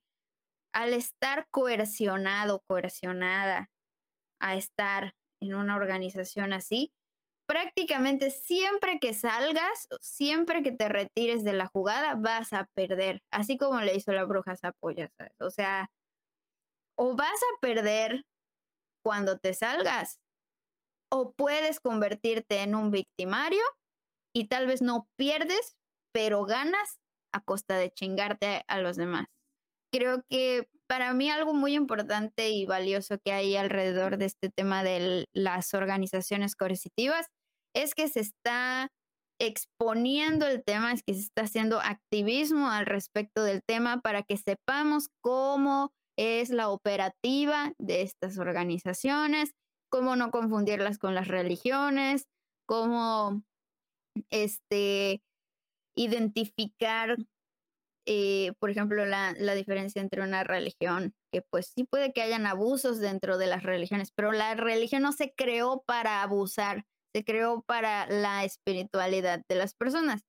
al 0.72 0.93
estar 0.94 1.48
coercionado, 1.51 2.62
coercionada, 2.68 3.70
a 4.40 4.56
estar 4.56 5.14
en 5.40 5.55
una 5.55 5.76
organización 5.76 6.52
así, 6.52 6.93
prácticamente 7.47 8.30
siempre 8.30 8.98
que 9.01 9.14
salgas, 9.14 9.88
siempre 10.01 10.62
que 10.62 10.72
te 10.72 10.88
retires 10.88 11.44
de 11.44 11.52
la 11.55 11.66
jugada, 11.66 12.14
vas 12.14 12.52
a 12.52 12.66
perder, 12.74 13.22
así 13.30 13.56
como 13.56 13.80
le 13.80 13.97
hizo 13.97 14.12
la 14.12 14.24
bruja 14.24 14.56
Zapoya, 14.56 15.10
O 15.40 15.51
sea, 15.51 15.90
o 16.97 17.14
vas 17.14 17.28
a 17.28 17.60
perder 17.60 18.24
cuando 19.05 19.39
te 19.39 19.55
salgas, 19.55 20.18
o 21.12 21.32
puedes 21.32 21.81
convertirte 21.81 22.62
en 22.62 22.74
un 22.74 22.90
victimario 22.90 23.62
y 24.35 24.48
tal 24.48 24.66
vez 24.66 24.82
no 24.82 25.06
pierdes, 25.16 25.77
pero 26.12 26.44
ganas 26.44 26.98
a 27.32 27.40
costa 27.40 27.78
de 27.78 27.90
chingarte 27.90 28.64
a 28.66 28.81
los 28.81 28.97
demás. 28.97 29.27
Creo 29.93 30.23
que 30.28 30.68
para 30.89 31.12
mí 31.14 31.31
algo 31.31 31.55
muy 31.55 31.74
importante 31.74 32.51
y 32.51 32.66
valioso 32.66 33.18
que 33.24 33.32
hay 33.32 33.56
alrededor 33.56 34.18
de 34.18 34.27
este 34.27 34.51
tema 34.51 34.82
de 34.82 35.27
las 35.32 35.74
organizaciones 35.74 36.56
coercitivas 36.56 37.27
es 37.74 37.94
que 37.94 38.09
se 38.09 38.20
está 38.20 38.89
exponiendo 39.39 40.47
el 40.47 40.64
tema, 40.64 40.93
es 40.93 41.02
que 41.02 41.14
se 41.14 41.20
está 41.20 41.43
haciendo 41.43 41.81
activismo 41.81 42.70
al 42.70 42.86
respecto 42.86 43.44
del 43.44 43.62
tema 43.62 44.01
para 44.01 44.23
que 44.23 44.36
sepamos 44.36 45.09
cómo 45.20 45.93
es 46.16 46.51
la 46.51 46.70
operativa 46.70 47.72
de 47.78 48.02
estas 48.02 48.38
organizaciones, 48.38 49.52
cómo 49.90 50.16
no 50.16 50.30
confundirlas 50.30 50.98
con 50.98 51.14
las 51.14 51.28
religiones, 51.28 52.26
cómo 52.66 53.43
este 54.30 55.22
identificar 55.97 57.16
eh, 58.09 58.52
por 58.60 58.70
ejemplo, 58.70 59.05
la, 59.05 59.34
diferencia 59.55 60.01
entre 60.01 60.22
una 60.22 60.44
religión, 60.44 61.12
que 61.32 61.43
pues 61.43 61.72
sí 61.74 61.82
puede 61.84 62.12
que 62.12 62.22
hayan 62.22 62.47
abusos 62.47 63.01
dentro 63.01 63.36
de 63.36 63.48
las 63.48 63.64
religiones, 63.64 64.12
pero 64.14 64.30
la 64.30 64.55
religión 64.55 65.02
no 65.02 65.10
se 65.12 65.34
creó 65.36 65.82
para 65.84 66.22
abusar, 66.22 66.84
se 67.12 67.24
creó 67.24 67.62
para 67.62 68.06
la 68.09 68.44
espiritualidad 68.44 69.43
de 69.48 69.56
las 69.56 69.74
personas. 69.74 70.22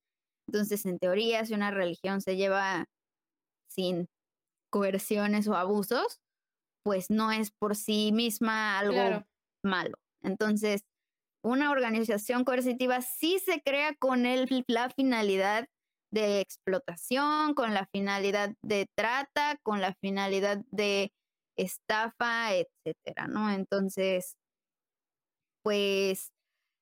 Entonces, 0.47 0.85
en 0.87 0.97
teoría, 0.97 1.45
si 1.45 1.53
una 1.53 1.69
religión 1.71 2.21
se 2.21 2.35
lleva 2.35 2.85
sin 3.69 4.07
coerciones 4.69 5.47
o 5.47 5.55
abusos, 5.55 6.19
pues 6.83 7.09
no 7.09 7.31
es 7.31 7.51
por 7.51 7.75
sí 7.75 8.11
misma 8.11 8.79
algo 8.79 9.25
malo. 9.63 9.97
Entonces, 10.21 10.85
una 11.43 11.71
organización 11.71 12.43
coercitiva 12.43 13.01
sí 13.01 13.39
se 13.39 13.61
crea 13.61 13.95
con 13.95 14.25
el, 14.25 14.65
la 14.67 14.89
finalidad 14.89 15.67
de 16.11 16.39
explotación, 16.39 17.53
con 17.53 17.73
la 17.73 17.85
finalidad 17.87 18.53
de 18.61 18.87
trata, 18.95 19.57
con 19.63 19.81
la 19.81 19.93
finalidad 19.95 20.61
de 20.71 21.11
estafa, 21.57 22.53
etcétera, 22.53 23.27
¿no? 23.27 23.51
Entonces, 23.51 24.37
pues 25.63 26.31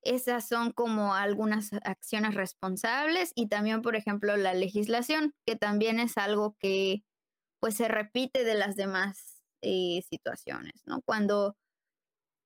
esas 0.03 0.47
son 0.47 0.71
como 0.71 1.15
algunas 1.15 1.73
acciones 1.83 2.35
responsables 2.35 3.31
y 3.35 3.47
también, 3.47 3.81
por 3.81 3.95
ejemplo, 3.95 4.37
la 4.37 4.53
legislación, 4.53 5.33
que 5.47 5.55
también 5.55 5.99
es 5.99 6.17
algo 6.17 6.55
que 6.59 7.03
pues 7.65 7.77
se 7.77 7.87
repite 7.87 8.43
de 8.43 8.53
las 8.53 8.75
demás 8.75 9.41
eh, 9.63 10.03
situaciones, 10.07 10.83
¿no? 10.85 11.01
Cuando 11.01 11.55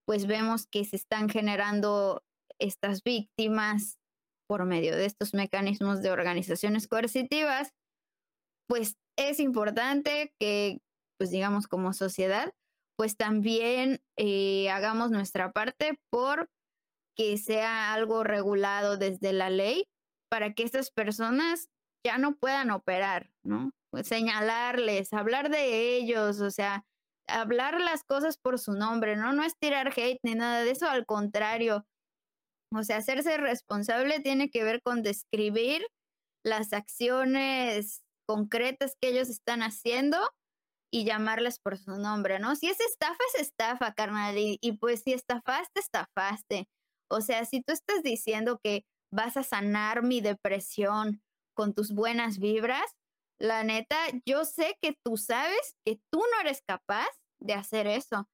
pues 0.07 0.27
vemos 0.27 0.65
que 0.65 0.85
se 0.85 0.95
están 0.95 1.27
generando 1.27 2.23
estas 2.57 3.03
víctimas 3.03 3.99
por 4.47 4.63
medio 4.63 4.95
de 4.95 5.03
estos 5.03 5.33
mecanismos 5.33 6.01
de 6.01 6.11
organizaciones 6.11 6.87
coercitivas, 6.87 7.73
pues 8.69 8.95
es 9.17 9.41
importante 9.41 10.33
que, 10.39 10.79
pues 11.17 11.31
digamos, 11.31 11.67
como 11.67 11.91
sociedad, 11.91 12.53
pues 12.97 13.17
también 13.17 13.99
eh, 14.17 14.69
hagamos 14.69 15.11
nuestra 15.11 15.51
parte 15.51 15.99
por 16.09 16.49
que 17.17 17.37
sea 17.37 17.93
algo 17.93 18.23
regulado 18.23 18.95
desde 18.95 19.33
la 19.33 19.49
ley 19.49 19.83
para 20.31 20.53
que 20.53 20.63
estas 20.63 20.91
personas 20.91 21.67
ya 22.05 22.17
no 22.17 22.37
puedan 22.37 22.71
operar, 22.71 23.33
¿no? 23.43 23.73
Pues 23.91 24.07
señalarles, 24.07 25.13
hablar 25.13 25.49
de 25.49 25.97
ellos, 25.97 26.41
o 26.41 26.51
sea, 26.51 26.83
hablar 27.27 27.81
las 27.81 28.03
cosas 28.03 28.37
por 28.37 28.59
su 28.59 28.73
nombre, 28.73 29.15
¿no? 29.15 29.33
No 29.33 29.43
es 29.43 29.53
tirar 29.59 29.93
hate 29.95 30.19
ni 30.23 30.35
nada 30.35 30.63
de 30.63 30.71
eso, 30.71 30.87
al 30.87 31.05
contrario, 31.05 31.85
o 32.73 32.83
sea, 32.83 32.97
hacerse 32.97 33.37
responsable 33.37 34.19
tiene 34.19 34.49
que 34.49 34.63
ver 34.63 34.81
con 34.81 35.01
describir 35.01 35.85
las 36.43 36.73
acciones 36.73 38.03
concretas 38.27 38.95
que 39.01 39.09
ellos 39.09 39.29
están 39.29 39.63
haciendo 39.63 40.17
y 40.91 41.05
llamarles 41.05 41.59
por 41.59 41.77
su 41.77 41.97
nombre, 41.97 42.39
¿no? 42.39 42.55
Si 42.55 42.67
es 42.67 42.79
estafa, 42.79 43.17
es 43.33 43.41
estafa, 43.41 43.93
carnal. 43.93 44.35
Y, 44.37 44.59
pues 44.79 45.01
si 45.03 45.13
estafaste, 45.13 45.79
estafaste. 45.79 46.67
O 47.09 47.21
sea, 47.21 47.45
si 47.45 47.61
tú 47.61 47.73
estás 47.73 48.03
diciendo 48.03 48.59
que 48.63 48.85
vas 49.11 49.37
a 49.37 49.43
sanar 49.43 50.03
mi 50.03 50.21
depresión 50.21 51.21
con 51.55 51.73
tus 51.73 51.91
buenas 51.91 52.39
vibras, 52.39 52.85
La 53.39 53.63
neta, 53.63 53.97
yo 54.25 54.45
sé 54.45 54.77
que 54.81 54.97
tú 55.05 55.17
sabes 55.17 55.77
que 55.85 55.99
tú 56.11 56.19
no 56.19 56.41
eres 56.41 56.61
capaz 56.67 57.07
de 57.41 57.53
hacer 57.53 57.87
eso 57.87 58.29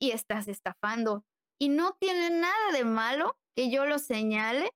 y 0.00 0.10
estás 0.10 0.48
estafando. 0.48 1.24
Y 1.58 1.68
no 1.68 1.96
tiene 2.00 2.30
nada 2.30 2.72
de 2.72 2.84
malo 2.84 3.38
que 3.56 3.70
yo 3.70 3.86
lo 3.86 3.98
señale 3.98 4.70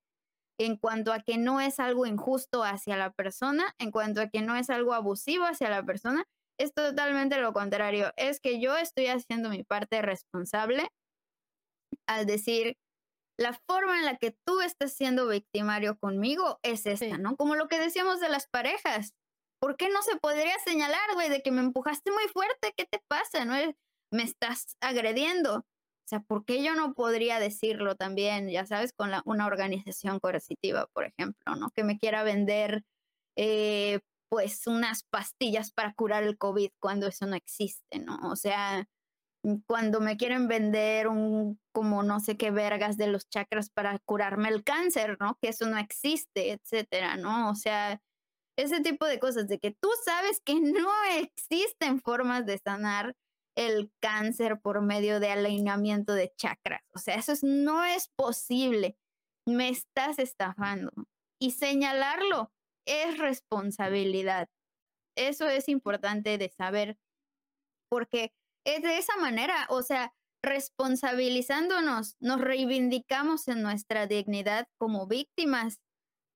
en 0.59 0.77
cuanto 0.77 1.12
a 1.12 1.20
que 1.20 1.36
no 1.36 1.61
es 1.61 1.81
algo 1.81 2.06
injusto 2.06 2.62
hacia 2.62 2.97
la 2.97 3.12
persona, 3.12 3.74
en 3.78 3.90
cuanto 3.90 4.20
a 4.20 4.28
que 4.28 4.43
no 4.43 4.56
es 4.56 4.70
algo 4.70 4.94
abusivo 4.94 5.44
hacia 5.44 5.69
la 5.69 5.85
persona, 5.85 6.24
es 6.59 6.73
totalmente 6.73 7.39
lo 7.39 7.52
contrario. 7.52 8.12
Es 8.16 8.40
que 8.40 8.61
yo 8.61 8.77
estoy 8.77 9.06
haciendo 9.06 9.51
mi 9.51 9.65
parte 9.65 10.01
responsable 10.02 10.89
al 12.06 12.27
decir, 12.27 12.77
la 13.39 13.59
forma 13.69 13.98
en 13.98 14.05
la 14.05 14.16
que 14.16 14.36
tú 14.47 14.61
estás 14.61 14.93
siendo 14.93 15.27
victimario 15.27 15.98
conmigo 15.98 16.61
es 16.62 16.86
esta, 16.86 17.19
¿no? 17.19 17.36
Como 17.36 17.56
lo 17.56 17.66
que 17.69 17.81
decíamos 17.81 18.20
de 18.20 18.28
las 18.28 18.47
parejas. 18.47 19.12
¿Por 19.64 19.78
qué 19.78 19.88
no 19.88 20.02
se 20.02 20.16
podría 20.16 20.58
señalar, 20.58 21.14
güey, 21.14 21.30
de 21.30 21.40
que 21.40 21.50
me 21.50 21.62
empujaste 21.62 22.10
muy 22.10 22.24
fuerte? 22.24 22.74
¿Qué 22.76 22.84
te 22.84 23.00
pasa? 23.08 23.46
¿No? 23.46 23.54
Me 24.10 24.22
estás 24.22 24.76
agrediendo. 24.78 25.60
O 25.60 26.06
sea, 26.06 26.20
¿por 26.20 26.44
qué 26.44 26.62
yo 26.62 26.74
no 26.74 26.92
podría 26.92 27.40
decirlo 27.40 27.94
también, 27.94 28.50
ya 28.50 28.66
sabes, 28.66 28.92
con 28.92 29.10
una 29.24 29.46
organización 29.46 30.20
coercitiva, 30.20 30.86
por 30.92 31.06
ejemplo, 31.06 31.56
¿no? 31.56 31.70
Que 31.70 31.82
me 31.82 31.96
quiera 31.96 32.22
vender, 32.24 32.84
eh, 33.36 34.00
pues, 34.28 34.66
unas 34.66 35.04
pastillas 35.04 35.72
para 35.72 35.94
curar 35.94 36.24
el 36.24 36.36
COVID 36.36 36.68
cuando 36.78 37.06
eso 37.06 37.24
no 37.24 37.34
existe, 37.34 38.00
¿no? 38.00 38.18
O 38.24 38.36
sea, 38.36 38.86
cuando 39.66 40.02
me 40.02 40.18
quieren 40.18 40.46
vender 40.46 41.08
un 41.08 41.58
como 41.72 42.02
no 42.02 42.20
sé 42.20 42.36
qué 42.36 42.50
vergas 42.50 42.98
de 42.98 43.06
los 43.06 43.30
chakras 43.30 43.70
para 43.70 43.98
curarme 44.00 44.50
el 44.50 44.62
cáncer, 44.62 45.16
¿no? 45.20 45.38
Que 45.40 45.48
eso 45.48 45.64
no 45.64 45.78
existe, 45.78 46.52
etcétera, 46.52 47.16
¿no? 47.16 47.48
O 47.48 47.54
sea, 47.54 48.02
ese 48.56 48.81
tipo 48.81 49.06
de 49.06 49.18
cosas 49.18 49.48
de 49.48 49.59
que 49.59 49.72
tú 49.72 49.89
sabes 50.05 50.40
que 50.40 50.60
no 50.60 50.90
existen 51.18 52.01
formas 52.01 52.47
de 52.47 52.59
sanar 52.59 53.16
el 53.56 53.93
cáncer 54.01 54.60
por 54.60 54.82
medio 54.82 55.20
de 55.20 55.31
alineamiento 55.31 56.12
de 56.14 56.32
chakras. 56.36 56.82
O 56.94 56.98
sea, 56.98 57.16
eso 57.16 57.32
no 57.43 57.85
es 57.85 58.09
posible. 58.16 58.97
Me 59.47 59.68
estás 59.68 60.18
estafando. 60.18 60.93
Y 61.40 61.52
señalarlo 61.52 62.52
es 62.86 63.18
responsabilidad. 63.18 64.48
Eso 65.16 65.48
es 65.48 65.68
importante 65.68 66.39
de 66.39 66.48
saber 66.48 66.98
porque 67.89 68.32
es 68.66 68.82
de 68.82 68.98
esa 68.98 69.16
manera, 69.16 69.66
o 69.68 69.82
sea, 69.82 70.12
responsabilizándonos, 70.43 72.16
nos 72.20 72.40
reivindicamos 72.40 73.48
en 73.48 73.62
nuestra 73.62 74.06
dignidad 74.06 74.66
como 74.78 75.06
víctimas 75.06 75.81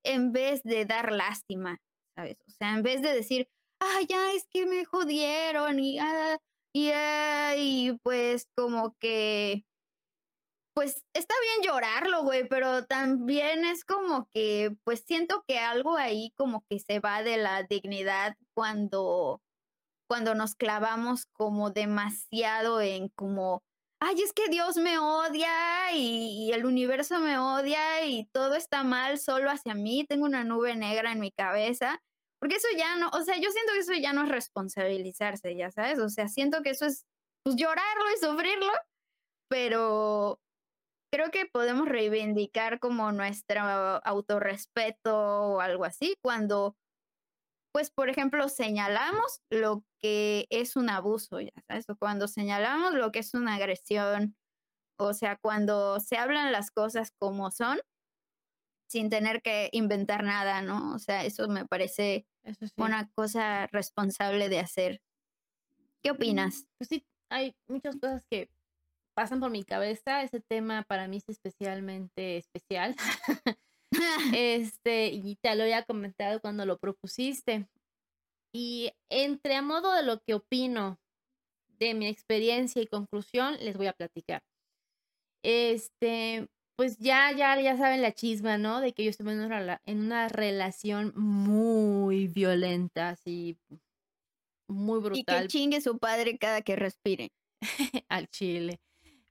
en 0.04 0.32
vez 0.32 0.62
de 0.62 0.84
dar 0.84 1.12
lástima, 1.12 1.80
¿sabes? 2.18 2.38
O 2.48 2.50
sea, 2.50 2.74
en 2.74 2.82
vez 2.82 3.02
de 3.02 3.14
decir, 3.14 3.48
ah, 3.80 4.00
ya 4.08 4.32
es 4.32 4.46
que 4.50 4.66
me 4.66 4.84
jodieron 4.84 5.78
y, 5.78 5.98
ah, 6.00 6.38
y, 6.72 6.90
ah, 6.90 7.54
y 7.56 7.92
pues 8.02 8.48
como 8.56 8.96
que, 8.98 9.64
pues 10.74 11.04
está 11.14 11.34
bien 11.42 11.72
llorarlo, 11.72 12.22
güey, 12.24 12.48
pero 12.48 12.84
también 12.86 13.64
es 13.64 13.84
como 13.84 14.28
que, 14.32 14.76
pues 14.84 15.04
siento 15.06 15.44
que 15.46 15.58
algo 15.58 15.96
ahí 15.96 16.32
como 16.36 16.64
que 16.68 16.78
se 16.80 17.00
va 17.00 17.22
de 17.22 17.36
la 17.36 17.64
dignidad 17.64 18.36
cuando 18.54 19.42
cuando 20.08 20.34
nos 20.34 20.54
clavamos 20.56 21.26
como 21.34 21.70
demasiado 21.70 22.80
en 22.80 23.10
como, 23.10 23.62
ay, 24.00 24.22
es 24.22 24.32
que 24.32 24.48
Dios 24.48 24.76
me 24.78 24.98
odia 24.98 25.92
y, 25.94 26.50
el 26.52 26.64
universo 26.64 27.18
me 27.20 27.38
odia 27.38 28.06
y 28.06 28.26
todo 28.32 28.54
está 28.54 28.84
mal 28.84 29.18
solo 29.18 29.50
hacia 29.50 29.74
mí, 29.74 30.06
tengo 30.08 30.24
una 30.24 30.44
nube 30.44 30.76
negra 30.76 31.12
en 31.12 31.20
mi 31.20 31.30
cabeza, 31.30 32.00
porque 32.40 32.56
eso 32.56 32.68
ya 32.76 32.96
no, 32.96 33.08
o 33.10 33.22
sea, 33.22 33.36
yo 33.36 33.50
siento 33.50 33.72
que 33.72 33.80
eso 33.80 33.94
ya 33.94 34.12
no 34.12 34.24
es 34.24 34.28
responsabilizarse, 34.28 35.56
ya 35.56 35.70
sabes, 35.70 35.98
o 35.98 36.08
sea, 36.08 36.28
siento 36.28 36.62
que 36.62 36.70
eso 36.70 36.86
es 36.86 37.04
pues 37.44 37.56
llorarlo 37.56 38.04
y 38.14 38.24
sufrirlo, 38.24 38.72
pero 39.48 40.40
creo 41.12 41.30
que 41.30 41.46
podemos 41.46 41.88
reivindicar 41.88 42.80
como 42.80 43.12
nuestro 43.12 43.60
autorrespeto 44.04 45.16
o 45.16 45.60
algo 45.60 45.84
así 45.84 46.14
cuando 46.22 46.76
pues, 47.72 47.90
por 47.90 48.08
ejemplo, 48.08 48.48
señalamos 48.48 49.40
lo 49.50 49.84
que 50.00 50.46
es 50.50 50.74
un 50.76 50.90
abuso, 50.90 51.40
ya 51.40 51.52
sabes, 51.68 51.88
o 51.88 51.96
cuando 51.96 52.26
señalamos 52.26 52.94
lo 52.94 53.12
que 53.12 53.20
es 53.20 53.34
una 53.34 53.54
agresión, 53.54 54.36
o 54.98 55.14
sea, 55.14 55.36
cuando 55.36 56.00
se 56.00 56.16
hablan 56.16 56.50
las 56.50 56.70
cosas 56.70 57.12
como 57.20 57.50
son, 57.52 57.78
sin 58.88 59.10
tener 59.10 59.42
que 59.42 59.68
inventar 59.72 60.24
nada, 60.24 60.62
¿no? 60.62 60.94
O 60.94 60.98
sea, 60.98 61.24
eso 61.24 61.46
me 61.48 61.66
parece 61.66 62.26
una 62.76 63.10
cosa 63.14 63.66
responsable 63.68 64.48
de 64.48 64.60
hacer. 64.60 65.02
¿Qué 66.02 66.10
opinas? 66.10 66.66
Pues 66.78 66.88
sí, 66.88 67.04
hay 67.30 67.54
muchas 67.68 67.96
cosas 67.96 68.24
que 68.30 68.50
pasan 69.14 69.40
por 69.40 69.50
mi 69.50 69.64
cabeza. 69.64 70.22
Ese 70.22 70.40
tema 70.40 70.84
para 70.84 71.06
mí 71.06 71.18
es 71.18 71.28
especialmente 71.28 72.38
especial. 72.38 72.96
este, 74.36 75.08
y 75.08 75.36
te 75.36 75.54
lo 75.54 75.64
había 75.64 75.84
comentado 75.84 76.40
cuando 76.40 76.66
lo 76.66 76.78
propusiste. 76.78 77.68
Y 78.52 78.92
entre 79.10 79.56
a 79.56 79.62
modo 79.62 79.92
de 79.92 80.02
lo 80.02 80.20
que 80.20 80.34
opino 80.34 80.98
de 81.78 81.94
mi 81.94 82.08
experiencia 82.08 82.82
y 82.82 82.86
conclusión, 82.86 83.56
les 83.60 83.76
voy 83.76 83.86
a 83.86 83.92
platicar. 83.92 84.42
Este, 85.42 86.48
pues 86.78 86.96
ya, 86.98 87.32
ya, 87.32 87.60
ya 87.60 87.76
saben 87.76 88.02
la 88.02 88.12
chisma, 88.12 88.56
¿no? 88.56 88.80
De 88.80 88.92
que 88.92 89.02
yo 89.02 89.10
estuve 89.10 89.32
en 89.32 89.40
una, 89.40 89.82
en 89.84 89.98
una 89.98 90.28
relación 90.28 91.12
muy 91.16 92.28
violenta, 92.28 93.08
así, 93.08 93.58
muy 94.68 95.00
brutal. 95.00 95.16
Y 95.18 95.24
que 95.24 95.48
chingue 95.48 95.80
su 95.80 95.98
padre 95.98 96.38
cada 96.38 96.62
que 96.62 96.76
respire. 96.76 97.32
Al 98.08 98.28
chile. 98.28 98.80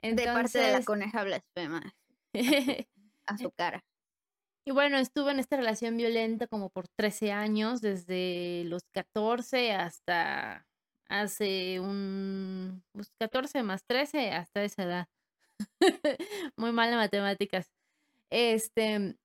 de 0.01 0.25
parte 0.25 0.59
de 0.59 0.73
la 0.73 0.83
coneja 0.83 1.23
blasfema. 1.23 1.95
a 3.27 3.37
su 3.37 3.49
cara. 3.51 3.81
Y 4.65 4.71
bueno, 4.71 4.97
estuve 4.97 5.31
en 5.31 5.39
esta 5.39 5.55
relación 5.55 5.95
violenta 5.95 6.47
como 6.47 6.69
por 6.69 6.89
13 6.89 7.31
años, 7.31 7.79
desde 7.79 8.65
los 8.65 8.83
14 8.91 9.71
hasta 9.71 10.67
hace 11.07 11.79
un... 11.79 12.83
14 13.21 13.53
pues, 13.53 13.63
más 13.63 13.85
13 13.85 14.31
hasta 14.31 14.65
esa 14.65 14.83
edad. 14.83 15.07
Muy 16.57 16.71
mal 16.71 16.89
en 16.89 16.97
matemáticas. 16.97 17.71
Este, 18.29 19.15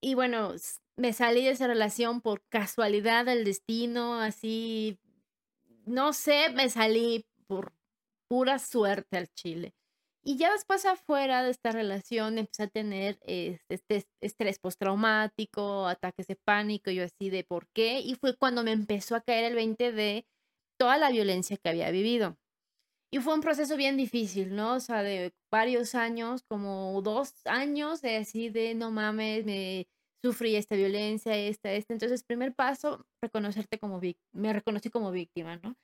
y 0.00 0.14
bueno, 0.14 0.54
me 0.96 1.12
salí 1.12 1.44
de 1.44 1.50
esa 1.50 1.66
relación 1.66 2.20
por 2.20 2.42
casualidad 2.48 3.24
del 3.24 3.44
destino, 3.44 4.20
así, 4.20 4.98
no 5.86 6.12
sé, 6.12 6.50
me 6.50 6.68
salí 6.68 7.26
por 7.46 7.72
pura 8.28 8.58
suerte 8.58 9.16
al 9.16 9.28
Chile. 9.28 9.74
Y 10.26 10.38
ya 10.38 10.50
después 10.52 10.86
afuera 10.86 11.42
de 11.42 11.50
esta 11.50 11.70
relación 11.70 12.38
empecé 12.38 12.62
a 12.62 12.68
tener 12.68 13.18
este, 13.26 13.74
este 13.74 14.08
estrés 14.22 14.58
postraumático, 14.58 15.86
ataques 15.86 16.26
de 16.26 16.36
pánico, 16.36 16.90
yo 16.90 17.04
así 17.04 17.28
de 17.28 17.44
por 17.44 17.68
qué. 17.74 18.00
Y 18.00 18.14
fue 18.14 18.34
cuando 18.34 18.64
me 18.64 18.72
empezó 18.72 19.16
a 19.16 19.20
caer 19.20 19.44
el 19.44 19.54
20 19.54 19.92
de 19.92 20.26
toda 20.78 20.96
la 20.96 21.10
violencia 21.10 21.58
que 21.58 21.68
había 21.68 21.90
vivido. 21.90 22.38
Y 23.12 23.18
fue 23.20 23.34
un 23.34 23.40
proceso 23.40 23.76
bien 23.76 23.96
difícil, 23.96 24.54
¿no? 24.56 24.74
O 24.74 24.80
sea, 24.80 25.02
de 25.02 25.32
varios 25.50 25.94
años, 25.94 26.42
como 26.48 27.00
dos 27.02 27.34
años 27.46 28.02
de 28.02 28.16
así 28.16 28.48
de 28.50 28.74
no 28.74 28.90
mames, 28.90 29.44
me 29.44 29.86
sufrí 30.22 30.56
esta 30.56 30.74
violencia, 30.74 31.36
esta, 31.36 31.72
esta. 31.72 31.92
Entonces, 31.92 32.24
primer 32.24 32.54
paso, 32.54 33.06
reconocerte 33.22 33.78
como 33.78 34.00
me 34.32 34.52
reconocí 34.52 34.90
como 34.90 35.12
víctima, 35.12 35.56
¿no? 35.62 35.76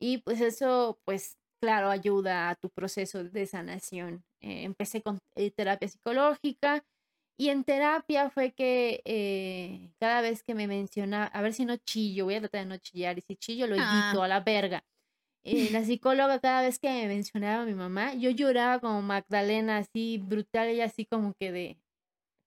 Y 0.00 0.18
pues 0.18 0.40
eso, 0.40 1.00
pues 1.04 1.38
claro, 1.60 1.90
ayuda 1.90 2.50
a 2.50 2.54
tu 2.54 2.70
proceso 2.70 3.24
de 3.24 3.46
sanación. 3.46 4.24
Eh, 4.40 4.64
empecé 4.64 5.02
con 5.02 5.18
eh, 5.34 5.50
terapia 5.50 5.88
psicológica 5.88 6.84
y 7.36 7.50
en 7.50 7.64
terapia 7.64 8.30
fue 8.30 8.52
que 8.52 9.00
eh, 9.04 9.92
cada 9.98 10.20
vez 10.20 10.42
que 10.42 10.54
me 10.54 10.66
menciona, 10.66 11.24
a 11.26 11.42
ver 11.42 11.54
si 11.54 11.64
no 11.64 11.76
chillo, 11.76 12.24
voy 12.24 12.34
a 12.34 12.40
tratar 12.40 12.62
de 12.62 12.66
no 12.66 12.76
chillar 12.78 13.18
y 13.18 13.22
si 13.22 13.36
chillo 13.36 13.66
lo 13.66 13.74
evito 13.74 14.22
ah. 14.22 14.24
a 14.24 14.28
la 14.28 14.40
verga. 14.40 14.84
La 15.70 15.84
psicóloga 15.84 16.40
cada 16.40 16.62
vez 16.62 16.78
que 16.78 16.88
me 16.88 17.06
mencionaba 17.06 17.62
a 17.62 17.66
mi 17.66 17.74
mamá, 17.74 18.14
yo 18.14 18.30
lloraba 18.30 18.80
como 18.80 19.02
Magdalena, 19.02 19.78
así 19.78 20.18
brutal 20.18 20.70
y 20.72 20.80
así 20.80 21.06
como 21.06 21.34
que 21.34 21.52
de, 21.52 21.78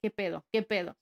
¿qué 0.02 0.11
pedo? 0.11 0.45
¿Qué 0.52 0.64
pedo? 0.64 0.98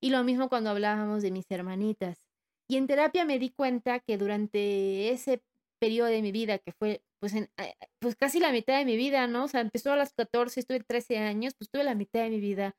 Y 0.00 0.10
lo 0.10 0.24
mismo 0.24 0.48
cuando 0.48 0.70
hablábamos 0.70 1.22
de 1.22 1.30
mis 1.30 1.50
hermanitas. 1.50 2.26
Y 2.68 2.76
en 2.76 2.86
terapia 2.86 3.24
me 3.24 3.38
di 3.38 3.50
cuenta 3.50 4.00
que 4.00 4.18
durante 4.18 5.10
ese 5.10 5.42
periodo 5.80 6.08
de 6.08 6.22
mi 6.22 6.32
vida, 6.32 6.58
que 6.58 6.72
fue 6.72 7.02
pues, 7.20 7.34
en, 7.34 7.50
eh, 7.58 7.74
pues 8.00 8.16
casi 8.16 8.40
la 8.40 8.52
mitad 8.52 8.78
de 8.78 8.84
mi 8.84 8.96
vida, 8.96 9.26
¿no? 9.26 9.44
O 9.44 9.48
sea, 9.48 9.60
empezó 9.60 9.92
a 9.92 9.96
las 9.96 10.12
14, 10.12 10.60
estuve 10.60 10.80
13 10.80 11.18
años, 11.18 11.54
pues 11.58 11.70
tuve 11.70 11.84
la 11.84 11.94
mitad 11.94 12.22
de 12.22 12.30
mi 12.30 12.40
vida 12.40 12.76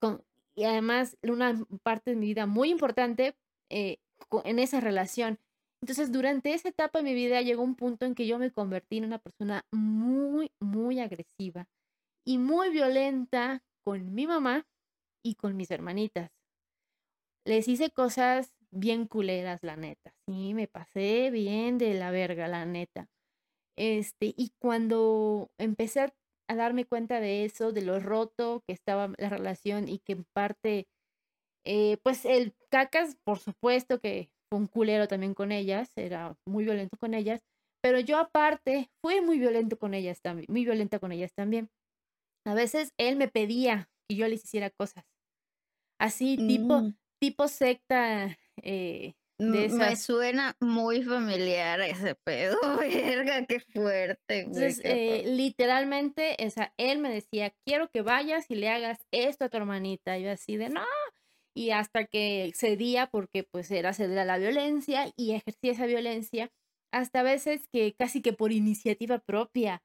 con, 0.00 0.24
y 0.54 0.64
además 0.64 1.16
una 1.22 1.54
parte 1.82 2.10
de 2.10 2.16
mi 2.16 2.26
vida 2.26 2.46
muy 2.46 2.70
importante 2.70 3.36
eh, 3.70 3.98
en 4.44 4.58
esa 4.58 4.80
relación. 4.80 5.38
Entonces, 5.80 6.10
durante 6.10 6.54
esa 6.54 6.68
etapa 6.68 6.98
de 6.98 7.04
mi 7.04 7.14
vida 7.14 7.40
llegó 7.40 7.62
un 7.62 7.76
punto 7.76 8.04
en 8.04 8.14
que 8.14 8.26
yo 8.26 8.38
me 8.38 8.50
convertí 8.50 8.98
en 8.98 9.04
una 9.04 9.18
persona 9.18 9.64
muy, 9.72 10.50
muy 10.60 11.00
agresiva 11.00 11.66
y 12.26 12.38
muy 12.38 12.70
violenta 12.70 13.62
con 13.84 14.14
mi 14.14 14.26
mamá 14.26 14.66
y 15.24 15.34
con 15.36 15.56
mis 15.56 15.70
hermanitas. 15.70 16.30
Les 17.46 17.68
hice 17.68 17.90
cosas 17.90 18.52
bien 18.70 19.06
culeras, 19.06 19.62
la 19.62 19.76
neta. 19.76 20.12
Sí, 20.26 20.52
me 20.54 20.68
pasé 20.68 21.30
bien 21.30 21.78
de 21.78 21.94
la 21.94 22.10
verga, 22.10 22.48
la 22.48 22.66
neta. 22.66 23.08
Este, 23.76 24.34
y 24.36 24.52
cuando 24.58 25.50
empecé 25.58 26.00
a, 26.00 26.54
darme 26.54 26.84
cuenta 26.84 27.20
de 27.20 27.44
eso, 27.44 27.72
de 27.72 27.82
lo 27.82 28.00
roto 28.00 28.62
que 28.66 28.72
estaba 28.72 29.12
la 29.18 29.28
relación 29.28 29.88
y 29.88 30.00
que 30.00 30.14
en 30.14 30.24
parte, 30.32 30.88
eh, 31.64 31.98
pues 32.02 32.24
el 32.24 32.54
cacas, 32.70 33.16
por 33.24 33.38
supuesto 33.38 34.00
que 34.00 34.30
fue 34.50 34.58
un 34.58 34.66
culero 34.66 35.08
también 35.08 35.34
con 35.34 35.52
ellas, 35.52 35.92
era 35.96 36.36
muy 36.46 36.64
violento 36.64 36.96
con 36.98 37.14
ellas, 37.14 37.42
pero 37.82 38.00
yo 38.00 38.18
aparte 38.18 38.90
fui 39.02 39.20
muy 39.20 39.38
violento 39.38 39.78
con 39.78 39.94
ellas 39.94 40.20
también, 40.22 40.46
muy 40.48 40.64
violenta 40.64 40.98
con 40.98 41.12
ellas 41.12 41.32
también. 41.34 41.70
A 42.46 42.54
veces 42.54 42.92
él 42.98 43.16
me 43.16 43.28
pedía 43.28 43.90
que 44.08 44.16
yo 44.16 44.28
les 44.28 44.44
hiciera 44.44 44.70
cosas. 44.70 45.04
Así, 46.00 46.38
tipo, 46.46 46.86
Mm, 46.86 46.94
tipo 47.20 47.48
secta 47.48 48.38
eh, 48.62 49.14
de 49.46 49.64
m- 49.64 49.66
me 49.76 49.96
esas. 49.96 49.96
suena 49.96 50.56
muy 50.60 51.02
familiar 51.02 51.80
ese 51.80 52.14
pedo, 52.14 52.58
verga, 52.78 53.46
qué 53.46 53.60
fuerte, 53.60 54.40
Entonces, 54.40 54.80
eh, 54.84 55.24
literalmente, 55.26 56.36
o 56.44 56.50
sea, 56.50 56.72
él 56.78 56.98
me 57.00 57.10
decía, 57.10 57.54
quiero 57.66 57.90
que 57.90 58.02
vayas 58.02 58.50
y 58.50 58.54
le 58.56 58.68
hagas 58.70 58.98
esto 59.10 59.44
a 59.44 59.48
tu 59.48 59.56
hermanita. 59.58 60.18
Y 60.18 60.24
yo 60.24 60.30
así 60.32 60.56
de, 60.56 60.68
no. 60.70 60.80
Y 61.58 61.72
hasta 61.72 62.04
que 62.04 62.52
cedía, 62.54 63.08
porque 63.08 63.42
pues 63.42 63.70
era 63.72 63.92
ceder 63.92 64.20
a 64.20 64.24
la 64.24 64.38
violencia 64.38 65.12
y 65.16 65.32
ejercía 65.32 65.72
esa 65.72 65.86
violencia, 65.86 66.52
hasta 66.92 67.24
veces 67.24 67.66
que 67.72 67.94
casi 67.94 68.22
que 68.22 68.32
por 68.32 68.52
iniciativa 68.52 69.18
propia 69.18 69.82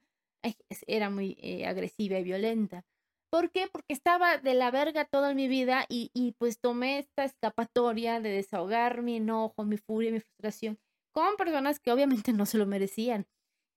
era 0.88 1.10
muy 1.10 1.36
eh, 1.42 1.66
agresiva 1.66 2.20
y 2.20 2.24
violenta. 2.24 2.86
¿Por 3.32 3.50
qué? 3.50 3.68
Porque 3.72 3.94
estaba 3.94 4.38
de 4.38 4.54
la 4.54 4.70
verga 4.70 5.06
toda 5.06 5.34
mi 5.34 5.48
vida 5.48 5.86
y, 5.90 6.12
y 6.14 6.34
pues 6.34 6.60
tomé 6.60 7.00
esta 7.00 7.24
escapatoria 7.24 8.20
de 8.20 8.30
desahogar 8.30 9.02
mi 9.02 9.18
enojo, 9.18 9.64
mi 9.64 9.78
furia, 9.78 10.12
mi 10.12 10.20
frustración 10.20 10.78
con 11.14 11.38
personas 11.38 11.80
que 11.80 11.92
obviamente 11.92 12.34
no 12.34 12.46
se 12.46 12.58
lo 12.58 12.66
merecían. 12.66 13.28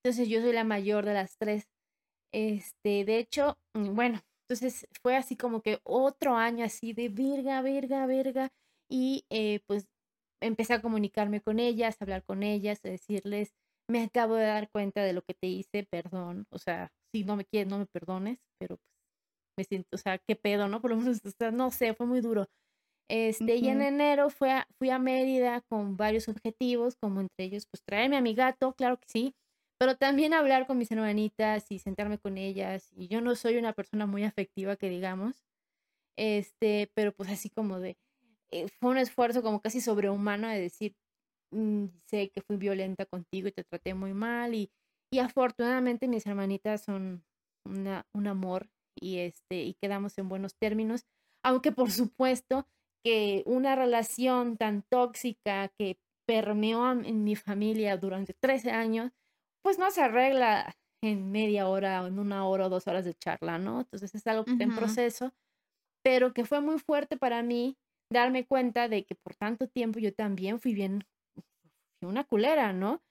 Entonces 0.02 0.28
yo 0.28 0.40
soy 0.40 0.52
la 0.52 0.64
mayor 0.64 1.04
de 1.04 1.14
las 1.14 1.38
tres. 1.38 1.68
Este, 2.32 3.04
de 3.04 3.18
hecho, 3.18 3.58
mm, 3.74 3.94
bueno, 3.94 4.22
entonces 4.48 4.86
fue 5.02 5.16
así 5.16 5.36
como 5.36 5.60
que 5.62 5.80
otro 5.84 6.36
año 6.36 6.64
así 6.64 6.92
de 6.92 7.08
virga, 7.08 7.62
virga, 7.62 8.06
virga. 8.06 8.50
Y 8.90 9.26
eh, 9.30 9.60
pues 9.66 9.86
empecé 10.42 10.74
a 10.74 10.82
comunicarme 10.82 11.40
con 11.42 11.58
ellas, 11.58 11.96
a 12.00 12.04
hablar 12.04 12.24
con 12.24 12.42
ellas, 12.42 12.80
a 12.84 12.88
decirles, 12.90 13.54
me 13.90 14.02
acabo 14.04 14.36
de 14.36 14.46
dar 14.46 14.70
cuenta 14.70 15.02
de 15.02 15.12
lo 15.12 15.22
que 15.22 15.34
te 15.34 15.48
hice, 15.48 15.84
perdón. 15.90 16.46
O 16.50 16.58
sea, 16.58 16.92
si 17.14 17.24
no 17.24 17.36
me 17.36 17.44
quieres, 17.44 17.70
no 17.70 17.78
me 17.78 17.86
perdones, 17.86 18.38
pero 18.60 18.76
pues 18.78 18.92
me 19.58 19.64
siento, 19.64 19.88
o 19.94 19.98
sea, 19.98 20.18
qué 20.18 20.36
pedo, 20.36 20.68
¿no? 20.68 20.80
Por 20.82 20.90
lo 20.92 20.96
menos, 20.98 21.20
o 21.24 21.30
sea, 21.30 21.50
no 21.50 21.70
sé, 21.70 21.94
fue 21.94 22.06
muy 22.06 22.20
duro. 22.20 22.46
Este, 23.10 23.56
y 23.56 23.68
en 23.68 23.82
enero 23.82 24.30
fue 24.30 24.52
a- 24.52 24.66
fui 24.78 24.90
a 24.90 24.98
Mérida 24.98 25.60
con 25.62 25.96
varios 25.96 26.28
objetivos, 26.28 26.96
como 26.96 27.20
entre 27.20 27.46
ellos, 27.46 27.66
pues 27.70 27.82
traerme 27.84 28.16
a 28.16 28.20
mi 28.22 28.34
gato, 28.34 28.74
claro 28.74 28.98
que 28.98 29.06
sí, 29.08 29.34
pero 29.78 29.96
también 29.96 30.34
hablar 30.34 30.66
con 30.66 30.78
mis 30.78 30.90
hermanitas 30.92 31.66
y 31.70 31.78
sentarme 31.80 32.18
con 32.18 32.38
ellas. 32.38 32.90
Y 32.96 33.08
yo 33.08 33.20
no 33.20 33.34
soy 33.36 33.56
una 33.58 33.72
persona 33.74 34.06
muy 34.06 34.24
afectiva, 34.24 34.76
que 34.76 34.88
digamos, 34.90 35.44
este, 36.16 36.90
pero 36.94 37.12
pues 37.14 37.30
así 37.30 37.50
como 37.50 37.80
de, 37.80 37.98
eh, 38.50 38.68
fue 38.80 38.90
un 38.92 38.98
esfuerzo 38.98 39.42
como 39.42 39.60
casi 39.62 39.80
sobrehumano 39.80 40.48
de 40.48 40.60
decir, 40.60 40.96
"Mm, 41.52 41.86
sé 42.06 42.30
que 42.30 42.42
fui 42.42 42.56
violenta 42.56 43.06
contigo 43.06 43.48
y 43.48 43.52
te 43.52 43.64
traté 43.64 43.94
muy 43.94 44.14
mal 44.14 44.54
y, 44.54 44.72
y 45.12 45.18
afortunadamente 45.20 46.08
mis 46.08 46.26
hermanitas 46.26 46.84
son 46.84 47.24
una, 47.66 48.06
un 48.14 48.26
amor 48.28 48.70
y 48.96 49.18
este, 49.18 49.62
y 49.64 49.74
quedamos 49.74 50.18
en 50.18 50.28
buenos 50.28 50.56
términos, 50.56 51.06
aunque 51.44 51.72
por 51.72 51.90
supuesto 51.92 52.68
que 53.04 53.42
una 53.46 53.76
relación 53.76 54.56
tan 54.56 54.82
tóxica 54.82 55.68
que 55.78 55.98
permeó 56.26 56.90
en 56.92 57.24
mi 57.24 57.36
familia 57.36 57.96
durante 57.96 58.34
13 58.34 58.70
años, 58.72 59.12
pues 59.66 59.80
no 59.80 59.90
se 59.90 60.00
arregla 60.00 60.76
en 61.02 61.32
media 61.32 61.66
hora 61.66 62.00
o 62.04 62.06
en 62.06 62.20
una 62.20 62.46
hora 62.46 62.66
o 62.66 62.68
dos 62.68 62.86
horas 62.86 63.04
de 63.04 63.14
charla, 63.14 63.58
¿no? 63.58 63.80
Entonces 63.80 64.14
es 64.14 64.24
algo 64.28 64.44
que 64.44 64.52
está 64.52 64.62
en 64.62 64.76
proceso, 64.76 65.34
pero 66.04 66.32
que 66.32 66.44
fue 66.44 66.60
muy 66.60 66.78
fuerte 66.78 67.16
para 67.16 67.42
mí 67.42 67.76
darme 68.08 68.46
cuenta 68.46 68.88
de 68.88 69.04
que 69.04 69.16
por 69.16 69.34
tanto 69.34 69.66
tiempo 69.66 69.98
yo 69.98 70.14
también 70.14 70.60
fui 70.60 70.72
bien, 70.72 71.02
una 72.00 72.22
culera, 72.22 72.72
¿no? 72.72 73.02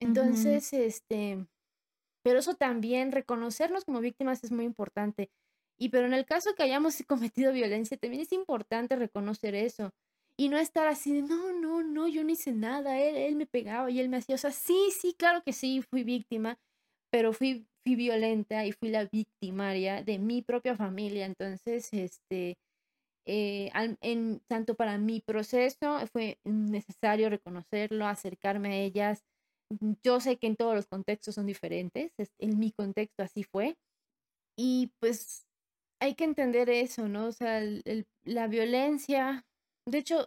Entonces, 0.00 0.72
este, 0.72 1.46
pero 2.24 2.40
eso 2.40 2.54
también, 2.54 3.12
reconocernos 3.12 3.84
como 3.84 4.00
víctimas 4.00 4.42
es 4.42 4.50
muy 4.50 4.64
importante. 4.64 5.30
Y 5.78 5.90
pero 5.90 6.08
en 6.08 6.14
el 6.14 6.26
caso 6.26 6.56
que 6.56 6.64
hayamos 6.64 7.00
cometido 7.06 7.52
violencia, 7.52 7.96
también 7.96 8.22
es 8.22 8.32
importante 8.32 8.96
reconocer 8.96 9.54
eso. 9.54 9.92
Y 10.38 10.48
no 10.48 10.58
estar 10.58 10.86
así 10.88 11.12
de, 11.14 11.22
no, 11.22 11.52
no, 11.52 11.82
no, 11.82 12.08
yo 12.08 12.24
no 12.24 12.30
hice 12.30 12.52
nada, 12.52 12.98
él, 13.00 13.16
él 13.16 13.36
me 13.36 13.46
pegaba 13.46 13.90
y 13.90 14.00
él 14.00 14.08
me 14.08 14.16
hacía, 14.18 14.34
o 14.34 14.38
sea, 14.38 14.50
sí, 14.50 14.76
sí, 14.98 15.14
claro 15.16 15.42
que 15.44 15.52
sí, 15.52 15.82
fui 15.82 16.04
víctima, 16.04 16.58
pero 17.10 17.32
fui, 17.32 17.66
fui 17.84 17.96
violenta 17.96 18.64
y 18.66 18.72
fui 18.72 18.90
la 18.90 19.04
victimaria 19.06 20.02
de 20.02 20.18
mi 20.18 20.42
propia 20.42 20.76
familia. 20.76 21.26
Entonces, 21.26 21.88
este, 21.92 22.56
eh, 23.26 23.70
en, 24.02 24.40
tanto 24.48 24.74
para 24.76 24.98
mi 24.98 25.20
proceso 25.20 26.00
fue 26.12 26.38
necesario 26.44 27.30
reconocerlo, 27.30 28.06
acercarme 28.06 28.70
a 28.74 28.76
ellas. 28.78 29.24
Yo 30.04 30.20
sé 30.20 30.38
que 30.38 30.48
en 30.48 30.56
todos 30.56 30.74
los 30.74 30.86
contextos 30.88 31.34
son 31.36 31.46
diferentes, 31.46 32.12
es- 32.18 32.32
en 32.38 32.58
mi 32.58 32.72
contexto 32.72 33.22
así 33.24 33.44
fue. 33.44 33.76
Y 34.56 34.92
pues 35.00 35.46
hay 36.00 36.14
que 36.14 36.24
entender 36.24 36.70
eso, 36.70 37.08
¿no? 37.08 37.26
O 37.28 37.32
sea, 37.32 37.58
el- 37.58 37.82
el- 37.86 38.06
la 38.24 38.48
violencia. 38.48 39.44
De 39.86 39.98
hecho, 39.98 40.26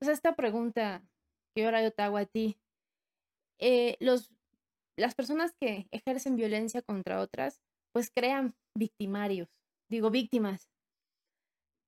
o 0.00 0.04
sea, 0.04 0.12
esta 0.12 0.36
pregunta 0.36 1.02
que 1.54 1.64
ahora 1.64 1.82
yo 1.82 1.92
te 1.92 2.02
hago 2.02 2.18
a 2.18 2.26
ti, 2.26 2.58
eh, 3.58 3.96
los, 4.00 4.32
las 4.96 5.14
personas 5.14 5.54
que 5.60 5.88
ejercen 5.90 6.36
violencia 6.36 6.82
contra 6.82 7.20
otras, 7.20 7.62
pues 7.92 8.10
crean 8.10 8.54
victimarios, 8.76 9.48
digo 9.90 10.10
víctimas, 10.10 10.68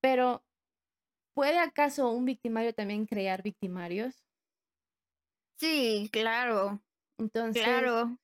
pero 0.01 0.45
¿puede 1.35 1.59
acaso 1.59 2.11
un 2.11 2.24
victimario 2.24 2.74
también 2.74 3.07
crear 3.07 3.43
victimarios? 3.43 4.24
Sí, 5.59 6.09
claro, 6.12 6.81
Entonces, 7.19 7.62
claro. 7.62 8.19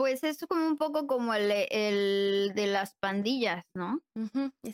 Pues 0.00 0.24
es 0.24 0.46
como 0.46 0.66
un 0.66 0.78
poco 0.78 1.06
como 1.06 1.34
el, 1.34 1.50
el 1.70 2.54
de 2.54 2.66
las 2.68 2.94
pandillas, 3.02 3.66
¿no? 3.76 4.00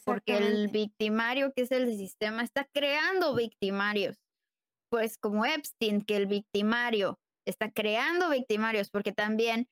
Porque 0.05 0.37
el 0.37 0.69
victimario, 0.69 1.53
que 1.53 1.63
es 1.63 1.73
el 1.73 1.89
sistema, 1.97 2.45
está 2.45 2.65
creando 2.73 3.35
victimarios. 3.35 4.19
Pues 4.89 5.19
como 5.19 5.45
Epstein, 5.45 6.03
que 6.03 6.15
el 6.15 6.27
victimario 6.27 7.19
está 7.45 7.73
creando 7.73 8.31
victimarios, 8.31 8.89
porque 8.93 9.11
también, 9.11 9.67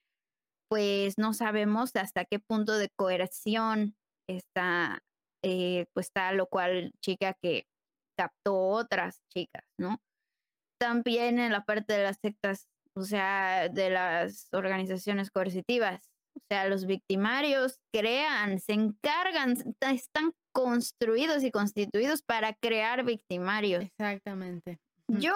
pues 0.68 1.18
no 1.18 1.32
sabemos 1.32 1.94
hasta 1.94 2.24
qué 2.24 2.40
punto 2.40 2.76
de 2.76 2.89
coerción 2.98 3.94
está, 4.28 5.05
eh, 5.44 5.86
pues 5.94 6.10
tal 6.10 6.40
o 6.40 6.48
cual 6.48 6.90
chica 7.01 7.32
que 7.40 7.68
captó 8.18 8.59
otras 8.59 9.20
chicas, 9.32 9.62
¿no? 9.78 10.02
También 10.81 11.39
en 11.39 11.52
la 11.52 11.64
parte 11.64 11.93
de 11.93 12.02
las 12.02 12.18
sectas, 12.20 12.66
o 12.96 13.02
sea, 13.02 13.68
de 13.68 13.90
las 13.90 14.48
organizaciones 14.52 15.30
coercitivas. 15.30 16.10
O 16.36 16.40
sea, 16.50 16.68
los 16.68 16.86
victimarios 16.86 17.78
crean, 17.92 18.58
se 18.58 18.72
encargan, 18.72 19.52
está- 19.52 19.92
están 19.92 20.32
construidos 20.52 21.42
y 21.44 21.50
constituidos 21.50 22.22
para 22.22 22.54
crear 22.54 23.04
victimarios. 23.04 23.84
Exactamente. 23.84 24.78
Yo 25.08 25.32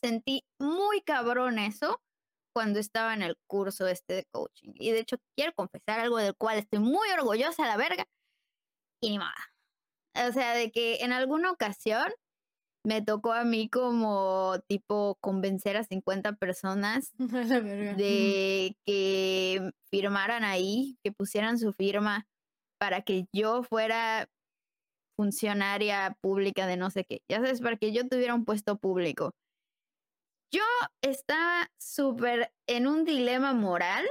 sentí 0.00 0.44
muy 0.60 1.00
cabrón 1.02 1.58
eso 1.58 2.00
cuando 2.54 2.78
estaba 2.80 3.14
en 3.14 3.22
el 3.22 3.36
curso 3.48 3.86
este 3.86 4.14
de 4.14 4.24
coaching. 4.32 4.72
Y 4.74 4.90
de 4.90 5.00
hecho, 5.00 5.16
quiero 5.36 5.52
confesar 5.54 6.00
algo 6.00 6.18
del 6.18 6.34
cual 6.36 6.58
estoy 6.58 6.80
muy 6.80 7.08
orgullosa, 7.10 7.66
la 7.66 7.76
verga. 7.76 8.04
Y 9.00 9.10
ni 9.10 9.18
nada. 9.18 9.34
O 10.28 10.32
sea, 10.32 10.54
de 10.54 10.70
que 10.70 10.96
en 10.96 11.12
alguna 11.12 11.50
ocasión 11.50 12.12
me 12.84 13.02
tocó 13.02 13.32
a 13.32 13.44
mí 13.44 13.68
como 13.68 14.56
tipo 14.66 15.16
convencer 15.20 15.76
a 15.76 15.84
50 15.84 16.34
personas 16.34 17.12
de 17.18 18.76
que 18.84 19.70
firmaran 19.90 20.44
ahí, 20.44 20.98
que 21.04 21.12
pusieran 21.12 21.58
su 21.58 21.72
firma 21.72 22.26
para 22.78 23.02
que 23.02 23.26
yo 23.32 23.62
fuera 23.62 24.28
funcionaria 25.16 26.16
pública 26.20 26.66
de 26.66 26.76
no 26.76 26.90
sé 26.90 27.04
qué. 27.04 27.22
Ya 27.30 27.36
sabes, 27.36 27.60
para 27.60 27.76
que 27.76 27.92
yo 27.92 28.08
tuviera 28.08 28.34
un 28.34 28.44
puesto 28.44 28.76
público. 28.78 29.32
Yo 30.52 30.64
estaba 31.00 31.70
súper 31.80 32.52
en 32.66 32.86
un 32.86 33.04
dilema 33.04 33.54
moral, 33.54 34.04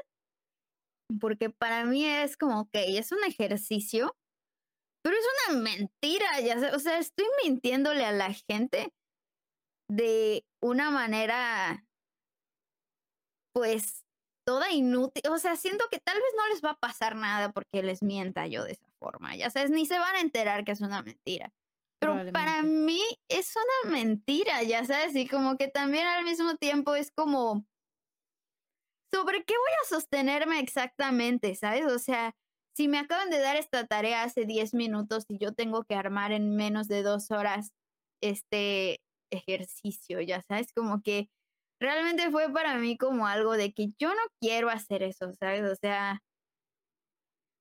porque 1.20 1.50
para 1.50 1.86
mí 1.86 2.06
es 2.06 2.38
como, 2.38 2.62
ok, 2.62 2.70
es 2.74 3.12
un 3.12 3.24
ejercicio, 3.28 4.16
pero 5.04 5.16
es 5.16 5.26
una 5.48 5.60
mentira, 5.62 6.40
ya 6.42 6.60
sé, 6.60 6.76
o 6.76 6.80
sea, 6.80 7.00
estoy 7.00 7.26
mintiéndole 7.44 8.06
a 8.06 8.12
la 8.12 8.34
gente 8.34 8.94
de 9.90 10.46
una 10.62 10.92
manera, 10.92 11.86
pues, 13.54 14.06
toda 14.46 14.72
inútil, 14.72 15.24
o 15.30 15.38
sea, 15.38 15.56
siento 15.56 15.86
que 15.92 16.00
tal 16.00 16.16
vez 16.16 16.34
no 16.38 16.48
les 16.50 16.64
va 16.64 16.72
a 16.72 16.80
pasar 16.80 17.16
nada 17.16 17.52
porque 17.52 17.84
les 17.84 18.02
mienta 18.02 18.48
yo 18.48 18.64
de 18.64 18.74
esa 18.74 18.88
forma, 19.00 19.36
ya 19.36 19.50
sabes, 19.50 19.70
ni 19.72 19.86
se 19.86 20.00
van 20.00 20.16
a 20.16 20.22
enterar 20.22 20.64
que 20.64 20.72
es 20.72 20.82
una 20.82 21.02
mentira. 21.02 21.54
Pero 22.00 22.32
para 22.32 22.64
mí 22.64 23.02
es 23.30 23.56
una 23.56 23.92
mentira, 23.96 24.64
ya 24.64 24.84
sabes, 24.86 25.16
y 25.16 25.28
como 25.28 25.56
que 25.58 25.68
también 25.68 26.08
al 26.08 26.24
mismo 26.24 26.56
tiempo 26.56 26.96
es 26.96 27.12
como, 27.12 27.64
¿sobre 29.14 29.44
qué 29.44 29.54
voy 29.54 29.72
a 29.84 29.88
sostenerme 29.88 30.60
exactamente? 30.60 31.54
¿Sabes? 31.54 31.86
O 31.86 32.00
sea, 32.00 32.36
si 32.76 32.88
me 32.88 33.00
acaban 33.00 33.30
de 33.30 33.40
dar 33.40 33.56
esta 33.58 33.86
tarea 33.86 34.24
hace 34.24 34.46
10 34.46 34.74
minutos 34.74 35.26
y 35.28 35.38
yo 35.38 35.54
tengo 35.54 35.84
que 35.84 35.96
armar 35.96 36.32
en 36.32 36.56
menos 36.56 36.88
de 36.88 37.04
dos 37.04 37.32
horas 37.32 37.72
este 38.22 39.02
ejercicio, 39.32 40.22
ya 40.22 40.42
sabes, 40.42 40.74
como 40.74 41.02
que 41.02 41.30
realmente 41.80 42.30
fue 42.32 42.52
para 42.52 42.78
mí 42.78 42.98
como 42.98 43.28
algo 43.28 43.54
de 43.54 43.74
que 43.74 43.88
yo 44.00 44.10
no 44.10 44.22
quiero 44.40 44.70
hacer 44.70 45.04
eso, 45.04 45.34
¿sabes? 45.34 45.64
O 45.64 45.76
sea, 45.76 46.22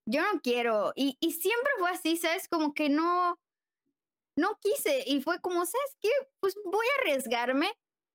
yo 0.06 0.22
no 0.22 0.40
quiero. 0.40 0.92
Y, 0.94 1.16
y 1.20 1.32
siempre 1.32 1.70
fue 1.78 1.90
así, 1.90 2.16
¿sabes? 2.16 2.48
Como 2.48 2.74
que 2.74 2.88
no, 2.88 3.38
no 4.36 4.58
quise. 4.60 5.04
Y 5.06 5.22
fue 5.22 5.40
como, 5.40 5.64
¿sabes 5.66 5.96
qué? 6.00 6.10
Pues 6.40 6.54
voy 6.64 6.86
a 6.86 7.00
arriesgarme 7.02 7.72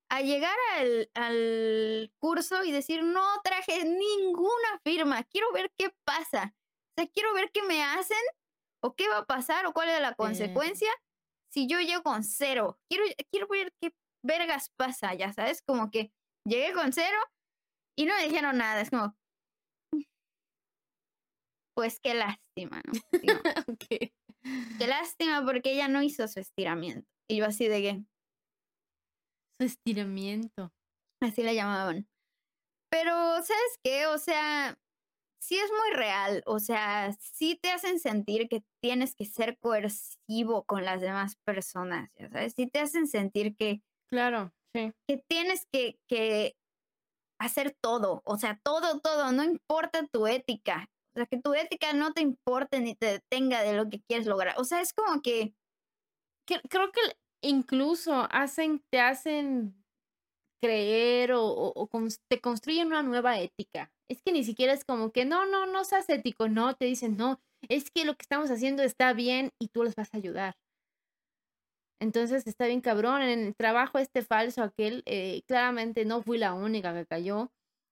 a 0.09 0.21
llegar 0.21 0.55
al, 0.77 1.09
al 1.15 2.11
curso 2.19 2.63
y 2.63 2.71
decir, 2.71 3.03
no 3.03 3.25
traje 3.43 3.85
ninguna 3.85 4.79
firma, 4.83 5.23
quiero 5.23 5.51
ver 5.51 5.71
qué 5.77 5.91
pasa. 6.03 6.53
O 6.97 7.01
sea, 7.01 7.09
quiero 7.13 7.33
ver 7.33 7.51
qué 7.51 7.61
me 7.63 7.83
hacen 7.83 8.17
o 8.81 8.95
qué 8.95 9.09
va 9.09 9.19
a 9.19 9.25
pasar 9.25 9.65
o 9.65 9.73
cuál 9.73 9.89
es 9.89 9.99
la 9.99 10.15
consecuencia 10.15 10.89
si 11.51 11.67
yo 11.67 11.79
llego 11.79 12.03
con 12.03 12.23
cero. 12.23 12.79
Quiero, 12.89 13.05
quiero 13.31 13.47
ver 13.47 13.73
qué 13.81 13.93
vergas 14.23 14.69
pasa, 14.77 15.13
ya 15.13 15.33
sabes, 15.33 15.61
como 15.61 15.91
que 15.91 16.11
llegué 16.45 16.73
con 16.73 16.93
cero 16.93 17.17
y 17.97 18.05
no 18.05 18.15
me 18.15 18.23
dijeron 18.23 18.57
nada. 18.57 18.81
Es 18.81 18.89
como, 18.89 19.15
pues 21.75 21.99
qué 21.99 22.13
lástima, 22.13 22.81
¿no? 22.85 22.93
Qué 24.79 24.87
lástima 24.87 25.43
porque 25.43 25.71
ella 25.73 25.87
no 25.87 26.03
hizo 26.03 26.27
su 26.27 26.39
estiramiento. 26.39 27.09
Y 27.27 27.37
yo 27.37 27.45
así 27.45 27.67
de 27.67 27.81
que... 27.81 28.03
Su 29.59 29.65
estiramiento. 29.65 30.71
Así 31.21 31.41
la 31.41 31.53
llamaban. 31.53 32.07
Pero, 32.91 33.11
¿sabes 33.11 33.79
qué? 33.83 34.05
O 34.05 34.19
sea, 34.19 34.77
sí 35.45 35.57
es 35.57 35.69
muy 35.69 35.95
real. 35.95 36.41
O 36.45 36.59
sea, 36.59 37.13
sí 37.19 37.59
te 37.61 37.71
hacen 37.71 37.99
sentir 37.99 38.49
que 38.49 38.63
tienes 38.81 39.15
que 39.15 39.25
ser 39.25 39.57
coercivo 39.59 40.63
con 40.65 40.83
las 40.83 41.01
demás 41.01 41.35
personas, 41.43 42.11
ya 42.15 42.29
sabes. 42.29 42.53
Sí 42.55 42.67
te 42.67 42.79
hacen 42.79 43.07
sentir 43.07 43.55
que... 43.55 43.81
Claro, 44.09 44.51
sí. 44.73 44.91
Que 45.07 45.23
tienes 45.27 45.67
que, 45.71 45.99
que 46.07 46.55
hacer 47.39 47.75
todo. 47.79 48.21
O 48.25 48.37
sea, 48.37 48.59
todo, 48.63 48.99
todo. 48.99 49.31
No 49.31 49.43
importa 49.43 50.07
tu 50.07 50.25
ética. 50.27 50.89
O 51.15 51.19
sea, 51.19 51.25
que 51.27 51.39
tu 51.39 51.53
ética 51.53 51.93
no 51.93 52.11
te 52.11 52.21
importe 52.21 52.79
ni 52.79 52.95
te 52.95 53.05
detenga 53.05 53.61
de 53.61 53.73
lo 53.73 53.89
que 53.89 54.01
quieres 54.01 54.25
lograr. 54.25 54.55
O 54.57 54.63
sea, 54.63 54.81
es 54.81 54.93
como 54.93 55.21
que... 55.21 55.53
Creo 56.47 56.91
que 56.91 57.01
incluso 57.41 58.27
hacen, 58.29 58.83
te 58.91 58.99
hacen 58.99 59.84
creer 60.65 61.31
o, 61.33 61.89
te 62.29 62.41
construyen 62.41 62.87
una 62.87 63.03
nueva 63.03 63.39
ética. 63.39 63.91
Es 64.09 64.21
que 64.21 64.31
ni 64.31 64.43
siquiera 64.43 64.73
es 64.73 64.83
como 64.83 65.11
que 65.11 65.25
no, 65.25 65.45
no, 65.45 65.65
no 65.65 65.83
seas 65.83 66.09
ético, 66.09 66.49
no, 66.49 66.75
te 66.75 66.85
dicen 66.85 67.17
no, 67.17 67.39
es 67.69 67.89
que 67.91 68.05
lo 68.05 68.15
que 68.15 68.23
estamos 68.23 68.51
haciendo 68.51 68.83
está 68.83 69.13
bien 69.13 69.51
y 69.61 69.69
tú 69.69 69.83
les 69.83 69.95
vas 69.95 70.13
a 70.13 70.17
ayudar. 70.17 70.55
Entonces 72.01 72.45
está 72.45 72.67
bien 72.67 72.81
cabrón, 72.81 73.21
en 73.21 73.39
el 73.39 73.55
trabajo 73.55 73.99
este 73.99 74.21
falso 74.21 74.63
aquel, 74.63 75.01
eh, 75.05 75.41
claramente 75.47 76.05
no 76.05 76.21
fui 76.21 76.37
la 76.37 76.53
única 76.53 76.93
que 76.93 77.05
cayó 77.05 77.51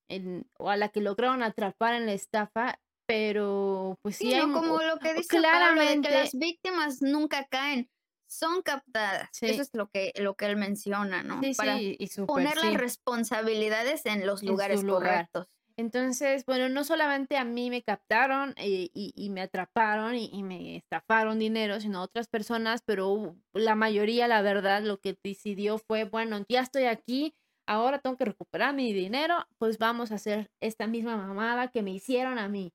en, 0.10 0.46
o 0.60 0.70
a 0.70 0.78
la 0.78 0.90
que 0.90 1.02
lograron 1.02 1.42
atrapar 1.42 1.96
en 1.96 2.06
la 2.06 2.14
estafa, 2.14 2.80
pero 3.08 3.98
pues 4.02 4.18
sí, 4.18 4.34
como 4.40 4.82
lo 4.82 4.98
que 5.00 5.14
dice 5.14 5.38
claramente 5.38 6.10
que 6.10 6.16
las 6.16 6.34
víctimas 6.34 7.02
nunca 7.02 7.46
caen 7.46 7.90
son 8.34 8.62
captadas 8.62 9.30
eso 9.42 9.62
es 9.62 9.70
lo 9.74 9.90
que 9.90 10.14
lo 10.18 10.36
que 10.36 10.46
él 10.46 10.58
menciona 10.58 11.24
no 11.24 11.42
para 11.58 11.78
poner 12.26 12.58
las 12.58 12.74
responsabilidades 12.74 14.06
en 14.06 14.26
los 14.26 14.44
lugares 14.44 14.84
correctos. 14.84 15.48
Entonces 15.76 16.46
bueno 16.46 16.70
no 16.70 16.84
solamente 16.84 17.38
a 17.38 17.46
mí 17.46 17.70
me 17.70 17.82
captaron 17.82 18.54
eh, 18.58 18.90
y, 18.94 19.30
me 19.32 19.42
atraparon 19.42 20.16
y, 20.16 20.30
y, 20.32 20.44
me 20.44 20.76
estafaron 20.76 21.40
dinero 21.40 21.80
sino 21.80 22.00
a 22.00 22.04
otras 22.04 22.28
personas 22.28 22.82
pero 22.86 23.36
la 23.54 23.76
mayoría 23.76 24.28
la 24.28 24.42
verdad 24.42 24.84
lo 24.84 25.00
que 25.00 25.18
decidió 25.24 25.80
fue 25.80 26.04
bueno 26.04 26.46
ya 26.48 26.62
estoy 26.62 26.86
aquí 26.86 27.36
ahora 27.66 28.00
tengo 28.00 28.18
que 28.18 28.26
recuperar 28.26 28.76
mi 28.76 28.94
dinero 28.94 29.48
pues 29.58 29.80
vamos 29.80 30.12
a 30.12 30.16
hacer 30.16 30.52
esta 30.60 30.86
misma 30.86 31.18
mamada 31.18 31.70
que 31.70 31.82
me 31.82 31.92
hicieron 31.92 32.38
a 32.38 32.48
mí 32.50 32.72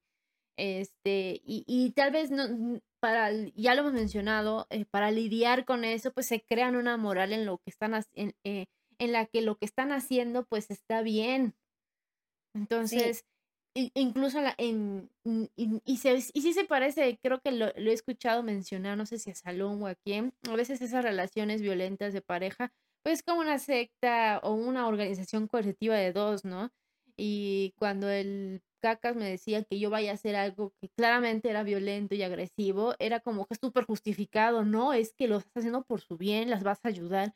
este, 0.59 1.41
y, 1.45 1.63
y 1.69 1.93
tal 1.93 2.11
vez 2.11 2.33
no, 2.33 2.81
para, 3.01 3.31
ya 3.55 3.75
lo 3.75 3.83
hemos 3.83 3.93
mencionado, 3.93 4.67
eh, 4.71 4.85
para 4.85 5.11
lidiar 5.11 5.65
con 5.65 5.85
eso, 5.85 6.13
pues 6.13 6.27
se 6.27 6.43
crean 6.43 6.77
una 6.77 6.97
moral 6.97 7.33
en 7.33 7.47
lo 7.47 7.59
que 7.59 7.71
están, 7.71 7.95
en, 8.15 8.35
eh, 8.45 8.67
en 8.99 9.13
la 9.13 9.27
que 9.27 9.43
lo 9.43 9.57
que 9.57 9.67
están 9.67 9.93
haciendo, 9.93 10.45
pues 10.47 10.71
está 10.71 11.03
bien. 11.03 11.55
Entonces, 12.55 13.25
incluso 13.75 14.41
la, 14.41 14.55
en, 14.59 15.11
y, 15.57 15.81
y, 15.85 15.97
se, 15.99 16.15
y 16.15 16.43
sí 16.43 16.53
se 16.53 16.65
parece, 16.65 17.19
creo 17.23 17.41
que 17.41 17.53
lo, 17.53 17.67
lo, 17.77 17.91
he 17.91 17.95
escuchado 17.95 18.43
mencionar, 18.43 18.97
no 18.97 19.07
sé 19.07 19.19
si 19.19 19.31
a 19.31 19.35
Salón 19.35 19.83
o 19.83 19.87
a 19.87 19.95
quién, 19.95 20.33
a 20.49 20.57
veces 20.57 20.81
esas 20.81 21.05
relaciones 21.05 21.63
violentas 21.63 22.13
de 22.13 22.23
pareja, 22.23 22.73
pues 23.03 23.23
como 23.23 23.41
una 23.41 23.59
secta 23.59 24.41
o 24.43 24.53
una 24.53 24.89
organización 24.89 25.47
coercitiva 25.47 25.97
de 25.97 26.13
dos, 26.13 26.45
¿no? 26.45 26.71
Y 27.17 27.75
cuando 27.79 28.09
el 28.11 28.63
cacas 28.79 29.17
me 29.17 29.29
decían 29.29 29.65
que 29.69 29.79
yo 29.79 29.91
vaya 29.91 30.13
a 30.13 30.15
hacer 30.15 30.37
algo 30.37 30.73
que 30.81 30.89
claramente 30.89 31.51
era 31.51 31.63
violento 31.63 32.15
y 32.15 32.23
agresivo, 32.23 32.95
era 32.99 33.21
como 33.21 33.47
que 33.47 33.55
súper 33.55 33.85
justificado, 33.85 34.65
no, 34.65 34.93
es 34.93 35.13
que 35.13 35.29
lo 35.29 35.39
estás 35.39 35.59
haciendo 35.59 35.83
por 35.83 36.01
su 36.01 36.17
bien, 36.17 36.51
las 36.51 36.63
vas 36.63 36.81
a 36.85 36.89
ayudar. 36.89 37.35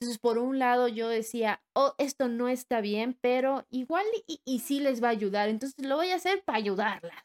Entonces, 0.00 0.18
por 0.18 0.38
un 0.38 0.58
lado, 0.58 0.88
yo 0.88 1.08
decía, 1.08 1.62
oh, 1.72 1.94
esto 1.98 2.28
no 2.28 2.48
está 2.48 2.80
bien, 2.80 3.16
pero 3.20 3.66
igual 3.70 4.04
y, 4.26 4.40
y 4.44 4.60
sí 4.60 4.80
les 4.80 5.02
va 5.02 5.08
a 5.08 5.12
ayudar, 5.12 5.48
entonces 5.48 5.84
lo 5.86 5.96
voy 5.96 6.10
a 6.10 6.16
hacer 6.16 6.42
para 6.44 6.58
ayudarlas. 6.58 7.24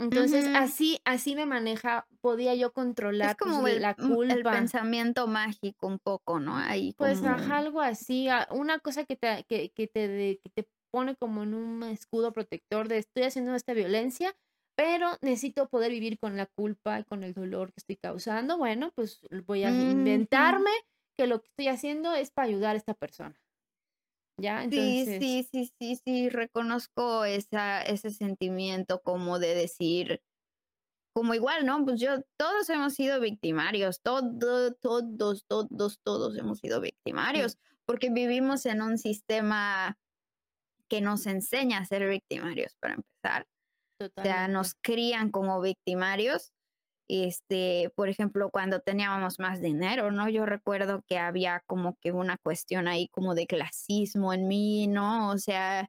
Entonces, 0.00 0.46
así, 0.54 1.00
así 1.04 1.34
me 1.34 1.44
maneja, 1.44 2.06
podía 2.20 2.54
yo 2.54 2.72
controlar 2.72 3.30
es 3.30 3.36
pues, 3.36 3.52
como 3.52 3.66
la 3.66 3.94
culpa. 3.94 4.32
El 4.32 4.42
pensamiento 4.44 5.26
mágico 5.26 5.88
un 5.88 5.98
poco, 5.98 6.38
¿no? 6.38 6.56
Ahí 6.56 6.94
pues 6.96 7.20
algo 7.24 7.80
así, 7.80 8.28
una 8.50 8.78
cosa 8.78 9.04
que 9.04 9.16
te, 9.16 9.44
que, 9.48 9.70
que 9.70 9.88
te, 9.88 10.40
que 10.40 10.50
te 10.50 10.68
pone 10.90 11.16
como 11.16 11.42
en 11.42 11.54
un 11.54 11.82
escudo 11.84 12.32
protector 12.32 12.88
de 12.88 12.98
estoy 12.98 13.24
haciendo 13.24 13.54
esta 13.54 13.74
violencia, 13.74 14.34
pero 14.76 15.10
necesito 15.22 15.68
poder 15.68 15.90
vivir 15.90 16.18
con 16.18 16.36
la 16.36 16.46
culpa 16.46 17.00
y 17.00 17.04
con 17.04 17.24
el 17.24 17.34
dolor 17.34 17.72
que 17.72 17.78
estoy 17.78 17.96
causando. 17.96 18.58
Bueno, 18.58 18.92
pues 18.94 19.20
voy 19.46 19.64
a 19.64 19.70
inventarme 19.70 20.70
que 21.16 21.26
lo 21.26 21.40
que 21.40 21.48
estoy 21.48 21.68
haciendo 21.68 22.14
es 22.14 22.30
para 22.30 22.46
ayudar 22.46 22.74
a 22.74 22.78
esta 22.78 22.94
persona. 22.94 23.40
¿Ya? 24.40 24.62
Entonces... 24.62 25.18
Sí, 25.20 25.48
sí, 25.50 25.64
sí, 25.64 25.72
sí, 25.80 26.00
sí, 26.04 26.28
reconozco 26.28 27.24
esa, 27.24 27.82
ese 27.82 28.10
sentimiento 28.10 29.02
como 29.02 29.40
de 29.40 29.56
decir, 29.56 30.22
como 31.12 31.34
igual, 31.34 31.66
¿no? 31.66 31.84
Pues 31.84 32.00
yo, 32.00 32.22
todos 32.36 32.70
hemos 32.70 32.94
sido 32.94 33.18
victimarios, 33.18 34.00
todos, 34.00 34.78
todos, 34.80 35.44
todos, 35.48 35.98
todos 36.04 36.38
hemos 36.38 36.60
sido 36.60 36.80
victimarios, 36.80 37.58
porque 37.84 38.10
vivimos 38.10 38.64
en 38.66 38.82
un 38.82 38.96
sistema 38.96 39.98
que 40.88 41.00
nos 41.00 41.26
enseña 41.26 41.78
a 41.78 41.84
ser 41.84 42.08
victimarios, 42.08 42.76
para 42.80 42.94
empezar. 42.94 43.46
O 44.00 44.22
sea, 44.22 44.48
nos 44.48 44.74
crían 44.82 45.30
como 45.30 45.60
victimarios. 45.60 46.52
Este, 47.10 47.90
por 47.96 48.08
ejemplo, 48.08 48.50
cuando 48.50 48.80
teníamos 48.80 49.38
más 49.38 49.60
dinero, 49.60 50.10
¿no? 50.12 50.28
Yo 50.28 50.44
recuerdo 50.44 51.02
que 51.06 51.18
había 51.18 51.62
como 51.66 51.96
que 52.02 52.12
una 52.12 52.36
cuestión 52.38 52.86
ahí 52.86 53.08
como 53.08 53.34
de 53.34 53.46
clasismo 53.46 54.34
en 54.34 54.46
mí, 54.46 54.86
¿no? 54.88 55.30
O 55.30 55.38
sea, 55.38 55.88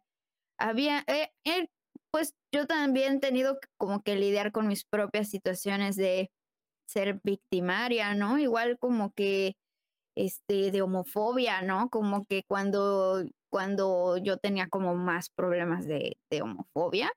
había, 0.57 1.03
eh, 1.07 1.29
eh, 1.45 1.67
pues 2.11 2.33
yo 2.53 2.67
también 2.67 3.17
he 3.17 3.19
tenido 3.19 3.59
como 3.77 4.01
que 4.01 4.15
lidiar 4.15 4.51
con 4.51 4.67
mis 4.67 4.85
propias 4.85 5.29
situaciones 5.29 5.95
de 5.97 6.31
ser 6.87 7.19
victimaria, 7.23 8.15
¿no? 8.15 8.39
Igual 8.39 8.77
como 8.79 9.11
que, 9.13 9.55
este, 10.15 10.71
de 10.71 10.81
homofobia, 10.81 11.61
¿no? 11.61 11.89
Como 11.89 12.25
que 12.25 12.43
cuando 12.47 13.23
cuando 13.49 14.17
yo 14.17 14.37
tenía 14.37 14.67
como 14.67 14.95
más 14.95 15.29
problemas 15.29 15.85
de, 15.87 16.17
homofobia, 16.41 17.11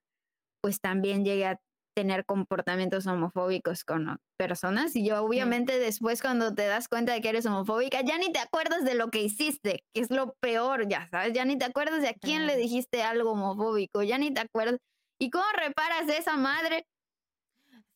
pues 0.62 0.80
también 0.80 1.24
llegué 1.24 1.46
a 1.46 1.60
tener 1.94 2.24
comportamientos 2.24 3.06
homofóbicos 3.06 3.84
con 3.84 4.18
personas 4.38 4.96
y 4.96 5.06
yo 5.06 5.22
obviamente 5.22 5.78
después 5.78 6.22
cuando 6.22 6.54
te 6.54 6.66
das 6.66 6.88
cuenta 6.88 7.12
de 7.12 7.20
que 7.20 7.28
eres 7.28 7.44
homofóbica 7.44 8.00
ya 8.00 8.16
ni 8.16 8.32
te 8.32 8.38
acuerdas 8.38 8.82
de 8.84 8.94
lo 8.94 9.10
que 9.10 9.20
hiciste, 9.22 9.84
que 9.92 10.00
es 10.00 10.10
lo 10.10 10.32
peor, 10.40 10.88
ya 10.88 11.06
sabes, 11.10 11.34
ya 11.34 11.44
ni 11.44 11.58
te 11.58 11.66
acuerdas 11.66 12.00
de 12.00 12.08
a 12.08 12.14
quién 12.14 12.46
le 12.46 12.56
dijiste 12.56 13.02
algo 13.02 13.32
homofóbico, 13.32 14.02
ya 14.02 14.16
ni 14.16 14.32
te 14.32 14.40
acuerdas. 14.40 14.80
¿Y 15.20 15.30
cómo 15.30 15.44
reparas 15.54 16.08
esa 16.08 16.36
madre? 16.38 16.86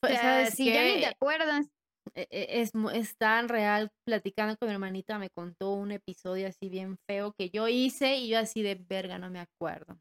Pues, 0.01 0.21
si 0.55 0.67
ya 0.67 0.83
ni 0.83 1.01
te 1.01 1.07
acuerdas. 1.07 1.67
E, 2.15 2.29
e, 2.31 2.61
es, 2.61 2.73
es, 2.93 3.17
tan 3.17 3.49
real. 3.49 3.91
Platicando 4.07 4.57
con 4.57 4.69
mi 4.69 4.75
hermanita, 4.75 5.19
me 5.19 5.31
contó 5.31 5.73
un 5.73 5.93
episodio 5.93 6.49
así 6.49 6.69
bien 6.69 6.97
feo 7.09 7.33
que 7.37 7.51
yo 7.51 7.69
hice 7.69 8.17
y 8.17 8.29
yo 8.29 8.39
así 8.39 8.63
de 8.63 8.75
verga, 8.77 9.19
no 9.19 9.31
me 9.31 9.41
acuerdo. 9.41 9.99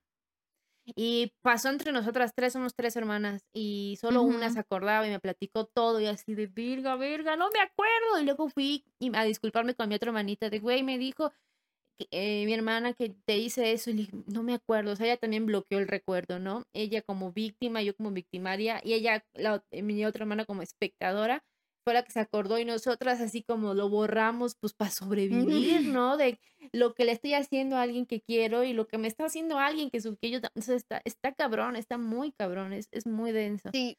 Y 0.96 1.34
pasó 1.42 1.70
entre 1.70 1.92
nosotras 1.92 2.34
tres, 2.36 2.54
somos 2.54 2.76
tres 2.76 2.96
hermanas, 2.96 3.44
y 3.54 3.98
solo 4.00 4.22
una 4.22 4.52
se 4.52 4.60
acordaba 4.60 5.08
y 5.08 5.10
me 5.12 5.20
platicó 5.20 5.66
todo, 5.66 6.00
y 6.00 6.06
así 6.08 6.36
de: 6.36 6.48
"Virga, 6.48 6.96
verga, 6.96 7.36
no 7.36 7.50
me 7.52 7.60
acuerdo". 7.60 8.20
Y 8.22 8.26
luego 8.26 8.50
fui 8.50 8.86
a 9.14 9.24
disculparme 9.26 9.74
con 9.76 9.90
mi 9.90 9.96
otra 9.96 10.10
hermanita 10.10 10.50
de: 10.52 10.60
"Güey, 10.60 10.84
me 10.84 10.98
dijo 11.00 11.32
que, 11.98 12.08
eh, 12.12 12.46
mi 12.46 12.54
hermana 12.54 12.94
que 12.94 13.16
te 13.26 13.38
hice 13.38 13.74
eso", 13.74 13.90
y 13.92 13.94
le 13.94 14.00
dije: 14.04 14.18
"No 14.28 14.44
me 14.44 14.54
acuerdo". 14.54 14.92
O 14.94 14.96
sea, 14.96 15.08
ella 15.08 15.18
también 15.18 15.46
bloqueó 15.48 15.80
el 15.80 15.88
recuerdo, 15.88 16.40
¿no? 16.40 16.64
Ella 16.74 17.02
como 17.02 17.32
víctima, 17.34 17.82
yo 17.84 17.96
como 17.96 18.12
victimaria, 18.12 18.82
y 18.84 18.94
ella, 18.94 19.26
la 19.34 19.64
mi 19.72 20.06
otra 20.06 20.24
hermana 20.24 20.46
como 20.46 20.62
espectadora, 20.62 21.44
fue 21.86 21.94
la 21.94 22.04
que 22.04 22.12
se 22.12 22.20
acordó, 22.20 22.58
y 22.58 22.66
nosotras 22.66 23.22
así 23.22 23.44
como 23.44 23.76
lo 23.76 23.90
borramos, 23.90 24.56
pues, 24.60 24.74
para 24.74 24.92
sobrevivir, 24.92 25.84
¿no? 25.88 26.18
De 26.18 26.40
lo 26.74 26.96
que 26.96 27.06
le 27.06 27.12
estoy 27.14 27.36
haciendo 27.36 27.78
a 27.78 27.84
alguien 27.84 28.08
que 28.08 28.22
quiero 28.22 28.64
y 28.64 28.74
lo 28.74 28.88
que 28.88 28.98
me 28.98 29.08
está 29.08 29.26
haciendo 29.26 29.60
alguien 29.60 29.92
que 29.92 30.02
su 30.02 30.18
que 30.18 30.32
yo 30.32 30.40
sea, 30.56 30.76
está 30.76 31.02
está 31.06 31.32
cabrón, 31.34 31.76
está 31.76 31.98
muy 31.98 32.32
cabrón, 32.32 32.74
es 32.74 32.88
es 32.92 33.06
muy 33.06 33.32
denso. 33.32 33.70
Sí. 33.72 33.98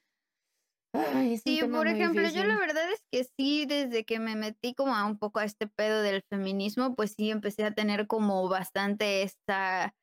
Ay, 0.93 1.39
Sí, 1.39 1.61
por 1.71 1.87
ejemplo, 1.87 2.29
yo 2.29 2.45
la 2.45 2.59
verdad 2.59 2.91
es 2.91 3.03
que 3.13 3.25
sí, 3.39 3.67
desde 3.67 4.05
que 4.05 4.19
me 4.19 4.35
metí 4.35 4.75
como 4.75 4.95
a 4.95 5.05
un 5.05 5.19
poco 5.19 5.39
a 5.39 5.45
este 5.45 5.67
pedo 5.67 6.03
del 6.03 6.23
feminismo, 6.29 6.95
pues 6.97 7.15
sí 7.17 7.31
empecé 7.31 7.65
a 7.65 7.75
tener 7.75 8.07
como 8.07 8.49
bastante 8.49 9.23
esta 9.23 9.95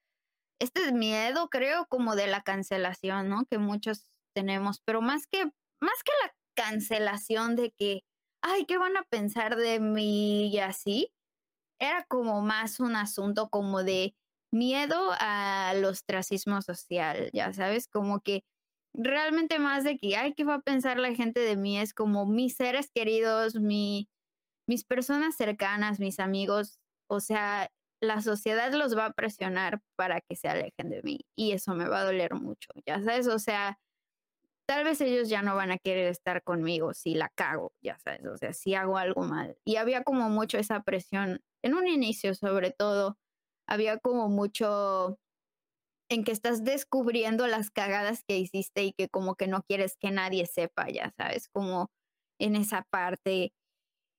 este 0.62 0.94
miedo, 0.94 1.50
creo, 1.50 1.88
como 1.88 2.16
de 2.16 2.28
la 2.28 2.42
cancelación, 2.42 3.28
¿no? 3.28 3.46
Que 3.50 3.58
muchos 3.58 4.08
tenemos, 4.34 4.82
pero 4.86 5.02
más 5.02 5.28
que 5.28 5.46
más 5.82 6.04
que 6.06 6.12
la 6.24 6.34
cancelación 6.56 7.56
de 7.56 7.72
que: 7.78 8.02
"Ay, 8.44 8.66
¿qué 8.66 8.78
van 8.78 8.98
a 8.98 9.04
pensar 9.04 9.56
de 9.58 9.80
mí?", 9.80 10.48
y 10.54 10.60
así, 10.60 11.12
era 11.80 12.06
como 12.10 12.42
más 12.42 12.80
un 12.82 12.96
asunto 12.96 13.50
como 13.50 13.84
de 13.84 14.16
miedo 14.52 15.12
al 15.20 15.86
ostracismo 15.86 16.62
social, 16.64 17.30
¿ya 17.34 17.54
sabes? 17.54 17.88
Como 17.90 18.22
que 18.22 18.44
realmente 18.96 19.60
más 19.60 19.84
de 19.86 19.98
que: 20.00 20.18
"Ay, 20.18 20.34
¿qué 20.36 20.44
va 20.46 20.56
a 20.56 20.62
pensar 20.62 21.00
la 21.00 21.16
gente 21.16 21.42
de 21.42 21.58
mí?", 21.58 21.80
es 21.80 21.94
como 21.96 22.26
mis 22.28 22.56
seres 22.58 22.92
queridos, 22.94 23.56
mi 23.56 24.10
mis 24.68 24.86
personas 24.86 25.36
cercanas, 25.38 26.00
mis 26.00 26.20
amigos, 26.20 26.80
o 27.10 27.20
sea, 27.22 27.70
la 28.02 28.22
sociedad 28.22 28.74
los 28.74 28.98
va 28.98 29.08
a 29.08 29.14
presionar 29.14 29.82
para 29.98 30.22
que 30.22 30.36
se 30.38 30.48
alejen 30.50 30.90
de 30.90 31.02
mí, 31.04 31.22
y 31.38 31.52
eso 31.54 31.76
me 31.76 31.88
va 31.90 32.02
a 32.02 32.06
doler 32.06 32.36
mucho, 32.36 32.70
¿ya 32.88 33.02
sabes? 33.04 33.28
O 33.28 33.40
sea, 33.40 33.80
tal 34.68 34.84
vez 34.84 35.02
ellos 35.02 35.30
ya 35.30 35.42
no 35.42 35.56
van 35.56 35.72
a 35.72 35.78
querer 35.78 36.08
estar 36.08 36.44
conmigo 36.44 36.94
si 36.94 37.16
la 37.16 37.30
cago, 37.36 37.74
ya 37.82 37.98
sabes, 38.00 38.26
o 38.26 38.38
sea, 38.38 38.54
si 38.54 38.76
hago 38.76 38.98
algo 38.98 39.24
mal. 39.24 39.58
Y 39.66 39.78
había 39.78 40.04
como 40.04 40.30
mucho 40.30 40.58
esa 40.58 40.84
presión, 40.84 41.42
en 41.64 41.74
un 41.76 41.88
inicio, 41.88 42.36
sobre 42.36 42.72
todo, 42.72 43.18
había 43.68 43.98
como 44.00 44.30
mucho 44.30 45.20
en 46.10 46.24
que 46.24 46.32
estás 46.32 46.64
descubriendo 46.64 47.48
las 47.48 47.72
cagadas 47.72 48.24
que 48.28 48.38
hiciste 48.38 48.84
y 48.84 48.94
que 48.94 49.10
como 49.10 49.36
que 49.36 49.48
no 49.48 49.64
quieres 49.64 49.98
que 50.00 50.12
nadie 50.12 50.46
sepa, 50.48 50.90
ya 50.90 51.12
sabes, 51.18 51.50
como 51.50 51.92
en 52.40 52.56
esa 52.56 52.84
parte. 52.92 53.54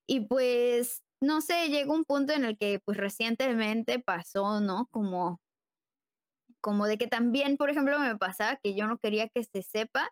Y 0.08 0.22
pues, 0.22 1.02
no 1.22 1.40
sé, 1.42 1.68
llegó 1.70 1.94
un 1.94 2.04
punto 2.04 2.32
en 2.34 2.44
el 2.44 2.58
que, 2.58 2.80
pues, 2.84 2.98
recientemente 2.98 4.00
pasó, 4.00 4.60
¿no? 4.60 4.88
Como 4.92 5.40
como 6.60 6.86
de 6.86 6.96
que 6.98 7.06
también, 7.06 7.56
por 7.56 7.70
ejemplo, 7.70 7.98
me 7.98 8.16
pasaba 8.16 8.56
que 8.56 8.74
yo 8.74 8.86
no 8.86 8.98
quería 8.98 9.28
que 9.28 9.44
se 9.44 9.62
sepa 9.62 10.10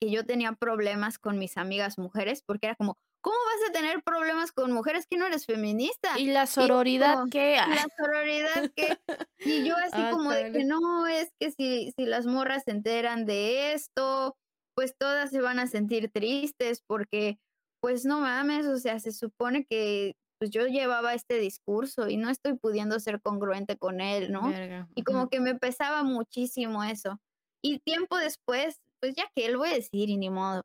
que 0.00 0.10
yo 0.10 0.24
tenía 0.26 0.52
problemas 0.54 1.18
con 1.18 1.38
mis 1.38 1.56
amigas 1.56 1.98
mujeres, 1.98 2.42
porque 2.46 2.66
era 2.68 2.76
como: 2.76 2.98
"¿Cómo 3.22 3.36
vas 3.36 3.70
a 3.70 3.72
tener 3.72 4.02
problemas 4.04 4.52
con 4.52 4.72
mujeres 4.72 5.06
que 5.10 5.18
no 5.18 5.26
eres 5.26 5.46
feminista?". 5.46 6.10
¿Y 6.14 6.26
la 6.32 6.46
sororidad 6.46 7.18
qué? 7.30 7.64
"¿La 7.64 7.84
sororidad 7.98 8.64
qué?". 8.76 8.98
Y 9.44 9.64
yo 9.66 9.76
así 9.76 10.06
Ah, 10.06 10.08
como 10.08 10.32
de 10.32 10.46
que. 10.52 10.64
"No, 10.64 11.06
es 11.08 11.30
que 11.40 11.50
si 11.52 11.92
si 11.96 12.06
las 12.06 12.26
morras 12.26 12.64
se 12.64 12.72
enteran 12.72 13.26
de 13.26 13.72
esto, 13.74 14.36
pues 14.76 14.94
todas 14.98 15.30
se 15.30 15.40
van 15.42 15.58
a 15.60 15.66
sentir 15.68 16.10
tristes 16.12 16.82
porque, 16.86 17.40
pues 17.82 18.04
no 18.06 18.20
mames, 18.20 18.66
o 18.66 18.78
sea, 18.78 19.00
se 19.00 19.12
supone 19.12 19.64
que, 19.66 20.16
pues 20.40 20.50
yo 20.50 20.66
llevaba 20.66 21.14
este 21.14 21.38
discurso 21.40 22.08
y 22.08 22.16
no 22.18 22.30
estoy 22.30 22.54
pudiendo 22.58 23.00
ser 23.00 23.20
congruente 23.22 23.78
con 23.78 24.00
él", 24.00 24.32
¿no? 24.32 24.56
Verga, 24.56 24.88
Y 24.96 25.04
como 25.04 25.28
que 25.30 25.40
me 25.40 25.54
pesaba 25.56 26.02
muchísimo 26.04 26.84
eso. 26.84 27.20
Y 27.62 27.80
tiempo 27.80 28.16
después, 28.18 28.80
pues 29.00 29.14
ya 29.14 29.30
qué, 29.34 29.48
lo 29.48 29.58
voy 29.58 29.70
a 29.70 29.74
decir 29.74 30.08
y 30.08 30.16
ni 30.16 30.30
modo. 30.30 30.62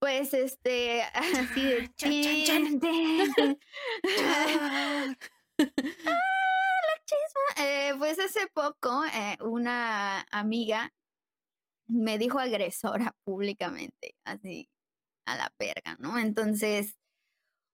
Pues, 0.00 0.32
este, 0.34 1.02
así 1.14 1.62
de 1.62 1.88
Chan. 1.96 2.80
¡Ah, 5.60 6.16
la 6.86 7.04
chisma! 7.04 7.64
Eh, 7.64 7.94
pues 7.98 8.18
hace 8.20 8.46
poco, 8.54 9.04
eh, 9.06 9.36
una 9.40 10.24
amiga 10.30 10.92
me 11.88 12.18
dijo 12.18 12.38
agresora 12.38 13.16
públicamente, 13.24 14.14
así, 14.24 14.68
a 15.26 15.36
la 15.36 15.52
verga, 15.58 15.96
¿no? 15.98 16.18
Entonces, 16.18 16.96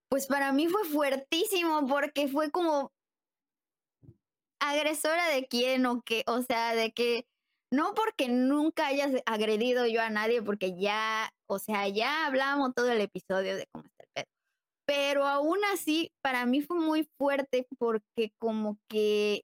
pues 0.09 0.25
para 0.27 0.51
mí 0.53 0.67
fue 0.67 0.85
fuertísimo 0.85 1.85
porque 1.87 2.27
fue 2.27 2.49
como 2.49 2.93
¿agresora 4.59 5.27
de 5.29 5.47
quién 5.47 5.85
o 5.85 6.01
qué? 6.01 6.23
O 6.27 6.41
sea, 6.41 6.75
de 6.75 6.91
que 6.91 7.27
no 7.75 7.93
porque 7.93 8.29
nunca 8.29 8.87
hayas 8.87 9.11
agredido 9.25 9.85
yo 9.85 10.01
a 10.01 10.09
nadie, 10.09 10.41
porque 10.41 10.79
ya, 10.79 11.29
o 11.47 11.59
sea, 11.59 11.87
ya 11.87 12.25
hablamos 12.25 12.73
todo 12.73 12.89
el 12.91 13.01
episodio 13.01 13.55
de 13.55 13.67
cómo 13.71 13.85
está 13.85 14.03
el 14.03 14.09
pedo. 14.13 14.25
Pero 14.87 15.25
aún 15.27 15.59
así, 15.73 16.11
para 16.21 16.45
mí 16.45 16.61
fue 16.61 16.77
muy 16.77 17.09
fuerte 17.17 17.67
porque 17.77 18.31
como 18.39 18.77
que 18.89 19.43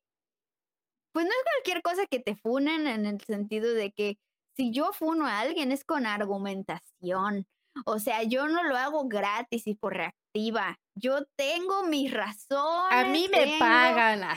pues 1.14 1.26
no 1.26 1.32
es 1.32 1.44
cualquier 1.44 1.82
cosa 1.82 2.06
que 2.06 2.20
te 2.20 2.36
funen 2.36 2.88
en 2.88 3.06
el 3.06 3.22
sentido 3.22 3.74
de 3.74 3.92
que 3.92 4.18
si 4.56 4.72
yo 4.72 4.94
funo 4.94 5.26
a 5.26 5.40
alguien 5.40 5.72
es 5.72 5.84
con 5.84 6.06
argumentación. 6.06 7.48
O 7.86 8.00
sea, 8.00 8.24
yo 8.24 8.48
no 8.48 8.64
lo 8.64 8.76
hago 8.76 9.08
gratis 9.08 9.66
y 9.66 9.76
por 9.76 9.94
reactiva. 9.94 10.78
Yo 10.96 11.26
tengo 11.38 11.84
mis 11.84 12.14
A 12.14 12.18
razones, 12.18 13.08
mí 13.12 13.28
me 13.30 13.46
tengo 13.46 13.60
pagan. 13.60 14.24
A 14.24 14.36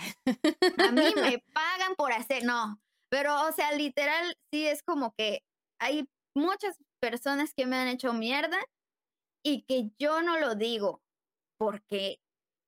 mí 0.92 1.02
me 1.16 1.38
pagan 1.52 1.94
por 1.96 2.12
hacer 2.12 2.44
no, 2.44 2.80
pero, 3.14 3.46
o 3.48 3.52
sea, 3.52 3.72
literal, 3.72 4.36
sí 4.52 4.66
es 4.66 4.82
como 4.82 5.14
que 5.14 5.44
hay 5.80 6.08
muchas 6.34 6.78
personas 7.00 7.54
que 7.54 7.66
me 7.66 7.76
han 7.76 7.88
hecho 7.88 8.12
mierda 8.12 8.58
y 9.42 9.64
que 9.66 9.90
yo 9.98 10.22
no 10.22 10.38
lo 10.38 10.54
digo 10.54 11.02
porque 11.58 12.20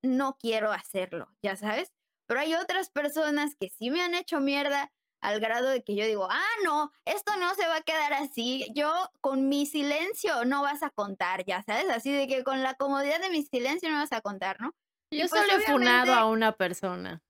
no 0.02 0.36
quiero 0.38 0.72
hacerlo, 0.72 1.28
¿ya 1.42 1.56
sabes? 1.56 1.92
Pero 2.28 2.40
hay 2.40 2.54
otras 2.54 2.90
personas 2.90 3.56
que 3.58 3.70
sí 3.70 3.90
me 3.90 4.02
han 4.02 4.14
hecho 4.14 4.40
mierda 4.40 4.92
al 5.22 5.40
grado 5.40 5.70
de 5.70 5.82
que 5.84 5.96
yo 5.96 6.06
digo: 6.06 6.28
"Ah, 6.30 6.44
no, 6.64 6.92
esto 7.06 7.36
no 7.38 7.54
se 7.54 7.66
va 7.68 7.78
a 7.78 7.82
quedar 7.82 8.12
así, 8.14 8.66
yo 8.74 8.92
con 9.22 9.48
mi 9.48 9.66
silencio 9.66 10.44
no 10.46 10.62
vas 10.62 10.82
a 10.82 10.90
contar", 10.90 11.44
¿ya 11.46 11.62
sabes? 11.64 11.90
Así 11.90 12.12
de 12.12 12.28
que 12.28 12.44
con 12.44 12.62
la 12.62 12.74
comodidad 12.76 13.20
de 13.20 13.30
mi 13.30 13.42
silencio 13.44 13.90
no 13.90 13.98
vas 13.98 14.12
a 14.12 14.20
contar, 14.22 14.60
¿no? 14.60 14.74
Y 15.10 15.22
Yo 15.22 15.28
pues 15.28 15.46
solo 15.46 15.52
he 15.56 15.60
funado 15.60 16.14
a 16.14 16.26
una 16.28 16.52
persona. 16.52 17.24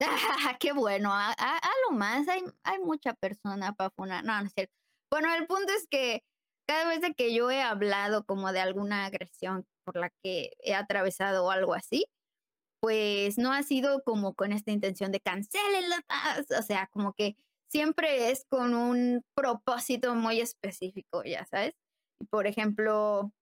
Qué 0.60 0.72
bueno, 0.72 1.12
ha 1.12 1.32
hazlo 1.32 1.92
más, 1.92 2.26
hay 2.28 2.78
mucha 2.80 3.14
persona 3.14 3.72
para 3.72 3.90
funar. 3.90 4.24
No, 4.24 4.40
no 4.40 4.46
es 4.46 4.52
cierto. 4.54 4.72
Bueno, 5.10 5.34
el 5.34 5.46
punto 5.46 5.72
es 5.72 5.86
que 5.88 6.22
cada 6.68 6.88
vez 6.88 7.00
que 7.16 7.34
yo 7.34 7.50
he 7.50 7.62
hablado 7.62 8.24
como 8.24 8.52
de 8.52 8.60
alguna 8.60 9.06
agresión 9.06 9.66
por 9.84 9.96
la 9.96 10.10
que 10.22 10.52
he 10.60 10.74
atravesado 10.74 11.46
o 11.46 11.50
algo 11.50 11.74
así, 11.74 12.04
pues 12.80 13.38
no 13.38 13.52
ha 13.52 13.62
sido 13.62 14.02
como 14.04 14.34
con 14.34 14.52
esta 14.52 14.70
intención 14.70 15.12
de 15.12 15.20
cancélenla, 15.20 16.04
o 16.58 16.62
sea, 16.62 16.88
como 16.92 17.14
que 17.14 17.36
siempre 17.70 18.30
es 18.30 18.44
con 18.48 18.74
un 18.74 19.24
propósito 19.34 20.14
muy 20.14 20.40
específico, 20.40 21.24
¿ya 21.24 21.44
sabes? 21.46 21.74
Por 22.30 22.46
ejemplo, 22.46 23.32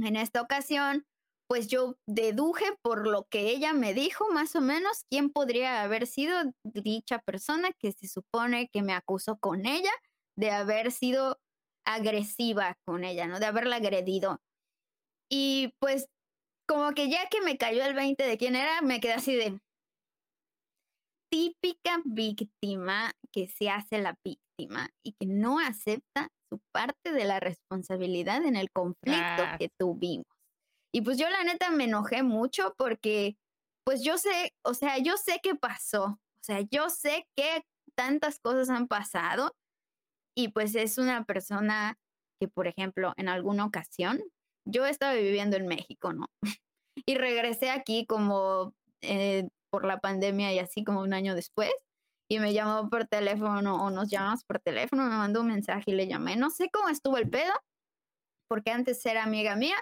en 0.00 0.16
esta 0.16 0.42
ocasión, 0.42 1.06
pues 1.48 1.66
yo 1.66 1.96
deduje 2.06 2.66
por 2.82 3.06
lo 3.06 3.24
que 3.24 3.48
ella 3.50 3.72
me 3.72 3.94
dijo, 3.94 4.30
más 4.30 4.54
o 4.54 4.60
menos, 4.60 5.04
quién 5.10 5.30
podría 5.30 5.82
haber 5.82 6.06
sido 6.06 6.36
dicha 6.62 7.18
persona 7.20 7.70
que 7.78 7.92
se 7.92 8.06
supone 8.06 8.68
que 8.68 8.82
me 8.82 8.92
acusó 8.92 9.38
con 9.38 9.66
ella 9.66 9.90
de 10.36 10.50
haber 10.50 10.92
sido 10.92 11.38
agresiva 11.86 12.76
con 12.86 13.04
ella, 13.04 13.26
¿no? 13.26 13.40
De 13.40 13.46
haberla 13.46 13.76
agredido. 13.76 14.40
Y 15.30 15.72
pues 15.80 16.06
como 16.68 16.92
que 16.92 17.08
ya 17.08 17.28
que 17.30 17.40
me 17.40 17.56
cayó 17.56 17.82
el 17.84 17.94
20 17.94 18.22
de 18.22 18.36
quién 18.36 18.54
era, 18.54 18.82
me 18.82 19.00
quedé 19.00 19.14
así 19.14 19.34
de 19.34 19.58
típica 21.30 22.02
víctima 22.04 23.12
que 23.32 23.48
se 23.48 23.70
hace 23.70 23.98
la 23.98 24.14
víctima 24.24 24.90
y 25.02 25.12
que 25.12 25.26
no 25.26 25.58
acepta 25.58 26.28
su 26.50 26.60
parte 26.72 27.12
de 27.12 27.24
la 27.24 27.40
responsabilidad 27.40 28.44
en 28.44 28.56
el 28.56 28.70
conflicto 28.70 29.36
Tras. 29.36 29.58
que 29.58 29.68
tuvimos. 29.78 30.37
Y 30.92 31.02
pues 31.02 31.18
yo 31.18 31.28
la 31.28 31.44
neta 31.44 31.70
me 31.70 31.84
enojé 31.84 32.22
mucho 32.22 32.74
porque, 32.76 33.36
pues 33.84 34.02
yo 34.02 34.18
sé, 34.18 34.54
o 34.64 34.74
sea, 34.74 34.98
yo 34.98 35.16
sé 35.16 35.40
qué 35.42 35.54
pasó, 35.54 36.04
o 36.04 36.42
sea, 36.42 36.60
yo 36.70 36.88
sé 36.90 37.26
que 37.36 37.62
tantas 37.94 38.38
cosas 38.40 38.70
han 38.70 38.88
pasado 38.88 39.54
y 40.36 40.48
pues 40.48 40.74
es 40.74 40.98
una 40.98 41.24
persona 41.24 41.98
que, 42.40 42.48
por 42.48 42.68
ejemplo, 42.68 43.12
en 43.16 43.28
alguna 43.28 43.64
ocasión, 43.64 44.22
yo 44.64 44.86
estaba 44.86 45.14
viviendo 45.14 45.56
en 45.56 45.66
México, 45.66 46.12
¿no? 46.12 46.26
Y 47.06 47.14
regresé 47.14 47.70
aquí 47.70 48.06
como, 48.06 48.74
eh, 49.02 49.48
por 49.70 49.84
la 49.84 50.00
pandemia 50.00 50.52
y 50.52 50.58
así 50.58 50.84
como 50.84 51.00
un 51.00 51.12
año 51.14 51.34
después. 51.34 51.70
y 52.30 52.40
me 52.40 52.52
llamó 52.52 52.90
por 52.90 53.06
teléfono 53.06 53.82
o 53.82 53.90
nos 53.90 54.10
llamamos 54.10 54.44
por 54.44 54.60
teléfono, 54.60 55.04
me 55.04 55.16
mandó 55.16 55.40
un 55.40 55.48
mensaje 55.48 55.92
y 55.92 55.94
le 55.94 56.06
llamé. 56.08 56.36
No 56.36 56.50
sé 56.50 56.68
cómo 56.70 56.90
estuvo 56.90 57.16
el 57.16 57.28
pedo, 57.30 57.52
porque 58.48 58.70
antes 58.70 59.04
era 59.06 59.24
amiga 59.24 59.56
mía, 59.56 59.76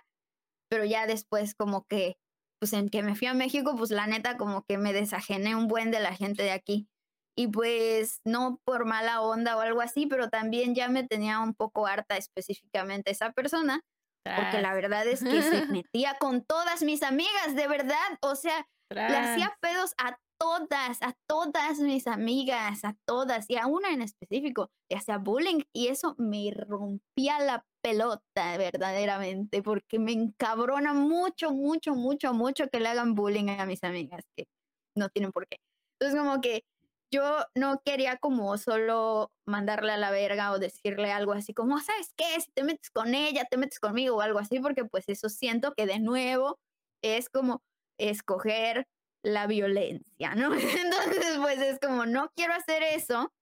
pero 0.69 0.85
ya 0.85 1.07
después 1.07 1.55
como 1.55 1.85
que, 1.87 2.17
pues 2.61 2.73
en 2.73 2.89
que 2.89 3.03
me 3.03 3.15
fui 3.15 3.27
a 3.27 3.35
México, 3.35 3.75
pues 3.77 3.91
la 3.91 4.07
neta 4.07 4.37
como 4.37 4.65
que 4.65 4.79
me 4.79 4.93
desajené 4.93 5.55
un 5.55 5.69
buen 5.69 5.91
de 5.91 6.01
la 6.01 6.15
gente 6.15 6.43
de 6.43 6.53
aquí. 6.53 6.89
Y 7.39 7.49
pues 7.49 8.21
no 8.25 8.61
por 8.65 8.87
mala 8.87 9.21
onda 9.21 9.57
o 9.57 9.61
algo 9.61 9.83
así, 9.83 10.07
pero 10.07 10.31
también 10.31 10.75
ya 10.75 10.89
me 10.89 11.05
tenía 11.05 11.41
un 11.41 11.55
poco 11.55 11.87
harta 11.87 12.17
específicamente 12.17 13.11
esa 13.11 13.33
persona, 13.33 13.83
porque 14.25 14.63
la 14.63 14.73
verdad 14.73 15.07
es 15.07 15.23
que 15.23 15.43
se 15.43 15.67
metía 15.85 16.17
con 16.19 16.45
todas 16.45 16.83
mis 16.83 17.03
amigas, 17.03 17.55
de 17.55 17.69
verdad, 17.69 18.19
o 18.23 18.37
sea, 18.37 18.67
le 18.91 19.17
hacía 19.17 19.55
pedos 19.61 19.93
a 19.99 20.19
todas, 20.39 21.03
a 21.03 21.15
todas 21.29 21.79
mis 21.81 22.07
amigas, 22.07 22.85
a 22.85 22.95
todas, 23.07 23.47
y 23.49 23.57
a 23.57 23.67
una 23.67 23.91
en 23.91 24.03
específico, 24.03 24.71
le 24.91 24.97
hacía 24.99 25.19
bullying 25.19 25.63
y 25.73 25.89
eso 25.89 26.15
me 26.19 26.51
rompía 26.55 27.41
la 27.41 27.65
pelota 27.83 28.57
verdaderamente, 28.59 29.63
porque 29.63 29.99
me 29.99 30.13
encabrona 30.13 30.93
mucho, 30.93 31.53
mucho, 31.53 31.95
mucho, 31.95 32.35
mucho 32.35 32.69
que 32.69 32.81
le 32.81 32.89
hagan 32.89 33.15
bullying 33.15 33.49
a 33.51 33.67
mis 33.67 33.83
amigas, 33.85 34.23
que 34.37 34.47
no 34.97 35.09
tienen 35.09 35.33
por 35.33 35.47
qué. 35.49 35.59
Entonces 35.99 36.21
como 36.21 36.41
que 36.41 36.63
yo 37.13 37.45
no 37.55 37.81
quería 37.85 38.17
como 38.19 38.59
solo 38.59 39.31
mandarle 39.47 39.93
a 39.93 39.97
la 39.97 40.11
verga 40.11 40.53
o 40.53 40.59
decirle 40.59 41.13
algo 41.13 41.33
así 41.33 41.55
como, 41.55 41.79
¿sabes 41.81 42.13
qué? 42.17 42.41
Si 42.41 42.51
te 42.53 42.65
metes 42.65 42.91
con 42.91 43.15
ella, 43.15 43.45
te 43.51 43.57
metes 43.57 43.81
conmigo 43.81 44.17
o 44.17 44.21
algo 44.21 44.39
así, 44.39 44.61
porque 44.61 44.85
pues 44.85 45.05
eso 45.09 45.29
siento 45.29 45.73
que 45.75 45.87
de 45.87 46.01
nuevo 46.01 46.59
es 47.03 47.29
como 47.31 47.63
escoger 47.99 48.87
la 49.27 49.47
violencia, 49.47 50.35
¿no? 50.35 50.51
Entonces, 50.55 51.39
pues 51.41 51.59
es 51.61 51.79
como, 51.81 52.07
no 52.07 52.31
quiero 52.37 52.55
hacer 52.55 52.83
eso, 52.83 53.33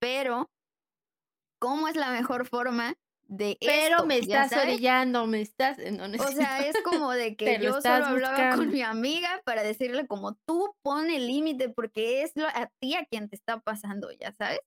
pero 0.00 0.50
¿cómo 1.58 1.88
es 1.88 1.96
la 1.96 2.10
mejor 2.10 2.46
forma 2.46 2.94
de 3.26 3.56
Pero 3.60 4.04
me 4.04 4.18
estás 4.18 4.52
orillando, 4.52 5.26
me 5.26 5.40
estás... 5.40 5.78
o 5.78 6.32
sea, 6.32 6.60
es 6.60 6.76
como 6.84 7.12
de 7.12 7.34
que 7.34 7.58
yo 7.60 7.80
solo 7.80 8.06
hablaba 8.06 8.56
con 8.56 8.70
mi 8.70 8.82
amiga 8.82 9.40
para 9.44 9.62
decirle 9.62 10.06
como 10.06 10.34
tú 10.46 10.74
pone 10.82 11.18
límite 11.18 11.70
porque 11.70 12.22
es 12.22 12.32
a 12.36 12.68
ti 12.78 12.94
a 12.94 13.04
quien 13.06 13.28
te 13.28 13.36
está 13.36 13.60
pasando, 13.60 14.10
ya 14.12 14.32
sabes. 14.32 14.60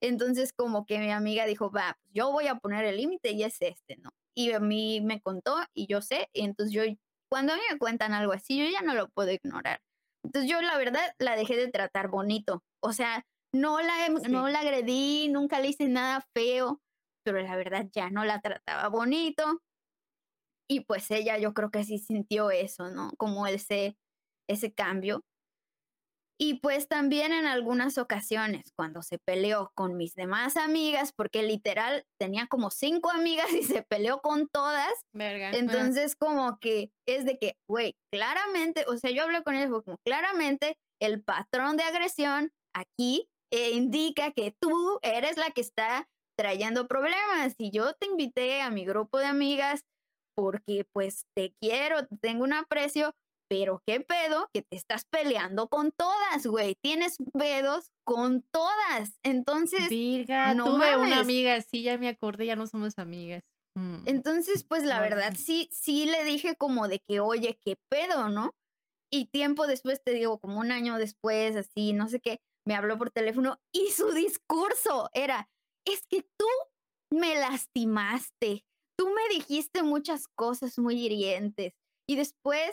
Entonces 0.00 0.52
como 0.52 0.84
que 0.86 0.98
mi 0.98 1.10
amiga 1.10 1.46
dijo, 1.46 1.70
va, 1.70 1.96
pues 2.00 2.12
yo 2.12 2.32
voy 2.32 2.48
a 2.48 2.56
poner 2.56 2.84
el 2.86 2.96
límite 2.96 3.32
y 3.32 3.44
es 3.44 3.56
este, 3.60 3.96
¿no? 3.98 4.10
Y 4.34 4.52
a 4.52 4.60
mí 4.60 5.00
me 5.00 5.20
contó 5.20 5.56
y 5.74 5.86
yo 5.86 6.00
sé, 6.00 6.28
y 6.32 6.42
entonces 6.44 6.72
yo 6.74 6.82
cuando 7.28 7.52
a 7.52 7.56
mí 7.56 7.62
me 7.70 7.78
cuentan 7.78 8.12
algo 8.12 8.32
así, 8.32 8.58
yo 8.58 8.64
ya 8.70 8.82
no 8.82 8.94
lo 8.94 9.08
puedo 9.08 9.30
ignorar. 9.32 9.80
Entonces 10.24 10.50
yo 10.50 10.60
la 10.60 10.76
verdad 10.76 11.02
la 11.18 11.36
dejé 11.36 11.56
de 11.56 11.68
tratar 11.68 12.08
bonito. 12.08 12.64
O 12.82 12.92
sea, 12.92 13.24
no 13.52 13.80
la, 13.80 14.08
no 14.28 14.48
la 14.48 14.60
agredí, 14.60 15.28
nunca 15.28 15.60
le 15.60 15.68
hice 15.68 15.88
nada 15.88 16.26
feo, 16.34 16.80
pero 17.24 17.40
la 17.40 17.56
verdad 17.56 17.86
ya 17.92 18.10
no 18.10 18.24
la 18.24 18.40
trataba 18.40 18.88
bonito. 18.88 19.62
Y 20.68 20.80
pues 20.80 21.10
ella 21.10 21.38
yo 21.38 21.54
creo 21.54 21.70
que 21.70 21.84
sí 21.84 21.98
sintió 21.98 22.50
eso, 22.50 22.90
¿no? 22.90 23.12
Como 23.18 23.46
ese, 23.46 23.96
ese 24.48 24.72
cambio. 24.72 25.22
Y 26.38 26.60
pues 26.60 26.86
también 26.86 27.32
en 27.32 27.46
algunas 27.46 27.96
ocasiones, 27.96 28.72
cuando 28.76 29.02
se 29.02 29.18
peleó 29.18 29.72
con 29.74 29.96
mis 29.96 30.14
demás 30.14 30.56
amigas, 30.56 31.12
porque 31.16 31.42
literal 31.42 32.04
tenía 32.20 32.46
como 32.46 32.70
cinco 32.70 33.10
amigas 33.10 33.48
y 33.54 33.62
se 33.62 33.82
peleó 33.82 34.20
con 34.20 34.48
todas. 34.48 34.92
Entonces, 35.58 36.14
como 36.14 36.58
que 36.58 36.90
es 37.06 37.24
de 37.24 37.38
que, 37.38 37.56
güey, 37.68 37.96
claramente, 38.12 38.84
o 38.86 38.96
sea, 38.98 39.10
yo 39.10 39.22
hablé 39.22 39.42
con 39.42 39.54
ella 39.54 39.70
como 39.70 39.96
claramente 40.04 40.76
el 41.00 41.22
patrón 41.22 41.76
de 41.76 41.84
agresión 41.84 42.52
aquí 42.74 43.28
eh, 43.50 43.70
indica 43.70 44.32
que 44.32 44.54
tú 44.60 44.98
eres 45.02 45.36
la 45.36 45.50
que 45.50 45.60
está 45.60 46.08
trayendo 46.38 46.86
problemas. 46.86 47.54
Y 47.58 47.70
yo 47.70 47.94
te 47.94 48.06
invité 48.06 48.60
a 48.60 48.70
mi 48.70 48.84
grupo 48.84 49.18
de 49.18 49.26
amigas 49.26 49.84
porque 50.36 50.84
pues 50.92 51.24
te 51.34 51.54
quiero, 51.60 52.06
tengo 52.20 52.44
un 52.44 52.52
aprecio, 52.52 53.14
pero 53.48 53.82
qué 53.86 54.00
pedo 54.00 54.48
que 54.52 54.62
te 54.62 54.76
estás 54.76 55.04
peleando 55.04 55.68
con 55.68 55.92
todas, 55.92 56.46
güey. 56.46 56.74
Tienes 56.82 57.16
pedos 57.32 57.90
con 58.04 58.42
todas. 58.50 59.18
Entonces, 59.22 59.88
Virga, 59.88 60.54
no 60.54 60.64
tuve 60.64 60.96
una 60.96 61.20
amiga, 61.20 61.60
sí, 61.62 61.82
ya 61.82 61.98
me 61.98 62.08
acordé, 62.08 62.46
ya 62.46 62.56
no 62.56 62.66
somos 62.66 62.98
amigas. 62.98 63.42
Mm. 63.76 64.02
Entonces, 64.06 64.64
pues 64.64 64.84
la 64.84 65.00
verdad, 65.00 65.34
sí, 65.36 65.68
sí 65.72 66.06
le 66.06 66.24
dije 66.24 66.56
como 66.56 66.88
de 66.88 67.00
que, 67.06 67.20
oye, 67.20 67.58
qué 67.64 67.76
pedo, 67.90 68.28
¿no? 68.28 68.54
Y 69.12 69.26
tiempo 69.26 69.66
después, 69.66 70.02
te 70.02 70.12
digo, 70.12 70.38
como 70.38 70.58
un 70.58 70.72
año 70.72 70.98
después, 70.98 71.56
así, 71.56 71.92
no 71.92 72.08
sé 72.08 72.20
qué, 72.20 72.40
me 72.66 72.74
habló 72.74 72.98
por 72.98 73.10
teléfono 73.10 73.60
y 73.72 73.90
su 73.90 74.12
discurso 74.12 75.08
era, 75.12 75.48
es 75.86 76.06
que 76.08 76.22
tú 76.36 76.48
me 77.12 77.36
lastimaste, 77.36 78.64
tú 78.98 79.10
me 79.10 79.34
dijiste 79.34 79.82
muchas 79.82 80.26
cosas 80.34 80.78
muy 80.78 81.04
hirientes. 81.04 81.74
Y 82.08 82.16
después 82.16 82.72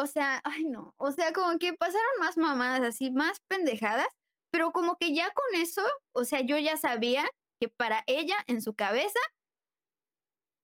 o 0.00 0.06
sea, 0.06 0.40
ay 0.44 0.64
no, 0.64 0.94
o 0.96 1.12
sea, 1.12 1.32
como 1.32 1.58
que 1.58 1.74
pasaron 1.74 2.10
más 2.20 2.36
mamadas 2.36 2.80
así, 2.82 3.10
más 3.10 3.38
pendejadas, 3.48 4.08
pero 4.50 4.72
como 4.72 4.96
que 4.96 5.14
ya 5.14 5.30
con 5.30 5.60
eso, 5.60 5.82
o 6.12 6.24
sea, 6.24 6.40
yo 6.40 6.58
ya 6.58 6.76
sabía 6.76 7.28
que 7.60 7.68
para 7.68 8.02
ella 8.06 8.36
en 8.46 8.62
su 8.62 8.74
cabeza, 8.74 9.20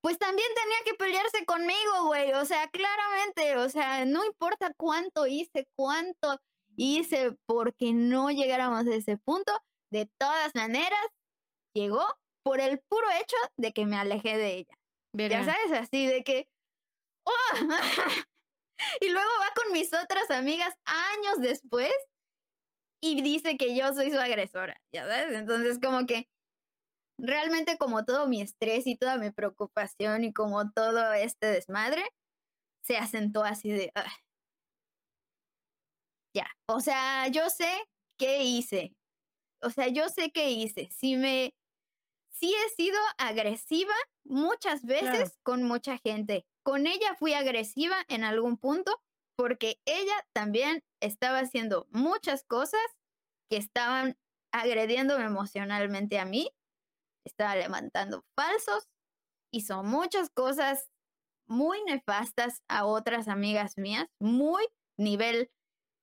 pues 0.02 0.18
también 0.18 0.48
tenía 0.54 0.78
que 0.84 0.94
pelearse 0.94 1.44
conmigo, 1.44 2.06
güey, 2.06 2.32
o 2.32 2.44
sea, 2.44 2.68
claramente, 2.68 3.56
o 3.58 3.68
sea, 3.68 4.04
no 4.04 4.24
importa 4.24 4.72
cuánto 4.76 5.26
hice, 5.26 5.66
cuánto 5.76 6.38
hice 6.76 7.36
porque 7.46 7.92
no 7.92 8.30
llegáramos 8.30 8.86
a 8.86 8.94
ese 8.94 9.18
punto, 9.18 9.52
de 9.90 10.08
todas 10.18 10.54
maneras, 10.54 11.04
llegó 11.74 12.04
por 12.42 12.60
el 12.60 12.80
puro 12.88 13.06
hecho 13.20 13.36
de 13.56 13.72
que 13.72 13.86
me 13.86 13.96
alejé 13.96 14.36
de 14.38 14.54
ella. 14.58 14.74
Ya 15.12 15.44
sabes, 15.44 15.72
así 15.72 16.06
de 16.06 16.22
que, 16.22 16.48
¡oh! 17.24 17.32
Y 19.00 19.08
luego 19.08 19.28
va 19.40 19.52
con 19.54 19.72
mis 19.72 19.92
otras 19.92 20.30
amigas 20.30 20.74
años 20.84 21.38
después 21.40 21.92
y 23.00 23.20
dice 23.22 23.56
que 23.56 23.76
yo 23.76 23.92
soy 23.94 24.10
su 24.10 24.18
agresora, 24.18 24.80
¿ya 24.92 25.06
sabes? 25.06 25.34
Entonces 25.34 25.78
como 25.80 26.06
que 26.06 26.28
realmente 27.18 27.78
como 27.78 28.04
todo 28.04 28.26
mi 28.26 28.40
estrés 28.40 28.86
y 28.86 28.96
toda 28.96 29.18
mi 29.18 29.30
preocupación 29.30 30.24
y 30.24 30.32
como 30.32 30.70
todo 30.70 31.12
este 31.12 31.46
desmadre 31.46 32.04
se 32.82 32.96
asentó 32.96 33.44
así 33.44 33.70
de... 33.70 33.92
Ya, 36.34 36.46
o 36.68 36.80
sea, 36.80 37.28
yo 37.28 37.48
sé 37.48 37.70
qué 38.18 38.42
hice. 38.42 38.94
O 39.62 39.70
sea, 39.70 39.88
yo 39.88 40.08
sé 40.08 40.30
qué 40.30 40.50
hice. 40.50 40.88
Si 40.90 41.16
me... 41.16 41.54
Sí 42.30 42.54
he 42.54 42.68
sido 42.74 42.98
agresiva 43.16 43.94
muchas 44.24 44.84
veces 44.84 45.38
con 45.42 45.62
mucha 45.62 45.96
gente. 45.96 46.46
Con 46.66 46.88
ella 46.88 47.14
fui 47.14 47.32
agresiva 47.32 47.94
en 48.08 48.24
algún 48.24 48.56
punto 48.56 49.00
porque 49.36 49.80
ella 49.84 50.26
también 50.32 50.82
estaba 51.00 51.38
haciendo 51.38 51.86
muchas 51.92 52.42
cosas 52.42 52.80
que 53.48 53.56
estaban 53.56 54.18
agrediéndome 54.52 55.26
emocionalmente 55.26 56.18
a 56.18 56.24
mí, 56.24 56.50
estaba 57.24 57.54
levantando 57.54 58.24
falsos, 58.34 58.88
hizo 59.52 59.84
muchas 59.84 60.28
cosas 60.30 60.90
muy 61.46 61.84
nefastas 61.84 62.64
a 62.66 62.84
otras 62.84 63.28
amigas 63.28 63.78
mías, 63.78 64.08
muy 64.18 64.66
nivel 64.98 65.52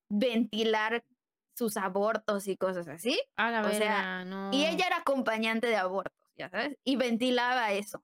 ventilar 0.09 1.03
sus 1.57 1.75
abortos 1.75 2.47
y 2.47 2.55
cosas 2.55 2.87
así. 2.87 3.21
A 3.35 3.51
la 3.51 4.21
o 4.21 4.25
no. 4.25 4.53
Y 4.53 4.65
ella 4.65 4.87
era 4.87 4.97
acompañante 4.99 5.67
de 5.67 5.75
abortos, 5.75 6.17
ya 6.37 6.49
sabes, 6.49 6.77
y 6.85 6.95
ventilaba 6.95 7.73
eso. 7.73 8.01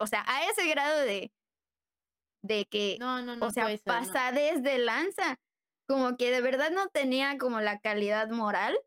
O 0.00 0.06
sea, 0.06 0.24
a 0.26 0.48
ese 0.48 0.66
grado 0.68 1.00
de 1.00 1.32
de 2.42 2.66
que, 2.66 2.96
no, 3.00 3.22
no, 3.22 3.36
no 3.36 3.46
o 3.46 3.50
sea, 3.50 3.66
pasa 3.84 4.32
desde 4.32 4.78
lanza, 4.78 5.38
como 5.88 6.16
que 6.16 6.30
de 6.30 6.40
verdad 6.40 6.70
no 6.70 6.88
tenía 6.88 7.38
como 7.38 7.60
la 7.60 7.80
calidad 7.80 8.28
moral 8.30 8.78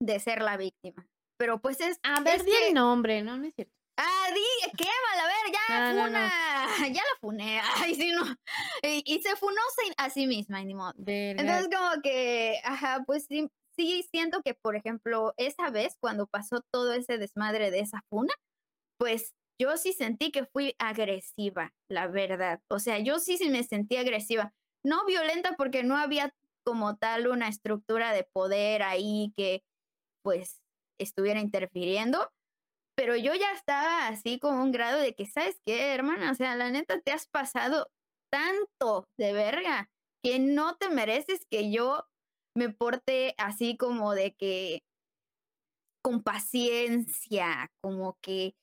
de 0.00 0.18
ser 0.20 0.42
la 0.42 0.56
víctima. 0.56 1.08
Pero 1.38 1.60
pues 1.60 1.80
es... 1.80 1.98
A 2.02 2.20
ver, 2.20 2.44
di 2.44 2.52
el 2.66 2.74
nombre, 2.74 3.22
no, 3.22 3.36
no 3.36 3.46
es 3.46 3.54
cierto. 3.54 3.74
Ah, 4.00 4.30
di, 4.32 4.70
qué 4.76 4.84
mal, 4.84 5.20
a 5.20 5.26
ver, 5.26 5.52
ya 5.52 6.04
funa, 6.04 6.88
ya 6.88 7.02
la 7.02 7.18
funé, 7.20 7.60
ay, 7.76 7.94
sí, 7.96 8.12
no. 8.12 8.24
Y, 8.82 9.20
se 9.20 9.34
funó 9.34 9.60
a 9.96 10.08
sí 10.08 10.28
misma, 10.28 10.62
ni 10.62 10.74
modo. 10.74 10.94
Entonces 11.04 11.68
como 11.76 12.00
que, 12.00 12.60
ajá, 12.62 13.02
pues 13.04 13.26
sí, 13.26 13.50
sí 13.76 14.06
siento 14.08 14.40
que, 14.42 14.54
por 14.54 14.76
ejemplo, 14.76 15.34
esa 15.36 15.70
vez 15.70 15.96
cuando 15.98 16.28
pasó 16.28 16.62
todo 16.72 16.92
ese 16.92 17.18
desmadre 17.18 17.72
de 17.72 17.80
esa 17.80 18.04
funa, 18.08 18.32
pues 18.98 19.34
yo 19.60 19.76
sí 19.76 19.92
sentí 19.92 20.30
que 20.30 20.44
fui 20.46 20.74
agresiva, 20.78 21.74
la 21.90 22.06
verdad. 22.06 22.60
O 22.68 22.78
sea, 22.78 22.98
yo 22.98 23.18
sí, 23.18 23.36
sí 23.38 23.50
me 23.50 23.64
sentí 23.64 23.96
agresiva. 23.96 24.52
No 24.84 25.04
violenta 25.04 25.54
porque 25.56 25.82
no 25.82 25.96
había 25.96 26.32
como 26.64 26.96
tal 26.96 27.26
una 27.28 27.48
estructura 27.48 28.12
de 28.12 28.24
poder 28.24 28.82
ahí 28.82 29.32
que 29.36 29.62
pues 30.22 30.60
estuviera 31.00 31.40
interfiriendo, 31.40 32.30
pero 32.96 33.16
yo 33.16 33.34
ya 33.34 33.52
estaba 33.52 34.08
así 34.08 34.38
como 34.38 34.62
un 34.62 34.72
grado 34.72 35.00
de 35.00 35.14
que, 35.14 35.26
¿sabes 35.26 35.60
qué, 35.64 35.94
hermana? 35.94 36.30
O 36.30 36.34
sea, 36.34 36.56
la 36.56 36.70
neta 36.70 37.00
te 37.00 37.12
has 37.12 37.26
pasado 37.28 37.90
tanto 38.30 39.08
de 39.16 39.32
verga 39.32 39.88
que 40.22 40.38
no 40.38 40.76
te 40.76 40.88
mereces 40.88 41.46
que 41.50 41.70
yo 41.70 42.04
me 42.56 42.70
porte 42.70 43.34
así 43.38 43.76
como 43.76 44.14
de 44.14 44.34
que 44.34 44.82
con 46.02 46.22
paciencia, 46.22 47.70
como 47.80 48.18
que 48.20 48.54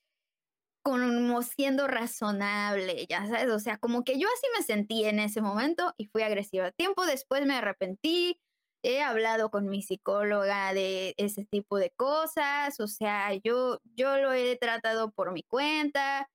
como 0.85 1.41
siendo 1.41 1.87
razonable, 1.87 3.07
ya 3.09 3.25
sabes, 3.25 3.49
o 3.49 3.59
sea, 3.59 3.77
como 3.79 4.03
que 4.03 4.19
yo 4.19 4.27
así 4.27 4.47
me 4.55 4.63
sentí 4.63 5.05
en 5.05 5.17
ese 5.17 5.41
momento 5.41 5.95
y 5.97 6.05
fui 6.05 6.21
agresiva. 6.21 6.71
Tiempo 6.71 7.07
después 7.07 7.43
me 7.47 7.55
arrepentí, 7.55 8.39
he 8.83 9.01
hablado 9.01 9.49
con 9.49 9.67
mi 9.67 9.81
psicóloga 9.81 10.75
de 10.75 11.15
ese 11.17 11.43
tipo 11.45 11.79
de 11.79 11.89
cosas, 11.89 12.79
o 12.79 12.87
sea, 12.87 13.33
yo, 13.43 13.79
yo 13.95 14.19
lo 14.19 14.31
he 14.31 14.57
tratado 14.57 15.09
por 15.11 15.31
mi 15.33 15.41
cuenta. 15.41 16.29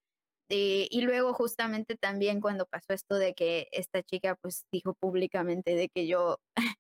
Eh, 0.51 0.89
y 0.91 1.03
luego 1.03 1.33
justamente 1.33 1.97
también 1.97 2.41
cuando 2.41 2.67
pasó 2.67 2.93
esto 2.93 3.17
de 3.17 3.35
que 3.35 3.69
esta 3.73 4.03
chica 4.03 4.37
pues 4.43 4.67
dijo 4.73 4.95
públicamente 4.95 5.77
de 5.77 5.89
que 5.89 6.09
yo 6.09 6.39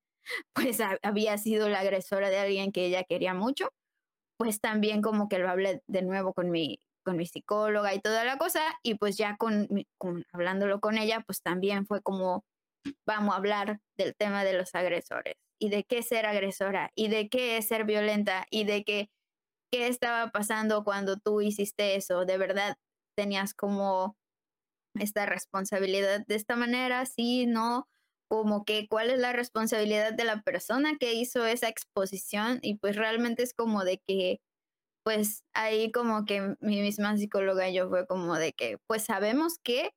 pues 0.54 0.80
había 1.02 1.38
sido 1.38 1.68
la 1.68 1.80
agresora 1.80 2.30
de 2.30 2.38
alguien 2.38 2.72
que 2.72 2.86
ella 2.86 3.04
quería 3.04 3.34
mucho, 3.34 3.70
pues 4.38 4.60
también 4.60 5.02
como 5.02 5.28
que 5.28 5.38
lo 5.38 5.50
hablé 5.50 5.82
de 5.88 6.02
nuevo 6.02 6.34
con 6.34 6.50
mi, 6.50 6.80
con 7.04 7.16
mi 7.16 7.26
psicóloga 7.26 7.94
y 7.94 8.00
toda 8.00 8.24
la 8.24 8.36
cosa, 8.38 8.60
y 8.82 8.94
pues 8.94 9.16
ya 9.16 9.36
con, 9.36 9.68
con 9.98 10.24
hablándolo 10.32 10.80
con 10.80 10.98
ella, 10.98 11.22
pues 11.26 11.42
también 11.42 11.86
fue 11.86 12.02
como, 12.02 12.44
vamos 13.06 13.34
a 13.34 13.38
hablar 13.38 13.80
del 13.98 14.14
tema 14.16 14.44
de 14.44 14.54
los 14.54 14.74
agresores 14.74 15.34
y 15.60 15.70
de 15.70 15.84
qué 15.84 16.02
ser 16.02 16.26
agresora 16.26 16.90
y 16.94 17.08
de 17.08 17.28
qué 17.28 17.58
es 17.58 17.68
ser 17.68 17.84
violenta 17.84 18.46
y 18.50 18.64
de 18.64 18.84
qué, 18.84 19.10
qué 19.72 19.88
estaba 19.88 20.30
pasando 20.30 20.84
cuando 20.84 21.18
tú 21.18 21.40
hiciste 21.42 21.96
eso. 21.96 22.24
De 22.24 22.38
verdad, 22.38 22.76
tenías 23.16 23.54
como 23.54 24.16
esta 24.94 25.26
responsabilidad 25.26 26.24
de 26.26 26.34
esta 26.34 26.56
manera, 26.56 27.06
sí, 27.06 27.46
no, 27.46 27.88
como 28.28 28.64
que 28.64 28.86
cuál 28.88 29.10
es 29.10 29.18
la 29.18 29.32
responsabilidad 29.32 30.12
de 30.12 30.24
la 30.24 30.42
persona 30.42 30.96
que 30.98 31.14
hizo 31.14 31.46
esa 31.46 31.68
exposición 31.68 32.60
y 32.62 32.76
pues 32.76 32.96
realmente 32.96 33.42
es 33.42 33.54
como 33.54 33.84
de 33.84 34.00
que 34.06 34.40
pues 35.04 35.44
ahí 35.54 35.90
como 35.92 36.24
que 36.24 36.56
mi 36.60 36.80
misma 36.80 37.16
psicóloga 37.16 37.68
y 37.68 37.74
yo 37.74 37.88
fue 37.88 38.06
como 38.06 38.36
de 38.36 38.52
que 38.52 38.78
pues 38.86 39.04
sabemos 39.04 39.58
que 39.62 39.90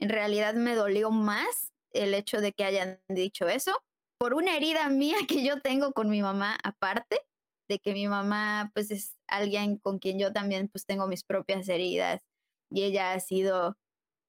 en 0.00 0.08
realidad 0.08 0.54
me 0.54 0.74
dolió 0.74 1.10
más 1.10 1.72
el 1.92 2.14
hecho 2.14 2.40
de 2.40 2.52
que 2.52 2.64
hayan 2.64 3.00
dicho 3.08 3.48
eso 3.48 3.72
por 4.18 4.34
una 4.34 4.56
herida 4.56 4.88
mía 4.88 5.16
que 5.28 5.44
yo 5.44 5.60
tengo 5.60 5.92
con 5.92 6.08
mi 6.10 6.22
mamá 6.22 6.58
aparte 6.62 7.20
de 7.68 7.78
que 7.78 7.92
mi 7.92 8.08
mamá 8.08 8.70
pues 8.74 8.90
es 8.90 9.16
alguien 9.28 9.76
con 9.78 9.98
quien 9.98 10.18
yo 10.18 10.32
también 10.32 10.68
pues 10.68 10.86
tengo 10.86 11.06
mis 11.06 11.24
propias 11.24 11.68
heridas 11.68 12.22
y 12.70 12.84
ella 12.84 13.12
ha 13.12 13.20
sido 13.20 13.76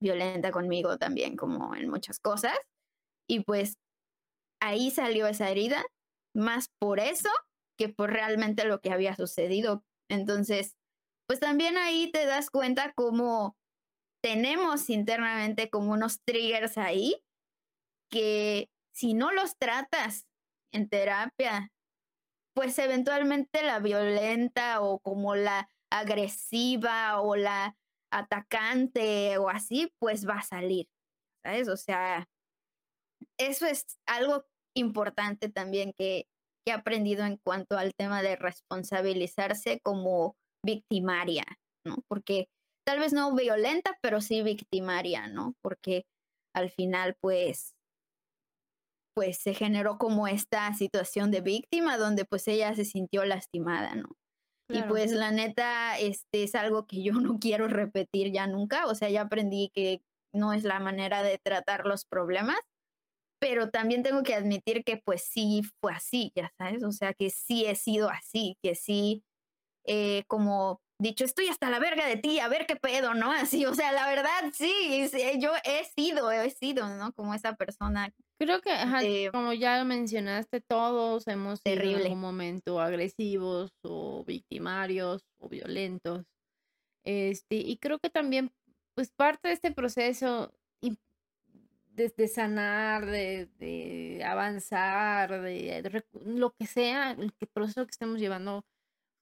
violenta 0.01 0.51
conmigo 0.51 0.97
también 0.97 1.35
como 1.35 1.75
en 1.75 1.89
muchas 1.89 2.19
cosas 2.19 2.57
y 3.27 3.41
pues 3.41 3.77
ahí 4.61 4.91
salió 4.91 5.27
esa 5.27 5.49
herida 5.49 5.85
más 6.35 6.69
por 6.79 6.99
eso 6.99 7.29
que 7.77 7.89
por 7.89 8.11
realmente 8.11 8.65
lo 8.65 8.81
que 8.81 8.91
había 8.91 9.15
sucedido 9.15 9.83
entonces 10.09 10.75
pues 11.27 11.39
también 11.39 11.77
ahí 11.77 12.11
te 12.11 12.25
das 12.25 12.49
cuenta 12.49 12.91
cómo 12.93 13.55
tenemos 14.23 14.89
internamente 14.89 15.69
como 15.69 15.91
unos 15.91 16.21
triggers 16.25 16.77
ahí 16.77 17.23
que 18.11 18.69
si 18.91 19.13
no 19.13 19.31
los 19.31 19.55
tratas 19.57 20.27
en 20.73 20.89
terapia, 20.89 21.71
pues 22.55 22.77
eventualmente 22.79 23.63
la 23.63 23.79
violenta 23.79 24.81
o 24.81 24.99
como 24.99 25.35
la 25.35 25.69
agresiva 25.91 27.21
o 27.21 27.35
la 27.35 27.77
atacante 28.11 29.37
o 29.37 29.49
así, 29.49 29.93
pues 29.99 30.27
va 30.27 30.39
a 30.39 30.43
salir, 30.43 30.89
¿sabes? 31.43 31.69
O 31.69 31.77
sea, 31.77 32.27
eso 33.37 33.65
es 33.65 33.85
algo 34.05 34.45
importante 34.75 35.49
también 35.49 35.93
que, 35.93 36.27
que 36.69 36.75
he 36.75 36.75
aprendido 36.75 37.25
en 37.25 37.37
cuanto 37.37 37.77
al 37.77 37.93
tema 37.95 38.21
de 38.21 38.35
responsabilizarse 38.35 39.79
como 39.83 40.35
victimaria, 40.63 41.45
¿no? 41.85 41.97
Porque 42.07 42.47
tal 42.85 42.99
vez 42.99 43.11
no 43.11 43.33
violenta, 43.35 43.97
pero 44.01 44.21
sí 44.21 44.43
victimaria, 44.43 45.27
¿no? 45.27 45.55
Porque 45.63 46.03
al 46.55 46.69
final, 46.69 47.15
pues, 47.21 47.73
pues 49.15 49.37
se 49.37 49.53
generó 49.53 49.97
como 49.97 50.27
esta 50.27 50.71
situación 50.73 51.31
de 51.31 51.41
víctima 51.41 51.97
donde 51.97 52.25
pues 52.25 52.47
ella 52.47 52.73
se 52.75 52.85
sintió 52.85 53.25
lastimada, 53.25 53.95
¿no? 53.95 54.09
Y 54.71 54.83
pues 54.83 55.11
la 55.11 55.31
neta, 55.31 55.97
este 55.97 56.43
es 56.43 56.53
algo 56.53 56.85
que 56.85 57.01
yo 57.01 57.13
no 57.13 57.39
quiero 57.39 57.67
repetir 57.67 58.31
ya 58.31 58.45
nunca, 58.45 58.85
o 58.85 58.93
sea, 58.93 59.09
ya 59.09 59.21
aprendí 59.21 59.71
que 59.73 60.03
no 60.31 60.53
es 60.53 60.63
la 60.63 60.79
manera 60.79 61.23
de 61.23 61.39
tratar 61.43 61.87
los 61.87 62.05
problemas, 62.05 62.59
pero 63.39 63.69
también 63.69 64.03
tengo 64.03 64.23
que 64.23 64.35
admitir 64.35 64.83
que 64.83 64.97
pues 64.97 65.23
sí 65.23 65.61
fue 65.81 65.93
así, 65.93 66.31
ya 66.35 66.51
sabes, 66.57 66.83
o 66.83 66.91
sea, 66.91 67.13
que 67.13 67.29
sí 67.29 67.65
he 67.65 67.75
sido 67.75 68.09
así, 68.09 68.57
que 68.61 68.75
sí, 68.75 69.23
eh, 69.85 70.23
como 70.27 70.81
dicho, 71.01 71.23
estoy 71.23 71.47
hasta 71.47 71.69
la 71.69 71.79
verga 71.79 72.05
de 72.05 72.17
ti, 72.17 72.39
a 72.39 72.49
ver 72.49 72.65
qué 72.67 72.75
pedo, 72.75 73.13
¿no? 73.13 73.31
Así, 73.31 73.65
o 73.65 73.73
sea, 73.73 73.91
la 73.91 74.07
verdad, 74.07 74.51
sí, 74.53 75.09
yo 75.39 75.51
he 75.63 75.85
sido, 75.85 76.31
he 76.31 76.49
sido, 76.49 76.89
¿no? 76.89 77.13
Como 77.13 77.33
esa 77.33 77.55
persona. 77.55 78.13
Creo 78.37 78.61
que, 78.61 78.71
eh, 79.01 79.31
como 79.31 79.53
ya 79.53 79.83
mencionaste, 79.83 80.61
todos 80.61 81.27
hemos 81.27 81.61
sido 81.61 81.81
en 81.81 81.95
algún 81.95 82.21
momento 82.21 82.79
agresivos 82.79 83.71
o 83.83 84.23
victimarios 84.25 85.23
o 85.39 85.49
violentos. 85.49 86.25
Este, 87.05 87.55
y 87.55 87.77
creo 87.77 87.99
que 87.99 88.09
también, 88.09 88.51
pues 88.95 89.11
parte 89.11 89.47
de 89.47 89.53
este 89.53 89.71
proceso 89.71 90.53
de, 92.07 92.27
sanar, 92.27 93.05
de, 93.05 94.23
avanzar, 94.25 95.41
de, 95.41 96.03
lo 96.25 96.51
que 96.51 96.65
sea, 96.65 97.11
el 97.11 97.33
proceso 97.53 97.85
que 97.85 97.91
estemos 97.91 98.19
llevando 98.19 98.63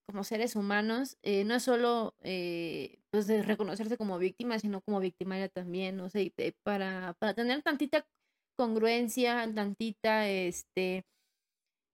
como 0.07 0.23
seres 0.23 0.55
humanos, 0.55 1.17
eh, 1.21 1.43
no 1.43 1.55
es 1.55 1.63
solo 1.63 2.15
eh, 2.21 2.99
pues 3.11 3.27
de 3.27 3.43
reconocerse 3.43 3.97
como 3.97 4.17
víctima, 4.17 4.57
sino 4.59 4.81
como 4.81 4.99
victimaria 4.99 5.49
también, 5.49 5.97
no 5.97 6.09
sé, 6.09 6.33
para, 6.63 7.13
para 7.19 7.33
tener 7.33 7.61
tantita 7.61 8.07
congruencia, 8.57 9.51
tantita, 9.53 10.29
este, 10.29 11.05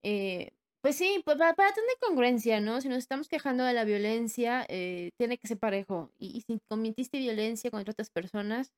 eh, 0.04 0.52
pues 0.80 0.96
sí, 0.96 1.22
pues 1.24 1.38
para, 1.38 1.54
tener 1.54 1.96
congruencia, 2.00 2.60
¿no? 2.60 2.80
Si 2.80 2.88
nos 2.88 2.98
estamos 2.98 3.28
quejando 3.28 3.64
de 3.64 3.72
la 3.72 3.84
violencia, 3.84 4.66
tiene 4.68 5.38
que 5.38 5.48
ser 5.48 5.58
parejo. 5.58 6.10
Y, 6.18 6.42
si 6.42 6.60
cometiste 6.68 7.18
violencia 7.18 7.70
contra 7.70 7.92
otras 7.92 8.10
personas, 8.10 8.72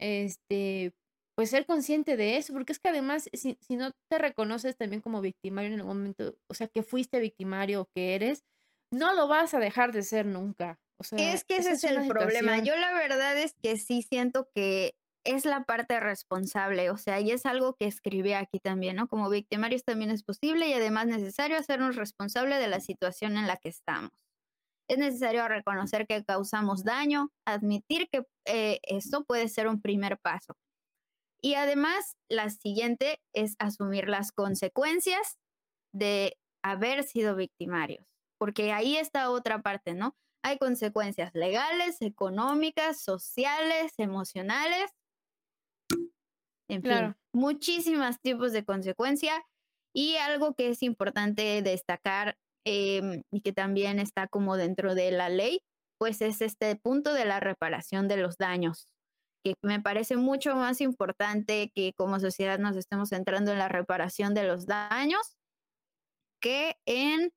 este, 0.00 0.92
pues 1.34 1.50
ser 1.50 1.66
consciente 1.66 2.16
de 2.16 2.36
eso, 2.36 2.52
porque 2.52 2.72
es 2.72 2.78
que 2.78 2.88
además, 2.88 3.28
si, 3.32 3.56
si 3.60 3.76
no 3.76 3.92
te 4.10 4.18
reconoces 4.18 4.76
también 4.76 5.00
como 5.00 5.20
victimario 5.20 5.72
en 5.72 5.80
algún 5.80 5.96
momento, 5.96 6.34
o 6.48 6.54
sea, 6.54 6.68
que 6.68 6.82
fuiste 6.82 7.20
victimario 7.20 7.82
o 7.82 7.88
que 7.94 8.14
eres, 8.14 8.44
no 8.90 9.14
lo 9.14 9.28
vas 9.28 9.54
a 9.54 9.58
dejar 9.58 9.92
de 9.92 10.02
ser 10.02 10.26
nunca. 10.26 10.78
O 10.98 11.04
sea, 11.04 11.32
es 11.32 11.44
que 11.44 11.56
ese 11.56 11.72
es, 11.72 11.84
el 11.84 12.06
problema. 12.06 12.58
Yo 12.58 12.76
la 12.76 12.92
verdad 12.92 13.36
es 13.36 13.54
que 13.60 13.76
sí 13.76 14.02
siento 14.02 14.48
que 14.54 14.94
es 15.24 15.44
la 15.44 15.64
parte 15.64 15.98
responsable, 16.00 16.90
o 16.90 16.98
sea, 16.98 17.20
y 17.20 17.30
es 17.30 17.46
algo 17.46 17.74
que 17.74 17.86
escribí 17.86 18.32
aquí 18.32 18.58
también, 18.60 18.96
¿no? 18.96 19.08
Como 19.08 19.30
victimarios 19.30 19.84
también 19.84 20.10
es 20.10 20.22
posible 20.22 20.68
y 20.68 20.74
además 20.74 21.06
necesario 21.06 21.56
hacernos 21.56 21.96
responsable 21.96 22.56
de 22.56 22.68
la 22.68 22.80
situación 22.80 23.36
en 23.36 23.46
la 23.46 23.56
que 23.56 23.68
estamos. 23.68 24.12
Es 24.88 24.98
necesario 24.98 25.46
reconocer 25.48 26.06
que 26.06 26.24
causamos 26.24 26.84
daño, 26.84 27.30
admitir 27.46 28.08
que 28.10 28.26
eh, 28.44 28.80
esto 28.82 29.24
puede 29.24 29.48
ser 29.48 29.68
un 29.68 29.80
primer 29.80 30.18
paso. 30.18 30.56
Y 31.42 31.54
además, 31.54 32.16
la 32.28 32.50
siguiente 32.50 33.20
es 33.34 33.56
asumir 33.58 34.08
las 34.08 34.32
consecuencias 34.32 35.38
de 35.92 36.38
haber 36.62 37.02
sido 37.02 37.34
victimarios 37.34 38.12
porque 38.42 38.72
ahí 38.72 38.96
está 38.96 39.30
otra 39.30 39.62
parte, 39.62 39.94
¿no? 39.94 40.16
Hay 40.42 40.58
consecuencias 40.58 41.30
legales, 41.32 42.02
económicas, 42.02 43.00
sociales, 43.00 43.92
emocionales, 43.98 44.90
en 46.68 46.82
fin, 46.82 47.14
muchísimos 47.32 48.18
tipos 48.20 48.50
de 48.50 48.64
consecuencia. 48.64 49.46
Y 49.94 50.16
algo 50.16 50.54
que 50.54 50.70
es 50.70 50.82
importante 50.82 51.62
destacar 51.62 52.36
em, 52.64 53.22
y 53.30 53.42
que 53.42 53.52
también 53.52 54.00
está 54.00 54.26
como 54.26 54.56
dentro 54.56 54.96
de 54.96 55.12
la 55.12 55.28
ley, 55.28 55.62
pues 55.96 56.20
es 56.20 56.42
este 56.42 56.74
punto 56.74 57.14
de 57.14 57.26
la 57.26 57.38
reparación 57.38 58.08
de 58.08 58.16
los 58.16 58.38
daños, 58.38 58.88
que 59.44 59.54
me 59.62 59.80
parece 59.80 60.16
mucho 60.16 60.54
más 60.54 60.80
importante 60.80 61.70
que 61.74 61.92
como 61.96 62.20
sociedad 62.20 62.58
nos 62.58 62.76
estemos 62.76 63.10
centrando 63.10 63.52
en 63.52 63.58
la 63.58 63.68
reparación 63.68 64.34
de 64.34 64.44
los 64.44 64.66
daños 64.66 65.36
que 66.40 66.76
en 66.86 67.32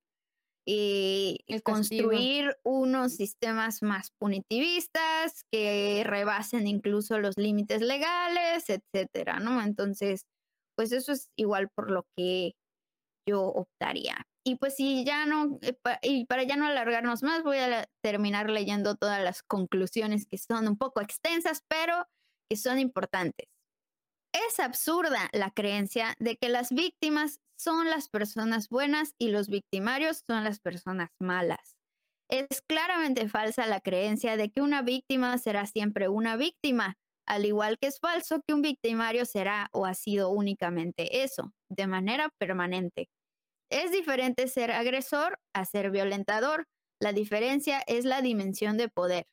y 0.67 1.37
construir 1.63 2.57
unos 2.63 3.13
sistemas 3.13 3.83
más 3.83 4.11
punitivistas 4.19 5.43
que 5.51 6.03
rebasen 6.03 6.65
incluso 6.65 7.19
los 7.19 7.37
límites 7.37 7.81
legales, 7.81 8.65
etcétera, 8.69 9.39
¿no? 9.39 9.61
Entonces, 9.61 10.25
pues 10.75 10.91
eso 10.91 11.11
es 11.11 11.29
igual 11.37 11.69
por 11.75 11.91
lo 11.91 12.05
que 12.17 12.53
yo 13.29 13.43
optaría. 13.43 14.25
Y 14.47 14.57
pues 14.57 14.75
si 14.75 15.03
ya 15.03 15.25
no, 15.25 15.57
eh, 15.63 15.75
y 16.03 16.25
para 16.25 16.43
ya 16.43 16.55
no 16.55 16.67
alargarnos 16.67 17.23
más, 17.23 17.41
voy 17.41 17.57
a 17.57 17.87
terminar 18.03 18.49
leyendo 18.49 18.95
todas 18.95 19.23
las 19.23 19.41
conclusiones 19.41 20.27
que 20.27 20.37
son 20.37 20.67
un 20.67 20.77
poco 20.77 21.01
extensas, 21.01 21.63
pero 21.67 22.05
que 22.47 22.55
son 22.55 22.77
importantes. 22.77 23.47
Es 24.33 24.59
absurda 24.59 25.29
la 25.33 25.49
creencia 25.49 26.13
de 26.19 26.37
que 26.37 26.49
las 26.49 26.69
víctimas 26.71 27.39
son 27.57 27.89
las 27.89 28.07
personas 28.09 28.69
buenas 28.69 29.15
y 29.17 29.29
los 29.29 29.47
victimarios 29.47 30.21
son 30.27 30.43
las 30.43 30.59
personas 30.59 31.09
malas. 31.19 31.75
Es 32.29 32.61
claramente 32.67 33.27
falsa 33.29 33.65
la 33.65 33.81
creencia 33.81 34.37
de 34.37 34.51
que 34.51 34.61
una 34.61 34.83
víctima 34.83 35.37
será 35.39 35.65
siempre 35.65 36.07
una 36.07 36.37
víctima, 36.37 36.95
al 37.27 37.45
igual 37.45 37.77
que 37.79 37.87
es 37.87 37.99
falso 37.99 38.41
que 38.45 38.53
un 38.53 38.61
victimario 38.61 39.25
será 39.25 39.69
o 39.71 39.85
ha 39.87 39.95
sido 39.95 40.29
únicamente 40.29 41.23
eso, 41.23 41.53
de 41.69 41.87
manera 41.87 42.29
permanente. 42.37 43.07
Es 43.71 43.91
diferente 43.91 44.47
ser 44.47 44.71
agresor 44.71 45.39
a 45.53 45.65
ser 45.65 45.91
violentador. 45.91 46.67
La 47.01 47.13
diferencia 47.13 47.81
es 47.87 48.05
la 48.05 48.21
dimensión 48.21 48.77
de 48.77 48.89
poder. 48.89 49.27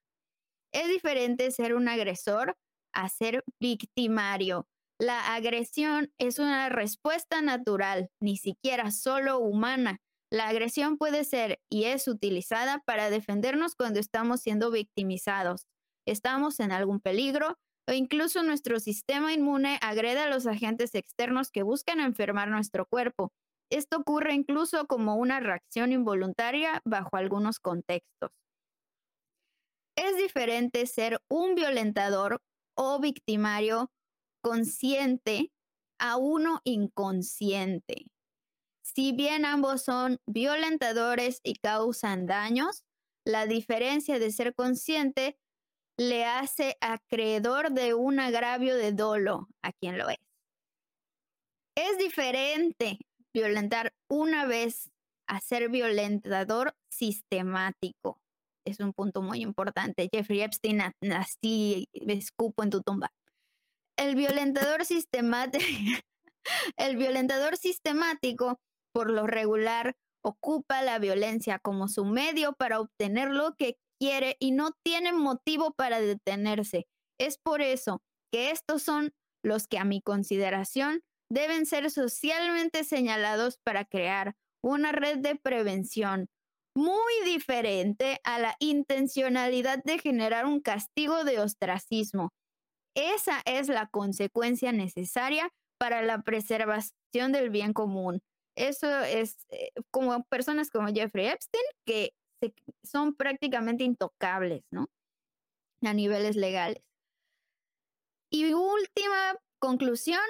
Es 0.73 0.89
diferente 0.89 1.51
ser 1.51 1.75
un 1.75 1.89
agresor 1.89 2.57
a 2.95 3.09
ser 3.09 3.45
victimario. 3.61 4.67
La 4.99 5.35
agresión 5.35 6.13
es 6.19 6.39
una 6.39 6.69
respuesta 6.69 7.43
natural, 7.43 8.09
ni 8.21 8.37
siquiera 8.37 8.91
solo 8.91 9.39
humana. 9.39 9.99
La 10.31 10.49
agresión 10.49 10.97
puede 10.97 11.25
ser 11.25 11.61
y 11.71 11.85
es 11.85 12.09
utilizada 12.09 12.83
para 12.87 13.11
defendernos 13.11 13.75
cuando 13.75 14.01
estamos 14.01 14.41
siendo 14.41 14.71
victimizados, 14.71 15.67
estamos 16.07 16.59
en 16.61 16.73
algún 16.73 17.01
peligro 17.01 17.59
o 17.87 17.93
incluso 17.93 18.43
nuestro 18.43 18.81
sistema 18.81 19.35
inmune 19.35 19.79
agrede 19.83 20.21
a 20.21 20.31
los 20.31 20.47
agentes 20.47 20.95
externos 20.95 21.51
que 21.51 21.65
buscan 21.65 22.01
enfermar 22.01 22.49
nuestro 22.49 22.87
cuerpo. 22.87 23.33
Esto 23.73 23.97
ocurre 23.97 24.35
incluso 24.35 24.87
como 24.87 25.17
una 25.17 25.41
reacción 25.41 25.93
involuntaria 25.93 26.83
bajo 26.85 27.17
algunos 27.17 27.59
contextos. 27.59 28.31
Es 29.97 30.19
diferente 30.19 30.85
ser 30.87 31.23
un 31.31 31.55
violentador 31.55 32.43
o 32.77 33.01
victimario 33.01 33.91
consciente 34.43 35.51
a 35.99 36.19
uno 36.19 36.61
inconsciente. 36.65 38.11
Si 38.83 39.13
bien 39.13 39.47
ambos 39.47 39.81
son 39.83 40.19
violentadores 40.27 41.41
y 41.43 41.55
causan 41.55 42.27
daños, 42.27 42.85
la 43.25 43.47
diferencia 43.47 44.19
de 44.19 44.33
ser 44.33 44.55
consciente 44.55 45.39
le 45.97 46.27
hace 46.27 46.77
acreedor 46.83 47.73
de 47.73 47.95
un 47.95 48.21
agravio 48.21 48.77
de 48.77 48.93
dolo 48.93 49.49
a 49.63 49.73
quien 49.73 49.97
lo 49.97 50.11
es. 50.11 50.19
Es 51.75 51.97
diferente 51.97 52.99
violentar 53.33 53.93
una 54.09 54.47
vez 54.47 54.91
a 55.27 55.41
ser 55.41 55.69
violentador 55.69 56.75
sistemático. 56.91 58.21
Es 58.65 58.81
un 58.81 58.93
punto 58.93 59.23
muy 59.23 59.41
importante. 59.41 60.09
Jeffrey 60.13 60.43
Epstein, 60.43 60.81
así 61.13 61.89
escupo 61.93 62.63
en 62.63 62.71
tu 62.71 62.83
tumba. 62.83 63.13
El 63.97 64.15
violentador 64.15 64.85
sistemático, 64.85 65.65
el 66.77 66.97
violentador 66.97 67.57
sistemático, 67.57 68.61
por 68.93 69.11
lo 69.11 69.27
regular, 69.27 69.97
ocupa 70.25 70.83
la 70.83 70.99
violencia 70.99 71.59
como 71.59 71.89
su 71.89 72.05
medio 72.05 72.53
para 72.53 72.81
obtener 72.81 73.31
lo 73.31 73.55
que 73.57 73.77
quiere 73.99 74.37
y 74.39 74.53
no 74.53 74.71
tiene 74.85 75.13
motivo 75.13 75.73
para 75.73 76.01
detenerse. 76.01 76.87
Es 77.19 77.39
por 77.39 77.63
eso 77.63 78.03
que 78.33 78.51
estos 78.51 78.83
son 78.83 79.13
los 79.45 79.67
que 79.67 79.79
a 79.79 79.85
mi 79.85 80.01
consideración 80.01 81.03
deben 81.33 81.65
ser 81.65 81.91
socialmente 81.91 82.85
señalados 82.85 83.59
para 83.65 83.87
crear 83.87 84.35
una 84.63 84.93
red 84.93 85.19
de 85.19 85.35
prevención 85.35 86.29
muy 86.75 87.13
diferente 87.25 88.21
a 88.25 88.39
la 88.39 88.55
intencionalidad 88.61 89.83
de 89.83 89.99
generar 89.99 90.45
un 90.45 90.61
castigo 90.61 91.25
de 91.25 91.41
ostracismo. 91.41 92.33
Esa 92.95 93.41
es 93.47 93.69
la 93.69 93.87
consecuencia 93.89 94.73
necesaria 94.73 95.49
para 95.79 96.03
la 96.03 96.23
preservación 96.23 97.33
del 97.33 97.49
bien 97.49 97.73
común. 97.73 98.21
Eso 98.55 99.01
es 99.01 99.47
eh, 99.49 99.71
como 99.91 100.25
personas 100.25 100.71
como 100.71 100.89
Jeffrey 100.89 101.27
Epstein 101.27 101.65
que 101.87 102.13
son 102.83 103.15
prácticamente 103.15 103.85
intocables, 103.85 104.65
¿no? 104.71 104.91
A 105.83 105.95
niveles 105.95 106.37
legales. 106.37 106.83
Y 108.31 108.53
última 108.53 109.37
conclusión, 109.59 110.21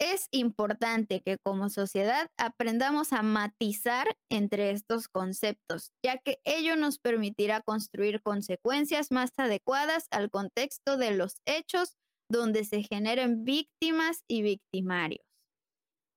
es 0.00 0.28
importante 0.32 1.20
que 1.20 1.36
como 1.38 1.68
sociedad 1.68 2.30
aprendamos 2.38 3.12
a 3.12 3.22
matizar 3.22 4.08
entre 4.30 4.70
estos 4.70 5.08
conceptos, 5.08 5.92
ya 6.02 6.18
que 6.18 6.40
ello 6.44 6.74
nos 6.74 6.98
permitirá 6.98 7.60
construir 7.60 8.22
consecuencias 8.22 9.12
más 9.12 9.30
adecuadas 9.36 10.06
al 10.10 10.30
contexto 10.30 10.96
de 10.96 11.12
los 11.12 11.42
hechos 11.44 11.98
donde 12.30 12.64
se 12.64 12.82
generen 12.82 13.44
víctimas 13.44 14.24
y 14.26 14.42
victimarios. 14.42 15.24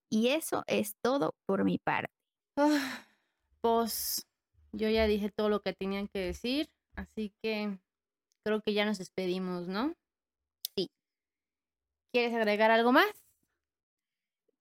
Y 0.10 0.30
eso 0.30 0.64
es 0.68 0.96
todo 1.02 1.36
por 1.46 1.66
mi 1.66 1.78
parte. 1.78 2.14
Ah, 2.56 3.06
pues 3.60 4.26
yo 4.72 4.88
ya 4.90 5.08
dije 5.08 5.30
todo 5.30 5.50
lo 5.50 5.62
que 5.62 5.74
tenían 5.74 6.08
que 6.08 6.20
decir, 6.20 6.70
así 6.96 7.34
que 7.42 7.80
creo 8.46 8.62
que 8.62 8.74
ya 8.74 8.86
nos 8.86 9.00
despedimos, 9.00 9.68
¿no? 9.68 9.94
Sí. 10.76 10.90
¿Quieres 12.14 12.34
agregar 12.34 12.72
algo 12.72 12.92
más? 12.92 13.23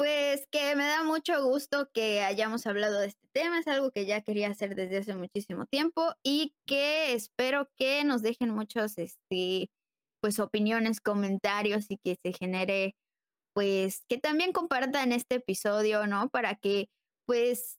Pues 0.03 0.49
que 0.51 0.74
me 0.74 0.85
da 0.85 1.05
mucho 1.05 1.45
gusto 1.45 1.89
que 1.95 2.23
hayamos 2.23 2.66
hablado 2.66 2.99
de 2.99 3.07
este 3.07 3.29
tema, 3.33 3.61
es 3.61 3.69
algo 3.69 3.93
que 3.93 4.05
ya 4.05 4.20
quería 4.20 4.49
hacer 4.49 4.74
desde 4.74 4.99
hace 4.99 5.15
muchísimo 5.15 5.65
tiempo 5.66 6.15
y 6.24 6.57
que 6.66 7.12
espero 7.12 7.69
que 7.77 8.03
nos 8.03 8.20
dejen 8.20 8.51
muchos, 8.51 8.99
este, 8.99 9.70
pues 10.20 10.41
opiniones, 10.41 11.01
comentarios 11.01 11.87
y 11.89 11.99
que 11.99 12.16
se 12.20 12.33
genere, 12.33 12.97
pues, 13.55 14.03
que 14.09 14.19
también 14.19 14.53
compartan 14.53 15.12
este 15.12 15.37
episodio, 15.37 16.09
¿no? 16.09 16.31
Para 16.31 16.57
que, 16.57 16.89
pues, 17.24 17.79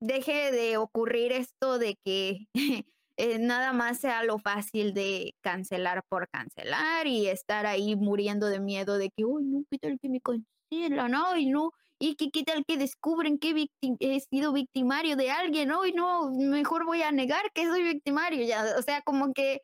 deje 0.00 0.50
de 0.52 0.78
ocurrir 0.78 1.32
esto 1.32 1.78
de 1.78 1.96
que 2.02 2.46
eh, 3.18 3.38
nada 3.40 3.74
más 3.74 4.00
sea 4.00 4.22
lo 4.22 4.38
fácil 4.38 4.94
de 4.94 5.34
cancelar 5.42 6.02
por 6.08 6.30
cancelar 6.30 7.06
y 7.06 7.28
estar 7.28 7.66
ahí 7.66 7.94
muriendo 7.94 8.46
de 8.48 8.60
miedo 8.60 8.96
de 8.96 9.10
que, 9.10 9.26
uy, 9.26 9.44
no, 9.44 9.64
¿qué 9.70 9.78
que 10.00 10.08
me 10.08 10.22
No, 10.70 11.36
y 11.36 11.46
no, 11.46 11.72
y 11.98 12.16
que 12.16 12.30
qué 12.30 12.44
tal 12.44 12.64
que 12.66 12.76
descubren 12.76 13.38
que 13.38 13.68
he 14.00 14.20
sido 14.20 14.52
victimario 14.52 15.16
de 15.16 15.30
alguien, 15.30 15.68
no, 15.68 15.86
y 15.86 15.92
no, 15.92 16.30
mejor 16.30 16.84
voy 16.84 17.02
a 17.02 17.10
negar 17.12 17.50
que 17.54 17.66
soy 17.66 17.82
victimario, 17.82 18.44
ya, 18.46 18.64
o 18.78 18.82
sea, 18.82 19.02
como 19.02 19.32
que 19.32 19.62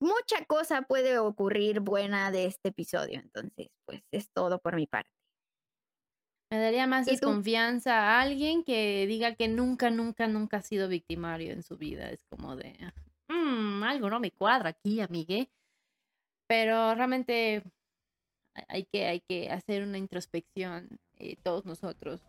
mucha 0.00 0.44
cosa 0.46 0.82
puede 0.82 1.18
ocurrir 1.18 1.80
buena 1.80 2.30
de 2.30 2.46
este 2.46 2.70
episodio, 2.70 3.20
entonces, 3.20 3.68
pues 3.84 4.02
es 4.10 4.30
todo 4.32 4.58
por 4.58 4.76
mi 4.76 4.86
parte. 4.86 5.10
Me 6.50 6.58
daría 6.58 6.86
más 6.86 7.04
desconfianza 7.04 7.92
a 7.98 8.22
alguien 8.22 8.64
que 8.64 9.06
diga 9.06 9.34
que 9.34 9.48
nunca, 9.48 9.90
nunca, 9.90 10.26
nunca 10.26 10.56
ha 10.58 10.62
sido 10.62 10.88
victimario 10.88 11.52
en 11.52 11.62
su 11.62 11.76
vida. 11.76 12.10
Es 12.10 12.24
como 12.24 12.56
de, 12.56 12.74
mmm, 13.28 13.82
algo 13.82 14.08
no 14.08 14.18
me 14.18 14.30
cuadra 14.30 14.70
aquí, 14.70 15.02
amigue. 15.02 15.50
Pero 16.46 16.94
realmente 16.94 17.62
hay 18.68 18.84
que, 18.84 19.06
hay 19.06 19.20
que 19.20 19.50
hacer 19.50 19.82
una 19.82 19.98
introspección 19.98 20.88
eh, 21.18 21.36
todos 21.42 21.64
nosotros. 21.64 22.20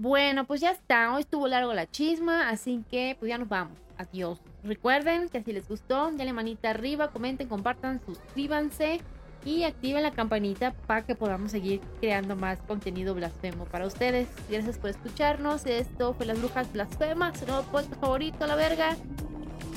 Bueno, 0.00 0.46
pues 0.46 0.60
ya 0.60 0.70
está. 0.70 1.12
Hoy 1.12 1.22
estuvo 1.22 1.48
largo 1.48 1.74
la 1.74 1.90
chisma, 1.90 2.50
así 2.50 2.84
que 2.88 3.16
pues 3.18 3.30
ya 3.30 3.36
nos 3.36 3.48
vamos. 3.48 3.76
Adiós. 3.96 4.38
Recuerden 4.62 5.28
que 5.28 5.42
si 5.42 5.52
les 5.52 5.68
gustó, 5.68 6.12
denle 6.12 6.32
manita 6.32 6.70
arriba, 6.70 7.10
comenten, 7.10 7.48
compartan, 7.48 8.00
suscríbanse 8.06 9.00
y 9.44 9.64
activen 9.64 10.04
la 10.04 10.12
campanita 10.12 10.72
para 10.86 11.04
que 11.04 11.16
podamos 11.16 11.50
seguir 11.50 11.80
creando 12.00 12.36
más 12.36 12.60
contenido 12.60 13.12
blasfemo 13.14 13.64
para 13.64 13.86
ustedes. 13.86 14.28
Gracias 14.48 14.78
por 14.78 14.90
escucharnos. 14.90 15.66
Esto 15.66 16.14
fue 16.14 16.26
Las 16.26 16.38
Brujas 16.38 16.72
Blasfemas, 16.72 17.40
su 17.40 17.46
nuevo 17.46 17.64
podcast 17.64 18.00
favorito, 18.00 18.46
la 18.46 18.54
verga. 18.54 18.96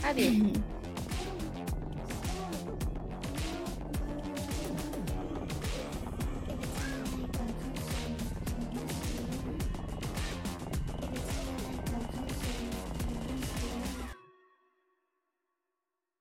Adiós. 0.04 0.36